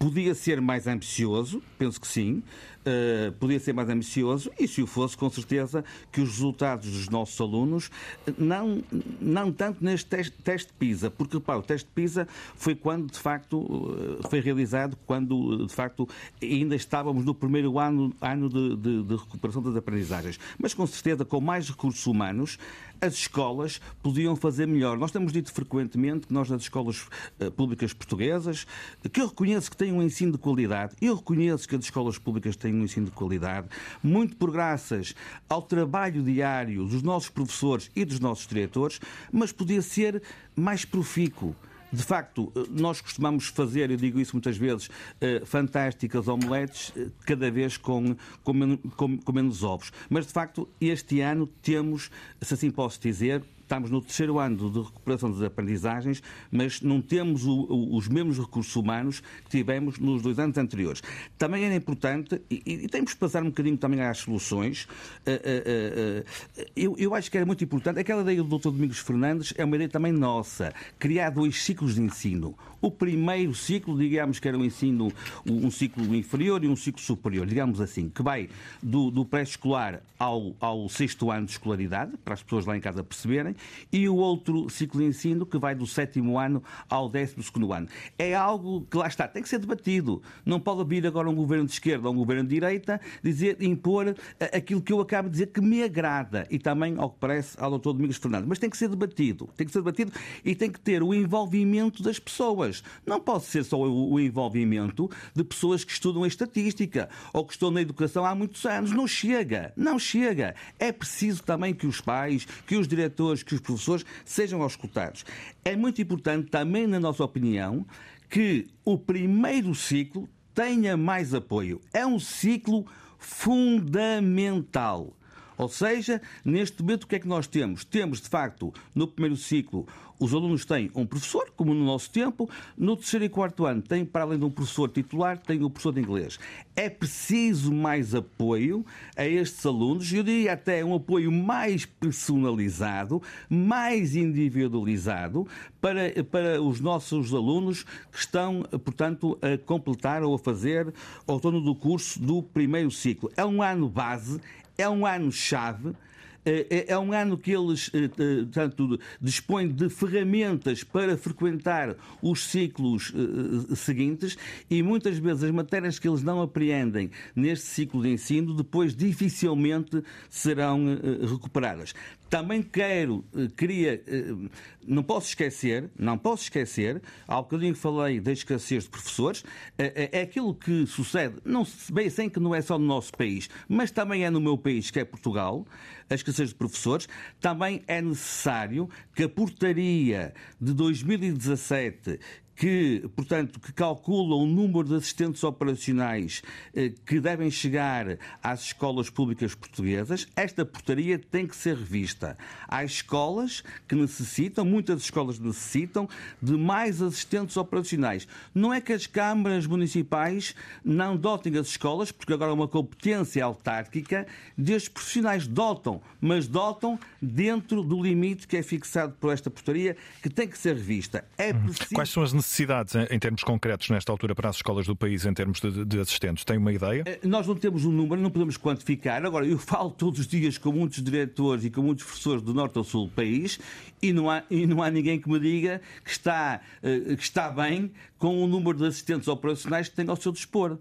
podia 0.00 0.34
ser 0.34 0.60
mais 0.60 0.86
ambicioso, 0.88 1.62
penso 1.78 2.00
que 2.00 2.08
sim, 2.08 2.42
uh, 2.80 3.32
podia 3.32 3.58
ser 3.58 3.72
mais 3.72 3.88
ambicioso 3.88 4.50
e, 4.58 4.66
se 4.66 4.82
o 4.82 4.86
fosse, 4.86 5.16
com 5.16 5.30
certeza 5.30 5.84
que 6.10 6.20
os 6.20 6.30
resultados 6.30 6.90
dos 6.90 7.08
nossos 7.08 7.40
alunos, 7.40 7.90
não, 8.38 8.82
não 9.20 9.52
tanto 9.52 9.84
neste 9.84 10.06
teste, 10.06 10.32
teste 10.42 10.72
PISA, 10.78 11.10
porque 11.10 11.36
o 11.36 11.62
teste 11.62 11.88
PISA 11.94 12.26
foi 12.56 12.74
quando, 12.74 13.10
de 13.10 13.18
facto, 13.18 13.96
eh, 14.22 14.28
foi 14.28 14.40
realizado 14.40 14.96
quando, 15.06 15.66
de 15.66 15.72
facto, 15.72 16.08
ainda 16.42 16.74
estávamos 16.74 17.24
no 17.24 17.34
primeiro 17.34 17.78
ano, 17.78 18.12
ano 18.20 18.48
de, 18.48 18.76
de, 18.76 19.02
de 19.02 19.16
recuperação 19.16 19.62
das 19.62 19.76
aprendizagens. 19.76 20.38
Mas, 20.58 20.74
com 20.74 20.86
certeza, 20.86 21.24
com 21.24 21.40
mais 21.40 21.68
recursos 21.68 22.06
humanos, 22.06 22.58
as 23.00 23.14
escolas 23.14 23.80
podiam 24.02 24.36
fazer 24.36 24.66
melhor. 24.66 24.98
Nós 24.98 25.10
temos 25.10 25.32
dito 25.32 25.52
frequentemente 25.52 26.26
que 26.26 26.32
nós, 26.32 26.50
nas 26.50 26.62
escolas 26.62 27.06
uh, 27.40 27.50
públicas 27.50 27.92
portuguesas, 27.92 28.66
que 29.12 29.20
eu 29.20 29.28
reconheço 29.28 29.70
que 29.70 29.76
têm 29.76 29.92
um 29.92 30.02
ensino 30.02 30.32
de 30.32 30.38
qualidade, 30.38 30.94
eu 31.00 31.14
reconheço 31.14 31.68
que 31.68 31.76
as 31.76 31.84
escolas 31.84 32.18
públicas 32.18 32.56
têm 32.56 32.74
um 32.74 32.84
ensino 32.84 33.06
de 33.06 33.12
qualidade, 33.12 33.68
muito 34.02 34.36
por 34.36 34.50
graças 34.50 35.14
ao 35.48 35.62
trabalho 35.62 36.22
diário 36.22 36.86
dos 36.86 37.02
nossos 37.02 37.30
professores 37.30 37.90
e 37.94 38.04
dos 38.04 38.20
nossos 38.20 38.46
diretores, 38.46 39.00
mas 39.32 39.52
podia 39.52 39.82
ser 39.82 40.22
mais 40.54 40.84
profícuo. 40.84 41.54
De 41.92 42.02
facto, 42.02 42.52
eh, 42.54 42.64
nós 42.70 43.00
costumamos 43.00 43.46
fazer, 43.46 43.90
eu 43.90 43.96
digo 43.96 44.20
isso 44.20 44.34
muitas 44.34 44.56
vezes, 44.56 44.86
uh, 44.88 45.44
fantásticas 45.44 46.28
omeletes, 46.28 46.90
uh, 46.90 47.10
cada 47.26 47.50
vez 47.50 47.76
com, 47.76 48.16
com, 48.44 48.76
com, 48.76 49.18
com 49.18 49.32
menos 49.32 49.62
ovos. 49.62 49.92
Mas, 50.08 50.26
de 50.26 50.32
facto, 50.32 50.68
este 50.80 51.20
ano 51.20 51.46
temos, 51.46 52.10
se 52.40 52.54
assim 52.54 52.70
posso 52.70 53.00
dizer, 53.00 53.42
estamos 53.70 53.88
no 53.88 54.00
terceiro 54.02 54.40
ano 54.40 54.68
de 54.68 54.80
recuperação 54.80 55.30
das 55.30 55.42
aprendizagens, 55.42 56.20
mas 56.50 56.80
não 56.80 57.00
temos 57.00 57.44
o, 57.46 57.52
o, 57.52 57.96
os 57.96 58.08
mesmos 58.08 58.36
recursos 58.36 58.74
humanos 58.74 59.20
que 59.44 59.50
tivemos 59.50 59.96
nos 60.00 60.22
dois 60.22 60.40
anos 60.40 60.58
anteriores. 60.58 61.00
Também 61.38 61.64
era 61.64 61.74
importante, 61.76 62.42
e, 62.50 62.62
e 62.66 62.88
temos 62.88 63.14
que 63.14 63.20
passar 63.20 63.44
um 63.44 63.46
bocadinho 63.46 63.76
também 63.76 64.02
às 64.02 64.18
soluções, 64.18 64.88
uh, 65.24 65.30
uh, 65.30 66.24
uh, 66.24 66.66
eu, 66.74 66.96
eu, 66.98 67.14
acho 67.14 67.30
que 67.30 67.36
era 67.36 67.46
muito 67.46 67.62
importante, 67.62 68.00
aquela 68.00 68.22
ideia 68.22 68.42
do 68.42 68.58
Dr. 68.58 68.70
Domingos 68.70 68.98
Fernandes 68.98 69.54
é 69.56 69.64
uma 69.64 69.76
ideia 69.76 69.88
também 69.88 70.10
nossa, 70.10 70.74
criar 70.98 71.30
dois 71.30 71.62
ciclos 71.62 71.94
de 71.94 72.02
ensino. 72.02 72.56
O 72.80 72.90
primeiro 72.90 73.54
ciclo, 73.54 73.96
digamos 73.96 74.40
que 74.40 74.48
era 74.48 74.56
um 74.58 74.64
ensino, 74.64 75.12
um 75.46 75.70
ciclo 75.70 76.14
inferior 76.16 76.64
e 76.64 76.68
um 76.68 76.74
ciclo 76.74 77.00
superior, 77.00 77.46
digamos 77.46 77.80
assim, 77.80 78.08
que 78.08 78.22
vai 78.22 78.48
do, 78.82 79.10
do 79.10 79.24
pré-escolar 79.24 80.02
ao, 80.18 80.54
ao 80.58 80.88
sexto 80.88 81.30
ano 81.30 81.46
de 81.46 81.52
escolaridade, 81.52 82.12
para 82.24 82.34
as 82.34 82.42
pessoas 82.42 82.64
lá 82.64 82.76
em 82.76 82.80
casa 82.80 83.04
perceberem, 83.04 83.54
e 83.92 84.08
o 84.08 84.16
outro 84.16 84.68
ciclo 84.68 85.00
de 85.00 85.06
ensino 85.06 85.46
que 85.46 85.58
vai 85.58 85.74
do 85.74 85.86
sétimo 85.86 86.38
ano 86.38 86.62
ao 86.88 87.08
décimo 87.08 87.42
segundo 87.42 87.72
ano. 87.72 87.88
É 88.18 88.34
algo 88.34 88.86
que 88.90 88.96
lá 88.96 89.06
está, 89.06 89.26
tem 89.26 89.42
que 89.42 89.48
ser 89.48 89.58
debatido. 89.58 90.22
Não 90.44 90.60
pode 90.60 90.88
vir 90.88 91.06
agora 91.06 91.28
um 91.28 91.34
governo 91.34 91.66
de 91.66 91.72
esquerda 91.72 92.08
ou 92.08 92.14
um 92.14 92.16
governo 92.18 92.44
de 92.44 92.50
direita 92.50 93.00
dizer, 93.22 93.62
impor 93.62 94.14
eh, 94.38 94.56
aquilo 94.56 94.80
que 94.80 94.92
eu 94.92 95.00
acabo 95.00 95.28
de 95.28 95.32
dizer 95.32 95.46
que 95.48 95.60
me 95.60 95.82
agrada 95.82 96.46
e 96.50 96.58
também, 96.58 96.96
ao 96.98 97.10
que 97.10 97.18
parece, 97.18 97.56
ao 97.60 97.78
Dr. 97.78 97.92
Domingos 97.92 98.16
Fernandes. 98.16 98.48
Mas 98.48 98.58
tem 98.58 98.70
que 98.70 98.76
ser 98.76 98.88
debatido. 98.88 99.48
Tem 99.56 99.66
que 99.66 99.72
ser 99.72 99.80
debatido 99.80 100.12
e 100.44 100.54
tem 100.54 100.70
que 100.70 100.80
ter 100.80 101.02
o 101.02 101.14
envolvimento 101.14 102.02
das 102.02 102.18
pessoas. 102.18 102.82
Não 103.06 103.20
pode 103.20 103.44
ser 103.44 103.64
só 103.64 103.78
o 103.78 104.18
envolvimento 104.20 105.10
de 105.34 105.44
pessoas 105.44 105.84
que 105.84 105.92
estudam 105.92 106.24
a 106.24 106.28
estatística 106.28 107.08
ou 107.32 107.44
que 107.44 107.52
estão 107.52 107.70
na 107.70 107.80
educação 107.80 108.24
há 108.24 108.34
muitos 108.34 108.64
anos. 108.64 108.92
Não 108.92 109.06
chega. 109.06 109.72
Não 109.76 109.98
chega. 109.98 110.54
É 110.78 110.92
preciso 110.92 111.42
também 111.42 111.74
que 111.74 111.86
os 111.86 112.00
pais, 112.00 112.46
que 112.66 112.76
os 112.76 112.86
diretores, 112.86 113.42
que 113.50 113.56
os 113.56 113.60
professores 113.60 114.06
sejam 114.24 114.62
auscultados. 114.62 115.24
É 115.64 115.76
muito 115.76 116.00
importante 116.00 116.48
também, 116.48 116.86
na 116.86 116.98
nossa 116.98 117.22
opinião, 117.22 117.84
que 118.28 118.68
o 118.84 118.96
primeiro 118.96 119.74
ciclo 119.74 120.28
tenha 120.54 120.96
mais 120.96 121.34
apoio. 121.34 121.80
É 121.92 122.06
um 122.06 122.18
ciclo 122.18 122.86
fundamental. 123.18 125.12
Ou 125.60 125.68
seja, 125.68 126.22
neste 126.42 126.82
momento 126.82 127.04
o 127.04 127.06
que 127.06 127.16
é 127.16 127.18
que 127.18 127.28
nós 127.28 127.46
temos? 127.46 127.84
Temos, 127.84 128.18
de 128.18 128.30
facto, 128.30 128.72
no 128.94 129.06
primeiro 129.06 129.36
ciclo, 129.36 129.86
os 130.18 130.32
alunos 130.32 130.64
têm 130.64 130.90
um 130.94 131.04
professor, 131.04 131.50
como 131.54 131.74
no 131.74 131.84
nosso 131.84 132.10
tempo, 132.10 132.48
no 132.76 132.96
terceiro 132.96 133.26
e 133.26 133.28
quarto 133.28 133.66
ano 133.66 133.82
têm, 133.82 134.04
para 134.04 134.22
além 134.22 134.38
de 134.38 134.44
um 134.46 134.50
professor 134.50 134.88
titular, 134.88 135.36
têm 135.36 135.62
um 135.62 135.68
professor 135.68 135.92
de 135.92 136.00
inglês. 136.00 136.38
É 136.74 136.88
preciso 136.88 137.72
mais 137.72 138.14
apoio 138.14 138.84
a 139.14 139.26
estes 139.26 139.64
alunos, 139.66 140.10
eu 140.12 140.22
diria 140.22 140.54
até 140.54 140.82
um 140.82 140.94
apoio 140.94 141.30
mais 141.30 141.84
personalizado, 141.84 143.22
mais 143.50 144.16
individualizado, 144.16 145.46
para, 145.78 146.24
para 146.24 146.62
os 146.62 146.80
nossos 146.80 147.34
alunos 147.34 147.84
que 148.10 148.18
estão, 148.18 148.62
portanto, 148.84 149.38
a 149.42 149.58
completar 149.58 150.22
ou 150.22 150.34
a 150.34 150.38
fazer 150.38 150.88
o 151.26 151.32
outono 151.32 151.60
do 151.60 151.74
curso 151.74 152.20
do 152.20 152.42
primeiro 152.42 152.90
ciclo. 152.90 153.30
É 153.36 153.44
um 153.44 153.62
ano 153.62 153.88
base, 153.88 154.38
é 154.80 154.88
um 154.88 155.06
ano-chave. 155.06 155.94
É, 156.42 156.66
é, 156.70 156.92
é 156.92 156.98
um 156.98 157.12
ano 157.12 157.36
que 157.36 157.52
eles 157.52 157.90
eh, 157.92 158.04
eh, 158.04 158.46
tanto 158.50 158.98
dispõem 159.20 159.68
de 159.68 159.90
ferramentas 159.90 160.82
para 160.82 161.14
frequentar 161.14 161.94
os 162.22 162.46
ciclos 162.46 163.12
eh, 163.14 163.74
seguintes 163.74 164.38
e 164.70 164.82
muitas 164.82 165.18
vezes 165.18 165.44
as 165.44 165.50
matérias 165.50 165.98
que 165.98 166.08
eles 166.08 166.22
não 166.22 166.40
apreendem 166.40 167.10
neste 167.36 167.66
ciclo 167.66 168.02
de 168.02 168.08
ensino 168.08 168.56
depois 168.56 168.96
dificilmente 168.96 170.02
serão 170.30 170.86
recuperadas. 171.30 171.92
Também 172.30 172.62
quero, 172.62 173.24
eh, 173.36 173.48
queria, 173.56 174.02
eh, 174.06 174.48
não 174.86 175.02
posso 175.02 175.26
esquecer, 175.26 175.90
não 175.98 176.16
posso 176.16 176.44
esquecer, 176.44 177.02
há 177.26 177.36
bocadinho 177.36 177.74
falei 177.74 178.20
da 178.20 178.30
escassez 178.30 178.84
de 178.84 178.88
professores, 178.88 179.44
é, 179.76 180.08
é 180.12 180.22
aquilo 180.22 180.54
que 180.54 180.86
sucede, 180.86 181.38
não 181.44 181.66
bem 181.92 182.08
sem 182.08 182.30
que 182.30 182.38
não 182.38 182.54
é 182.54 182.62
só 182.62 182.78
no 182.78 182.86
nosso 182.86 183.12
país, 183.12 183.50
mas 183.68 183.90
também 183.90 184.24
é 184.24 184.30
no 184.30 184.40
meu 184.40 184.56
país, 184.56 184.92
que 184.92 185.00
é 185.00 185.04
Portugal, 185.04 185.66
a 186.08 186.14
escassez 186.14 186.50
de 186.50 186.54
professores, 186.54 187.08
também 187.40 187.82
é 187.88 188.00
necessário 188.00 188.88
que 189.12 189.24
a 189.24 189.28
portaria 189.28 190.32
de 190.60 190.72
2017 190.72 192.20
que, 192.60 193.08
portanto, 193.16 193.58
que 193.58 193.72
calcula 193.72 194.36
o 194.36 194.44
número 194.44 194.86
de 194.86 194.94
assistentes 194.94 195.42
operacionais 195.42 196.42
eh, 196.74 196.92
que 197.06 197.18
devem 197.18 197.50
chegar 197.50 198.18
às 198.42 198.64
escolas 198.64 199.08
públicas 199.08 199.54
portuguesas, 199.54 200.28
esta 200.36 200.62
portaria 200.62 201.18
tem 201.18 201.46
que 201.46 201.56
ser 201.56 201.74
revista. 201.74 202.36
Há 202.68 202.84
escolas 202.84 203.64
que 203.88 203.94
necessitam, 203.94 204.62
muitas 204.66 205.00
escolas 205.00 205.38
necessitam, 205.38 206.06
de 206.42 206.52
mais 206.52 207.00
assistentes 207.00 207.56
operacionais. 207.56 208.28
Não 208.54 208.74
é 208.74 208.78
que 208.78 208.92
as 208.92 209.06
câmaras 209.06 209.66
municipais 209.66 210.54
não 210.84 211.16
dotem 211.16 211.56
as 211.56 211.68
escolas, 211.68 212.12
porque 212.12 212.34
agora 212.34 212.50
é 212.50 212.54
uma 212.54 212.68
competência 212.68 213.42
autárquica, 213.42 214.26
destes 214.54 214.90
profissionais 214.90 215.46
dotam, 215.46 216.02
mas 216.20 216.46
dotam 216.46 217.00
dentro 217.22 217.82
do 217.82 218.02
limite 218.02 218.46
que 218.46 218.58
é 218.58 218.62
fixado 218.62 219.14
por 219.18 219.32
esta 219.32 219.48
portaria, 219.48 219.96
que 220.22 220.28
tem 220.28 220.46
que 220.46 220.58
ser 220.58 220.74
revista. 220.74 221.24
É 221.38 221.54
preciso... 221.54 221.94
Quais 221.94 222.10
são 222.10 222.22
as 222.22 222.34
necessidades 222.34 222.49
necessidades 222.50 222.94
em, 223.10 223.18
termos 223.18 223.44
concretos 223.44 223.88
nesta 223.90 224.10
altura 224.10 224.34
para 224.34 224.48
as 224.48 224.56
escolas 224.56 224.84
do 224.86 224.96
país 224.96 225.24
em 225.24 225.32
termos 225.32 225.60
de, 225.60 225.84
de, 225.84 226.00
assistentes? 226.00 226.44
Tem 226.44 226.58
uma 226.58 226.72
ideia? 226.72 227.04
Eh, 227.06 227.20
nós 227.22 227.46
não 227.46 227.54
temos 227.54 227.84
um 227.84 227.92
número, 227.92 228.20
não 228.20 228.30
podemos 228.30 228.56
quantificar. 228.56 229.24
Agora, 229.24 229.46
eu 229.46 229.56
falo 229.56 229.90
todos 229.90 230.18
os 230.18 230.26
dias 230.26 230.58
com 230.58 230.72
muitos 230.72 231.02
diretores 231.02 231.64
e 231.64 231.70
com 231.70 231.80
muitos 231.80 232.04
professores 232.04 232.42
do 232.42 232.52
norte 232.52 232.76
ao 232.76 232.82
sul 232.82 233.06
do 233.06 233.12
país 233.12 233.60
e 234.02 234.12
não 234.12 234.28
há, 234.28 234.42
e 234.50 234.66
não 234.66 234.82
há 234.82 234.90
ninguém 234.90 235.20
que 235.20 235.28
me 235.28 235.38
diga 235.38 235.80
que 236.04 236.10
está, 236.10 236.60
eh, 236.82 237.14
que 237.14 237.22
está 237.22 237.48
bem 237.50 237.92
com 238.18 238.42
o 238.42 238.48
número 238.48 238.78
de 238.78 238.86
assistentes 238.86 239.28
operacionais 239.28 239.88
que 239.88 239.94
tem 239.94 240.08
ao 240.08 240.16
seu 240.16 240.32
dispor. 240.32 240.76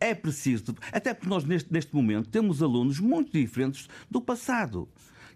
É 0.00 0.14
preciso, 0.14 0.74
até 0.90 1.12
porque 1.12 1.28
nós 1.28 1.44
neste, 1.44 1.70
neste 1.70 1.94
momento 1.94 2.30
temos 2.30 2.62
alunos 2.62 2.98
muito 2.98 3.30
diferentes 3.32 3.88
do 4.10 4.20
passado. 4.22 4.88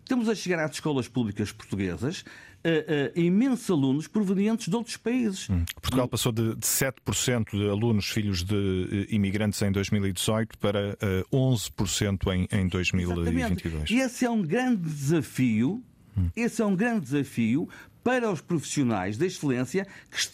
Temos 0.06 0.28
a 0.28 0.34
chegar 0.34 0.64
às 0.64 0.72
escolas 0.72 1.08
públicas 1.08 1.52
portuguesas 1.52 2.24
uh, 2.64 3.16
uh, 3.16 3.20
imensos 3.20 3.70
alunos 3.70 4.06
provenientes 4.06 4.68
de 4.68 4.76
outros 4.76 4.96
países. 4.96 5.48
Hum. 5.48 5.64
Portugal 5.80 6.08
passou 6.08 6.32
de, 6.32 6.54
de 6.54 6.66
7% 6.66 7.50
de 7.50 7.68
alunos 7.68 8.06
filhos 8.06 8.42
de 8.42 8.54
uh, 8.54 9.14
imigrantes 9.14 9.60
em 9.62 9.72
2018 9.72 10.58
para 10.58 10.96
uh, 11.30 11.36
11% 11.36 12.32
em, 12.34 12.48
em 12.50 12.68
2022. 12.68 13.28
Exatamente. 13.28 13.94
E 13.94 14.00
esse 14.00 14.24
é 14.24 14.30
um 14.30 14.42
grande 14.42 14.82
desafio. 14.82 15.82
Hum. 16.16 16.28
Esse 16.34 16.60
é 16.60 16.66
um 16.66 16.74
grande 16.74 17.00
desafio 17.00 17.68
para 18.02 18.30
os 18.30 18.40
profissionais 18.40 19.16
da 19.16 19.26
excelência 19.26 19.86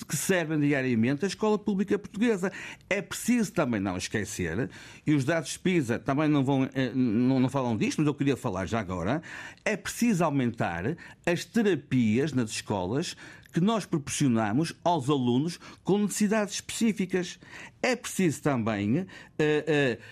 que, 0.06 0.16
servem 0.16 0.60
diariamente 0.60 1.24
a 1.24 1.28
escola 1.28 1.58
pública 1.58 1.98
portuguesa. 1.98 2.52
É 2.88 3.02
preciso 3.02 3.52
também 3.52 3.80
não 3.80 3.96
esquecer, 3.96 4.70
e 5.06 5.14
os 5.14 5.24
dados 5.24 5.52
de 5.52 5.58
PISA 5.58 5.98
também 5.98 6.28
não, 6.28 6.44
vão, 6.44 6.68
eh, 6.74 6.92
não, 6.94 7.40
não 7.40 7.48
falam 7.48 7.76
disto, 7.76 7.98
mas 7.98 8.06
eu 8.06 8.14
queria 8.14 8.36
falar 8.36 8.66
já 8.66 8.80
agora, 8.80 9.22
é 9.64 9.76
preciso 9.76 10.24
aumentar 10.24 10.96
as 11.24 11.44
terapias 11.44 12.32
nas 12.32 12.50
escolas 12.50 13.16
que 13.52 13.60
nós 13.60 13.86
proporcionamos 13.86 14.74
aos 14.84 15.08
alunos 15.08 15.58
com 15.82 15.98
necessidades 15.98 16.56
específicas. 16.56 17.38
É 17.82 17.96
preciso 17.96 18.42
também, 18.42 18.98
uh, 18.98 19.04
uh, 19.04 20.02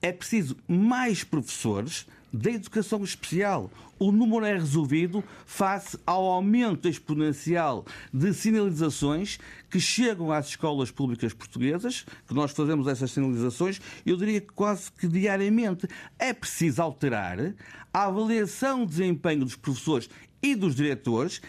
é 0.00 0.12
preciso 0.12 0.56
mais 0.66 1.22
professores 1.22 2.06
da 2.32 2.50
educação 2.50 3.02
especial. 3.02 3.70
O 3.98 4.12
número 4.12 4.44
é 4.44 4.52
resolvido 4.52 5.24
face 5.46 5.98
ao 6.06 6.24
aumento 6.26 6.88
exponencial 6.88 7.86
de 8.12 8.34
sinalizações 8.34 9.38
que 9.70 9.80
chegam 9.80 10.30
às 10.30 10.48
escolas 10.48 10.90
públicas 10.90 11.32
portuguesas, 11.32 12.04
que 12.26 12.34
nós 12.34 12.52
fazemos 12.52 12.86
essas 12.88 13.10
sinalizações, 13.10 13.80
eu 14.04 14.16
diria 14.16 14.40
que 14.40 14.52
quase 14.52 14.92
que 14.92 15.08
diariamente. 15.08 15.88
É 16.18 16.32
preciso 16.32 16.82
alterar 16.82 17.54
a 17.92 18.04
avaliação 18.04 18.84
de 18.84 18.90
desempenho 18.90 19.44
dos 19.44 19.56
professores 19.56 20.10
e 20.42 20.54
dos 20.54 20.74
diretores 20.74 21.40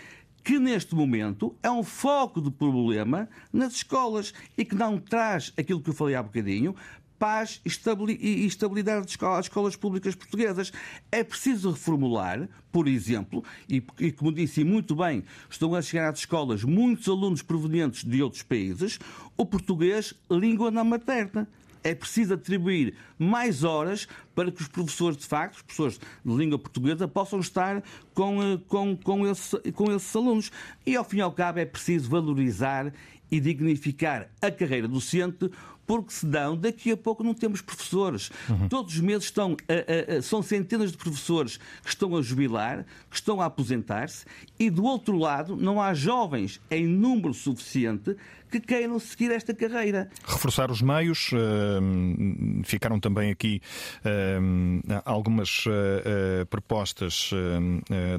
que 0.47 0.57
neste 0.59 0.95
momento 0.95 1.53
é 1.61 1.69
um 1.69 1.83
foco 1.83 2.41
de 2.41 2.49
problema 2.49 3.27
nas 3.51 3.73
escolas 3.73 4.33
e 4.57 4.63
que 4.63 4.75
não 4.75 4.97
traz 4.97 5.51
aquilo 5.57 5.81
que 5.81 5.89
eu 5.89 5.93
falei 5.93 6.15
há 6.15 6.23
bocadinho, 6.23 6.73
paz 7.17 7.61
e 7.63 8.45
estabilidade 8.45 9.17
às 9.21 9.45
escolas 9.45 9.75
públicas 9.75 10.15
portuguesas. 10.15 10.71
É 11.11 11.23
preciso 11.23 11.71
reformular, 11.71 12.47
por 12.71 12.87
exemplo, 12.87 13.43
e, 13.67 13.81
como 14.11 14.31
disse 14.31 14.63
muito 14.63 14.95
bem, 14.95 15.23
estão 15.49 15.73
a 15.75 15.81
chegar 15.81 16.11
às 16.11 16.19
escolas 16.19 16.63
muitos 16.63 17.07
alunos 17.07 17.41
provenientes 17.41 18.03
de 18.03 18.21
outros 18.21 18.43
países, 18.43 18.99
o 19.35 19.45
português 19.45 20.13
língua 20.29 20.71
não 20.71 20.85
materna. 20.85 21.47
É 21.83 21.95
preciso 21.95 22.33
atribuir 22.33 22.95
mais 23.17 23.63
horas 23.63 24.07
para 24.35 24.51
que 24.51 24.61
os 24.61 24.67
professores, 24.67 25.17
de 25.17 25.25
facto, 25.25 25.55
os 25.55 25.61
professores 25.61 25.99
de 26.25 26.35
língua 26.35 26.59
portuguesa, 26.59 27.07
possam 27.07 27.39
estar 27.39 27.81
com, 28.13 28.43
eh, 28.43 28.59
com, 28.67 28.97
com, 28.97 29.25
esse, 29.25 29.57
com 29.71 29.91
esses 29.95 30.13
alunos. 30.13 30.51
E, 30.85 30.95
ao 30.95 31.05
fim 31.05 31.17
e 31.17 31.21
ao 31.21 31.31
cabo, 31.31 31.59
é 31.59 31.65
preciso 31.65 32.09
valorizar 32.09 32.91
e 33.31 33.39
dignificar 33.39 34.29
a 34.41 34.51
carreira 34.51 34.87
docente, 34.87 35.49
porque 35.87 36.11
senão 36.11 36.57
daqui 36.57 36.91
a 36.91 36.97
pouco 36.97 37.23
não 37.23 37.33
temos 37.33 37.61
professores. 37.61 38.29
Uhum. 38.49 38.67
Todos 38.67 38.95
os 38.95 38.99
meses 38.99 39.23
estão 39.23 39.55
a, 39.69 40.15
a, 40.15 40.17
a, 40.17 40.21
são 40.21 40.43
centenas 40.43 40.91
de 40.91 40.97
professores 40.97 41.57
que 41.81 41.89
estão 41.89 42.15
a 42.15 42.21
jubilar, 42.21 42.85
que 43.09 43.15
estão 43.15 43.39
a 43.39 43.45
aposentar-se, 43.45 44.25
e 44.59 44.69
do 44.69 44.83
outro 44.83 45.17
lado 45.17 45.55
não 45.55 45.81
há 45.81 45.93
jovens 45.93 46.59
em 46.69 46.85
número 46.85 47.33
suficiente 47.33 48.15
que 48.51 48.59
queiram 48.59 48.99
seguir 48.99 49.31
esta 49.31 49.53
carreira. 49.53 50.09
Reforçar 50.25 50.71
os 50.71 50.81
meios, 50.81 51.31
uh, 51.33 52.63
ficaram 52.63 52.99
também 52.99 53.31
aqui 53.31 53.61
uh, 54.05 55.01
algumas 55.05 55.65
uh, 55.65 56.45
propostas 56.49 57.31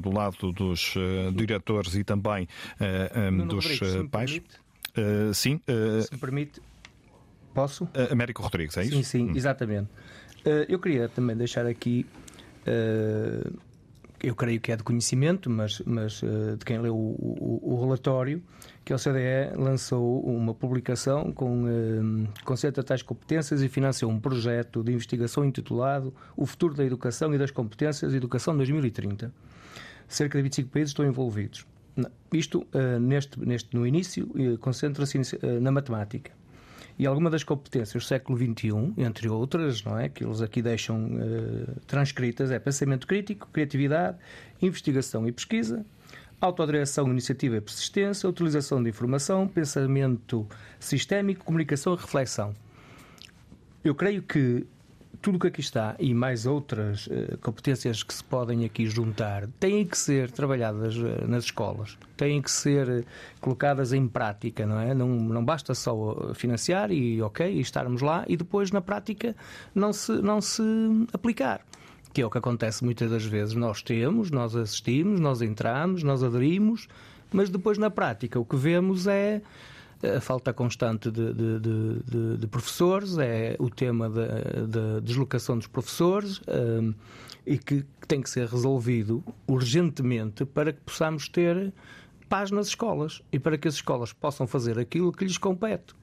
do 0.01 0.11
lado 0.11 0.51
dos 0.51 0.93
diretores 1.35 1.95
e 1.95 2.03
também 2.03 2.47
dos 3.47 3.79
pais. 4.11 4.41
Uh, 4.97 5.33
sim. 5.33 5.61
Uh, 5.67 6.01
Se 6.01 6.13
me 6.13 6.19
permite, 6.19 6.61
posso? 7.53 7.85
Uh, 7.85 8.11
Américo 8.11 8.41
Rodrigues, 8.41 8.77
é 8.77 8.83
isso? 8.83 8.95
Sim, 8.95 9.03
sim, 9.03 9.29
hum. 9.29 9.33
exatamente. 9.35 9.89
eu 10.67 10.79
queria 10.79 11.09
também 11.09 11.35
deixar 11.35 11.65
aqui. 11.65 12.05
eu 14.21 14.35
creio 14.35 14.59
que 14.59 14.71
é 14.71 14.75
de 14.75 14.83
conhecimento, 14.83 15.49
mas, 15.49 15.81
mas 15.85 16.21
de 16.57 16.65
quem 16.65 16.79
leu 16.79 16.95
o, 16.95 17.59
o, 17.63 17.73
o, 17.73 17.81
relatório, 17.81 18.41
que 18.83 18.91
a 18.91 18.95
OCDE 18.95 19.55
lançou 19.55 20.21
uma 20.21 20.53
publicação 20.53 21.31
com 21.31 22.27
conceito 22.43 22.81
de 22.81 22.85
tais 22.85 23.01
competências 23.01 23.61
e 23.61 23.69
financiou 23.69 24.11
um 24.11 24.19
projeto 24.19 24.83
de 24.83 24.91
investigação 24.91 25.45
intitulado 25.45 26.13
O 26.35 26.45
Futuro 26.45 26.73
da 26.73 26.83
Educação 26.83 27.33
e 27.33 27.37
das 27.37 27.51
Competências 27.51 28.13
Educação 28.13 28.55
2030. 28.55 29.31
Cerca 30.07 30.37
de 30.39 30.43
25 30.43 30.69
países 30.69 30.89
estão 30.89 31.05
envolvidos. 31.05 31.65
Isto, 32.33 32.65
uh, 32.73 32.99
neste, 32.99 33.39
neste, 33.39 33.75
no 33.75 33.85
início, 33.85 34.25
uh, 34.35 34.57
concentra-se 34.59 35.17
uh, 35.17 35.61
na 35.61 35.71
matemática. 35.71 36.31
E 36.97 37.07
alguma 37.07 37.29
das 37.29 37.43
competências 37.43 38.03
do 38.03 38.05
século 38.05 38.37
XXI, 38.37 38.93
entre 38.97 39.29
outras, 39.29 39.83
não 39.83 39.97
é, 39.97 40.09
que 40.09 40.23
eles 40.23 40.41
aqui 40.41 40.61
deixam 40.61 41.09
transcritas, 41.87 42.51
é 42.51 42.59
pensamento 42.59 43.07
crítico, 43.07 43.47
criatividade, 43.53 44.17
investigação 44.61 45.25
e 45.25 45.31
pesquisa, 45.31 45.85
autodireção, 46.41 47.09
iniciativa 47.09 47.55
e 47.55 47.61
persistência, 47.61 48.27
utilização 48.27 48.83
de 48.83 48.89
informação, 48.89 49.47
pensamento 49.47 50.45
sistémico, 50.77 51.45
comunicação 51.45 51.93
e 51.93 51.95
reflexão. 51.95 52.53
Eu 53.81 53.95
creio 53.95 54.21
que 54.21 54.67
tudo 55.21 55.35
o 55.35 55.39
que 55.39 55.47
aqui 55.47 55.59
está 55.59 55.95
e 55.99 56.13
mais 56.13 56.45
outras 56.45 57.07
uh, 57.07 57.37
competências 57.41 58.03
que 58.03 58.13
se 58.13 58.23
podem 58.23 58.65
aqui 58.65 58.85
juntar 58.85 59.47
têm 59.59 59.85
que 59.85 59.97
ser 59.97 60.31
trabalhadas 60.31 60.95
uh, 60.95 61.27
nas 61.27 61.45
escolas, 61.45 61.97
têm 62.15 62.41
que 62.41 62.49
ser 62.49 62.87
uh, 62.87 63.05
colocadas 63.41 63.91
em 63.91 64.07
prática, 64.07 64.65
não 64.65 64.79
é? 64.79 64.93
Não, 64.93 65.07
não 65.07 65.43
basta 65.43 65.75
só 65.75 66.33
financiar 66.33 66.91
e 66.91 67.21
ok, 67.21 67.51
e 67.51 67.59
estarmos 67.59 68.01
lá 68.01 68.23
e 68.27 68.37
depois 68.37 68.71
na 68.71 68.81
prática 68.81 69.35
não 69.75 69.91
se, 69.91 70.11
não 70.13 70.39
se 70.39 70.63
aplicar. 71.13 71.61
Que 72.13 72.21
é 72.21 72.25
o 72.25 72.29
que 72.29 72.37
acontece 72.37 72.83
muitas 72.83 73.11
das 73.11 73.25
vezes. 73.25 73.53
Nós 73.53 73.83
temos, 73.83 74.31
nós 74.31 74.55
assistimos, 74.55 75.19
nós 75.19 75.41
entramos, 75.41 76.01
nós 76.01 76.23
aderimos, 76.23 76.87
mas 77.31 77.49
depois 77.49 77.77
na 77.77 77.91
prática 77.91 78.39
o 78.39 78.45
que 78.45 78.55
vemos 78.55 79.05
é 79.05 79.41
a 80.03 80.21
falta 80.21 80.53
constante 80.53 81.11
de, 81.11 81.33
de, 81.33 81.59
de, 81.59 82.37
de 82.37 82.47
professores, 82.47 83.17
é 83.17 83.55
o 83.59 83.69
tema 83.69 84.09
da, 84.09 84.99
deslocação 85.01 85.57
dos 85.57 85.67
professores 85.67 86.41
um, 86.47 86.93
e 87.45 87.57
que 87.57 87.85
tem 88.07 88.21
que 88.21 88.29
ser 88.29 88.47
resolvido 88.47 89.23
urgentemente 89.47 90.45
para 90.45 90.71
que 90.71 90.79
possamos 90.81 91.27
ter 91.27 91.73
paz 92.29 92.51
nas 92.51 92.67
escolas 92.67 93.21
e 93.31 93.39
para 93.39 93.57
que 93.57 93.67
as 93.67 93.75
escolas 93.75 94.13
possam 94.13 94.47
fazer 94.47 94.77
aquilo 94.77 95.11
que 95.11 95.25
lhes 95.25 95.37
compete. 95.37 95.98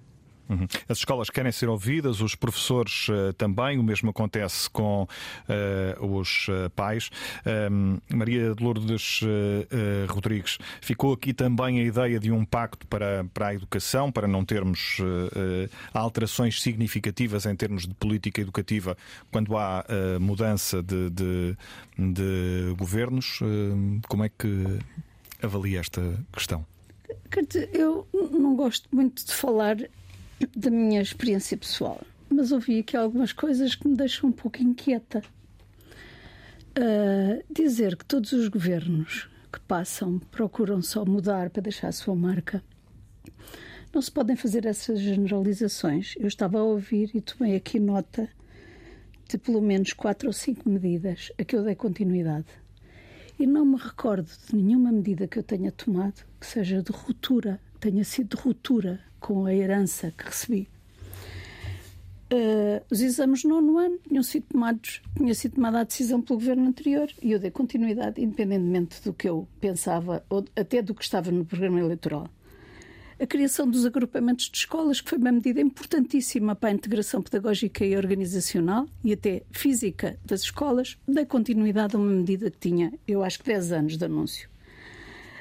Uhum. 0.49 0.67
As 0.89 0.99
escolas 0.99 1.29
querem 1.29 1.51
ser 1.51 1.69
ouvidas, 1.69 2.21
os 2.21 2.35
professores 2.35 3.09
uh, 3.09 3.33
também, 3.33 3.79
o 3.79 3.83
mesmo 3.83 4.11
acontece 4.11 4.71
com 4.71 5.03
uh, 5.03 6.07
os 6.07 6.49
uh, 6.49 6.71
pais. 6.71 7.11
Ehm, 7.45 7.99
Maria 8.13 8.55
de 8.55 8.63
Lourdes 8.63 9.21
Rodrigues, 10.09 10.59
ficou 10.81 11.13
aqui 11.13 11.33
também 11.33 11.81
a 11.81 11.83
ideia 11.83 12.19
de 12.19 12.31
um 12.31 12.45
pacto 12.45 12.87
para, 12.87 13.25
para 13.33 13.49
a 13.49 13.55
educação, 13.55 14.11
para 14.11 14.27
não 14.27 14.45
termos 14.45 14.99
alterações 15.93 16.63
significativas 16.63 17.47
em 17.47 17.55
termos 17.55 17.87
de 17.87 17.95
política 17.95 18.41
educativa 18.41 18.97
quando 19.31 19.57
há 19.57 19.85
mudança 20.21 20.83
de, 20.83 21.11
de, 21.11 21.57
de 21.99 22.75
governos. 22.77 23.41
como 24.09 24.25
é 24.25 24.29
que 24.29 24.79
avalia 25.43 25.81
esta 25.81 26.03
questão? 26.33 26.65
Eu 27.73 28.07
não 28.13 28.57
gosto 28.57 28.89
muito 28.93 29.25
de 29.25 29.35
falar 29.35 29.77
da 30.57 30.71
minha 30.71 31.01
experiência 31.01 31.57
pessoal, 31.57 32.01
mas 32.29 32.53
ouvi 32.53 32.81
aqui 32.81 32.97
algumas 32.97 33.33
coisas 33.33 33.75
que 33.75 33.89
me 33.89 33.97
deixam 33.97 34.31
um 34.31 34.33
pouco 34.33 34.63
inquieta. 34.63 35.23
Uh, 36.79 37.43
dizer 37.51 37.97
que 37.97 38.05
todos 38.05 38.33
os 38.33 38.49
governos 38.49 39.29
que 39.51 39.61
passam 39.61 40.19
procuram 40.31 40.83
só 40.83 41.05
mudar 41.07 41.49
para 41.49 41.63
deixar 41.63 41.89
a 41.89 41.93
sua 41.93 42.15
marca. 42.15 42.63
Não 43.95 44.03
se 44.03 44.11
podem 44.13 44.37
fazer 44.37 44.67
essas 44.67 45.01
generalizações. 45.01 46.15
Eu 46.19 46.29
estava 46.29 46.59
a 46.59 46.63
ouvir 46.63 47.11
e 47.15 47.21
tomei 47.23 47.57
aqui 47.57 47.81
nota 47.81 48.29
de 49.27 49.39
pelo 49.39 49.63
menos 49.63 49.95
quatro 49.95 50.29
ou 50.29 50.33
cinco 50.35 50.69
medidas 50.69 51.33
a 51.39 51.45
que 51.45 51.57
eu 51.57 51.65
dei 51.65 51.75
continuidade. 51.75 52.47
E 53.39 53.47
não 53.47 53.65
me 53.65 53.77
recordo 53.77 54.31
de 54.49 54.55
nenhuma 54.55 54.93
medida 54.93 55.27
que 55.27 55.39
eu 55.39 55.43
tenha 55.43 55.73
tomado 55.73 56.25
que 56.39 56.47
seja 56.47 56.83
de 56.83 56.93
ruptura, 56.93 57.61
tenha 57.79 58.05
sido 58.05 58.37
de 58.37 58.43
ruptura 58.43 59.01
com 59.21 59.47
a 59.47 59.55
herança 59.55 60.13
que 60.17 60.25
recebi. 60.25 60.69
Uh, 62.33 62.83
os 62.91 63.01
exames 63.01 63.45
no 63.45 63.61
nono 63.61 63.79
ano 63.79 63.99
tinham 64.09 64.23
sido 64.23 64.47
tomados, 64.47 65.01
tinha 65.17 65.33
sido 65.33 65.55
tomada 65.55 65.81
a 65.81 65.85
decisão 65.85 66.21
pelo 66.21 66.41
governo 66.41 66.67
anterior 66.67 67.09
e 67.23 67.31
eu 67.31 67.39
dei 67.39 67.53
continuidade, 67.53 68.21
independentemente 68.21 69.01
do 69.05 69.13
que 69.13 69.29
eu 69.29 69.47
pensava 69.61 70.25
ou 70.29 70.45
até 70.57 70.83
do 70.83 70.93
que 70.93 71.05
estava 71.05 71.31
no 71.31 71.45
programa 71.45 71.79
eleitoral. 71.79 72.29
A 73.19 73.27
criação 73.27 73.71
dos 73.71 73.87
agrupamentos 73.87 74.51
de 74.51 74.59
escolas, 74.59 75.01
que 75.01 75.09
foi 75.09 75.19
uma 75.19 75.33
medida 75.33 75.61
importantíssima 75.61 76.55
para 76.55 76.69
a 76.69 76.73
integração 76.73 77.23
pedagógica 77.23 77.87
e 77.87 77.97
organizacional 77.97 78.87
e 79.05 79.13
até 79.13 79.43
física 79.53 80.19
das 80.25 80.43
escolas, 80.43 80.99
dei 81.07 81.25
continuidade 81.25 81.95
a 81.95 81.99
uma 81.99 82.11
medida 82.11 82.51
que 82.51 82.59
tinha, 82.59 82.93
eu 83.07 83.23
acho 83.23 83.39
que 83.39 83.47
10 83.47 83.73
anos 83.73 83.97
de 83.97 84.05
anúncio. 84.05 84.51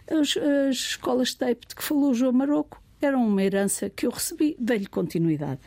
As, 0.07 0.38
as 0.38 0.76
escolas 0.76 1.34
TAPE 1.34 1.68
de 1.68 1.76
que 1.76 1.84
falou 1.84 2.11
o 2.11 2.14
João 2.14 2.32
Maroco 2.32 2.82
eram 3.02 3.26
uma 3.26 3.44
herança 3.44 3.90
que 3.90 4.06
eu 4.06 4.11
recebi, 4.11 4.56
dei-lhe 4.60 4.88
continuidade. 4.88 5.61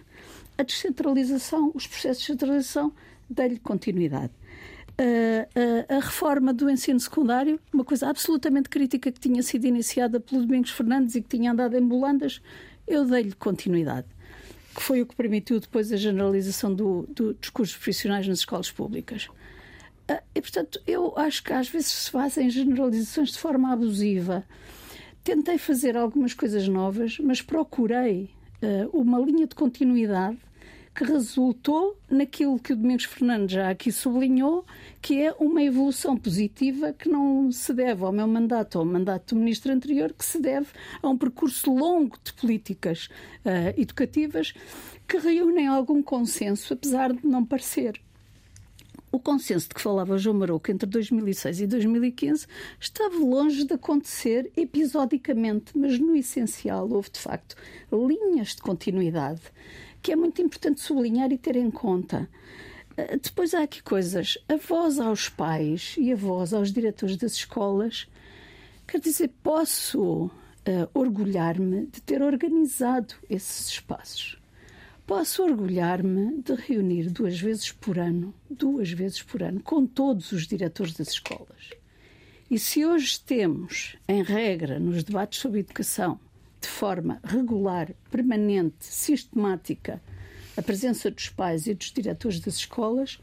A 0.56 0.62
descentralização, 0.62 1.70
os 1.74 1.86
processos 1.86 2.22
de 2.22 2.32
descentralização, 2.32 2.92
dei-lhe 3.28 3.58
continuidade. 3.58 4.32
A, 4.98 5.94
a, 5.94 6.00
reforma 6.00 6.52
do 6.52 6.68
ensino 6.68 6.98
secundário, 6.98 7.60
uma 7.72 7.84
coisa 7.84 8.08
absolutamente 8.08 8.68
crítica 8.68 9.12
que 9.12 9.20
tinha 9.20 9.42
sido 9.42 9.64
iniciada 9.66 10.18
pelo 10.18 10.44
Domingos 10.44 10.70
Fernandes 10.70 11.14
e 11.14 11.22
que 11.22 11.36
tinha 11.36 11.52
andado 11.52 11.76
em 11.76 11.86
bolandas, 11.86 12.40
eu 12.86 13.04
dei-lhe 13.04 13.32
continuidade, 13.32 14.08
que 14.74 14.82
foi 14.82 15.00
o 15.00 15.06
que 15.06 15.14
permitiu 15.14 15.60
depois 15.60 15.92
a 15.92 15.96
generalização 15.96 16.74
do, 16.74 17.06
do, 17.08 17.34
dos 17.34 17.50
cursos 17.50 17.76
profissionais 17.76 18.26
nas 18.26 18.38
escolas 18.38 18.72
públicas. 18.72 19.28
E, 20.34 20.40
portanto, 20.40 20.80
eu 20.86 21.12
acho 21.16 21.42
que 21.42 21.52
às 21.52 21.68
vezes 21.68 21.88
se 21.88 22.10
fazem 22.10 22.48
generalizações 22.48 23.30
de 23.30 23.38
forma 23.38 23.72
abusiva. 23.72 24.44
Tentei 25.22 25.58
fazer 25.58 25.96
algumas 25.96 26.32
coisas 26.32 26.66
novas, 26.66 27.18
mas 27.18 27.42
procurei 27.42 28.30
uh, 28.62 28.96
uma 28.96 29.18
linha 29.18 29.46
de 29.46 29.54
continuidade 29.54 30.38
que 30.94 31.04
resultou 31.04 31.96
naquilo 32.10 32.58
que 32.58 32.72
o 32.72 32.76
Domingos 32.76 33.04
Fernandes 33.04 33.54
já 33.54 33.70
aqui 33.70 33.92
sublinhou, 33.92 34.64
que 35.00 35.22
é 35.22 35.32
uma 35.38 35.62
evolução 35.62 36.16
positiva 36.16 36.92
que 36.92 37.08
não 37.08 37.52
se 37.52 37.72
deve 37.72 38.04
ao 38.04 38.10
meu 38.10 38.26
mandato 38.26 38.76
ou 38.76 38.80
ao 38.80 38.90
mandato 38.90 39.34
do 39.34 39.38
ministro 39.38 39.70
anterior, 39.70 40.12
que 40.12 40.24
se 40.24 40.40
deve 40.40 40.66
a 41.00 41.08
um 41.08 41.16
percurso 41.16 41.72
longo 41.72 42.18
de 42.24 42.32
políticas 42.32 43.08
uh, 43.44 43.80
educativas 43.80 44.52
que 45.06 45.18
reúnem 45.18 45.68
algum 45.68 46.02
consenso, 46.02 46.72
apesar 46.74 47.12
de 47.12 47.24
não 47.24 47.44
parecer. 47.44 48.00
O 49.10 49.18
consenso 49.18 49.68
de 49.68 49.74
que 49.74 49.80
falava 49.80 50.18
João 50.18 50.36
Maroco 50.36 50.70
entre 50.70 50.88
2006 50.88 51.60
e 51.60 51.66
2015 51.66 52.46
estava 52.78 53.16
longe 53.16 53.64
de 53.64 53.74
acontecer 53.74 54.50
episodicamente, 54.56 55.76
mas 55.76 55.98
no 55.98 56.14
essencial 56.14 56.88
houve 56.90 57.10
de 57.10 57.18
facto 57.18 57.56
linhas 57.90 58.54
de 58.54 58.62
continuidade 58.62 59.42
que 60.02 60.12
é 60.12 60.16
muito 60.16 60.40
importante 60.40 60.80
sublinhar 60.80 61.32
e 61.32 61.38
ter 61.38 61.56
em 61.56 61.70
conta. 61.70 62.28
Ah, 62.96 63.16
depois 63.20 63.54
há 63.54 63.62
aqui 63.62 63.82
coisas. 63.82 64.38
A 64.48 64.56
voz 64.56 64.98
aos 64.98 65.28
pais 65.28 65.94
e 65.98 66.12
a 66.12 66.16
voz 66.16 66.52
aos 66.52 66.72
diretores 66.72 67.16
das 67.16 67.32
escolas. 67.32 68.08
Quer 68.86 69.00
dizer, 69.00 69.30
posso 69.42 70.26
uh, 70.26 70.30
orgulhar-me 70.94 71.86
de 71.86 72.00
ter 72.00 72.22
organizado 72.22 73.14
esses 73.28 73.68
espaços. 73.68 74.37
Posso 75.08 75.42
orgulhar-me 75.42 76.42
de 76.42 76.54
reunir 76.54 77.08
duas 77.08 77.40
vezes 77.40 77.72
por 77.72 77.98
ano, 77.98 78.34
duas 78.50 78.90
vezes 78.90 79.22
por 79.22 79.42
ano, 79.42 79.58
com 79.58 79.86
todos 79.86 80.32
os 80.32 80.46
diretores 80.46 80.92
das 80.92 81.08
escolas. 81.08 81.70
E 82.50 82.58
se 82.58 82.84
hoje 82.84 83.18
temos, 83.20 83.96
em 84.06 84.22
regra, 84.22 84.78
nos 84.78 85.02
debates 85.02 85.38
sobre 85.38 85.60
educação, 85.60 86.20
de 86.60 86.68
forma 86.68 87.20
regular, 87.24 87.90
permanente, 88.10 88.84
sistemática, 88.84 89.98
a 90.54 90.60
presença 90.60 91.10
dos 91.10 91.30
pais 91.30 91.66
e 91.66 91.72
dos 91.72 91.90
diretores 91.90 92.38
das 92.38 92.56
escolas, 92.56 93.18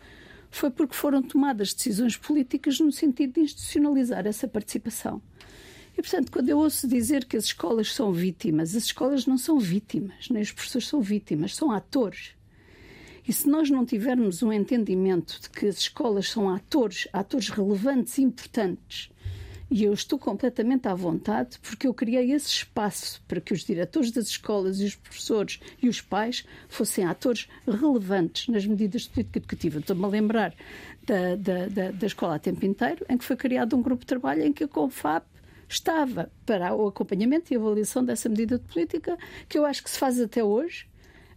foi 0.50 0.72
porque 0.72 0.96
foram 0.96 1.22
tomadas 1.22 1.72
decisões 1.72 2.18
políticas 2.18 2.80
no 2.80 2.92
sentido 2.92 3.34
de 3.34 3.42
institucionalizar 3.42 4.26
essa 4.26 4.48
participação. 4.48 5.22
E, 5.98 6.02
portanto, 6.02 6.32
quando 6.32 6.50
eu 6.50 6.58
ouço 6.58 6.88
dizer 6.88 7.26
que 7.26 7.38
as 7.38 7.46
escolas 7.46 7.94
são 7.94 8.12
vítimas, 8.12 8.76
as 8.76 8.84
escolas 8.84 9.26
não 9.26 9.38
são 9.38 9.58
vítimas, 9.58 10.30
nem 10.30 10.42
os 10.42 10.52
professores 10.52 10.88
são 10.88 11.02
vítimas, 11.02 11.56
são 11.56 11.72
atores. 11.72 12.36
E 13.28 13.34
se 13.34 13.48
nós 13.48 13.70
não 13.70 13.86
tivermos 13.86 14.44
um 14.44 14.52
entendimento 14.52 15.40
de 15.42 15.50
que 15.50 15.66
as 15.68 15.78
escolas 15.78 16.30
são 16.30 16.50
atores, 16.50 17.08
atores 17.12 17.50
relevantes 17.50 18.18
e 18.18 18.22
importantes, 18.22 19.10
e 19.72 19.84
eu 19.84 19.94
estou 19.94 20.20
completamente 20.20 20.88
à 20.88 20.94
vontade 20.94 21.58
porque 21.60 21.88
eu 21.88 21.94
criei 21.94 22.32
esse 22.32 22.50
espaço 22.50 23.22
para 23.28 23.42
que 23.42 23.52
os 23.52 23.64
diretores 23.64 24.12
das 24.12 24.28
escolas 24.28 24.80
e 24.80 24.86
os 24.86 24.96
professores 24.96 25.60
e 25.82 25.90
os 25.90 26.02
pais 26.02 26.46
fossem 26.70 27.04
atores 27.04 27.48
relevantes 27.68 28.48
nas 28.48 28.66
medidas 28.66 29.04
de 29.04 29.10
política 29.10 29.40
educativa. 29.40 29.80
Estou-me 29.80 30.06
a 30.06 30.08
lembrar 30.08 30.54
da, 31.04 31.36
da, 31.36 31.68
da, 31.68 31.92
da 31.92 32.06
escola 32.06 32.36
a 32.36 32.40
tempo 32.40 32.64
inteiro, 32.64 33.04
em 33.10 33.18
que 33.18 33.26
foi 33.26 33.36
criado 33.36 33.76
um 33.76 33.82
grupo 33.82 34.02
de 34.02 34.08
trabalho 34.08 34.44
em 34.44 34.54
que 34.54 34.64
a 34.64 34.68
CONFAP 34.68 35.26
estava 35.76 36.32
para 36.46 36.74
o 36.74 36.88
acompanhamento 36.88 37.54
e 37.54 37.58
avaliação 37.58 38.04
dessa 38.04 38.30
medida 38.30 38.58
de 38.58 38.66
política, 38.66 39.18
que 39.48 39.58
eu 39.58 39.66
acho 39.66 39.84
que 39.84 39.90
se 39.90 40.00
faz 40.00 40.20
até 40.20 40.44
hoje, 40.44 40.88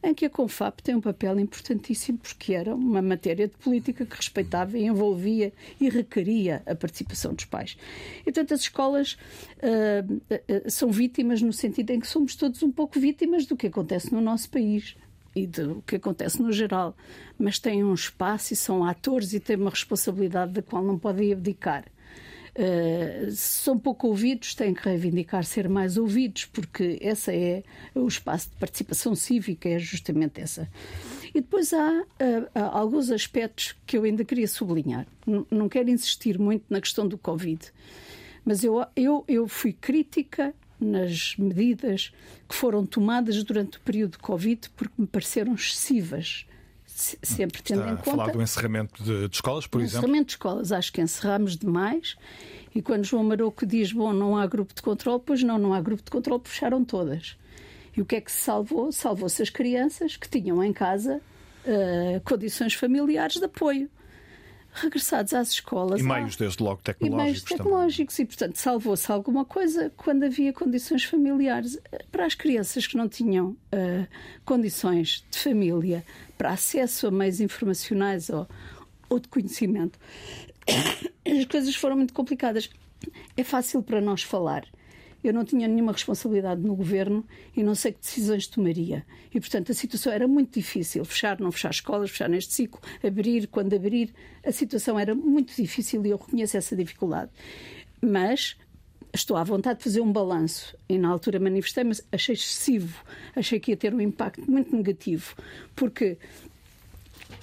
em 0.03 0.15
que 0.15 0.25
a 0.25 0.31
CONFAP 0.31 0.81
tem 0.81 0.95
um 0.95 1.01
papel 1.01 1.41
importantíssimo, 1.41 2.19
porque 2.19 2.55
era 2.55 2.75
uma 2.75 3.03
matéria 3.03 3.49
de 3.49 3.57
política 3.57 4.07
que 4.07 4.15
respeitava 4.15 4.79
e 4.79 4.85
envolvia 4.85 5.53
e 5.81 5.89
requeria 5.89 6.63
a 6.67 6.75
participação 6.75 7.35
dos 7.35 7.47
pais. 7.47 7.77
E, 8.21 8.25
portanto, 8.25 8.55
as 8.55 8.61
escolas 8.61 9.19
uh, 9.57 10.15
uh, 10.15 10.71
são 10.71 10.93
vítimas 10.93 11.43
no 11.43 11.53
sentido 11.53 11.91
em 11.91 11.99
que 11.99 12.07
somos 12.07 12.37
todos 12.37 12.63
um 12.63 12.71
pouco 12.71 13.01
vítimas 13.01 13.45
do 13.45 13.57
que 13.57 13.67
acontece 13.67 14.13
no 14.13 14.21
nosso 14.21 14.49
país 14.51 14.97
e 15.35 15.49
do 15.49 15.83
que 15.85 15.97
acontece 15.97 16.41
no 16.41 16.53
geral, 16.53 16.97
mas 17.37 17.59
têm 17.59 17.83
um 17.83 17.95
espaço 17.95 18.53
e 18.53 18.57
são 18.57 18.85
atores 18.85 19.33
e 19.33 19.41
têm 19.41 19.57
uma 19.57 19.71
responsabilidade 19.71 20.53
da 20.53 20.63
qual 20.63 20.83
não 20.83 20.97
podem 20.97 21.33
abdicar. 21.33 21.85
Uh, 22.59 23.31
são 23.31 23.79
pouco 23.79 24.09
ouvidos, 24.09 24.53
têm 24.53 24.75
que 24.75 24.83
reivindicar 24.83 25.45
ser 25.45 25.69
mais 25.69 25.97
ouvidos, 25.97 26.45
porque 26.47 26.99
esse 27.01 27.33
é 27.33 27.63
o 27.95 28.09
espaço 28.09 28.51
de 28.51 28.57
participação 28.57 29.15
cívica, 29.15 29.69
é 29.69 29.79
justamente 29.79 30.41
essa. 30.41 30.69
E 31.33 31.41
depois 31.41 31.73
há, 31.73 32.03
uh, 32.03 32.49
alguns 32.73 33.13
aspectos 33.13 33.77
que 33.87 33.97
eu 33.97 34.03
ainda 34.03 34.25
queria 34.25 34.49
sublinhar. 34.49 35.07
N 35.25 35.47
não 35.53 35.69
quero 35.69 35.89
insistir 35.89 36.37
muito 36.37 36.65
na 36.69 36.81
questão 36.81 37.07
do 37.07 37.17
Covid, 37.17 37.65
mas 38.45 38.65
eu, 38.65 38.85
eu, 38.97 39.25
eu 39.29 39.47
fui 39.47 39.73
crítica 39.73 40.53
nas 40.81 41.37
medidas 41.37 42.13
que 42.49 42.55
foram 42.57 42.85
tomadas 42.85 43.45
durante 43.45 43.79
o 43.79 43.81
período 43.81 44.13
de 44.13 44.19
Covid 44.19 44.69
porque 44.71 44.95
me 44.99 45.07
pareceram 45.07 45.55
excessivas 45.55 46.45
sempre 47.23 47.63
tendo 47.63 47.81
Está 47.81 47.93
em 47.93 47.97
conta. 47.97 48.11
Falar 48.11 48.33
do 48.33 48.43
encerramento 48.43 49.03
de, 49.03 49.29
de 49.29 49.35
escolas, 49.35 49.67
por 49.67 49.81
exemplo? 49.81 49.99
Encerramento 49.99 50.27
de 50.27 50.33
escolas, 50.33 50.73
acho 50.73 50.93
que 50.93 51.01
encerramos 51.01 51.57
demais. 51.57 52.17
E 52.75 52.83
quando 52.83 53.05
João 53.05 53.25
Maroco 53.25 53.65
diz, 53.65 53.93
bom, 53.93 54.13
não 54.13 54.37
há 54.37 54.47
grupo 54.47 54.75
de 54.75 54.83
controle, 54.83 55.23
pois 55.25 55.43
não, 55.43 55.59
não 55.59 55.73
há 55.73 55.81
grupo 55.81 56.03
de 56.03 56.11
controle, 56.11 56.41
puxaram 56.41 56.85
todas. 56.85 57.37
E 57.97 58.01
o 58.01 58.05
que 58.05 58.17
é 58.17 58.21
que 58.21 58.31
se 58.31 58.39
salvou? 58.39 58.93
Salvou-se 58.93 59.43
as 59.43 59.51
crianças 59.51 60.17
que 60.17 60.29
tinham 60.29 60.63
em 60.63 60.73
casa 60.73 61.21
uh, 61.65 62.21
condições 62.25 62.75
familiares 62.75 63.37
de 63.37 63.45
apoio. 63.45 63.91
Regressados 64.73 65.33
às 65.33 65.51
escolas. 65.51 66.01
E 66.01 66.03
meios, 66.03 66.37
desde 66.37 66.63
logo, 66.63 66.81
tecnológicos. 66.83 67.23
E 67.23 67.25
meios 67.25 67.43
tecnológicos. 67.43 68.17
Também. 68.17 68.25
E, 68.25 68.29
portanto, 68.29 68.57
salvou-se 68.57 69.11
alguma 69.11 69.45
coisa 69.45 69.93
quando 69.97 70.25
havia 70.25 70.53
condições 70.53 71.05
familiares. 71.05 71.79
Para 72.11 72.27
as 72.27 72.35
crianças 72.35 72.87
que 72.87 72.97
não 72.97 73.09
tinham 73.09 73.49
uh, 73.49 74.07
condições 74.45 75.25
de 75.31 75.39
família 75.39 76.05
para 76.37 76.51
acesso 76.51 77.07
a 77.07 77.11
meios 77.11 77.41
informacionais 77.41 78.31
ou, 78.31 78.49
ou 79.09 79.19
de 79.19 79.29
conhecimento, 79.29 79.99
as 81.27 81.45
coisas 81.47 81.75
foram 81.75 81.97
muito 81.97 82.13
complicadas. 82.13 82.71
É 83.37 83.45
fácil 83.45 83.83
para 83.83 84.01
nós 84.01 84.23
falar 84.23 84.65
eu 85.23 85.33
não 85.33 85.45
tinha 85.45 85.67
nenhuma 85.67 85.93
responsabilidade 85.93 86.61
no 86.61 86.75
governo 86.77 87.27
e 87.57 87.63
não 87.63 87.75
sei 87.75 87.93
que 87.93 88.01
decisões 88.01 88.47
tomaria. 88.47 89.05
E, 89.35 89.41
portanto, 89.41 89.73
a 89.73 89.75
situação 89.75 90.13
era 90.13 90.29
muito 90.29 90.55
difícil. 90.55 91.05
Fechar, 91.05 91.41
não 91.41 91.51
fechar 91.51 91.71
escolas, 91.71 92.11
fechar 92.11 92.29
neste 92.29 92.53
ciclo, 92.53 92.81
abrir, 93.05 93.49
quando 93.49 93.75
abrir. 93.75 94.15
A 94.45 94.53
situação 94.53 94.99
era 94.99 95.15
muito 95.15 95.55
difícil 95.55 96.05
e 96.07 96.11
eu 96.11 96.17
reconheço 96.17 96.57
essa 96.57 96.77
dificuldade. 96.77 97.31
Mas 98.01 98.57
estou 99.13 99.37
à 99.37 99.43
vontade 99.43 99.79
de 99.79 99.85
fazer 99.85 100.01
um 100.01 100.13
balanço. 100.13 100.77
E 100.89 100.99
na 100.99 101.09
altura 101.09 101.41
manifestei, 101.41 101.85
mas 101.85 102.07
achei 102.13 102.35
excessivo. 102.35 103.03
Achei 103.35 103.59
que 103.59 103.73
ia 103.73 103.77
ter 103.77 103.93
um 103.93 104.01
impacto 104.01 104.49
muito 104.49 104.75
negativo. 104.75 105.35
Porque 105.75 106.17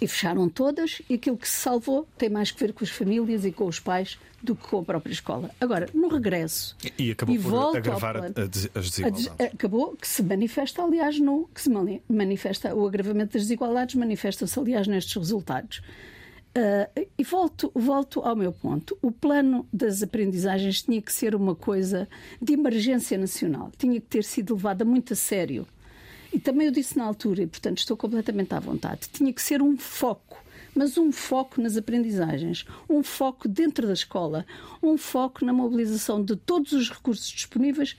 e 0.02 0.08
fecharam 0.08 0.50
todas, 0.50 1.02
e 1.10 1.16
aquilo 1.16 1.38
que 1.38 1.48
se 1.48 1.60
salvou 1.60 2.08
tem 2.18 2.30
mais 2.30 2.52
que 2.52 2.60
ver 2.60 2.74
com 2.74 2.84
as 2.84 2.90
famílias 2.90 3.46
e 3.46 3.52
com 3.52 3.66
os 3.66 3.80
pais 3.80 4.18
do 4.42 4.56
que 4.56 4.68
com 4.68 4.80
a 4.80 4.84
própria 4.84 5.12
escola. 5.12 5.50
Agora, 5.60 5.90
no 5.94 6.08
regresso. 6.08 6.76
E 6.98 7.12
acabou 7.12 7.36
e 7.36 7.40
por 7.40 7.78
agravar 7.78 8.14
plano, 8.14 8.36
as 8.76 8.90
desigualdades. 8.90 9.32
Acabou, 9.54 9.96
que 9.96 10.08
se 10.08 10.22
manifesta, 10.22 10.84
aliás, 10.84 11.20
no. 11.20 11.50
que 11.54 11.62
se 11.62 11.70
manifesta, 12.08 12.76
o 12.76 12.88
agravamento 12.88 13.34
das 13.34 13.44
desigualdades 13.44 13.96
manifesta-se, 13.96 14.60
aliás, 14.60 14.88
nestes 14.88 15.16
resultados. 15.16 15.82
Uh, 16.58 17.08
e 17.18 17.24
volto, 17.24 17.70
volto 17.76 18.22
ao 18.22 18.36
meu 18.36 18.54
ponto. 18.54 18.98
O 19.02 19.12
plano 19.12 19.68
das 19.74 20.02
aprendizagens 20.02 20.84
tinha 20.84 21.02
que 21.02 21.12
ser 21.12 21.36
uma 21.36 21.54
coisa 21.54 22.08
de 22.42 22.54
emergência 22.54 23.18
nacional, 23.18 23.72
tinha 23.78 24.00
que 24.00 24.08
ter 24.08 24.24
sido 24.24 24.56
levada 24.56 24.86
muito 24.86 25.12
a 25.12 25.16
sério. 25.18 25.68
E 26.36 26.40
também 26.40 26.68
eu 26.68 26.72
disse 26.74 26.98
na 26.98 27.06
altura, 27.06 27.44
e 27.44 27.48
portanto 27.48 27.78
estou 27.78 27.96
completamente 27.96 28.54
à 28.54 28.60
vontade, 28.60 29.08
tinha 29.10 29.32
que 29.32 29.42
ser 29.42 29.62
um 29.62 29.78
foco, 29.78 30.38
mas 30.76 30.98
um 30.98 31.10
foco 31.10 31.62
nas 31.62 31.78
aprendizagens, 31.78 32.66
um 32.90 33.02
foco 33.02 33.48
dentro 33.48 33.88
da 33.88 33.94
escola, 33.94 34.46
um 34.84 34.98
foco 34.98 35.46
na 35.46 35.54
mobilização 35.54 36.22
de 36.22 36.36
todos 36.36 36.74
os 36.74 36.90
recursos 36.90 37.30
disponíveis 37.30 37.96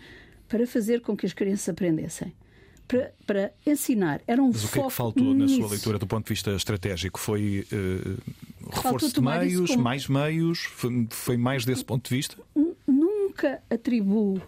para 0.46 0.66
fazer 0.66 1.00
com 1.00 1.16
que 1.16 1.24
as 1.24 1.32
crianças 1.32 1.70
aprendessem. 1.70 2.34
Para, 2.86 3.10
para 3.26 3.52
ensinar. 3.66 4.20
Era 4.26 4.42
um 4.42 4.48
Mas 4.48 4.64
o 4.64 4.68
que 4.70 4.80
é 4.80 4.82
que 4.82 4.90
faltou 4.90 5.34
nisso. 5.34 5.54
na 5.54 5.62
sua 5.62 5.70
leitura 5.70 5.98
do 5.98 6.06
ponto 6.06 6.26
de 6.26 6.28
vista 6.28 6.52
estratégico? 6.52 7.18
Foi 7.18 7.66
uh, 7.72 8.70
reforço 8.70 9.14
de 9.14 9.20
meios, 9.22 9.70
como... 9.70 9.82
mais 9.82 10.06
meios? 10.06 10.58
Foi, 10.58 11.08
foi 11.10 11.36
mais 11.38 11.64
desse 11.64 11.84
ponto 11.84 12.06
de 12.06 12.14
vista? 12.14 12.36
Nunca 12.86 13.62
atribuo 13.70 14.42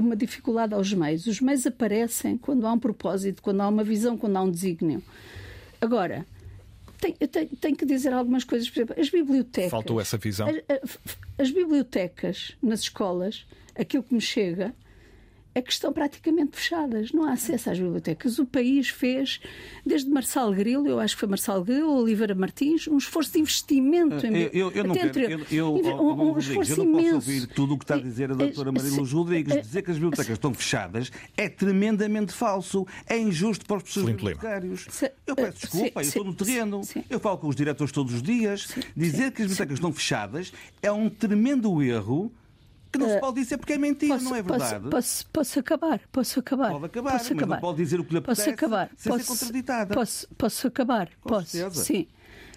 uma 0.00 0.16
dificuldade 0.16 0.74
aos 0.74 0.92
meios. 0.92 1.26
Os 1.26 1.40
meios 1.40 1.66
aparecem 1.66 2.36
quando 2.38 2.66
há 2.66 2.72
um 2.72 2.78
propósito, 2.78 3.42
quando 3.42 3.60
há 3.60 3.68
uma 3.68 3.84
visão, 3.84 4.16
quando 4.16 4.36
há 4.36 4.42
um 4.42 4.50
desígnio. 4.50 5.02
Agora, 5.80 6.26
tenho, 7.00 7.16
tenho, 7.28 7.48
tenho 7.60 7.76
que 7.76 7.84
dizer 7.84 8.12
algumas 8.12 8.44
coisas. 8.44 8.70
Por 8.70 8.78
exemplo, 8.78 9.00
as 9.00 9.10
bibliotecas. 9.10 9.70
Faltou 9.70 10.00
essa 10.00 10.16
visão. 10.16 10.48
As, 10.48 10.98
as 11.38 11.50
bibliotecas 11.50 12.56
nas 12.62 12.80
escolas, 12.80 13.44
aquilo 13.74 14.02
que 14.02 14.14
me 14.14 14.20
chega 14.20 14.74
é 15.54 15.60
que 15.60 15.72
estão 15.72 15.92
praticamente 15.92 16.56
fechadas. 16.56 17.12
Não 17.12 17.24
há 17.24 17.32
acesso 17.32 17.70
às 17.70 17.78
bibliotecas. 17.78 18.38
O 18.38 18.46
país 18.46 18.88
fez, 18.88 19.40
desde 19.84 20.10
Marçal 20.10 20.52
Grilo, 20.52 20.88
eu 20.88 20.98
acho 20.98 21.14
que 21.14 21.20
foi 21.20 21.28
Marçal 21.28 21.62
Grilo, 21.62 22.00
Oliveira 22.00 22.34
Martins, 22.34 22.88
um 22.88 22.96
esforço 22.96 23.32
de 23.32 23.40
investimento. 23.40 24.26
Em... 24.26 24.36
Eu, 24.36 24.50
eu, 24.52 24.70
eu 24.70 24.84
não 24.84 24.94
quero, 24.94 25.18
eu, 25.20 25.46
eu, 25.50 25.74
um, 25.74 26.32
um 26.32 26.38
esforço 26.38 26.72
eu 26.72 26.84
não 26.84 26.92
posso 26.92 27.14
ouvir 27.14 27.46
tudo 27.48 27.74
o 27.74 27.78
que 27.78 27.84
está 27.84 27.94
a 27.94 28.00
dizer 28.00 28.30
a 28.30 28.34
doutora 28.34 28.72
Maria 28.72 28.90
Luz 28.90 29.12
Rodrigues. 29.12 29.62
Dizer 29.62 29.82
que 29.82 29.90
as 29.90 29.96
bibliotecas 29.96 30.32
estão 30.32 30.54
fechadas 30.54 31.10
é 31.36 31.48
tremendamente 31.48 32.32
falso. 32.32 32.86
É 33.06 33.18
injusto 33.18 33.66
para 33.66 33.76
os 33.76 33.82
professores 33.82 34.16
bibliotecários. 34.16 34.86
Eu 35.26 35.36
peço 35.36 35.58
desculpa, 35.60 36.00
eu 36.00 36.02
estou 36.02 36.24
no 36.24 36.34
terreno. 36.34 36.80
Eu 37.08 37.20
falo 37.20 37.38
com 37.38 37.48
os 37.48 37.56
diretores 37.56 37.92
todos 37.92 38.14
os 38.14 38.22
dias. 38.22 38.68
Dizer 38.96 39.32
que 39.32 39.42
as 39.42 39.48
bibliotecas 39.48 39.74
estão 39.74 39.92
fechadas 39.92 40.52
é 40.80 40.90
um 40.90 41.08
tremendo 41.08 41.82
erro 41.82 42.32
que 42.92 42.98
não 42.98 43.08
se 43.08 43.20
pode 43.20 43.40
dizer 43.40 43.56
porque 43.56 43.72
é 43.72 43.78
mentira, 43.78 44.14
posso, 44.14 44.24
não 44.24 44.36
é 44.36 44.42
verdade? 44.42 44.72
Posso, 44.72 44.90
posso, 44.90 45.26
posso, 45.32 45.58
acabar, 45.58 46.00
posso 46.12 46.40
acabar. 46.40 46.72
Pode 46.72 46.84
acabar, 46.84 47.12
posso 47.12 47.24
mas 47.24 47.38
acabar. 47.38 47.54
não 47.54 47.60
pode 47.60 47.76
dizer 47.78 48.00
o 48.00 48.04
que 48.04 48.12
lhe 48.12 48.18
apetece 48.18 48.42
posso 48.42 48.50
acabar. 48.50 48.90
sem 48.96 49.12
posso, 49.12 49.24
ser 49.24 49.28
contraditada. 49.28 49.94
Posso, 49.94 50.28
posso 50.36 50.66
acabar, 50.66 51.08
Com 51.20 51.28
posso, 51.30 51.46
certeza. 51.46 51.84
sim. 51.84 52.06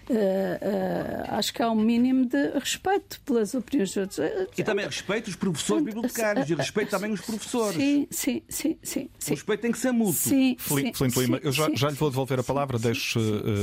Uh, 0.08 0.14
uh, 0.14 1.36
acho 1.36 1.52
que 1.52 1.64
há 1.64 1.72
um 1.72 1.82
mínimo 1.82 2.28
de 2.28 2.52
respeito 2.60 3.20
pelas 3.22 3.56
opiniões 3.56 3.90
de 3.90 4.02
outros. 4.02 4.20
Uh, 4.20 4.48
e 4.56 4.64
também 4.64 4.86
respeito 4.86 5.30
os 5.30 5.36
professores 5.36 5.84
bibliotecários 5.84 6.48
e 6.48 6.54
respeito 6.54 6.92
também 6.92 7.12
os 7.12 7.22
professores. 7.22 7.76
Sim, 7.76 8.08
sim, 8.12 8.44
sim. 8.48 8.78
sim, 8.84 9.10
sim. 9.18 9.32
O 9.32 9.36
respeito 9.36 9.62
tem 9.62 9.72
que 9.72 9.80
ser 9.80 9.92
mútuo. 9.92 10.14
Sim, 10.14 10.56
Filipe, 10.60 10.96
sim, 10.96 11.08
Lima, 11.20 11.38
sim, 11.38 11.44
eu 11.44 11.52
já, 11.52 11.66
sim, 11.66 11.76
já 11.76 11.90
lhe 11.90 11.96
vou 11.96 12.12
devolver 12.12 12.40
a 12.40 12.44
palavra, 12.44 12.78
deixe 12.78 13.20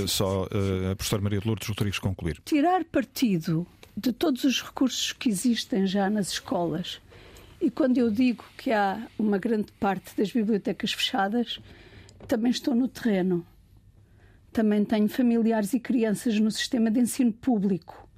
só 0.08 0.48
a 0.90 0.96
professora 0.96 1.22
Maria 1.22 1.38
de 1.38 1.46
Lourdes 1.46 1.68
Rodrigues 1.68 2.00
concluir. 2.00 2.40
Tirar 2.44 2.82
partido 2.86 3.64
de 3.96 4.12
todos 4.12 4.44
os 4.44 4.62
recursos 4.62 5.12
que 5.12 5.28
existem 5.28 5.86
já 5.86 6.08
nas 6.08 6.30
escolas 6.30 7.00
e 7.62 7.70
quando 7.70 7.96
eu 7.96 8.10
digo 8.10 8.44
que 8.56 8.72
há 8.72 9.06
uma 9.16 9.38
grande 9.38 9.70
parte 9.78 10.16
das 10.16 10.32
bibliotecas 10.32 10.92
fechadas, 10.92 11.60
também 12.26 12.50
estou 12.50 12.74
no 12.74 12.88
terreno. 12.88 13.46
Também 14.52 14.84
tenho 14.84 15.08
familiares 15.08 15.72
e 15.72 15.78
crianças 15.78 16.40
no 16.40 16.50
sistema 16.50 16.90
de 16.90 16.98
ensino 16.98 17.32
público. 17.32 18.08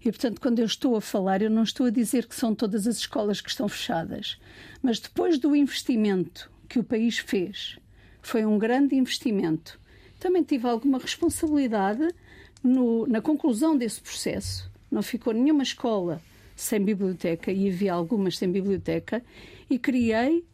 E, 0.00 0.10
portanto, 0.10 0.40
quando 0.40 0.60
eu 0.60 0.64
estou 0.64 0.96
a 0.96 1.02
falar, 1.02 1.42
eu 1.42 1.50
não 1.50 1.62
estou 1.62 1.84
a 1.84 1.90
dizer 1.90 2.26
que 2.26 2.34
são 2.34 2.54
todas 2.54 2.86
as 2.86 2.96
escolas 2.96 3.42
que 3.42 3.50
estão 3.50 3.68
fechadas. 3.68 4.40
Mas 4.80 4.98
depois 4.98 5.38
do 5.38 5.54
investimento 5.54 6.50
que 6.66 6.78
o 6.78 6.84
país 6.84 7.18
fez, 7.18 7.78
foi 8.22 8.46
um 8.46 8.58
grande 8.58 8.96
investimento, 8.96 9.78
também 10.18 10.42
tive 10.42 10.66
alguma 10.66 10.98
responsabilidade 10.98 12.08
no, 12.62 13.06
na 13.06 13.20
conclusão 13.20 13.76
desse 13.76 14.00
processo. 14.00 14.70
Não 14.90 15.02
ficou 15.02 15.32
nenhuma 15.32 15.62
escola 15.62 16.20
sem 16.54 16.82
biblioteca 16.82 17.52
e 17.52 17.68
havia 17.68 17.92
algumas 17.92 18.38
sem 18.38 18.50
biblioteca 18.50 19.22
e 19.68 19.78
criei 19.78 20.44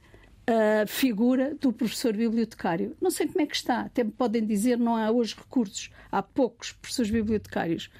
a 0.47 0.87
figura 0.87 1.55
do 1.55 1.73
professor 1.73 2.17
bibliotecário. 2.17 2.97
Não 3.01 3.11
sei 3.11 3.29
como 3.29 3.41
é 3.41 3.47
que 3.47 3.55
está, 3.55 3.83
até 3.83 4.03
me 4.03 4.11
podem 4.11 4.45
dizer 4.45 4.77
não 4.77 4.97
há 4.97 5.11
hoje 5.11 5.37
recursos, 5.37 5.91
há 6.11 6.23
poucos 6.23 6.73
professores 6.73 7.11
bibliotecários. 7.11 7.91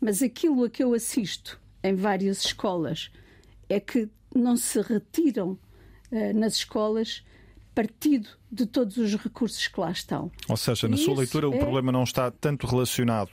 Mas 0.00 0.22
aquilo 0.22 0.64
a 0.64 0.70
que 0.70 0.82
eu 0.82 0.92
assisto 0.94 1.60
em 1.82 1.94
várias 1.94 2.44
escolas 2.44 3.10
é 3.68 3.78
que 3.78 4.08
não 4.34 4.56
se 4.56 4.80
retiram 4.80 5.58
uh, 6.10 6.34
nas 6.34 6.54
escolas 6.54 7.24
partido 7.78 8.30
de 8.50 8.66
todos 8.66 8.96
os 8.96 9.14
recursos 9.14 9.68
que 9.68 9.78
lá 9.78 9.92
estão. 9.92 10.32
Ou 10.48 10.56
seja, 10.56 10.88
na 10.88 10.96
sua 10.96 11.14
leitura, 11.14 11.46
é... 11.46 11.48
o 11.48 11.56
problema 11.56 11.92
não 11.92 12.02
está 12.02 12.28
tanto 12.28 12.66
relacionado 12.66 13.30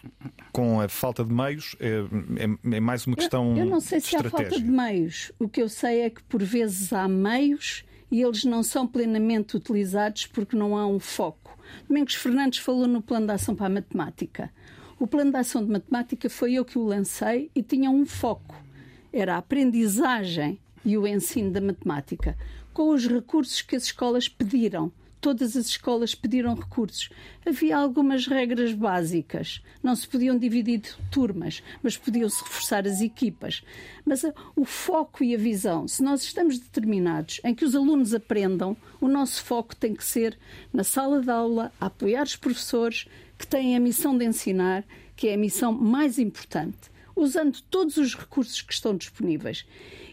com 0.52 0.80
a 0.80 0.88
falta 0.88 1.26
de 1.26 1.34
meios, 1.34 1.76
é, 1.80 2.04
é, 2.38 2.76
é 2.76 2.80
mais 2.80 3.08
uma 3.08 3.16
questão. 3.16 3.58
Eu, 3.58 3.64
eu 3.64 3.66
não 3.66 3.80
sei 3.80 4.00
se 4.00 4.16
há 4.16 4.24
falta 4.24 4.52
de 4.52 4.64
meios. 4.64 5.32
O 5.40 5.50
que 5.50 5.64
eu 5.64 5.68
sei 5.68 6.02
é 6.02 6.12
que, 6.12 6.22
por 6.22 6.44
vezes, 6.44 6.94
há 6.94 7.08
meios 7.08 7.84
e 8.12 8.22
eles 8.22 8.44
não 8.44 8.62
são 8.62 8.86
plenamente 8.86 9.58
utilizados 9.58 10.28
porque 10.28 10.56
não 10.56 10.78
há 10.78 10.86
um 10.86 11.00
foco. 11.00 11.58
Domingos 11.90 12.14
Fernandes 12.14 12.60
falou 12.60 12.86
no 12.86 13.02
plano 13.02 13.26
de 13.26 13.34
ação 13.34 13.56
para 13.56 13.66
a 13.66 13.70
matemática. 13.70 14.52
O 15.00 15.08
plano 15.08 15.32
de 15.32 15.38
ação 15.38 15.66
de 15.66 15.72
matemática 15.72 16.30
foi 16.30 16.54
eu 16.54 16.64
que 16.64 16.78
o 16.78 16.86
lancei 16.86 17.50
e 17.56 17.64
tinha 17.64 17.90
um 17.90 18.06
foco. 18.06 18.56
Era 19.12 19.34
a 19.34 19.38
aprendizagem 19.40 20.60
e 20.86 20.96
o 21.00 21.08
ensino 21.08 21.50
da 21.50 21.62
matemática 21.62 22.38
com 22.76 22.90
os 22.90 23.08
recursos 23.08 23.62
que 23.62 23.78
as 23.78 23.84
escolas 23.84 24.28
pediram. 24.28 24.92
Todas 25.22 25.56
as 25.56 25.68
escolas 25.68 26.14
pediram 26.14 26.54
recursos. 26.54 27.10
Havia 27.46 27.78
algumas 27.78 28.28
regras 28.28 28.74
básicas. 28.74 29.64
Não 29.82 29.96
se 29.96 30.06
podiam 30.06 30.38
dividir 30.38 30.82
turmas, 31.10 31.64
mas 31.82 31.96
podiam-se 31.96 32.44
reforçar 32.44 32.86
as 32.86 33.00
equipas. 33.00 33.64
Mas 34.06 34.24
o 34.58 34.66
foco 34.66 35.24
e 35.24 35.34
a 35.34 35.38
visão, 35.38 35.88
se 35.88 36.04
nós 36.04 36.22
estamos 36.22 36.60
determinados 36.60 37.40
em 37.46 37.56
que 37.56 37.64
os 37.64 37.76
alunos 37.76 38.14
aprendam, 38.14 38.76
o 39.00 39.08
nosso 39.08 39.42
foco 39.42 39.74
tem 39.74 39.96
que 39.96 40.04
ser 40.04 40.38
na 40.74 40.84
sala 40.84 41.22
de 41.22 41.32
aula, 41.32 41.72
a 41.80 41.86
apoiar 41.86 42.24
os 42.24 42.36
professores 42.36 43.08
que 43.38 43.48
têm 43.48 43.78
a 43.78 43.80
missão 43.80 44.18
de 44.18 44.26
ensinar, 44.26 44.84
que 45.16 45.30
é 45.30 45.36
a 45.36 45.38
missão 45.38 45.72
mais 45.72 46.20
importante 46.20 46.94
usando 47.16 47.62
todos 47.70 47.98
os 47.98 48.16
recursos 48.16 48.62
que 48.62 48.74
estão 48.74 48.96
disponíveis. 48.96 49.66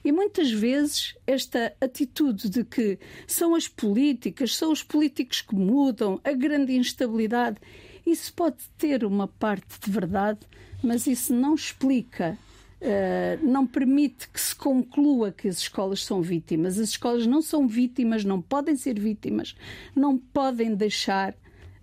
E 0.05 0.13
muitas 0.13 0.51
vezes 0.51 1.17
esta 1.27 1.75
atitude 1.81 2.49
de 2.49 2.65
que 2.65 2.99
são 3.27 3.55
as 3.55 3.69
políticas, 3.69 4.57
são 4.57 4.73
os 4.73 4.83
políticos 4.83 5.41
que 5.41 5.55
mudam, 5.55 6.21
a 6.25 6.33
grande 6.33 6.75
instabilidade, 6.77 7.59
isso 8.07 8.33
pode 8.35 8.57
ter 8.77 9.05
uma 9.05 9.29
parte 9.29 9.79
de 9.81 9.91
verdade, 9.91 10.41
mas 10.83 11.07
isso 11.07 11.33
não 11.35 11.55
explica 11.55 12.39
Uh, 12.83 13.39
não 13.47 13.65
permite 13.65 14.29
que 14.29 14.41
se 14.41 14.57
conclua 14.57 15.31
que 15.31 15.47
as 15.47 15.59
escolas 15.59 16.05
são 16.05 16.21
vítimas. 16.21 16.81
As 16.81 16.89
escolas 16.89 17.29
não 17.29 17.41
são 17.41 17.69
vítimas, 17.69 18.25
não 18.25 18.43
podem 18.43 18.75
ser 18.75 18.99
vítimas, 18.99 19.55
não 19.95 20.19
podem 20.19 20.75
deixar 20.75 21.33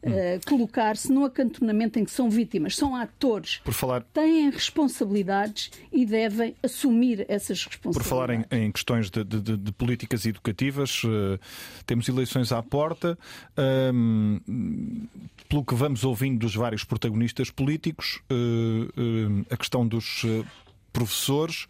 uh, 0.04 0.48
colocar-se 0.48 1.12
no 1.12 1.26
acantonamento 1.26 2.00
em 2.00 2.06
que 2.06 2.12
são 2.12 2.30
vítimas, 2.30 2.76
são 2.76 2.96
atores, 2.96 3.58
Por 3.64 3.74
falar... 3.74 4.04
têm 4.14 4.50
responsabilidades 4.50 5.72
e 5.92 6.06
devem 6.06 6.56
assumir 6.64 7.26
essas 7.28 7.64
responsabilidades. 7.66 7.98
Por 7.98 8.04
falar 8.04 8.30
em, 8.32 8.46
em 8.52 8.72
questões 8.72 9.10
de, 9.10 9.24
de, 9.24 9.58
de, 9.58 9.72
políticas 9.72 10.26
educativas, 10.26 11.04
uh, 11.04 11.40
temos 11.86 12.08
eleições 12.08 12.52
à 12.52 12.62
porta. 12.62 13.18
Um, 13.94 14.40
pelo 15.48 15.66
que 15.66 15.74
vamos 15.74 16.04
ouvindo 16.04 16.40
dos 16.40 16.56
vários 16.56 16.84
protagonistas 16.84 17.50
políticos, 17.50 18.22
uh, 18.32 19.46
a 19.50 19.58
questão 19.58 19.88
dos 19.88 20.26
professores 20.94 21.68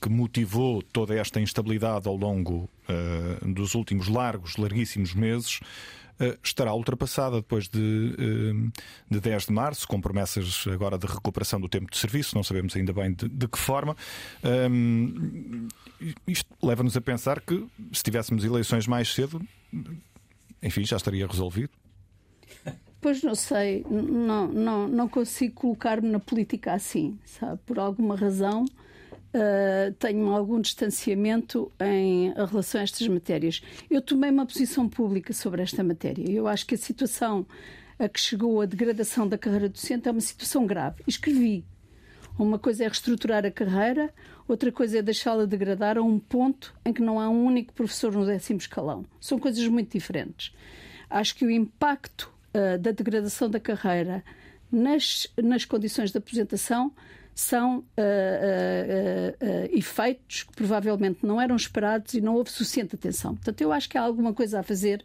que 0.00 0.08
motivou 0.08 0.82
toda 0.82 1.14
esta 1.14 1.40
instabilidade 1.40 2.08
ao 2.08 2.16
longo 2.16 2.68
uh, 2.88 3.52
dos 3.52 3.74
últimos 3.74 4.08
largos, 4.08 4.56
larguíssimos 4.56 5.12
meses, 5.14 5.60
estará 6.42 6.74
ultrapassada 6.74 7.36
depois 7.36 7.68
de, 7.68 7.78
uh, 7.78 8.72
de 9.10 9.20
10 9.20 9.46
de 9.46 9.52
março, 9.52 9.88
com 9.88 10.00
promessas 10.00 10.64
agora 10.72 10.98
de 10.98 11.06
recuperação 11.06 11.60
do 11.60 11.68
tempo 11.68 11.90
de 11.90 11.96
serviço, 11.96 12.34
não 12.34 12.42
sabemos 12.42 12.76
ainda 12.76 12.92
bem 12.92 13.12
de, 13.12 13.28
de 13.28 13.48
que 13.48 13.58
forma. 13.58 13.96
Um, 14.44 15.68
isto 16.26 16.48
leva-nos 16.62 16.96
a 16.96 17.00
pensar 17.00 17.40
que 17.40 17.66
se 17.92 18.02
tivéssemos 18.02 18.44
eleições 18.44 18.86
mais 18.86 19.12
cedo, 19.12 19.40
enfim, 20.62 20.84
já 20.84 20.96
estaria 20.96 21.26
resolvido. 21.26 21.70
Pois 23.00 23.22
não 23.22 23.34
sei, 23.34 23.84
não, 23.88 24.46
não, 24.48 24.86
não 24.86 25.08
consigo 25.08 25.54
colocar-me 25.54 26.08
na 26.08 26.20
política 26.20 26.74
assim, 26.74 27.18
sabe? 27.24 27.58
Por 27.64 27.78
alguma 27.78 28.14
razão 28.14 28.66
uh, 29.34 29.92
tenho 29.98 30.28
algum 30.28 30.60
distanciamento 30.60 31.70
em 31.80 32.32
relação 32.34 32.80
a 32.80 32.84
estas 32.84 33.06
matérias. 33.08 33.62
Eu 33.90 34.00
tomei 34.00 34.30
uma 34.30 34.46
posição 34.46 34.88
pública 34.88 35.32
sobre 35.32 35.62
esta 35.62 35.82
matéria. 35.82 36.30
Eu 36.30 36.46
acho 36.46 36.66
que 36.66 36.74
a 36.74 36.78
situação 36.78 37.46
a 37.98 38.08
que 38.08 38.18
chegou 38.18 38.60
a 38.60 38.66
degradação 38.66 39.28
da 39.28 39.36
carreira 39.36 39.68
docente 39.68 40.08
é 40.08 40.10
uma 40.10 40.22
situação 40.22 40.66
grave. 40.66 41.02
Escrevi. 41.06 41.64
Uma 42.38 42.58
coisa 42.58 42.84
é 42.84 42.86
reestruturar 42.86 43.44
a 43.44 43.50
carreira, 43.50 44.10
outra 44.48 44.72
coisa 44.72 44.98
é 44.98 45.02
deixá-la 45.02 45.44
degradar 45.44 45.98
a 45.98 46.02
um 46.02 46.18
ponto 46.18 46.74
em 46.82 46.94
que 46.94 47.02
não 47.02 47.20
há 47.20 47.28
um 47.28 47.44
único 47.44 47.74
professor 47.74 48.12
no 48.12 48.24
décimo 48.24 48.58
escalão. 48.58 49.04
São 49.20 49.38
coisas 49.38 49.66
muito 49.68 49.92
diferentes. 49.92 50.54
Acho 51.10 51.34
que 51.34 51.44
o 51.44 51.50
impacto 51.50 52.32
uh, 52.54 52.78
da 52.78 52.92
degradação 52.92 53.50
da 53.50 53.60
carreira 53.60 54.24
nas, 54.72 55.26
nas 55.36 55.66
condições 55.66 56.10
de 56.10 56.16
aposentação 56.16 56.92
são 57.34 57.78
uh, 57.78 57.82
uh, 57.82 59.76
efeitos 59.76 60.42
que 60.42 60.52
provavelmente 60.54 61.24
não 61.24 61.40
eram 61.40 61.56
esperados 61.56 62.14
e 62.14 62.20
não 62.20 62.34
houve 62.34 62.50
suficiente 62.50 62.94
atenção. 62.94 63.34
Portanto, 63.34 63.60
eu 63.60 63.72
acho 63.72 63.88
que 63.88 63.96
há 63.96 64.02
alguma 64.02 64.34
coisa 64.34 64.60
a 64.60 64.62
fazer 64.62 65.04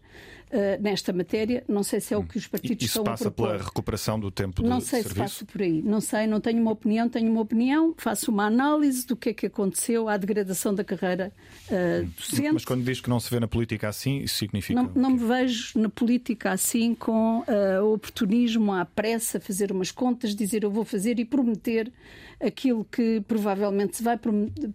uh, 0.52 0.82
nesta 0.82 1.12
matéria. 1.14 1.64
Não 1.68 1.84
sei 1.84 2.00
se 2.00 2.14
é 2.14 2.18
o 2.18 2.24
que 2.24 2.38
os 2.38 2.48
partidos 2.48 2.86
Isso 2.86 3.00
estão 3.00 3.14
a 3.14 3.18
propor. 3.18 3.48
passa 3.48 3.52
pela 3.54 3.64
recuperação 3.64 4.20
do 4.20 4.32
tempo 4.32 4.62
não 4.64 4.80
de 4.80 4.86
sei 4.86 5.02
serviço? 5.04 5.30
se 5.30 5.40
passa 5.40 5.46
por 5.46 5.62
aí. 5.62 5.82
Não 5.82 6.02
sei, 6.02 6.28
não 6.28 6.40
tenho 6.40 6.62
uma 6.62 6.72
opinião. 6.72 7.10
Tenho 7.10 7.32
uma 7.32 7.42
opinião, 7.42 7.94
faço 7.98 8.32
uma 8.32 8.46
análise 8.46 9.06
do 9.06 9.16
que 9.16 9.30
é 9.30 9.34
que 9.34 9.46
aconteceu 9.46 10.08
à 10.10 10.18
degradação 10.18 10.74
da 10.74 10.84
carreira 10.84 11.32
uh, 11.70 12.06
docente. 12.06 12.54
Mas 12.54 12.66
quando 12.66 12.84
diz 12.84 13.02
que 13.02 13.10
não 13.10 13.20
se 13.20 13.30
vê 13.30 13.40
na 13.40 13.48
política 13.48 13.90
assim, 13.90 14.20
isso 14.20 14.36
significa. 14.36 14.82
Não, 14.82 14.92
não 14.96 15.10
me 15.12 15.20
vejo 15.20 15.80
na 15.80 15.90
política 15.90 16.52
assim 16.52 16.96
com 16.96 17.40
uh, 17.40 17.94
oportunismo, 17.94 18.74
à 18.74 18.86
pressa, 18.86 19.40
fazer 19.40 19.72
umas 19.72 19.92
contas, 19.92 20.36
dizer 20.36 20.64
eu 20.64 20.72
vou 20.72 20.86
fazer 20.86 21.20
e 21.20 21.26
prometer 21.26 21.92
aquilo 22.40 22.86
que 22.86 23.22
provavelmente 23.28 23.98
se 23.98 24.04
vai 24.04 24.18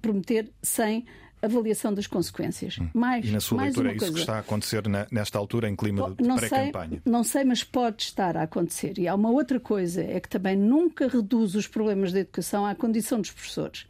prometer 0.01 0.51
sem 0.63 1.05
avaliação 1.43 1.93
das 1.93 2.07
consequências. 2.07 2.79
Hum. 2.79 2.89
Mais, 2.95 3.27
e 3.27 3.31
na 3.31 3.41
sua 3.41 3.57
mais 3.57 3.75
leitura 3.75 3.93
é 3.93 3.97
isso 3.97 4.05
coisa. 4.05 4.15
que 4.15 4.21
está 4.21 4.37
a 4.37 4.41
acontecer 4.41 4.83
nesta 5.11 5.39
altura 5.39 5.69
em 5.69 5.77
clima 5.77 6.11
de 6.11 6.25
pré-campanha? 6.25 7.03
Não 7.05 7.25
sei, 7.25 7.45
mas 7.45 7.65
pode 7.65 8.03
estar 8.03 8.37
a 8.37 8.43
acontecer. 8.43 8.99
E 8.99 9.09
há 9.09 9.15
uma 9.15 9.31
outra 9.31 9.59
coisa, 9.59 10.03
é 10.03 10.21
que 10.21 10.29
também 10.29 10.57
nunca 10.57 11.09
reduz 11.09 11.55
os 11.55 11.67
problemas 11.67 12.13
da 12.13 12.21
educação 12.21 12.67
à 12.67 12.75
condição 12.75 13.21
dos 13.21 13.31
professores. 13.31 13.87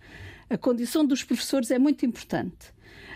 A 0.48 0.58
condição 0.58 1.04
dos 1.04 1.22
professores 1.22 1.70
é 1.70 1.78
muito 1.78 2.04
importante. 2.04 2.72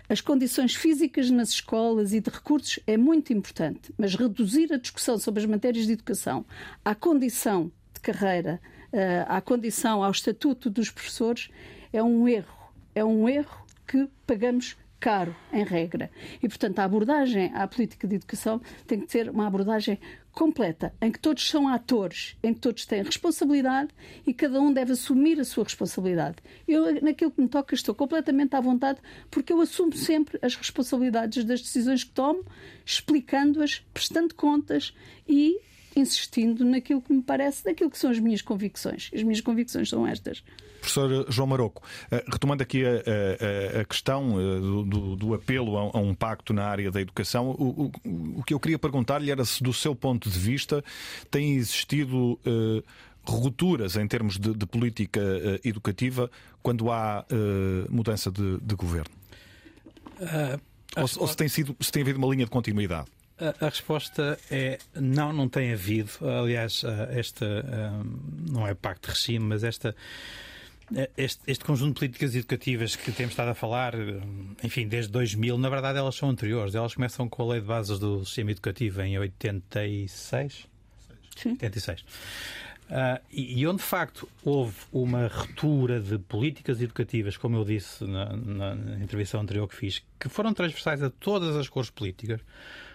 As 0.08 0.20
condições 0.20 0.74
físicas 0.74 1.30
nas 1.30 1.48
escolas 1.48 2.12
e 2.12 2.20
de 2.20 2.28
recursos 2.28 2.78
é 2.86 2.96
muito 2.96 3.32
importante, 3.32 3.92
mas 3.96 4.14
reduzir 4.14 4.72
a 4.72 4.76
discussão 4.76 5.18
sobre 5.18 5.40
as 5.42 5.46
matérias 5.46 5.86
de 5.86 5.92
educação 5.92 6.44
à 6.84 6.94
condição 6.94 7.72
de 7.92 8.00
carreira, 8.00 8.60
eh, 8.92 9.24
à 9.26 9.40
condição, 9.40 10.04
ao 10.04 10.10
estatuto 10.10 10.68
dos 10.68 10.90
professores, 10.90 11.48
é 11.90 12.02
um 12.02 12.28
erro. 12.28 12.54
É 12.94 13.02
um 13.04 13.28
erro 13.28 13.63
que 13.86 14.08
pagamos 14.26 14.76
caro, 15.04 15.36
em 15.52 15.62
regra. 15.64 16.10
E, 16.42 16.48
portanto, 16.48 16.78
a 16.78 16.84
abordagem 16.84 17.52
à 17.54 17.68
política 17.68 18.08
de 18.08 18.16
educação 18.16 18.58
tem 18.86 19.00
que 19.00 19.12
ser 19.12 19.28
uma 19.28 19.46
abordagem 19.46 19.98
completa, 20.32 20.94
em 20.98 21.12
que 21.12 21.18
todos 21.18 21.46
são 21.46 21.68
atores, 21.68 22.38
em 22.42 22.54
que 22.54 22.60
todos 22.60 22.86
têm 22.86 23.02
responsabilidade 23.02 23.90
e 24.26 24.32
cada 24.32 24.58
um 24.60 24.72
deve 24.72 24.92
assumir 24.92 25.38
a 25.38 25.44
sua 25.44 25.64
responsabilidade. 25.64 26.36
Eu, 26.66 27.02
naquilo 27.02 27.30
que 27.30 27.40
me 27.42 27.48
toca, 27.48 27.74
estou 27.74 27.94
completamente 27.94 28.56
à 28.56 28.60
vontade, 28.62 28.98
porque 29.30 29.52
eu 29.52 29.60
assumo 29.60 29.92
sempre 29.92 30.38
as 30.40 30.56
responsabilidades 30.56 31.44
das 31.44 31.60
decisões 31.60 32.02
que 32.02 32.10
tomo, 32.12 32.42
explicando-as, 32.84 33.84
prestando 33.92 34.34
contas 34.34 34.94
e 35.28 35.60
insistindo 35.94 36.64
naquilo 36.64 37.02
que 37.02 37.12
me 37.12 37.22
parece, 37.22 37.64
naquilo 37.64 37.90
que 37.90 37.98
são 37.98 38.10
as 38.10 38.18
minhas 38.18 38.42
convicções. 38.42 39.10
As 39.14 39.22
minhas 39.22 39.40
convicções 39.40 39.88
são 39.88 40.06
estas. 40.06 40.42
Professor 40.84 41.26
João 41.30 41.46
Maroco, 41.46 41.82
eh, 42.10 42.22
retomando 42.30 42.62
aqui 42.62 42.84
a, 42.84 42.90
a, 42.90 43.80
a 43.80 43.84
questão 43.86 44.38
eh, 44.38 44.60
do, 44.60 45.16
do 45.16 45.34
apelo 45.34 45.78
a, 45.78 45.98
um 45.98 46.14
pacto 46.14 46.52
na 46.52 46.66
área 46.66 46.90
da 46.90 47.00
educação, 47.00 47.50
o, 47.50 47.90
o, 48.04 48.38
o 48.40 48.42
que 48.42 48.52
eu 48.52 48.60
queria 48.60 48.78
perguntar-lhe 48.78 49.30
era 49.30 49.44
se, 49.46 49.62
do 49.62 49.72
seu 49.72 49.94
ponto 49.94 50.28
de 50.28 50.38
vista, 50.38 50.84
tem 51.30 51.54
existido. 51.54 52.38
Uh, 52.46 52.82
rupturas 53.26 53.96
em 53.96 54.06
termos 54.06 54.38
de, 54.38 54.52
de 54.52 54.66
política 54.66 55.18
uh, 55.18 55.66
educativa 55.66 56.30
quando 56.62 56.90
há 56.90 57.24
uh, 57.24 57.90
mudança 57.90 58.30
de, 58.30 58.58
de 58.60 58.74
governo? 58.74 59.10
ou, 60.94 61.02
ou 61.20 61.26
se, 61.26 61.34
tem 61.34 61.48
sido, 61.48 61.74
se 61.80 61.90
tem 61.90 62.02
havido 62.02 62.18
uma 62.18 62.28
linha 62.28 62.44
de 62.44 62.50
continuidade? 62.50 63.08
A, 63.40 63.64
a, 63.64 63.68
resposta 63.70 64.38
é 64.50 64.78
não, 64.94 65.32
não 65.32 65.48
tem 65.48 65.72
havido. 65.72 66.10
Aliás, 66.20 66.84
esta 67.12 67.64
não 68.46 68.68
é 68.68 68.74
pacto 68.74 69.08
de 69.10 69.14
regime, 69.14 69.46
mas 69.46 69.64
esta 69.64 69.96
este, 71.16 71.40
este, 71.46 71.64
conjunto 71.64 71.94
de 71.94 72.00
políticas 72.00 72.34
educativas 72.34 72.96
que 72.96 73.10
temos 73.12 73.32
estado 73.32 73.50
a 73.50 73.54
falar, 73.54 73.94
enfim, 74.62 74.86
desde 74.86 75.10
2000, 75.12 75.58
na 75.58 75.68
verdade 75.68 75.98
elas 75.98 76.14
são 76.14 76.28
anteriores. 76.28 76.74
Elas 76.74 76.94
começam 76.94 77.28
com 77.28 77.42
a 77.42 77.52
Lei 77.52 77.60
de 77.60 77.66
Bases 77.66 77.98
do 77.98 78.24
Sistema 78.24 78.50
Educativo 78.50 79.02
em 79.02 79.18
86. 79.18 80.66
Sim. 81.36 81.50
86. 81.50 82.04
Uh, 82.84 83.18
e, 83.32 83.60
e, 83.60 83.66
onde 83.66 83.78
de 83.78 83.88
facto 83.88 84.28
houve 84.44 84.76
uma 84.92 85.26
ruptura 85.26 85.98
de 86.00 86.18
políticas 86.18 86.82
educativas, 86.82 87.34
como 87.34 87.56
eu 87.56 87.64
disse 87.64 88.04
na, 88.04 88.36
na, 88.36 88.74
na 88.74 88.96
intervenção 89.02 89.40
anterior 89.40 89.66
que 89.66 89.74
fiz, 89.74 90.02
que 90.20 90.28
foram 90.28 90.52
transversais 90.52 91.02
a 91.02 91.08
todas 91.08 91.56
as 91.56 91.66
cores 91.66 91.88
políticas, 91.88 92.40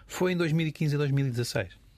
foi 0.06 0.34
em 0.34 0.38
2015 0.38 0.94
e 0.94 0.98
2016. 0.98 1.89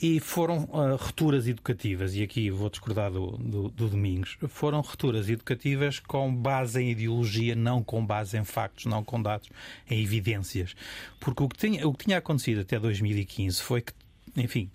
E 0.00 0.20
foram 0.20 0.64
uh, 0.64 0.96
rupturas 0.96 1.48
educativas, 1.48 2.14
e 2.14 2.22
aqui 2.22 2.50
vou 2.50 2.68
discordar 2.68 3.10
do, 3.10 3.30
do, 3.38 3.68
do, 3.70 3.88
Domingos, 3.88 4.36
foram 4.48 4.80
rupturas 4.80 5.30
educativas 5.30 5.98
com 6.00 6.34
base 6.34 6.82
em 6.82 6.90
ideologia, 6.90 7.54
não 7.54 7.82
com 7.82 8.04
base 8.04 8.36
em 8.36 8.44
factos, 8.44 8.84
não 8.84 9.02
com 9.02 9.22
dados, 9.22 9.48
em 9.88 10.02
evidências. 10.02 10.74
Porque 11.18 11.42
o 11.42 11.48
que 11.48 11.56
tinha, 11.56 11.88
o 11.88 11.94
que 11.94 12.04
tinha 12.04 12.18
acontecido 12.18 12.60
até 12.60 12.78
2015 12.78 13.62
foi 13.62 13.80
que, 13.80 13.92
enfim, 14.36 14.70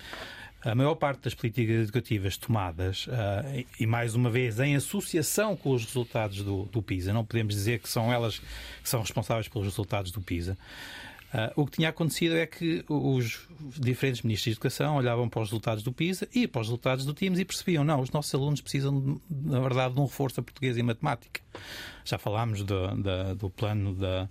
a 0.64 0.76
maior 0.76 0.95
parte 0.95 1.22
das 1.23 1.34
políticas 1.34 1.84
educativas 1.84 2.38
tomadas, 2.38 3.07
uh, 3.07 3.65
e 3.80 3.88
mais 3.88 4.14
uma 4.14 4.30
vez 4.30 4.60
em 4.60 4.76
associação 4.76 5.56
com 5.56 5.72
os 5.72 5.85
resultados 5.85 6.43
do, 6.43 6.65
do 6.65 6.81
PISA, 6.81 7.11
não 7.11 7.26
podemos 7.26 7.56
dizer 7.56 7.80
que 7.80 7.89
são 7.89 8.11
elas 8.11 8.39
que 8.39 8.89
são 8.89 9.02
responsáveis 9.02 9.48
pelos 9.48 9.68
resultados 9.68 10.11
do 10.11 10.22
PISA. 10.22 10.57
Uh, 11.33 11.61
o 11.61 11.65
que 11.65 11.77
tinha 11.77 11.89
acontecido 11.89 12.35
é 12.35 12.45
que 12.45 12.83
os 12.89 13.47
diferentes 13.79 14.21
ministros 14.21 14.45
de 14.45 14.51
Educação 14.51 14.97
olhavam 14.97 15.29
para 15.29 15.41
os 15.41 15.49
resultados 15.49 15.81
do 15.81 15.93
PISA 15.93 16.27
e 16.33 16.45
para 16.45 16.61
os 16.61 16.67
resultados 16.67 17.05
do 17.05 17.13
TIMS 17.13 17.39
e 17.39 17.45
percebiam, 17.45 17.85
não, 17.85 18.01
os 18.01 18.11
nossos 18.11 18.33
alunos 18.35 18.59
precisam, 18.59 19.19
na 19.29 19.61
verdade, 19.61 19.93
de 19.93 19.99
um 20.01 20.05
reforço 20.05 20.41
a 20.41 20.43
português 20.43 20.77
e 20.77 20.83
matemática. 20.83 21.39
Já 22.03 22.17
falámos 22.17 22.63
do, 22.63 22.87
do, 22.97 23.35
do 23.35 23.49
plano 23.49 23.95
da, 23.95 24.27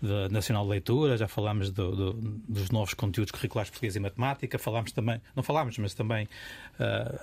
da 0.00 0.28
Nacional 0.28 0.64
de 0.64 0.70
Leitura, 0.70 1.16
já 1.16 1.28
falámos 1.28 1.70
do, 1.70 1.94
do, 1.94 2.12
dos 2.48 2.70
novos 2.70 2.94
conteúdos 2.94 3.30
curriculares 3.30 3.70
português 3.70 3.96
e 3.96 4.00
matemática, 4.00 4.58
falámos 4.58 4.92
também, 4.92 5.20
não 5.34 5.42
falámos, 5.42 5.78
mas 5.78 5.94
também 5.94 6.24
uh, 6.24 7.18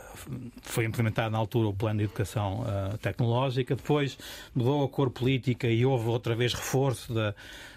foi 0.61 0.85
implementado 0.85 1.31
na 1.31 1.37
altura 1.37 1.69
o 1.69 1.73
plano 1.73 1.99
de 1.99 2.05
educação 2.05 2.61
uh, 2.61 2.97
tecnológica, 2.97 3.75
depois 3.75 4.17
mudou 4.53 4.83
a 4.83 4.89
cor 4.89 5.09
política 5.09 5.67
e 5.67 5.85
houve 5.85 6.07
outra 6.07 6.35
vez 6.35 6.53
reforço 6.53 7.13
da 7.13 7.33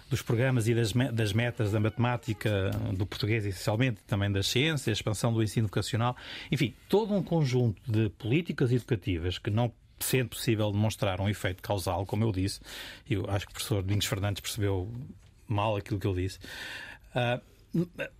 dos 0.09 0.21
programas 0.21 0.67
e 0.67 0.73
das, 0.73 0.93
das 0.93 1.33
metas 1.33 1.71
da 1.71 1.79
matemática, 1.79 2.71
do 2.93 3.05
português 3.05 3.45
essencialmente, 3.45 3.99
também 4.07 4.31
das 4.31 4.47
ciências, 4.47 4.97
expansão 4.97 5.33
do 5.33 5.43
ensino 5.43 5.67
vocacional, 5.67 6.15
enfim, 6.51 6.73
todo 6.87 7.13
um 7.13 7.21
conjunto 7.21 7.81
de 7.85 8.09
políticas 8.11 8.71
educativas 8.71 9.37
que 9.37 9.49
não 9.49 9.71
sendo 9.99 10.29
possível 10.29 10.71
demonstrar 10.71 11.19
um 11.19 11.29
efeito 11.29 11.61
causal, 11.61 12.05
como 12.05 12.23
eu 12.23 12.31
disse, 12.31 12.59
e 13.09 13.13
eu 13.13 13.25
acho 13.29 13.45
que 13.45 13.51
o 13.51 13.55
professor 13.55 13.81
Domingos 13.81 14.05
Fernandes 14.05 14.41
percebeu 14.41 14.91
mal 15.47 15.75
aquilo 15.75 15.99
que 15.99 16.07
eu 16.07 16.13
disse, 16.13 16.39
uh, 17.15 17.41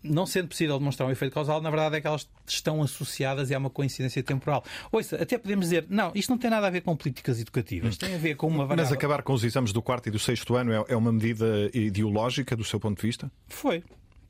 não 0.04 0.26
sendo 0.26 0.50
possível 0.50 0.78
demonstrar 0.78 1.08
um 1.08 1.12
efeito 1.12 1.34
causal, 1.34 1.62
na 1.62 1.70
verdade 1.70 1.96
é 1.96 2.02
que 2.02 2.08
elas 2.08 2.30
estão 2.46 2.82
associadas 2.82 3.50
e 3.50 3.56
há 3.56 3.58
uma 3.58 3.70
coincidência 3.70 4.22
temporal. 4.22 4.64
Ouça, 4.92 5.16
até 5.22 5.38
podemos 5.38 5.66
dizer, 5.66 5.86
não, 5.90 6.12
isto 6.14 6.30
não 6.30 6.38
tem 6.38 6.50
nada 6.50 6.68
a 6.68 6.70
ver 6.70 6.82
com 6.82 6.96
políticas 6.96 7.40
educativas, 7.40 7.98
tem 7.98 8.14
a 8.14 8.18
ver 8.18 8.36
com 8.36 8.48
uma 8.48 8.66
variável... 8.66 8.86
Mas 8.86 8.92
acabar 8.92 9.24
com 9.24 9.34
os 9.34 9.44
exames 9.44 9.72
do 9.72 9.82
quarto 9.82 10.08
e 10.08 10.12
do 10.12 10.20
sexto 10.20 10.56
ano 10.56 10.72
é, 10.72 10.86
é 10.90 10.96
uma 10.96 11.12
medida 11.12 11.70
ideológica 11.74 12.56
do 12.56 12.64
seu 12.64 12.80
ponto 12.80 13.02
de 13.02 13.08
vista? 13.08 13.32
Foi 13.48 13.84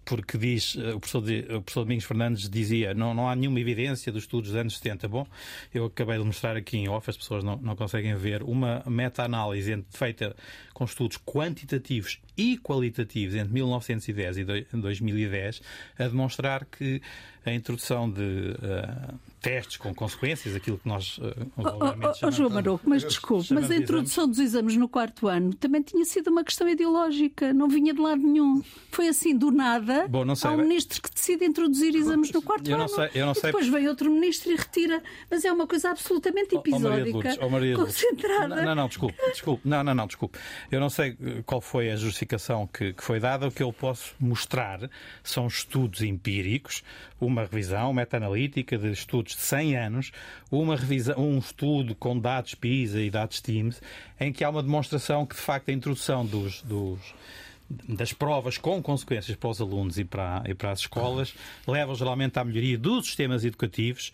porque 0.08 0.38
diz, 0.38 0.78
eh, 0.78 0.94
o 0.94 1.00
professor, 1.00 1.22
o 1.22 1.62
professor 1.62 1.84
Domingos 1.84 2.06
Fernandes 2.06 2.50
dizia 2.50 2.94
não, 2.94 3.14
não 3.14 3.28
há 3.28 3.36
nenhuma 3.36 3.60
evidência 3.60 4.12
dos 4.12 4.24
estudos 4.24 4.52
dos 4.52 4.60
anos 4.60 4.78
70. 4.78 5.08
Bom, 5.08 5.28
eu 5.74 5.86
acabei 5.86 6.18
de 6.18 6.24
mostrar 6.24 6.56
aqui 6.56 6.78
em 6.78 6.88
off, 6.88 7.10
as 7.10 7.18
pessoas 7.18 7.44
não, 7.44 7.58
não 7.58 7.76
conseguem 7.76 8.16
ver, 8.16 8.42
uma 8.42 8.82
meta-análise 8.88 9.84
feita 9.90 10.36
com 10.74 10.86
estudos 10.86 11.18
quantitativos 11.18 12.20
e 12.38 12.58
qualitativos 12.58 13.36
entre 13.36 13.54
1910 13.54 14.38
e 14.38 14.44
2010 14.74 15.62
a 16.00 16.08
demonstrar 16.08 16.66
que 16.66 17.02
a 17.52 17.54
introdução 17.54 18.10
de 18.10 18.22
uh, 18.22 19.14
testes 19.42 19.78
com 19.78 19.94
consequências, 19.94 20.56
aquilo 20.56 20.78
que 20.78 20.88
nós 20.88 21.18
uh, 21.20 21.34
oh, 21.58 22.28
oh, 22.28 22.32
João 22.32 22.50
Maroco, 22.50 22.90
mas 22.90 23.04
desculpe, 23.04 23.54
mas 23.54 23.70
a 23.70 23.76
introdução 23.76 24.28
dos 24.28 24.40
exames 24.40 24.76
no 24.76 24.90
quarto 24.90 25.28
ano 25.28 25.54
também 25.54 25.82
tinha 25.82 26.04
sido 26.06 26.30
uma 26.30 26.44
questão 26.44 26.68
ideológica, 26.68 27.54
não 27.54 27.68
vinha 27.68 27.94
de 27.94 28.02
lado 28.02 28.22
nenhum. 28.22 28.62
Foi 28.92 29.08
assim, 29.08 29.38
do 29.38 29.52
nada, 29.52 30.08
Bom, 30.08 30.26
não 30.26 30.36
sei, 30.36 30.50
há 30.50 30.54
um 30.54 30.58
ministro 30.58 31.02
que 31.02 31.12
decide 31.12 31.46
introduzir 31.46 31.96
exames 31.96 32.32
no 32.32 32.42
quarto 32.42 32.70
eu 32.70 32.76
ano. 32.76 32.84
Não 32.84 32.90
sei, 32.90 33.10
eu 33.14 33.26
não 33.26 33.34
sei. 33.34 33.44
depois 33.44 33.68
vem 33.68 33.88
outro 33.88 34.12
ministro 34.12 34.52
e 34.52 34.56
retira. 34.56 35.02
Mas 35.30 35.46
é 35.46 35.52
uma 35.52 35.68
coisa 35.68 35.92
absolutamente 35.92 36.56
episódica, 36.56 37.38
oh, 37.42 37.50
Maria 37.50 37.78
Lourdes, 37.78 38.02
oh, 38.02 38.08
concentrada. 38.10 38.56
Não, 38.56 38.66
não, 38.66 38.76
não, 38.76 38.88
desculpe, 38.88 39.16
desculpe. 39.32 39.68
Não, 39.68 39.84
não, 39.84 39.94
não, 39.94 40.08
desculpe. 40.08 40.38
Eu 40.72 40.80
não 40.80 40.90
sei 40.90 41.18
qual 41.46 41.62
foi 41.62 41.92
a 41.92 41.96
justificação 41.96 42.68
que, 42.68 42.94
que 42.94 43.04
foi 43.04 43.20
dada. 43.20 43.48
O 43.48 43.52
que 43.52 43.64
eu 43.64 43.72
posso 43.72 44.16
mostrar 44.20 44.90
são 45.24 45.48
estudos 45.48 46.02
empíricos, 46.02 46.84
uma 47.20 47.42
revisão 47.42 47.94
meta-analítica 47.94 48.78
de 48.78 48.92
estudos 48.92 49.36
de 49.36 49.42
100 49.42 49.78
anos, 49.78 50.12
uma 50.52 50.76
revisão, 50.76 51.16
um 51.18 51.40
estudo 51.40 51.96
com 51.96 52.18
dados 52.18 52.56
PISA 52.56 53.02
e 53.02 53.10
dados 53.10 53.42
TIMS, 53.42 53.82
em 54.20 54.32
que 54.32 54.44
há 54.44 54.50
uma 54.50 54.64
demonstração 54.64 55.26
que, 55.26 55.36
de 55.36 55.42
facto, 55.42 55.70
a 55.70 55.74
introdução 55.74 56.26
dos, 56.26 56.62
dos 56.62 57.00
das 57.70 58.14
provas 58.14 58.58
com 58.58 58.82
consequências 58.82 59.36
para 59.36 59.50
os 59.50 59.60
alunos 59.60 59.98
e 59.98 60.06
para, 60.06 60.42
e 60.48 60.54
para 60.54 60.72
as 60.72 60.80
escolas 60.80 61.34
levam 61.68 61.96
geralmente 61.96 62.40
à 62.40 62.44
melhoria 62.46 62.78
dos 62.78 63.08
sistemas 63.08 63.44
educativos 63.44 64.14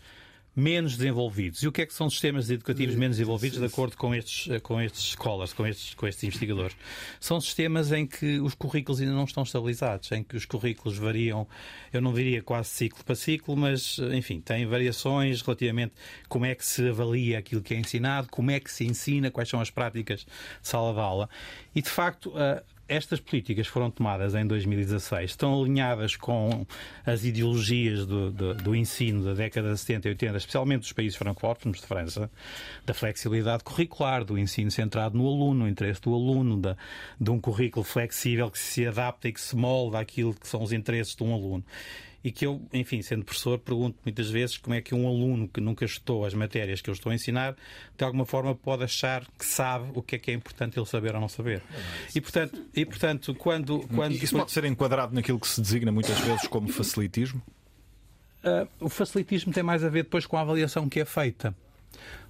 menos 0.55 0.95
desenvolvidos. 0.97 1.63
E 1.63 1.67
o 1.67 1.71
que 1.71 1.81
é 1.81 1.85
que 1.85 1.93
são 1.93 2.09
sistemas 2.09 2.49
educativos 2.49 2.95
menos 2.95 3.17
desenvolvidos 3.17 3.59
de 3.59 3.65
acordo 3.65 3.97
com 3.97 4.13
estes, 4.13 4.49
eh, 4.51 4.59
com 4.59 4.79
estes 4.79 5.11
scholars, 5.13 5.51
com 5.51 5.65
estes, 5.65 5.95
com 5.95 6.07
estes 6.07 6.23
investigadores? 6.23 6.75
São 7.19 7.41
sistemas 7.41 7.91
em 7.91 8.05
que 8.05 8.39
os 8.39 8.53
currículos 8.53 9.01
ainda 9.01 9.13
não 9.13 9.23
estão 9.23 9.43
estabilizados, 9.43 10.11
em 10.11 10.23
que 10.23 10.37
os 10.37 10.45
currículos 10.45 10.97
variam, 10.97 11.47
eu 11.91 12.01
não 12.01 12.13
diria 12.13 12.41
quase 12.41 12.69
ciclo 12.69 13.03
para 13.03 13.15
ciclo, 13.15 13.57
mas, 13.57 13.97
eh, 13.99 14.15
enfim, 14.15 14.39
têm 14.39 14.65
variações 14.65 15.41
relativamente 15.41 15.93
como 16.29 16.45
é 16.45 16.53
que 16.53 16.65
se 16.65 16.87
avalia 16.87 17.39
aquilo 17.39 17.61
que 17.61 17.73
é 17.73 17.77
ensinado, 17.77 18.27
como 18.29 18.51
é 18.51 18.59
que 18.59 18.71
se 18.71 18.85
ensina, 18.85 19.31
quais 19.31 19.49
são 19.49 19.59
as 19.59 19.71
práticas 19.71 20.19
de 20.19 20.27
sala 20.61 20.93
de 20.93 20.99
aula. 20.99 21.29
E, 21.73 21.81
de 21.81 21.89
facto, 21.89 22.31
eh, 22.35 22.63
estas 22.93 23.19
políticas 23.19 23.67
foram 23.67 23.89
tomadas 23.89 24.35
em 24.35 24.45
2016, 24.45 25.31
estão 25.31 25.59
alinhadas 25.59 26.15
com 26.15 26.65
as 27.05 27.25
ideologias 27.25 28.05
do, 28.05 28.31
do, 28.31 28.53
do, 28.53 28.75
ensino 28.75 29.23
da 29.23 29.33
década 29.33 29.73
de 29.73 29.79
70 29.79 30.07
e 30.07 30.11
80, 30.11 30.37
especialmente 30.37 30.81
dos 30.81 30.93
países 30.93 31.17
francófonos 31.17 31.81
de 31.81 31.87
França, 31.87 32.29
da 32.85 32.93
flexibilidade 32.93 33.63
curricular, 33.63 34.23
do 34.23 34.37
ensino 34.37 34.69
centrado 34.69 35.17
no 35.17 35.27
aluno, 35.27 35.61
no 35.61 35.67
interesse 35.67 36.01
do 36.01 36.13
aluno, 36.13 36.57
da, 36.57 36.77
de 37.19 37.31
um 37.31 37.39
currículo 37.39 37.83
flexível 37.83 38.49
que 38.51 38.59
se 38.59 38.85
adapta 38.85 39.27
e 39.27 39.33
que 39.33 39.41
se 39.41 39.55
molda 39.55 39.99
àquilo 39.99 40.33
que 40.33 40.47
são 40.47 40.61
os 40.61 40.71
interesses 40.71 41.15
de 41.15 41.23
um 41.23 41.33
aluno 41.33 41.63
e 42.23 42.31
que 42.31 42.45
eu, 42.45 42.61
enfim, 42.71 43.01
sendo 43.01 43.25
professor, 43.25 43.59
pergunto 43.59 43.97
muitas 44.05 44.29
vezes 44.29 44.57
como 44.57 44.73
é 44.73 44.81
que 44.81 44.95
um 44.95 45.07
aluno 45.07 45.47
que 45.47 45.59
nunca 45.59 45.83
estudou 45.83 46.25
as 46.25 46.33
matérias 46.33 46.81
que 46.81 46.89
eu 46.89 46.93
estou 46.93 47.11
a 47.11 47.15
ensinar, 47.15 47.55
de 47.97 48.03
alguma 48.03 48.25
forma 48.25 48.55
pode 48.55 48.83
achar 48.83 49.25
que 49.37 49.45
sabe 49.45 49.91
o 49.93 50.01
que 50.01 50.15
é 50.15 50.19
que 50.19 50.31
é 50.31 50.33
importante 50.33 50.79
ele 50.79 50.85
saber 50.85 51.13
ou 51.13 51.21
não 51.21 51.27
saber. 51.27 51.61
E 52.15 52.21
portanto, 52.21 52.61
e, 52.73 52.85
portanto 52.85 53.35
quando, 53.35 53.87
quando. 53.93 54.13
Isso 54.13 54.37
pode 54.37 54.51
ser 54.51 54.63
enquadrado 54.65 55.13
naquilo 55.13 55.39
que 55.39 55.47
se 55.47 55.59
designa 55.59 55.91
muitas 55.91 56.17
vezes 56.19 56.47
como 56.47 56.69
facilitismo? 56.69 57.41
Uh, 58.43 58.67
o 58.79 58.89
facilitismo 58.89 59.53
tem 59.53 59.63
mais 59.63 59.83
a 59.83 59.89
ver 59.89 60.03
depois 60.03 60.25
com 60.25 60.37
a 60.37 60.41
avaliação 60.41 60.87
que 60.87 60.99
é 60.99 61.05
feita 61.05 61.55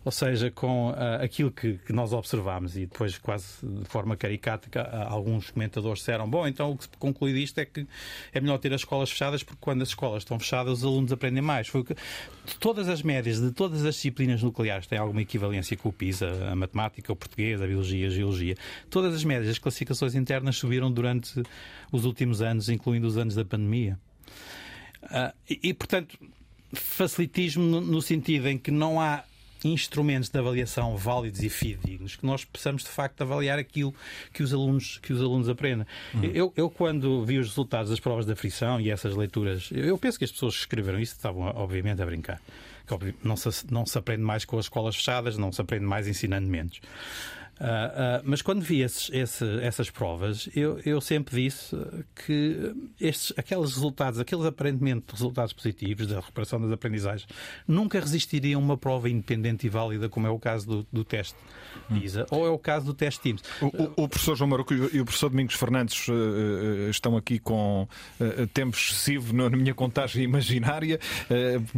ou 0.06 0.12
seja, 0.12 0.52
com 0.52 0.90
uh, 0.90 0.96
aquilo 1.22 1.50
que, 1.50 1.78
que, 1.78 1.94
nós 1.94 2.12
observámos 2.12 2.76
e 2.76 2.82
depois 2.82 3.18
quase 3.18 3.46
de 3.62 3.86
forma 3.86 4.18
caricata 4.18 4.68
uh, 4.82 5.08
alguns 5.08 5.50
comentadores 5.50 6.00
disseram 6.00 6.30
bom, 6.30 6.46
então 6.46 6.72
o 6.72 6.78
que 6.78 6.84
se 6.84 6.90
conclui 7.00 7.34
disto 7.34 7.58
é 7.60 7.66
que 7.66 7.88
é 8.34 8.42
melhor 8.42 8.58
ter 8.58 8.74
as 8.74 8.82
escolas 8.82 9.10
fechadas 9.10 9.44
porque 9.44 9.60
quando 9.62 9.82
as 9.82 9.90
escolas 9.90 10.24
estão 10.24 10.38
fechadas 10.38 10.80
os 10.80 10.84
alunos 10.84 11.12
aprendem 11.12 11.42
mais. 11.42 11.68
Foi 11.68 11.84
que, 11.84 11.94
de 11.94 12.56
todas 12.60 12.90
as 12.90 13.02
médias 13.02 13.40
de 13.40 13.52
todas 13.52 13.86
as 13.86 13.96
disciplinas 13.96 14.44
nucleares 14.44 14.88
têm 14.88 15.00
alguma 15.00 15.22
equivalência 15.22 15.78
com 15.78 15.90
o 15.90 15.94
PISA, 15.94 16.50
a 16.52 16.56
matemática, 16.56 17.12
o 17.14 17.16
português, 17.16 17.62
a 17.62 17.68
biologia, 17.68 18.08
a 18.08 18.10
geologia. 18.10 18.58
Todas 18.90 19.16
as 19.16 19.24
médias, 19.24 19.50
as 19.50 19.60
classificações 19.60 20.16
internas 20.16 20.58
subiram 20.58 20.92
durante 20.92 21.42
os 21.92 22.04
últimos 22.04 22.42
anos, 22.42 22.68
incluindo 22.68 23.08
os 23.08 23.18
anos 23.18 23.36
da 23.36 23.46
pandemia. 23.46 23.98
Uh, 25.04 25.34
e, 25.50 25.60
e, 25.70 25.74
portanto, 25.74 26.18
facilitismo 26.74 27.64
no, 27.64 27.82
no 27.82 28.02
sentido 28.02 28.48
em 28.48 28.58
que 28.58 28.72
não 28.72 29.00
há 29.00 29.24
instrumentos 29.66 30.30
de 30.30 30.38
avaliação 30.38 30.96
válidos 30.96 31.42
e 31.42 31.50
fidedignos, 31.50 32.16
que 32.16 32.26
nós 32.26 32.44
possamos 32.46 32.84
de 32.84 32.90
facto 32.90 33.22
avaliar 33.22 33.60
aquilo 33.60 33.94
que 34.32 34.44
os 34.44 34.54
alunos, 34.54 35.00
que 35.02 35.14
os 35.14 35.22
alunos 35.22 35.50
aprendem. 35.50 35.86
Uhum. 36.14 36.24
Eu, 36.26 36.54
eu, 36.56 36.70
quando 36.70 37.26
vi 37.26 37.38
os 37.38 37.50
resultados 37.50 37.90
das 37.90 38.00
provas 38.00 38.26
da 38.26 38.36
frição 38.36 38.80
e 38.80 38.90
essas 38.90 39.16
leituras, 39.16 39.70
eu 39.72 39.98
penso 39.98 40.18
que 40.18 40.26
as 40.26 40.32
pessoas 40.32 40.56
que 40.56 40.62
escreveram 40.62 41.00
isso 41.00 41.14
estavam, 41.14 41.44
obviamente, 41.56 42.02
a 42.02 42.06
brincar. 42.06 42.42
Não 43.24 43.38
se, 43.38 43.50
não 43.72 43.86
se 43.86 43.98
aprende 43.98 44.22
mais 44.22 44.44
com 44.44 44.58
as 44.58 44.66
escolas 44.66 44.96
fechadas, 44.96 45.38
não 45.38 45.52
se 45.52 45.62
aprende 45.62 45.86
mais 45.86 46.08
ensinando 46.08 46.48
menos. 46.48 46.82
Uh, 47.60 47.66
uh, 47.66 48.22
mas 48.24 48.42
quando 48.42 48.62
vi 48.62 48.82
esses, 48.82 49.10
esse, 49.14 49.46
essas 49.62 49.90
provas, 49.90 50.50
eu, 50.56 50.80
eu, 50.86 51.00
sempre 51.00 51.44
disse 51.44 51.76
que 52.26 52.74
estes, 53.00 53.32
aqueles 53.38 53.74
resultados, 53.74 54.20
aqueles 54.20 54.44
aparentemente 54.44 55.06
resultados 55.12 55.54
positivos 55.54 56.08
da 56.08 56.16
recuperação 56.16 56.60
das 56.60 56.72
aprendizagens, 56.72 57.28
nunca 57.68 58.00
resistiriam 58.00 58.60
a 58.60 58.64
uma 58.64 58.78
prova 58.78 59.08
independente 59.08 59.68
e 59.68 59.70
válida, 59.70 60.10
como 60.10 60.26
é 60.26 60.30
o 60.32 60.40
caso 60.40 60.66
do, 60.68 60.88
do 60.92 61.04
teste 61.04 61.38
PISA 61.90 62.24
hum. 62.24 62.38
ou 62.38 62.48
é 62.48 62.50
o 62.50 62.58
caso 62.58 62.88
do 62.88 62.94
teste 62.94 63.22
TIMS. 63.22 63.44
O, 63.62 63.66
o, 63.66 64.04
o 64.04 64.10
professor 64.10 64.36
João 64.36 64.50
Maruco 64.50 64.74
e 64.74 65.00
o 65.00 65.06
professor 65.06 65.30
Domingos 65.30 65.56
Fernandes 65.56 66.08
uh, 66.08 66.90
estão 66.90 67.16
aqui 67.16 67.38
com 67.38 67.88
tempo 68.54 68.76
excessivo 68.76 69.34
na 69.34 69.50
minha 69.50 69.74
contagem 69.74 70.24
imaginária, 70.24 71.00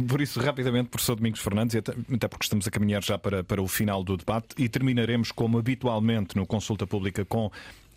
por 0.08 0.20
isso, 0.20 0.40
rapidamente, 0.40 0.88
professor 0.88 1.16
Domingos 1.16 1.40
Fernandes, 1.40 1.76
até, 1.76 1.92
até 2.12 2.28
porque 2.28 2.44
estamos 2.44 2.66
a 2.66 2.70
caminhar 2.70 3.02
já 3.02 3.18
para, 3.18 3.44
para 3.44 3.60
o 3.60 3.68
final 3.68 4.02
do 4.02 4.16
debate 4.16 4.48
e 4.58 4.68
terminaremos 4.68 5.32
como 5.32 5.58
habitualmente 5.66 6.36
no 6.36 6.46
Consulta 6.46 6.86
Pública 6.86 7.24
com 7.24 7.50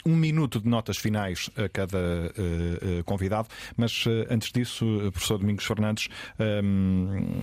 um 0.03 0.15
minuto 0.15 0.59
de 0.59 0.67
notas 0.67 0.97
finais 0.97 1.51
a 1.55 1.69
cada 1.69 1.97
uh, 1.99 2.99
uh, 2.99 3.03
convidado, 3.03 3.47
mas 3.77 4.05
uh, 4.05 4.25
antes 4.29 4.51
disso, 4.51 4.85
professor 5.11 5.37
Domingos 5.37 5.65
Fernandes, 5.65 6.07
um, 6.63 7.41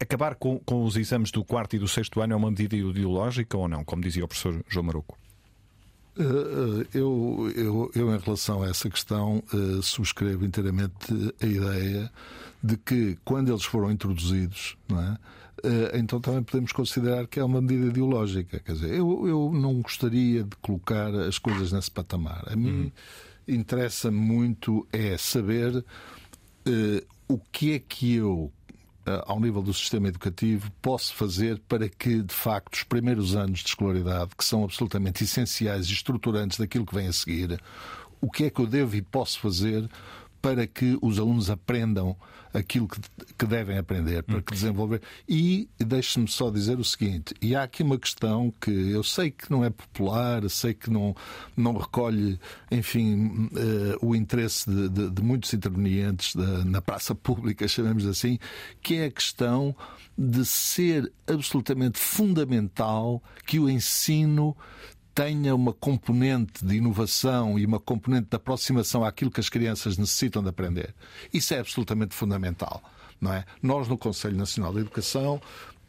acabar 0.00 0.34
com, 0.34 0.58
com, 0.60 0.82
os 0.82 0.96
exames 0.96 1.30
do 1.30 1.44
quarto 1.44 1.76
e 1.76 1.78
do 1.78 1.86
sexto 1.86 2.20
ano 2.20 2.32
é 2.32 2.36
uma 2.36 2.50
medida 2.50 2.74
ideológica 2.74 3.56
ou 3.56 3.68
não, 3.68 3.84
como 3.84 4.02
dizia 4.02 4.24
o 4.24 4.28
professor 4.28 4.64
João 4.66 4.86
Maruco? 4.86 5.16
Eu, 6.16 7.52
eu, 7.54 7.92
eu, 7.94 8.14
em 8.14 8.18
relação 8.18 8.62
a 8.62 8.70
essa 8.70 8.88
questão, 8.88 9.42
subscrevo 9.82 10.46
inteiramente 10.46 10.94
a 11.42 11.44
ideia 11.46 12.10
de 12.62 12.78
que, 12.78 13.18
quando 13.22 13.52
eles 13.52 13.64
foram 13.64 13.90
introduzidos, 13.90 14.78
não 14.88 14.98
é? 14.98 15.18
Eh, 15.62 15.98
então 15.98 16.20
também 16.20 16.42
podemos 16.42 16.72
considerar 16.72 17.26
que 17.26 17.40
é 17.40 17.44
uma 17.44 17.60
medida 17.60 17.86
ideológica. 17.86 18.60
Quer 18.60 18.72
dizer, 18.72 18.90
eu, 18.94 19.26
eu 19.26 19.50
não 19.52 19.80
gostaria 19.80 20.42
de 20.44 20.56
colocar 20.56 21.14
as 21.14 21.38
coisas 21.38 21.72
nesse 21.72 21.90
patamar. 21.90 22.44
A 22.46 22.56
mim 22.56 22.68
uhum. 22.68 22.92
interessa 23.48 24.10
muito 24.10 24.86
é 24.92 25.16
saber 25.16 25.76
uh, 25.76 27.06
o 27.28 27.38
que 27.38 27.72
é 27.72 27.78
que 27.78 28.14
eu, 28.14 28.52
uh, 29.06 29.22
ao 29.24 29.40
nível 29.40 29.62
do 29.62 29.72
sistema 29.72 30.08
educativo, 30.08 30.70
posso 30.82 31.14
fazer 31.14 31.58
para 31.66 31.88
que, 31.88 32.22
de 32.22 32.34
facto, 32.34 32.74
os 32.74 32.82
primeiros 32.82 33.34
anos 33.34 33.60
de 33.60 33.68
escolaridade, 33.68 34.30
que 34.36 34.44
são 34.44 34.62
absolutamente 34.62 35.24
essenciais 35.24 35.86
e 35.86 35.92
estruturantes 35.92 36.58
daquilo 36.58 36.84
que 36.84 36.94
vem 36.94 37.08
a 37.08 37.12
seguir, 37.12 37.60
o 38.20 38.30
que 38.30 38.44
é 38.44 38.50
que 38.50 38.60
eu 38.60 38.66
devo 38.66 38.96
e 38.96 39.02
posso 39.02 39.38
fazer 39.40 39.88
para 40.40 40.66
que 40.66 40.98
os 41.02 41.18
alunos 41.18 41.50
aprendam 41.50 42.16
aquilo 42.56 42.88
que, 42.88 43.00
que 43.36 43.46
devem 43.46 43.78
aprender, 43.78 44.22
para 44.22 44.40
que 44.40 44.52
desenvolver. 44.52 45.02
E 45.28 45.68
deixe-me 45.78 46.26
só 46.26 46.50
dizer 46.50 46.78
o 46.78 46.84
seguinte: 46.84 47.34
e 47.40 47.54
há 47.54 47.62
aqui 47.62 47.82
uma 47.82 47.98
questão 47.98 48.52
que 48.60 48.70
eu 48.70 49.02
sei 49.02 49.30
que 49.30 49.50
não 49.50 49.64
é 49.64 49.70
popular, 49.70 50.48
sei 50.48 50.74
que 50.74 50.90
não, 50.90 51.14
não 51.56 51.76
recolhe, 51.76 52.38
enfim, 52.70 53.48
uh, 53.52 54.06
o 54.06 54.14
interesse 54.14 54.68
de, 54.68 54.88
de, 54.88 55.10
de 55.10 55.22
muitos 55.22 55.52
intervenientes 55.52 56.34
da, 56.34 56.64
na 56.64 56.80
praça 56.80 57.14
pública, 57.14 57.68
chamemos 57.68 58.06
assim, 58.06 58.38
que 58.82 58.96
é 58.96 59.06
a 59.06 59.10
questão 59.10 59.74
de 60.16 60.44
ser 60.46 61.12
absolutamente 61.26 61.98
fundamental 61.98 63.22
que 63.44 63.58
o 63.58 63.68
ensino 63.68 64.56
tenha 65.16 65.54
uma 65.54 65.72
componente 65.72 66.62
de 66.62 66.76
inovação 66.76 67.58
e 67.58 67.64
uma 67.64 67.80
componente 67.80 68.28
de 68.28 68.36
aproximação 68.36 69.02
àquilo 69.02 69.30
que 69.30 69.40
as 69.40 69.48
crianças 69.48 69.96
necessitam 69.96 70.42
de 70.42 70.50
aprender. 70.50 70.94
Isso 71.32 71.54
é 71.54 71.58
absolutamente 71.58 72.14
fundamental. 72.14 72.82
Não 73.18 73.32
é? 73.32 73.46
Nós, 73.62 73.88
no 73.88 73.96
Conselho 73.96 74.36
Nacional 74.36 74.74
de 74.74 74.80
Educação, 74.80 75.40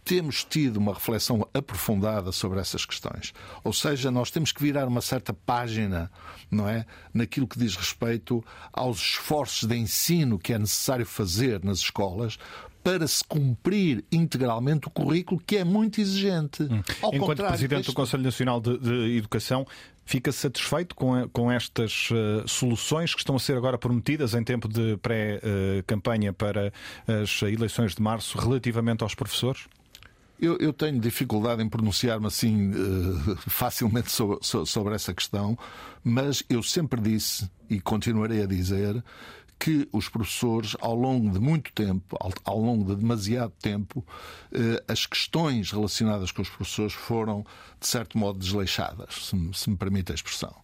temos 0.06 0.46
tido 0.46 0.78
uma 0.78 0.94
reflexão 0.94 1.46
aprofundada 1.54 2.32
sobre 2.32 2.62
essas 2.62 2.86
questões. 2.86 3.34
Ou 3.66 3.74
seja, 3.74 4.10
nós 4.10 4.32
temos 4.32 4.54
que 4.54 4.64
virar 4.64 4.88
uma 4.88 5.02
certa 5.02 5.34
página, 5.34 6.10
não 6.50 6.70
é, 6.70 6.86
naquilo 7.14 7.46
que 7.46 7.60
diz 7.60 7.76
respeito 7.76 8.42
aos 8.72 8.98
esforços 8.98 9.68
de 9.68 9.76
ensino 9.76 10.40
que 10.40 10.54
é 10.54 10.58
necessário 10.58 11.06
fazer 11.06 11.62
nas 11.66 11.80
escolas 11.80 12.40
para 12.88 13.06
se 13.06 13.22
cumprir 13.22 14.06
integralmente 14.10 14.88
o 14.88 14.90
currículo 14.90 15.42
que 15.46 15.58
é 15.58 15.66
muito 15.66 16.00
exigente. 16.00 16.64
Hum. 16.64 16.82
Enquanto 17.12 17.46
Presidente 17.46 17.80
deste... 17.80 17.92
do 17.92 17.94
Conselho 17.94 18.24
Nacional 18.24 18.62
de, 18.62 18.78
de 18.78 19.18
Educação, 19.18 19.68
fica 20.06 20.32
satisfeito 20.32 20.96
com, 20.96 21.28
com 21.28 21.52
estas 21.52 22.10
uh, 22.12 22.48
soluções 22.48 23.14
que 23.14 23.20
estão 23.20 23.36
a 23.36 23.40
ser 23.40 23.58
agora 23.58 23.78
prometidas 23.78 24.34
em 24.34 24.42
tempo 24.42 24.70
de 24.70 24.96
pré-campanha 25.02 26.32
para 26.32 26.72
as 27.06 27.42
eleições 27.42 27.94
de 27.94 28.02
março 28.02 28.38
relativamente 28.38 29.04
aos 29.04 29.14
professores? 29.14 29.66
Eu, 30.40 30.56
eu, 30.58 30.72
tenho 30.72 30.98
dificuldade 30.98 31.62
em 31.62 31.68
pronunciar-me 31.68 32.28
assim 32.28 32.72
uh, 32.72 33.36
facilmente 33.50 34.10
sobre, 34.14 34.38
sobre, 34.66 34.96
essa 34.96 35.14
questão, 35.14 35.58
mas 36.02 36.42
eu 36.50 36.64
sempre 36.64 37.02
disse 37.02 37.52
e 37.70 37.82
continuarei 37.82 38.44
a 38.44 38.46
dizer 38.46 39.04
que 39.60 39.88
os 39.92 40.08
professores, 40.08 40.76
ao 40.80 40.96
longo 40.96 41.32
de 41.32 41.40
muito 41.40 41.72
tempo, 41.74 42.18
ao, 42.44 42.60
longo 42.60 42.94
de 42.94 43.02
demasiado 43.02 43.52
tempo, 43.60 44.00
uh, 44.00 44.84
as 44.88 45.06
questões 45.06 45.72
relacionadas 45.72 46.32
com 46.32 46.42
os 46.42 46.50
professores 46.50 46.94
foram, 46.94 47.46
de 47.80 47.88
certo 47.88 48.18
modo, 48.18 48.40
desleixadas, 48.40 49.30
se 49.54 49.70
me, 49.70 49.76
permite 49.76 50.12
a 50.12 50.16
expressão. 50.16 50.56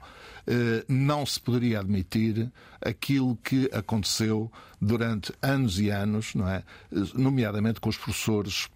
Uh, 0.48 0.84
não 0.88 1.26
se 1.26 1.40
poderia 1.40 1.80
admitir 1.80 2.52
aquilo 2.82 3.36
que 3.38 3.70
aconteceu 3.74 4.52
durante 4.80 5.34
anos 5.42 5.80
e 5.80 5.90
anos, 5.90 6.36
não 6.36 6.48
é? 6.48 6.64
nomeadamente 7.14 7.80
com 7.80 7.90
os 7.90 7.98
professores 7.98 8.70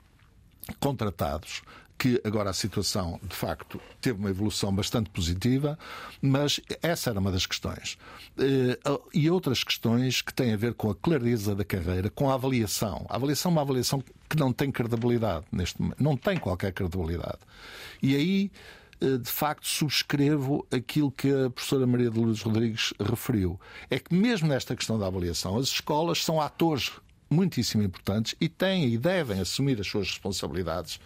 contratados 0.80 1.62
que 1.98 2.22
agora 2.24 2.50
a 2.50 2.54
situação, 2.54 3.20
de 3.24 3.36
facto, 3.36 3.82
teve 4.00 4.20
uma 4.20 4.30
evolução 4.30 4.74
bastante 4.74 5.10
positiva, 5.10 5.78
mas 6.22 6.60
essa 6.82 7.10
era 7.10 7.20
uma 7.20 7.32
das 7.32 7.46
questões. 7.46 7.98
Eh, 8.38 8.78
e 9.14 9.30
outras 9.30 9.64
questões 9.64 10.22
que 10.22 10.34
têm 10.34 10.54
a 10.54 10.58
ver 10.58 10.74
com 10.76 10.92
a 10.92 10.96
clareza 10.96 11.56
da 11.56 11.66
carreira, 11.66 12.10
com 12.10 12.30
a 12.30 12.36
avaliação. 12.36 13.06
A 13.10 13.16
avaliação 13.16 13.50
é 13.50 13.54
uma 13.54 13.62
avaliação 13.62 14.04
que 14.30 14.38
não 14.38 14.54
tem 14.54 14.72
credibilidade 14.72 15.46
neste 15.52 15.82
momento, 15.82 16.04
não 16.04 16.16
tem 16.16 16.38
qualquer 16.38 16.72
credibilidade. 16.72 17.40
E 18.02 18.16
aí 18.16 18.52
eh, 19.02 19.18
de 19.18 19.30
facto 19.30 19.68
subscrevo 19.68 20.68
aquilo 20.72 21.12
que 21.12 21.30
a 21.30 21.50
professora 21.50 21.88
Maria 21.88 22.10
de 22.10 22.20
Lourdes 22.20 22.42
Rodrigues 22.42 22.94
referiu. 23.00 23.60
É 23.90 23.98
que 23.98 24.14
mesmo 24.14 24.48
nesta 24.48 24.76
questão 24.76 25.00
da 25.00 25.08
avaliação, 25.08 25.58
as 25.58 25.68
escolas 25.68 26.24
são 26.24 26.40
atores 26.40 26.92
muitíssimo 27.30 27.84
importantes 27.84 28.36
e 28.40 28.48
têm 28.48 28.88
e 28.88 28.98
devem 28.98 29.40
assumir 29.40 29.80
as 29.80 29.88
suas 29.88 30.08
responsabilidades 30.08 31.00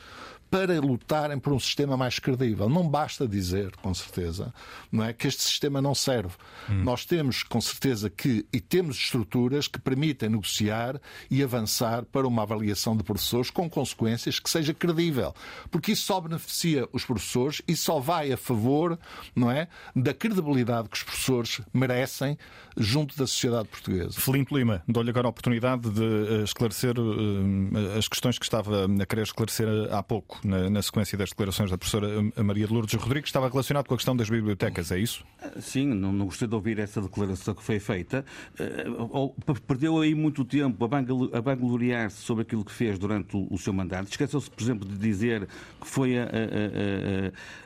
para 0.52 0.82
lutarem 0.82 1.40
por 1.40 1.53
um 1.53 1.60
sistema 1.60 1.95
mais 1.95 2.19
credível. 2.19 2.68
Não 2.68 2.88
basta 2.88 3.26
dizer, 3.26 3.72
com 3.78 3.94
certeza, 3.94 4.53
não 4.91 5.06
é 5.06 5.14
que 5.14 5.26
este 5.26 5.41
sistema 5.41 5.82
não 5.82 5.95
serve. 5.95 6.36
Hum. 6.69 6.84
Nós 6.84 7.06
temos, 7.06 7.41
com 7.41 7.61
certeza, 7.61 8.10
que 8.10 8.45
e 8.52 8.60
temos 8.60 8.98
estruturas 8.98 9.69
que 9.69 9.80
permitem 9.80 10.28
negociar 10.28 10.99
e 11.30 11.41
avançar 11.41 12.03
para 12.03 12.28
uma 12.28 12.41
avaliação 12.41 12.98
de 12.98 13.03
professores 13.03 13.49
com 13.49 13.69
consequências 13.69 14.40
que 14.40 14.49
seja 14.49 14.73
credível, 14.73 15.34
porque 15.72 15.94
isso 15.94 16.03
só 16.03 16.19
beneficia 16.19 16.86
os 16.91 17.06
professores 17.06 17.61
e 17.65 17.73
só 17.76 17.99
vai 17.99 18.34
a 18.34 18.38
favor, 18.38 18.99
não 19.34 19.49
é, 19.49 19.69
da 19.95 20.14
credibilidade 20.14 20.90
que 20.90 20.98
os 20.98 21.03
professores 21.03 21.61
merecem 21.73 22.38
junto 22.76 23.18
da 23.18 23.26
sociedade 23.26 23.69
portuguesa. 23.69 24.19
Filipe 24.19 24.53
Lima, 24.53 24.84
dou-lhe 24.86 25.10
agora 25.10 25.28
a 25.28 25.30
oportunidade 25.30 25.90
de 25.90 26.03
eh, 26.03 26.44
esclarecer 26.44 26.99
uh, 26.99 27.98
as 27.98 28.07
questões 28.07 28.38
que 28.38 28.44
estava 28.45 28.86
a 28.86 29.06
querer 29.06 29.23
esclarecer 29.23 29.68
há 29.91 30.03
pouco 30.03 30.41
na, 30.44 30.70
na, 30.70 30.82
sequência 30.82 31.18
das 31.18 31.30
declarações 31.30 31.70
da 31.70 31.78
professora 31.78 32.08
Maria 32.44 32.68
de 32.68 32.74
Lourdes 32.74 32.96
Rodrigues, 32.96 33.30
estava 33.30 33.50
relacionado 33.50 33.88
com 33.88 33.94
a 33.94 33.98
questão 33.98 34.16
das 34.16 34.30
bibliotecas, 34.30 34.92
é 34.92 35.00
isso? 35.00 35.24
Sim, 35.60 35.88
não, 35.88 36.12
não 36.12 36.26
gostei 36.26 36.48
de 36.48 36.56
ouvir 36.56 36.80
essa 36.80 37.02
declaração 37.02 37.54
que 37.54 37.64
foi 37.64 37.80
feita. 37.80 38.26
Uh, 38.60 39.34
perdeu 39.68 40.00
aí 40.00 40.16
muito 40.16 40.44
tempo 40.46 40.84
a 40.86 41.42
vangloriar-se 41.42 42.18
sobre 42.18 42.44
aquilo 42.44 42.64
que 42.64 42.72
fez 42.72 42.98
durante 42.98 43.36
o, 43.36 43.48
o 43.50 43.58
seu 43.58 43.74
mandato. 43.74 44.10
Esqueceu-se, 44.10 44.50
por 44.50 44.62
exemplo, 44.62 44.88
de 44.88 44.98
dizer 44.98 45.48
que 45.80 45.88
foi 45.88 46.18
a, 46.18 46.24
a, 46.24 46.26
a, 46.26 47.61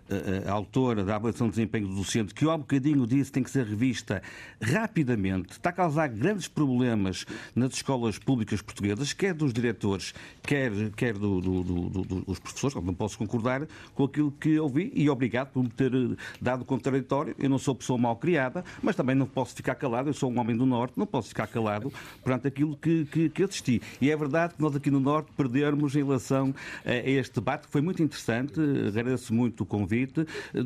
a, 0.47 0.51
autora 0.51 1.03
da 1.03 1.15
avaliação 1.15 1.47
de 1.47 1.55
desempenho 1.55 1.87
do 1.87 1.95
docente, 1.95 2.33
que 2.33 2.45
há 2.45 2.55
um 2.55 2.59
bocadinho 2.59 3.05
disse 3.07 3.31
tem 3.31 3.43
que 3.43 3.49
ser 3.49 3.65
revista 3.65 4.21
rapidamente. 4.61 5.53
Está 5.53 5.69
a 5.69 5.73
causar 5.73 6.07
grandes 6.07 6.47
problemas 6.47 7.25
nas 7.55 7.73
escolas 7.73 8.17
públicas 8.17 8.61
portuguesas, 8.61 9.13
quer 9.13 9.33
dos 9.33 9.51
diretores, 9.51 10.13
quer, 10.43 10.71
quer 10.95 11.13
do, 11.13 11.41
do, 11.41 11.63
do, 11.63 12.21
dos 12.21 12.39
professores 12.39 12.75
não 12.85 12.93
posso 12.93 13.17
concordar 13.17 13.67
com 13.93 14.03
aquilo 14.03 14.31
que 14.31 14.59
ouvi 14.59 14.91
e 14.93 15.09
obrigado 15.09 15.51
por 15.51 15.63
me 15.63 15.69
ter 15.69 15.93
eh, 15.93 16.15
dado 16.39 16.63
contraditório. 16.65 17.35
Eu 17.39 17.49
não 17.49 17.57
sou 17.57 17.73
pessoa 17.73 17.97
mal 17.97 18.15
criada, 18.15 18.63
mas 18.81 18.95
também 18.95 19.15
não 19.15 19.25
posso 19.25 19.55
ficar 19.55 19.75
calado. 19.75 20.09
Eu 20.09 20.13
sou 20.13 20.31
um 20.31 20.39
homem 20.39 20.55
do 20.55 20.65
Norte, 20.65 20.93
não 20.97 21.07
posso 21.07 21.29
ficar 21.29 21.47
calado 21.47 21.91
perante 22.23 22.47
aquilo 22.47 22.77
que, 22.77 23.05
que, 23.05 23.29
que 23.29 23.43
assisti. 23.43 23.81
E 23.99 24.11
é 24.11 24.15
verdade 24.15 24.53
que 24.53 24.61
nós 24.61 24.75
aqui 24.75 24.91
no 24.91 24.99
Norte 24.99 25.31
perdermos 25.35 25.95
em 25.95 26.03
relação 26.03 26.53
a 26.85 26.93
este 26.93 27.35
debate, 27.35 27.65
que 27.65 27.71
foi 27.71 27.81
muito 27.81 28.03
interessante. 28.03 28.59
Agradeço 28.87 29.33
muito 29.33 29.63
o 29.63 29.65
convite. 29.65 29.94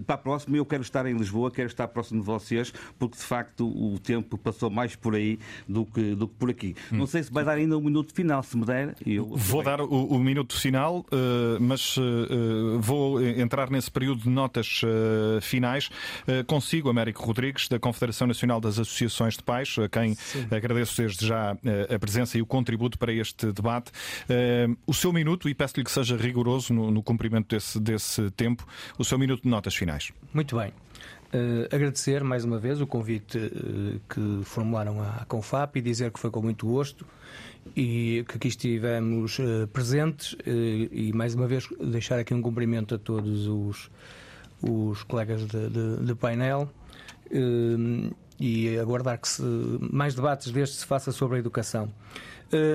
Para 0.06 0.16
a 0.16 0.18
próxima, 0.18 0.58
eu 0.58 0.66
quero 0.66 0.82
estar 0.82 1.06
em 1.06 1.16
Lisboa, 1.16 1.52
quero 1.52 1.68
estar 1.68 1.88
próximo 1.88 2.22
de 2.22 2.26
vocês, 2.26 2.74
porque 2.98 3.18
de 3.18 3.24
facto 3.24 3.68
o 3.68 4.00
tempo 4.00 4.38
passou 4.38 4.70
mais 4.70 4.96
por 4.96 5.16
aí 5.16 5.40
do 5.68 5.86
que, 5.86 6.16
do 6.16 6.28
que 6.28 6.36
por 6.36 6.50
aqui. 6.50 6.76
Hum. 6.92 6.98
Não 6.98 7.08
sei 7.08 7.24
se 7.24 7.32
vai 7.32 7.44
dar 7.44 7.54
ainda 7.54 7.78
um 7.78 7.82
minuto 7.82 8.14
final, 8.14 8.42
se 8.44 8.58
me 8.58 8.66
der. 8.66 8.96
Eu... 9.06 9.28
Vou 9.36 9.64
dar 9.64 9.82
o, 9.82 10.06
o 10.06 10.20
minuto 10.20 10.58
final, 10.60 11.00
uh, 11.00 11.60
mas 11.60 11.98
uh, 11.98 12.80
vou 12.80 13.22
entrar 13.22 13.70
nesse 13.70 13.92
período 13.92 14.24
de 14.24 14.30
notas 14.30 14.82
uh, 14.84 15.42
finais. 15.42 15.90
Uh, 16.28 16.44
consigo, 16.46 16.90
Américo 16.90 17.24
Rodrigues, 17.24 17.68
da 17.68 17.80
Confederação 17.80 18.28
Nacional 18.28 18.60
das 18.60 18.80
Associações 18.80 19.36
de 19.36 19.44
Pais, 19.44 19.76
a 19.78 19.90
quem 19.90 20.16
Sim. 20.16 20.48
agradeço 20.50 20.98
desde 20.98 21.28
já 21.28 21.52
a 21.94 22.00
presença 22.00 22.38
e 22.38 22.42
o 22.42 22.46
contributo 22.46 22.98
para 22.98 23.14
este 23.14 23.52
debate. 23.52 23.92
o 24.88 24.94
seu 24.94 25.12
minuto, 25.12 25.50
e 25.50 25.54
peço-lhe 25.54 25.84
que 25.84 25.92
seja 25.92 26.16
rigoroso 26.16 26.74
no, 26.74 26.92
no 26.92 27.04
cumprimento 27.04 27.48
desse, 27.56 27.80
desse 27.80 28.32
tempo, 28.32 28.66
o 28.98 29.04
seu 29.04 29.18
minuto 29.20 29.44
de 29.44 29.50
notas 29.50 29.76
finais. 29.76 30.12
Muito 30.34 30.56
bem. 30.58 30.72
Uh, 31.32 31.70
agradecer 31.72 32.24
mais 32.24 32.44
uma 32.44 32.58
vez 32.58 32.82
o 32.82 32.88
convite 32.88 33.38
uh, 33.38 34.02
que 34.10 34.44
formularam 34.44 35.00
à 35.00 35.26
Confap 35.28 35.78
e 35.78 35.82
dizer 35.82 36.10
que 36.10 36.20
foi 36.20 36.32
com 36.32 36.42
muito 36.42 36.66
gosto 36.66 37.06
e 37.76 38.26
que 38.28 38.38
aqui 38.38 38.48
estivemos 38.48 39.38
uh, 39.38 39.68
presentes 39.72 40.36
e 40.48 41.14
mais 41.14 41.36
uma 41.36 41.46
vez 41.46 41.68
deixar 41.80 42.18
aqui 42.18 42.34
um 42.34 42.42
cumprimento 42.42 42.96
a 42.96 42.98
todos 42.98 43.46
os, 43.46 43.92
os 44.60 45.04
colegas 45.04 45.46
de, 45.46 45.70
de, 45.70 45.98
de 46.04 46.16
painel 46.16 46.68
e 48.40 48.80
aguardar 48.80 49.20
que 49.20 49.28
se, 49.28 49.44
mais 49.80 50.16
debates 50.16 50.52
destes 50.52 50.80
se 50.80 50.86
faça 50.88 51.12
sobre 51.12 51.38
a 51.38 51.40
educação. 51.40 51.94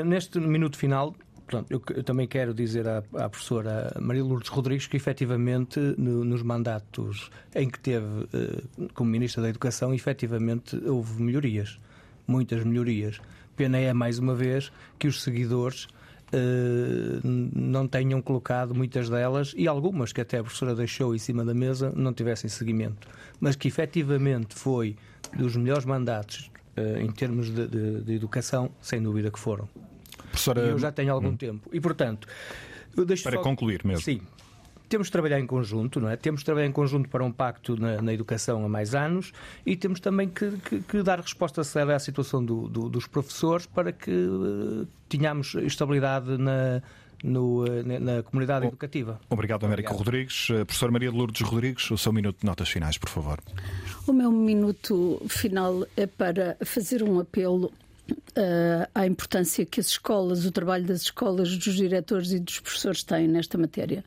neste 0.05 0.39
minuto 0.39 0.79
final 0.79 1.13
Pronto, 1.47 1.71
eu, 1.71 1.83
eu, 1.95 2.03
também 2.03 2.27
quero 2.27 2.55
dizer 2.55 2.89
à, 2.89 2.99
à, 2.99 3.29
professora 3.29 3.95
Maria 4.01 4.25
Lourdes 4.25 4.49
Rodrigues 4.49 4.87
que, 4.87 4.97
efetivamente, 4.97 5.79
no, 5.99 6.25
nos 6.25 6.43
mandatos 6.43 7.31
em 7.55 7.69
que 7.69 7.79
teve 7.79 8.07
uh, 8.07 8.89
como 8.95 9.11
Ministra 9.11 9.43
da 9.43 9.51
Educação, 9.51 9.93
efetivamente 9.93 10.77
houve 10.87 11.23
melhorias, 11.23 11.79
muitas 12.27 12.65
melhorias. 12.65 13.21
Pena 13.57 13.79
é, 13.79 13.93
mais 13.93 14.19
uma 14.19 14.35
vez, 14.35 14.73
que 14.99 15.07
os 15.07 15.23
seguidores 15.23 15.85
uh, 15.85 17.21
não 17.23 17.87
tenham 17.87 18.23
colocado 18.23 18.75
muitas 18.75 19.11
delas 19.11 19.53
e 19.57 19.69
algumas 19.69 20.13
que 20.13 20.23
até 20.23 20.39
a 20.39 20.43
professora 20.43 20.75
deixou 20.75 21.15
em 21.15 21.19
cima 21.19 21.45
da 21.45 21.53
mesa 21.53 21.93
não 21.95 22.15
tivessem 22.15 22.49
seguimento. 22.49 23.07
Mas 23.39 23.55
que, 23.55 23.69
efetivamente, 23.69 24.55
foi 24.55 24.97
dos 25.37 25.57
melhores 25.57 25.85
mandatos 25.85 26.51
uh, 26.79 26.99
em 26.99 27.13
termos 27.13 27.51
de, 27.51 27.69
de, 27.69 28.01
de 28.01 28.13
educação, 28.15 28.71
sem 28.81 29.03
dúvida 29.03 29.31
que 29.31 29.39
foram. 29.39 29.69
Professora... 30.35 30.61
eu 30.61 30.79
já 30.79 30.91
tenho 30.91 31.13
algum 31.13 31.29
hum. 31.29 31.37
tempo. 31.37 31.71
E, 31.73 31.81
portanto, 31.81 32.27
Para 33.23 33.37
só... 33.37 33.43
concluir 33.43 33.85
mesmo. 33.85 34.03
Sim. 34.03 34.21
Temos 34.89 35.09
de 35.09 35.13
trabalhar 35.13 35.41
em 35.41 35.47
conjunto, 35.47 35.99
não 35.99 36.09
é? 36.11 36.17
Temos 36.17 36.41
de 36.41 36.45
trabalhar 36.45 36.67
em 36.67 36.73
conjunto 36.73 37.09
para 37.09 37.25
um 37.25 37.33
pacto 37.33 37.77
na, 37.77 38.03
na 38.03 38.13
educação 38.13 38.65
há 38.65 38.69
mais 38.69 38.95
anos 38.95 39.33
e 39.65 39.77
temos 39.77 39.99
também 39.99 40.29
que, 40.29 40.51
que, 40.59 40.81
que 40.81 41.03
dar 41.03 41.21
resposta 41.21 41.65
séria 41.65 41.97
à 41.97 41.99
situação 41.99 42.45
do, 42.45 42.69
do, 42.69 42.89
dos 42.89 43.07
professores 43.07 43.67
para 43.67 43.93
que 43.93 44.11
uh, 44.11 44.87
tenhamos 45.09 45.55
estabilidade 45.55 46.37
na, 46.37 46.83
no, 47.25 47.65
eh, 47.67 47.99
na 47.99 48.23
comunidade 48.23 48.67
Bom, 48.67 48.69
educativa. 48.69 49.19
Obrigado, 49.31 49.65
Américo 49.65 49.95
Obrigado. 49.95 50.07
Rodrigues. 50.07 50.51
Uh, 50.51 50.67
professor 50.67 50.91
Maria 50.91 51.11
de 51.11 51.17
Lourdes 51.17 51.41
Rodrigues, 51.41 51.91
o 51.91 51.97
seu 51.97 52.13
minuto 52.13 52.41
de 52.41 52.47
notas 52.47 52.69
finais, 52.69 52.99
por 52.99 53.09
favor. 53.09 53.41
O 54.07 54.13
meu 54.13 54.31
minuto 54.31 55.21
final 55.29 55.87
é 55.97 56.07
para 56.07 56.57
fazer 56.63 57.03
um 57.03 57.19
apelo 57.19 57.73
uh, 58.13 58.89
à 58.95 59.07
importância 59.07 59.65
que 59.65 59.81
as 59.81 59.89
escolas, 59.89 60.45
o 60.45 60.53
trabalho 60.53 60.85
das 60.85 61.03
escolas, 61.03 61.57
dos 61.57 61.75
diretores 61.75 62.33
e 62.33 62.39
dos 62.39 62.61
professores 62.61 63.03
têm 63.03 63.29
nesta 63.29 63.59
matéria. 63.59 64.05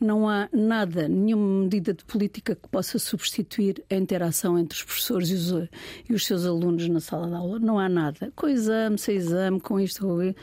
Não 0.00 0.26
há 0.26 0.48
nada, 0.50 1.06
nenhuma 1.06 1.64
medida 1.64 1.92
de 1.92 2.02
política 2.04 2.54
que 2.54 2.66
possa 2.68 2.98
substituir 2.98 3.84
a 3.90 3.94
interação 3.94 4.58
entre 4.58 4.78
os 4.78 4.82
professores 4.82 5.28
e 5.28 5.34
os, 5.34 5.68
e 6.08 6.14
os 6.14 6.24
seus 6.24 6.46
alunos 6.46 6.88
na 6.88 7.00
sala 7.00 7.28
de 7.28 7.34
aula. 7.34 7.58
Não 7.58 7.78
há 7.78 7.86
nada. 7.86 8.32
Com 8.34 8.48
exame, 8.48 8.96
sem 8.96 9.16
exame, 9.16 9.60
com 9.60 9.78
isto, 9.78 10.00
com 10.00 10.34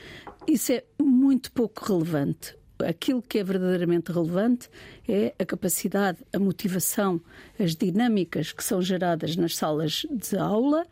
isso 0.47 0.72
é 0.72 0.84
muito 1.01 1.51
pouco 1.51 1.84
relevante. 1.85 2.55
Aquilo 2.88 3.19
que 3.23 3.39
é 3.39 3.43
verdadeiramente 3.43 4.11
relevante 4.11 4.69
é 5.09 5.34
a 5.39 5.45
capacidade, 5.45 6.19
a 6.31 6.38
motivação, 6.38 7.19
as 7.59 7.76
dinâmicas 7.76 8.51
que 8.51 8.64
são 8.64 8.80
geradas 8.80 9.35
nas 9.35 9.55
salas 9.55 10.05
de 10.11 10.38
aula, 10.38 10.85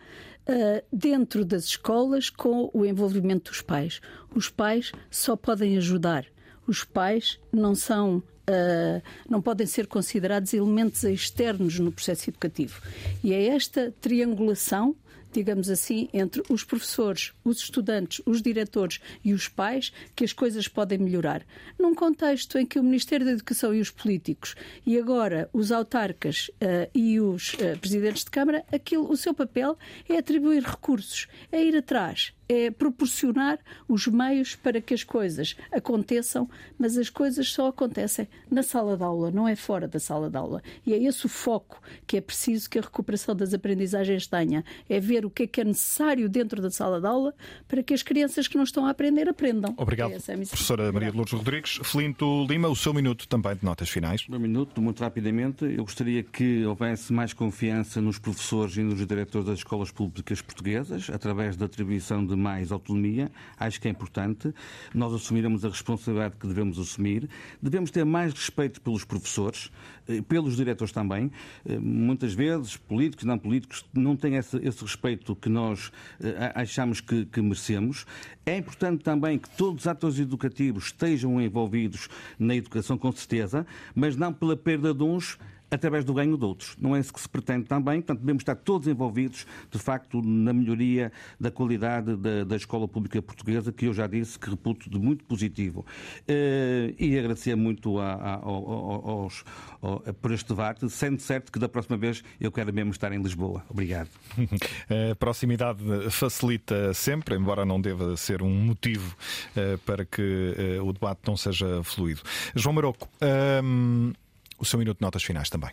dentro 0.91 1.43
das 1.43 1.65
escolas, 1.65 2.29
com 2.29 2.69
o 2.73 2.85
envolvimento 2.85 3.51
dos 3.51 3.61
pais. 3.61 3.99
Os 4.33 4.49
pais 4.49 4.91
só 5.09 5.35
podem 5.35 5.77
ajudar. 5.77 6.25
Os 6.67 6.83
pais 6.83 7.39
não 7.51 7.75
são 7.75 8.23
Uh, 8.47 9.01
não 9.27 9.41
podem 9.41 9.65
ser 9.65 9.87
considerados 9.87 10.53
elementos 10.53 11.03
externos 11.03 11.79
no 11.79 11.91
processo 11.91 12.29
educativo. 12.29 12.79
E 13.23 13.33
é 13.33 13.47
esta 13.47 13.91
triangulação 13.99 14.95
digamos 15.35 15.69
assim, 15.69 16.07
entre 16.13 16.41
os 16.49 16.63
professores, 16.63 17.33
os 17.43 17.59
estudantes, 17.59 18.21
os 18.25 18.41
diretores 18.41 18.99
e 19.23 19.33
os 19.33 19.47
pais, 19.49 19.91
que 20.15 20.23
as 20.23 20.31
coisas 20.31 20.67
podem 20.67 20.97
melhorar. 20.97 21.45
Num 21.77 21.93
contexto 21.93 22.57
em 22.57 22.65
que 22.65 22.79
o 22.79 22.83
Ministério 22.83 23.25
da 23.25 23.33
Educação 23.33 23.73
e 23.73 23.81
os 23.81 23.91
políticos, 23.91 24.55
e 24.85 24.97
agora 24.97 25.49
os 25.51 25.71
autarcas 25.71 26.49
uh, 26.55 26.89
e 26.93 27.19
os 27.19 27.53
uh, 27.55 27.77
presidentes 27.79 28.23
de 28.23 28.31
Câmara, 28.31 28.63
aquilo, 28.71 29.11
o 29.11 29.17
seu 29.17 29.33
papel 29.33 29.77
é 30.07 30.17
atribuir 30.17 30.63
recursos, 30.63 31.27
é 31.51 31.61
ir 31.61 31.75
atrás, 31.75 32.33
é 32.47 32.69
proporcionar 32.69 33.59
os 33.87 34.07
meios 34.07 34.55
para 34.55 34.81
que 34.81 34.93
as 34.93 35.03
coisas 35.03 35.55
aconteçam, 35.71 36.49
mas 36.77 36.97
as 36.97 37.09
coisas 37.09 37.51
só 37.51 37.67
acontecem 37.67 38.27
na 38.49 38.63
sala 38.63 38.97
de 38.97 39.03
aula, 39.03 39.31
não 39.31 39.47
é 39.47 39.55
fora 39.55 39.87
da 39.87 39.99
sala 39.99 40.29
de 40.29 40.37
aula. 40.37 40.61
E 40.85 40.93
é 40.93 41.03
esse 41.03 41.25
o 41.25 41.29
foco 41.29 41.81
que 42.05 42.17
é 42.17 42.21
preciso 42.21 42.69
que 42.69 42.79
a 42.79 42.81
recuperação 42.81 43.35
das 43.35 43.53
aprendizagens 43.53 44.27
tenha. 44.27 44.63
É 44.89 44.99
ver 44.99 45.25
o 45.25 45.29
que 45.29 45.43
é 45.43 45.47
que 45.47 45.61
é 45.61 45.63
necessário 45.63 46.29
dentro 46.29 46.61
da 46.61 46.69
sala 46.69 46.99
de 46.99 47.07
aula 47.07 47.33
para 47.67 47.81
que 47.81 47.93
as 47.93 48.03
crianças 48.03 48.47
que 48.47 48.57
não 48.57 48.63
estão 48.63 48.85
a 48.85 48.89
aprender 48.89 49.27
aprendam. 49.27 49.73
Obrigado, 49.77 50.13
é 50.13 50.17
professora 50.17 50.91
Maria 50.91 51.11
de 51.11 51.17
Lourdes 51.17 51.33
Rodrigues. 51.33 51.79
Felinto 51.83 52.45
Lima, 52.47 52.67
o 52.67 52.75
seu 52.75 52.93
minuto 52.93 53.27
também 53.27 53.55
de 53.55 53.63
notas 53.63 53.89
finais. 53.89 54.25
Um 54.29 54.39
minuto, 54.39 54.81
muito 54.81 55.01
rapidamente. 55.01 55.65
Eu 55.65 55.83
gostaria 55.83 56.23
que 56.23 56.65
houvesse 56.65 57.11
mais 57.13 57.33
confiança 57.33 58.01
nos 58.01 58.19
professores 58.19 58.77
e 58.77 58.81
nos 58.81 59.05
diretores 59.05 59.47
das 59.47 59.59
escolas 59.59 59.91
públicas 59.91 60.41
portuguesas, 60.41 61.09
através 61.09 61.55
da 61.55 61.65
atribuição 61.65 62.25
de 62.25 62.34
de 62.35 62.41
mais 62.41 62.71
autonomia, 62.71 63.31
acho 63.57 63.79
que 63.79 63.87
é 63.87 63.91
importante. 63.91 64.53
Nós 64.93 65.13
assumiremos 65.13 65.63
a 65.65 65.69
responsabilidade 65.69 66.35
que 66.35 66.47
devemos 66.47 66.77
assumir. 66.77 67.29
Devemos 67.61 67.91
ter 67.91 68.05
mais 68.05 68.33
respeito 68.33 68.81
pelos 68.81 69.03
professores, 69.03 69.71
eh, 70.07 70.21
pelos 70.21 70.55
diretores 70.55 70.91
também. 70.91 71.31
Eh, 71.65 71.79
muitas 71.79 72.33
vezes, 72.33 72.77
políticos 72.77 73.23
e 73.23 73.27
não 73.27 73.37
políticos 73.37 73.85
não 73.93 74.15
têm 74.15 74.35
esse, 74.35 74.57
esse 74.57 74.81
respeito 74.81 75.35
que 75.35 75.49
nós 75.49 75.91
eh, 76.21 76.51
achamos 76.53 77.01
que, 77.01 77.25
que 77.25 77.41
merecemos. 77.41 78.05
É 78.45 78.57
importante 78.57 79.03
também 79.03 79.39
que 79.39 79.49
todos 79.49 79.81
os 79.81 79.87
atores 79.87 80.19
educativos 80.19 80.85
estejam 80.85 81.41
envolvidos 81.41 82.07
na 82.37 82.55
educação, 82.55 82.97
com 82.97 83.11
certeza, 83.11 83.65
mas 83.95 84.15
não 84.15 84.31
pela 84.31 84.55
perda 84.55 84.93
de 84.93 85.03
uns 85.03 85.37
através 85.75 86.03
do 86.03 86.13
ganho 86.13 86.37
de 86.37 86.45
outros. 86.45 86.75
Não 86.79 86.95
é 86.95 86.99
isso 86.99 87.13
que 87.13 87.19
se 87.19 87.29
pretende 87.29 87.65
também, 87.65 88.01
portanto, 88.01 88.19
devemos 88.19 88.41
estar 88.41 88.55
todos 88.55 88.87
envolvidos, 88.87 89.45
de 89.69 89.77
facto, 89.77 90.21
na 90.21 90.53
melhoria 90.53 91.11
da 91.39 91.51
qualidade 91.51 92.15
da, 92.15 92.43
da 92.43 92.55
escola 92.55 92.87
pública 92.87 93.21
portuguesa, 93.21 93.71
que 93.71 93.85
eu 93.85 93.93
já 93.93 94.07
disse 94.07 94.39
que 94.39 94.49
reputo 94.49 94.89
de 94.89 94.97
muito 94.97 95.23
positivo. 95.25 95.85
Uh, 96.21 96.95
e 96.97 97.17
agradecer 97.17 97.55
muito 97.55 97.99
a, 97.99 98.13
a, 98.13 98.33
aos, 98.35 99.43
a, 99.81 100.13
por 100.13 100.31
este 100.31 100.49
debate, 100.49 100.89
sendo 100.89 101.19
certo 101.19 101.51
que 101.51 101.59
da 101.59 101.67
próxima 101.67 101.97
vez 101.97 102.23
eu 102.39 102.51
quero 102.51 102.73
mesmo 102.73 102.91
estar 102.91 103.11
em 103.11 103.21
Lisboa. 103.21 103.63
Obrigado. 103.69 104.09
A 105.11 105.15
proximidade 105.15 105.83
facilita 106.09 106.93
sempre, 106.93 107.35
embora 107.35 107.65
não 107.65 107.81
deva 107.81 108.15
ser 108.15 108.41
um 108.41 108.49
motivo 108.49 109.15
uh, 109.55 109.77
para 109.79 110.05
que 110.05 110.21
uh, 110.21 110.87
o 110.87 110.93
debate 110.93 111.21
não 111.27 111.35
seja 111.35 111.83
fluido. 111.83 112.21
João 112.55 112.73
Maroco, 112.73 113.09
ehm, 113.21 114.13
o 114.57 114.65
seu 114.65 114.79
minuto 114.79 114.97
de 114.97 115.03
notas 115.03 115.23
finais 115.23 115.49
também. 115.49 115.69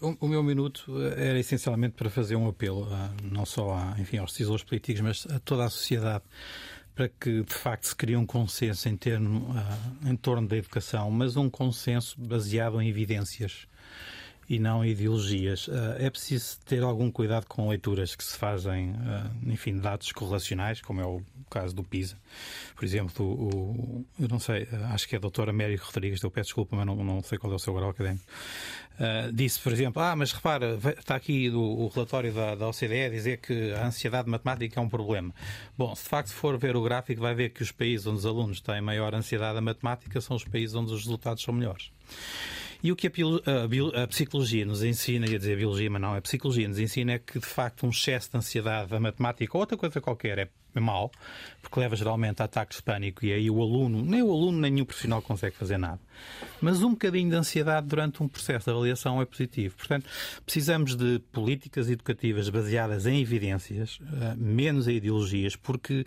O, 0.00 0.26
o, 0.26 0.28
meu 0.28 0.42
minuto 0.42 1.00
era 1.16 1.38
essencialmente 1.38 1.94
para 1.94 2.10
fazer 2.10 2.34
um 2.34 2.48
apelo, 2.48 2.88
não 3.22 3.46
só 3.46 3.74
a, 3.74 4.00
enfim, 4.00 4.18
aos 4.18 4.32
decisores 4.32 4.64
políticos, 4.64 5.00
mas 5.00 5.26
a 5.30 5.38
toda 5.38 5.64
a 5.64 5.70
sociedade, 5.70 6.24
para 6.94 7.08
que 7.08 7.42
de 7.42 7.54
facto 7.54 7.84
se 7.84 7.94
crie 7.94 8.16
um 8.16 8.26
consenso 8.26 8.88
em, 8.88 8.96
termo, 8.96 9.54
em 10.04 10.16
torno 10.16 10.48
da 10.48 10.56
educação, 10.56 11.10
mas 11.12 11.36
um 11.36 11.48
consenso 11.48 12.20
baseado 12.20 12.82
em 12.82 12.88
evidências 12.88 13.68
e 14.48 14.58
não 14.58 14.84
ideologias. 14.84 15.68
É 15.98 16.08
preciso 16.08 16.58
ter 16.64 16.82
algum 16.82 17.10
cuidado 17.10 17.46
com 17.46 17.68
leituras 17.68 18.14
que 18.14 18.24
se 18.24 18.36
fazem, 18.36 18.94
enfim, 19.46 19.76
dados 19.76 20.10
correlacionais, 20.12 20.80
como 20.80 21.00
é 21.00 21.06
o 21.06 21.22
caso 21.50 21.74
do 21.74 21.84
PISA. 21.84 22.16
Por 22.74 22.84
exemplo, 22.84 23.26
o, 23.26 24.06
eu 24.18 24.28
não 24.28 24.38
sei, 24.38 24.66
acho 24.92 25.06
que 25.08 25.14
é 25.14 25.18
a 25.18 25.20
doutora 25.20 25.50
Américo 25.50 25.84
Rodrigues, 25.86 26.22
eu 26.22 26.30
peço 26.30 26.48
desculpa, 26.48 26.76
mas 26.76 26.86
não, 26.86 26.96
não 26.96 27.22
sei 27.22 27.36
qual 27.36 27.52
é 27.52 27.56
o 27.56 27.58
seu 27.58 27.74
grau 27.74 27.90
académico. 27.90 28.24
Disse, 29.32 29.60
por 29.60 29.72
exemplo, 29.72 30.02
ah, 30.02 30.16
mas 30.16 30.32
repara, 30.32 30.76
está 30.98 31.14
aqui 31.14 31.48
do, 31.48 31.60
o 31.60 31.88
relatório 31.88 32.32
da, 32.32 32.54
da 32.56 32.68
OCDE 32.68 33.04
a 33.04 33.08
dizer 33.08 33.36
que 33.38 33.72
a 33.72 33.86
ansiedade 33.86 34.28
matemática 34.28 34.80
é 34.80 34.82
um 34.82 34.88
problema. 34.88 35.32
Bom, 35.76 35.94
se 35.94 36.02
de 36.02 36.08
facto 36.08 36.30
for 36.30 36.58
ver 36.58 36.74
o 36.74 36.82
gráfico, 36.82 37.20
vai 37.20 37.34
ver 37.34 37.50
que 37.50 37.62
os 37.62 37.70
países 37.70 38.06
onde 38.06 38.18
os 38.18 38.26
alunos 38.26 38.60
têm 38.60 38.80
maior 38.80 39.14
ansiedade 39.14 39.60
matemática 39.60 40.20
são 40.20 40.36
os 40.36 40.44
países 40.44 40.74
onde 40.74 40.92
os 40.92 41.00
resultados 41.04 41.44
são 41.44 41.54
melhores. 41.54 41.92
E 42.82 42.92
o 42.92 42.96
que 42.96 43.08
a, 43.08 43.10
a, 43.10 44.04
a, 44.04 44.06
psicologia 44.06 44.64
nos 44.64 44.82
ensina, 44.82 45.26
ia 45.28 45.38
dizer 45.38 45.56
biologia, 45.56 45.90
mas 45.90 46.00
não, 46.00 46.14
a 46.14 46.20
psicologia 46.20 46.68
nos 46.68 46.78
ensina 46.78 47.12
é 47.12 47.18
que, 47.18 47.38
de 47.38 47.46
facto, 47.46 47.84
um 47.84 47.90
excesso 47.90 48.30
de 48.30 48.36
ansiedade, 48.36 48.94
a 48.94 49.00
matemática 49.00 49.56
ou 49.56 49.60
outra 49.60 49.76
coisa 49.76 50.00
qualquer 50.00 50.38
é 50.38 50.48
mal, 50.74 51.10
porque 51.62 51.80
leva 51.80 51.96
geralmente 51.96 52.40
a 52.40 52.44
ataques 52.44 52.78
de 52.78 52.82
pânico 52.82 53.24
e 53.24 53.32
aí 53.32 53.50
o 53.50 53.60
aluno, 53.60 54.02
nem 54.02 54.22
o 54.22 54.30
aluno 54.30 54.58
nem 54.58 54.80
o 54.80 54.86
profissional 54.86 55.20
consegue 55.22 55.56
fazer 55.56 55.78
nada. 55.78 56.00
Mas 56.60 56.82
um 56.82 56.90
bocadinho 56.90 57.30
de 57.30 57.36
ansiedade 57.36 57.86
durante 57.86 58.22
um 58.22 58.28
processo 58.28 58.64
de 58.64 58.70
avaliação 58.70 59.20
é 59.20 59.24
positivo. 59.24 59.76
Portanto, 59.76 60.06
precisamos 60.44 60.96
de 60.96 61.20
políticas 61.32 61.88
educativas 61.88 62.48
baseadas 62.48 63.06
em 63.06 63.20
evidências, 63.20 63.98
eh, 64.02 64.34
menos 64.36 64.88
em 64.88 64.96
ideologias, 64.96 65.56
porque 65.56 66.04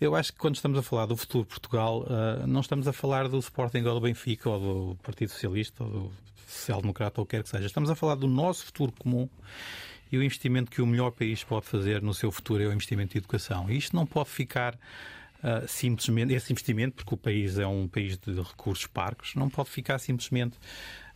eu 0.00 0.14
acho 0.14 0.32
que 0.32 0.38
quando 0.38 0.56
estamos 0.56 0.78
a 0.78 0.82
falar 0.82 1.06
do 1.06 1.16
futuro 1.16 1.44
de 1.44 1.50
Portugal, 1.50 2.06
eh, 2.08 2.46
não 2.46 2.60
estamos 2.60 2.86
a 2.86 2.92
falar 2.92 3.28
do 3.28 3.38
Sporting 3.38 3.82
ou 3.82 3.94
do 3.94 4.00
Benfica 4.00 4.50
ou 4.50 4.60
do 4.60 5.02
Partido 5.02 5.30
Socialista 5.30 5.84
ou 5.84 5.90
do 5.90 6.12
Social 6.46 6.80
Democrata 6.80 7.20
ou 7.20 7.24
o 7.24 7.26
que 7.26 7.36
quer 7.36 7.42
que 7.42 7.48
seja. 7.48 7.66
Estamos 7.66 7.90
a 7.90 7.94
falar 7.94 8.14
do 8.14 8.28
nosso 8.28 8.64
futuro 8.66 8.92
comum 8.92 9.28
e 10.10 10.18
o 10.18 10.22
investimento 10.22 10.70
que 10.70 10.80
o 10.80 10.86
melhor 10.86 11.10
país 11.10 11.42
pode 11.42 11.66
fazer 11.66 12.02
no 12.02 12.14
seu 12.14 12.30
futuro 12.30 12.62
é 12.62 12.66
o 12.66 12.72
investimento 12.72 13.16
em 13.16 13.18
educação. 13.18 13.70
E 13.70 13.76
isto 13.76 13.94
não 13.94 14.06
pode 14.06 14.30
ficar 14.30 14.74
uh, 14.74 15.66
simplesmente, 15.66 16.32
esse 16.32 16.52
investimento, 16.52 16.96
porque 16.96 17.14
o 17.14 17.18
país 17.18 17.58
é 17.58 17.66
um 17.66 17.88
país 17.88 18.16
de 18.18 18.34
recursos 18.40 18.86
parcos, 18.86 19.34
não 19.34 19.48
pode 19.48 19.70
ficar 19.70 19.98
simplesmente 19.98 20.56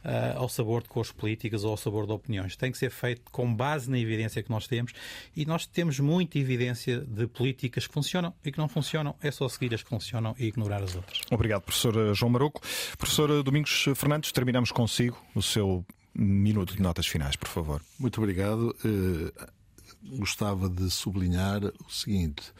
Uh, 0.03 0.33
ao 0.39 0.49
sabor 0.49 0.83
de 0.83 0.89
cores 0.89 1.13
políticas 1.13 1.63
ou 1.63 1.73
ao 1.73 1.77
sabor 1.77 2.07
de 2.07 2.13
opiniões. 2.13 2.57
Tem 2.57 2.73
que 2.73 2.79
ser 2.79 2.91
feito 2.91 3.31
com 3.31 3.55
base 3.55 3.91
na 3.91 3.99
evidência 3.99 4.43
que 4.43 4.49
nós 4.49 4.67
temos 4.67 4.95
e 5.37 5.45
nós 5.45 5.67
temos 5.67 6.01
muita 6.01 6.39
evidência 6.39 7.03
de 7.03 7.27
políticas 7.27 7.87
que 7.87 7.93
funcionam 7.93 8.33
e 8.43 8.51
que 8.51 8.57
não 8.57 8.67
funcionam. 8.67 9.15
É 9.23 9.31
só 9.31 9.47
seguir 9.47 9.75
as 9.75 9.83
que 9.83 9.91
funcionam 9.91 10.35
e 10.39 10.47
ignorar 10.47 10.83
as 10.83 10.97
outras. 10.97 11.21
Obrigado, 11.31 11.61
professor 11.61 12.15
João 12.15 12.31
Maroco. 12.31 12.63
Professor 12.97 13.43
Domingos 13.43 13.89
Fernandes, 13.95 14.33
terminamos 14.33 14.73
consigo 14.73 15.23
o 15.35 15.43
seu 15.43 15.85
minuto 16.15 16.75
de 16.75 16.83
notas 16.83 17.07
finais, 17.07 17.37
por 17.37 17.49
favor. 17.49 17.83
Muito 17.99 18.21
obrigado. 18.21 18.75
Uh, 18.85 20.19
gostava 20.19 20.69
de 20.69 20.91
sublinhar 20.91 21.63
o 21.65 21.91
seguinte: 21.91 22.53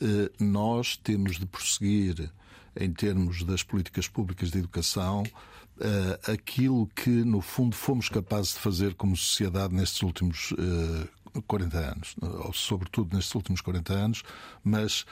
uh, 0.00 0.44
nós 0.44 0.96
temos 0.96 1.38
de 1.38 1.46
prosseguir, 1.46 2.30
em 2.78 2.92
termos 2.92 3.42
das 3.44 3.62
políticas 3.62 4.08
públicas 4.08 4.50
de 4.50 4.58
educação, 4.58 5.22
uh, 5.22 6.32
aquilo 6.32 6.86
que, 6.94 7.10
no 7.10 7.40
fundo, 7.40 7.74
fomos 7.74 8.08
capazes 8.08 8.54
de 8.54 8.60
fazer 8.60 8.94
como 8.94 9.16
sociedade 9.16 9.74
nestes 9.74 10.02
últimos 10.02 10.52
40 11.46 11.78
anos, 11.78 12.16
ou 12.20 12.52
sobretudo 12.52 13.14
nestes 13.14 13.34
últimos 13.34 13.60
40 13.60 13.92
anos, 13.92 14.22
mas 14.64 15.04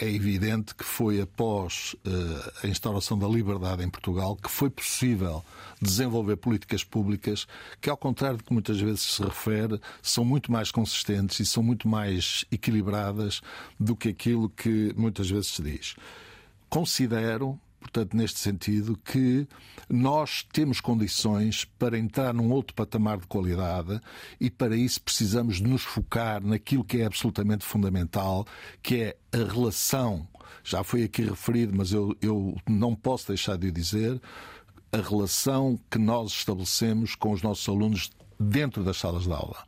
é 0.00 0.08
evidente 0.08 0.74
que 0.74 0.84
foi 0.84 1.20
após 1.20 1.94
uh, 2.06 2.52
a 2.62 2.68
instauração 2.68 3.18
da 3.18 3.26
liberdade 3.26 3.82
em 3.82 3.90
Portugal 3.90 4.36
que 4.36 4.50
foi 4.50 4.70
possível 4.70 5.44
desenvolver 5.80 6.36
políticas 6.36 6.84
públicas 6.84 7.46
que, 7.80 7.90
ao 7.90 7.96
contrário 7.96 8.38
do 8.38 8.44
que 8.44 8.52
muitas 8.52 8.80
vezes 8.80 9.02
se 9.02 9.22
refere, 9.22 9.80
são 10.02 10.24
muito 10.24 10.50
mais 10.50 10.70
consistentes 10.70 11.40
e 11.40 11.46
são 11.46 11.62
muito 11.62 11.88
mais 11.88 12.44
equilibradas 12.50 13.40
do 13.78 13.96
que 13.96 14.08
aquilo 14.08 14.48
que 14.48 14.92
muitas 14.96 15.28
vezes 15.28 15.48
se 15.48 15.62
diz. 15.62 15.96
Considero 16.68 17.58
portanto, 17.80 18.16
neste 18.16 18.38
sentido, 18.38 18.96
que 18.96 19.46
nós 19.88 20.46
temos 20.52 20.80
condições 20.80 21.64
para 21.64 21.98
entrar 21.98 22.34
num 22.34 22.50
outro 22.50 22.74
patamar 22.74 23.18
de 23.18 23.26
qualidade 23.26 24.00
e 24.40 24.50
para 24.50 24.76
isso 24.76 25.00
precisamos 25.00 25.60
nos 25.60 25.82
focar 25.82 26.44
naquilo 26.44 26.84
que 26.84 26.98
é 26.98 27.06
absolutamente 27.06 27.64
fundamental, 27.64 28.46
que 28.82 29.02
é 29.02 29.16
a 29.32 29.52
relação 29.52 30.26
já 30.64 30.84
foi 30.84 31.04
aqui 31.04 31.22
referido, 31.22 31.72
mas 31.74 31.92
eu, 31.92 32.14
eu 32.20 32.54
não 32.68 32.94
posso 32.94 33.28
deixar 33.28 33.56
de 33.56 33.68
o 33.68 33.72
dizer, 33.72 34.20
a 34.92 34.98
relação 34.98 35.78
que 35.90 35.98
nós 35.98 36.30
estabelecemos 36.30 37.14
com 37.14 37.32
os 37.32 37.42
nossos 37.42 37.68
alunos 37.68 38.10
dentro 38.38 38.84
das 38.84 38.96
salas 38.96 39.24
de 39.24 39.32
aula. 39.32 39.64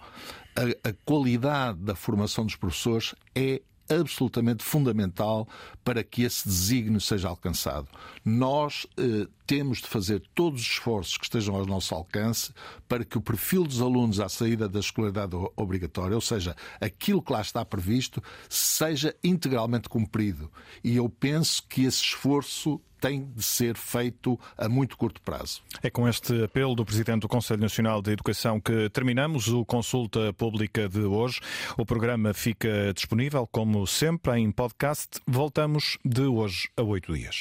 A, 0.57 0.89
a 0.89 0.93
qualidade 1.05 1.79
da 1.79 1.95
formação 1.95 2.45
dos 2.45 2.57
professores 2.57 3.15
é 3.35 3.63
absolutamente 3.91 4.63
fundamental 4.63 5.49
para 5.85 6.03
que 6.03 6.23
esse 6.23 6.47
desígnio 6.47 7.01
seja 7.01 7.29
alcançado. 7.29 7.89
Nós 8.25 8.87
eh, 8.97 9.27
temos 9.47 9.79
de 9.79 9.89
fazer 9.89 10.23
todos 10.35 10.61
os 10.61 10.67
esforços 10.67 11.17
que 11.17 11.25
estejam 11.25 11.55
ao 11.57 11.67
nosso 11.67 11.95
alcance 11.95 12.53
para 12.89 13.05
que 13.05 13.19
o 13.19 13.21
perfil 13.21 13.65
dos 13.65 13.81
alunos 13.81 14.21
à 14.21 14.29
saída 14.29 14.69
da 14.69 14.81
escolaridade 14.81 15.37
obrigatória, 15.57 16.15
ou 16.15 16.21
seja, 16.21 16.57
aquilo 16.81 17.23
que 17.23 17.33
lá 17.33 17.41
está 17.41 17.65
previsto, 17.65 18.23
seja 18.49 19.15
integralmente 19.25 19.89
cumprido. 19.89 20.51
E 20.85 20.97
eu 20.97 21.09
penso 21.09 21.63
que 21.69 21.85
esse 21.85 22.03
esforço 22.03 22.81
tem 23.01 23.25
de 23.35 23.43
ser 23.43 23.77
feito 23.77 24.39
a 24.57 24.69
muito 24.69 24.97
curto 24.97 25.21
prazo. 25.23 25.63
É 25.83 25.91
com 25.91 26.09
este 26.09 26.45
apelo 26.45 26.75
do 26.75 26.85
Presidente 26.85 27.23
do 27.23 27.29
Conselho 27.29 27.61
Nacional 27.61 28.03
de 28.03 28.13
Educação 28.13 28.61
que 28.61 28.89
terminamos 28.91 29.49
o 29.49 29.65
Consulta 29.65 30.33
Pública 30.33 30.89
de 30.89 31.01
hoje. 31.01 31.41
O 31.77 31.87
programa 31.87 32.35
fica 32.35 32.93
disponível, 32.95 33.47
como 33.47 33.87
sempre, 33.87 34.39
em 34.39 34.51
podcast. 34.51 35.21
Voltamos 35.27 35.99
de 36.05 36.23
hoje 36.23 36.69
a 36.77 36.83
oito 36.83 37.13
dias. 37.13 37.39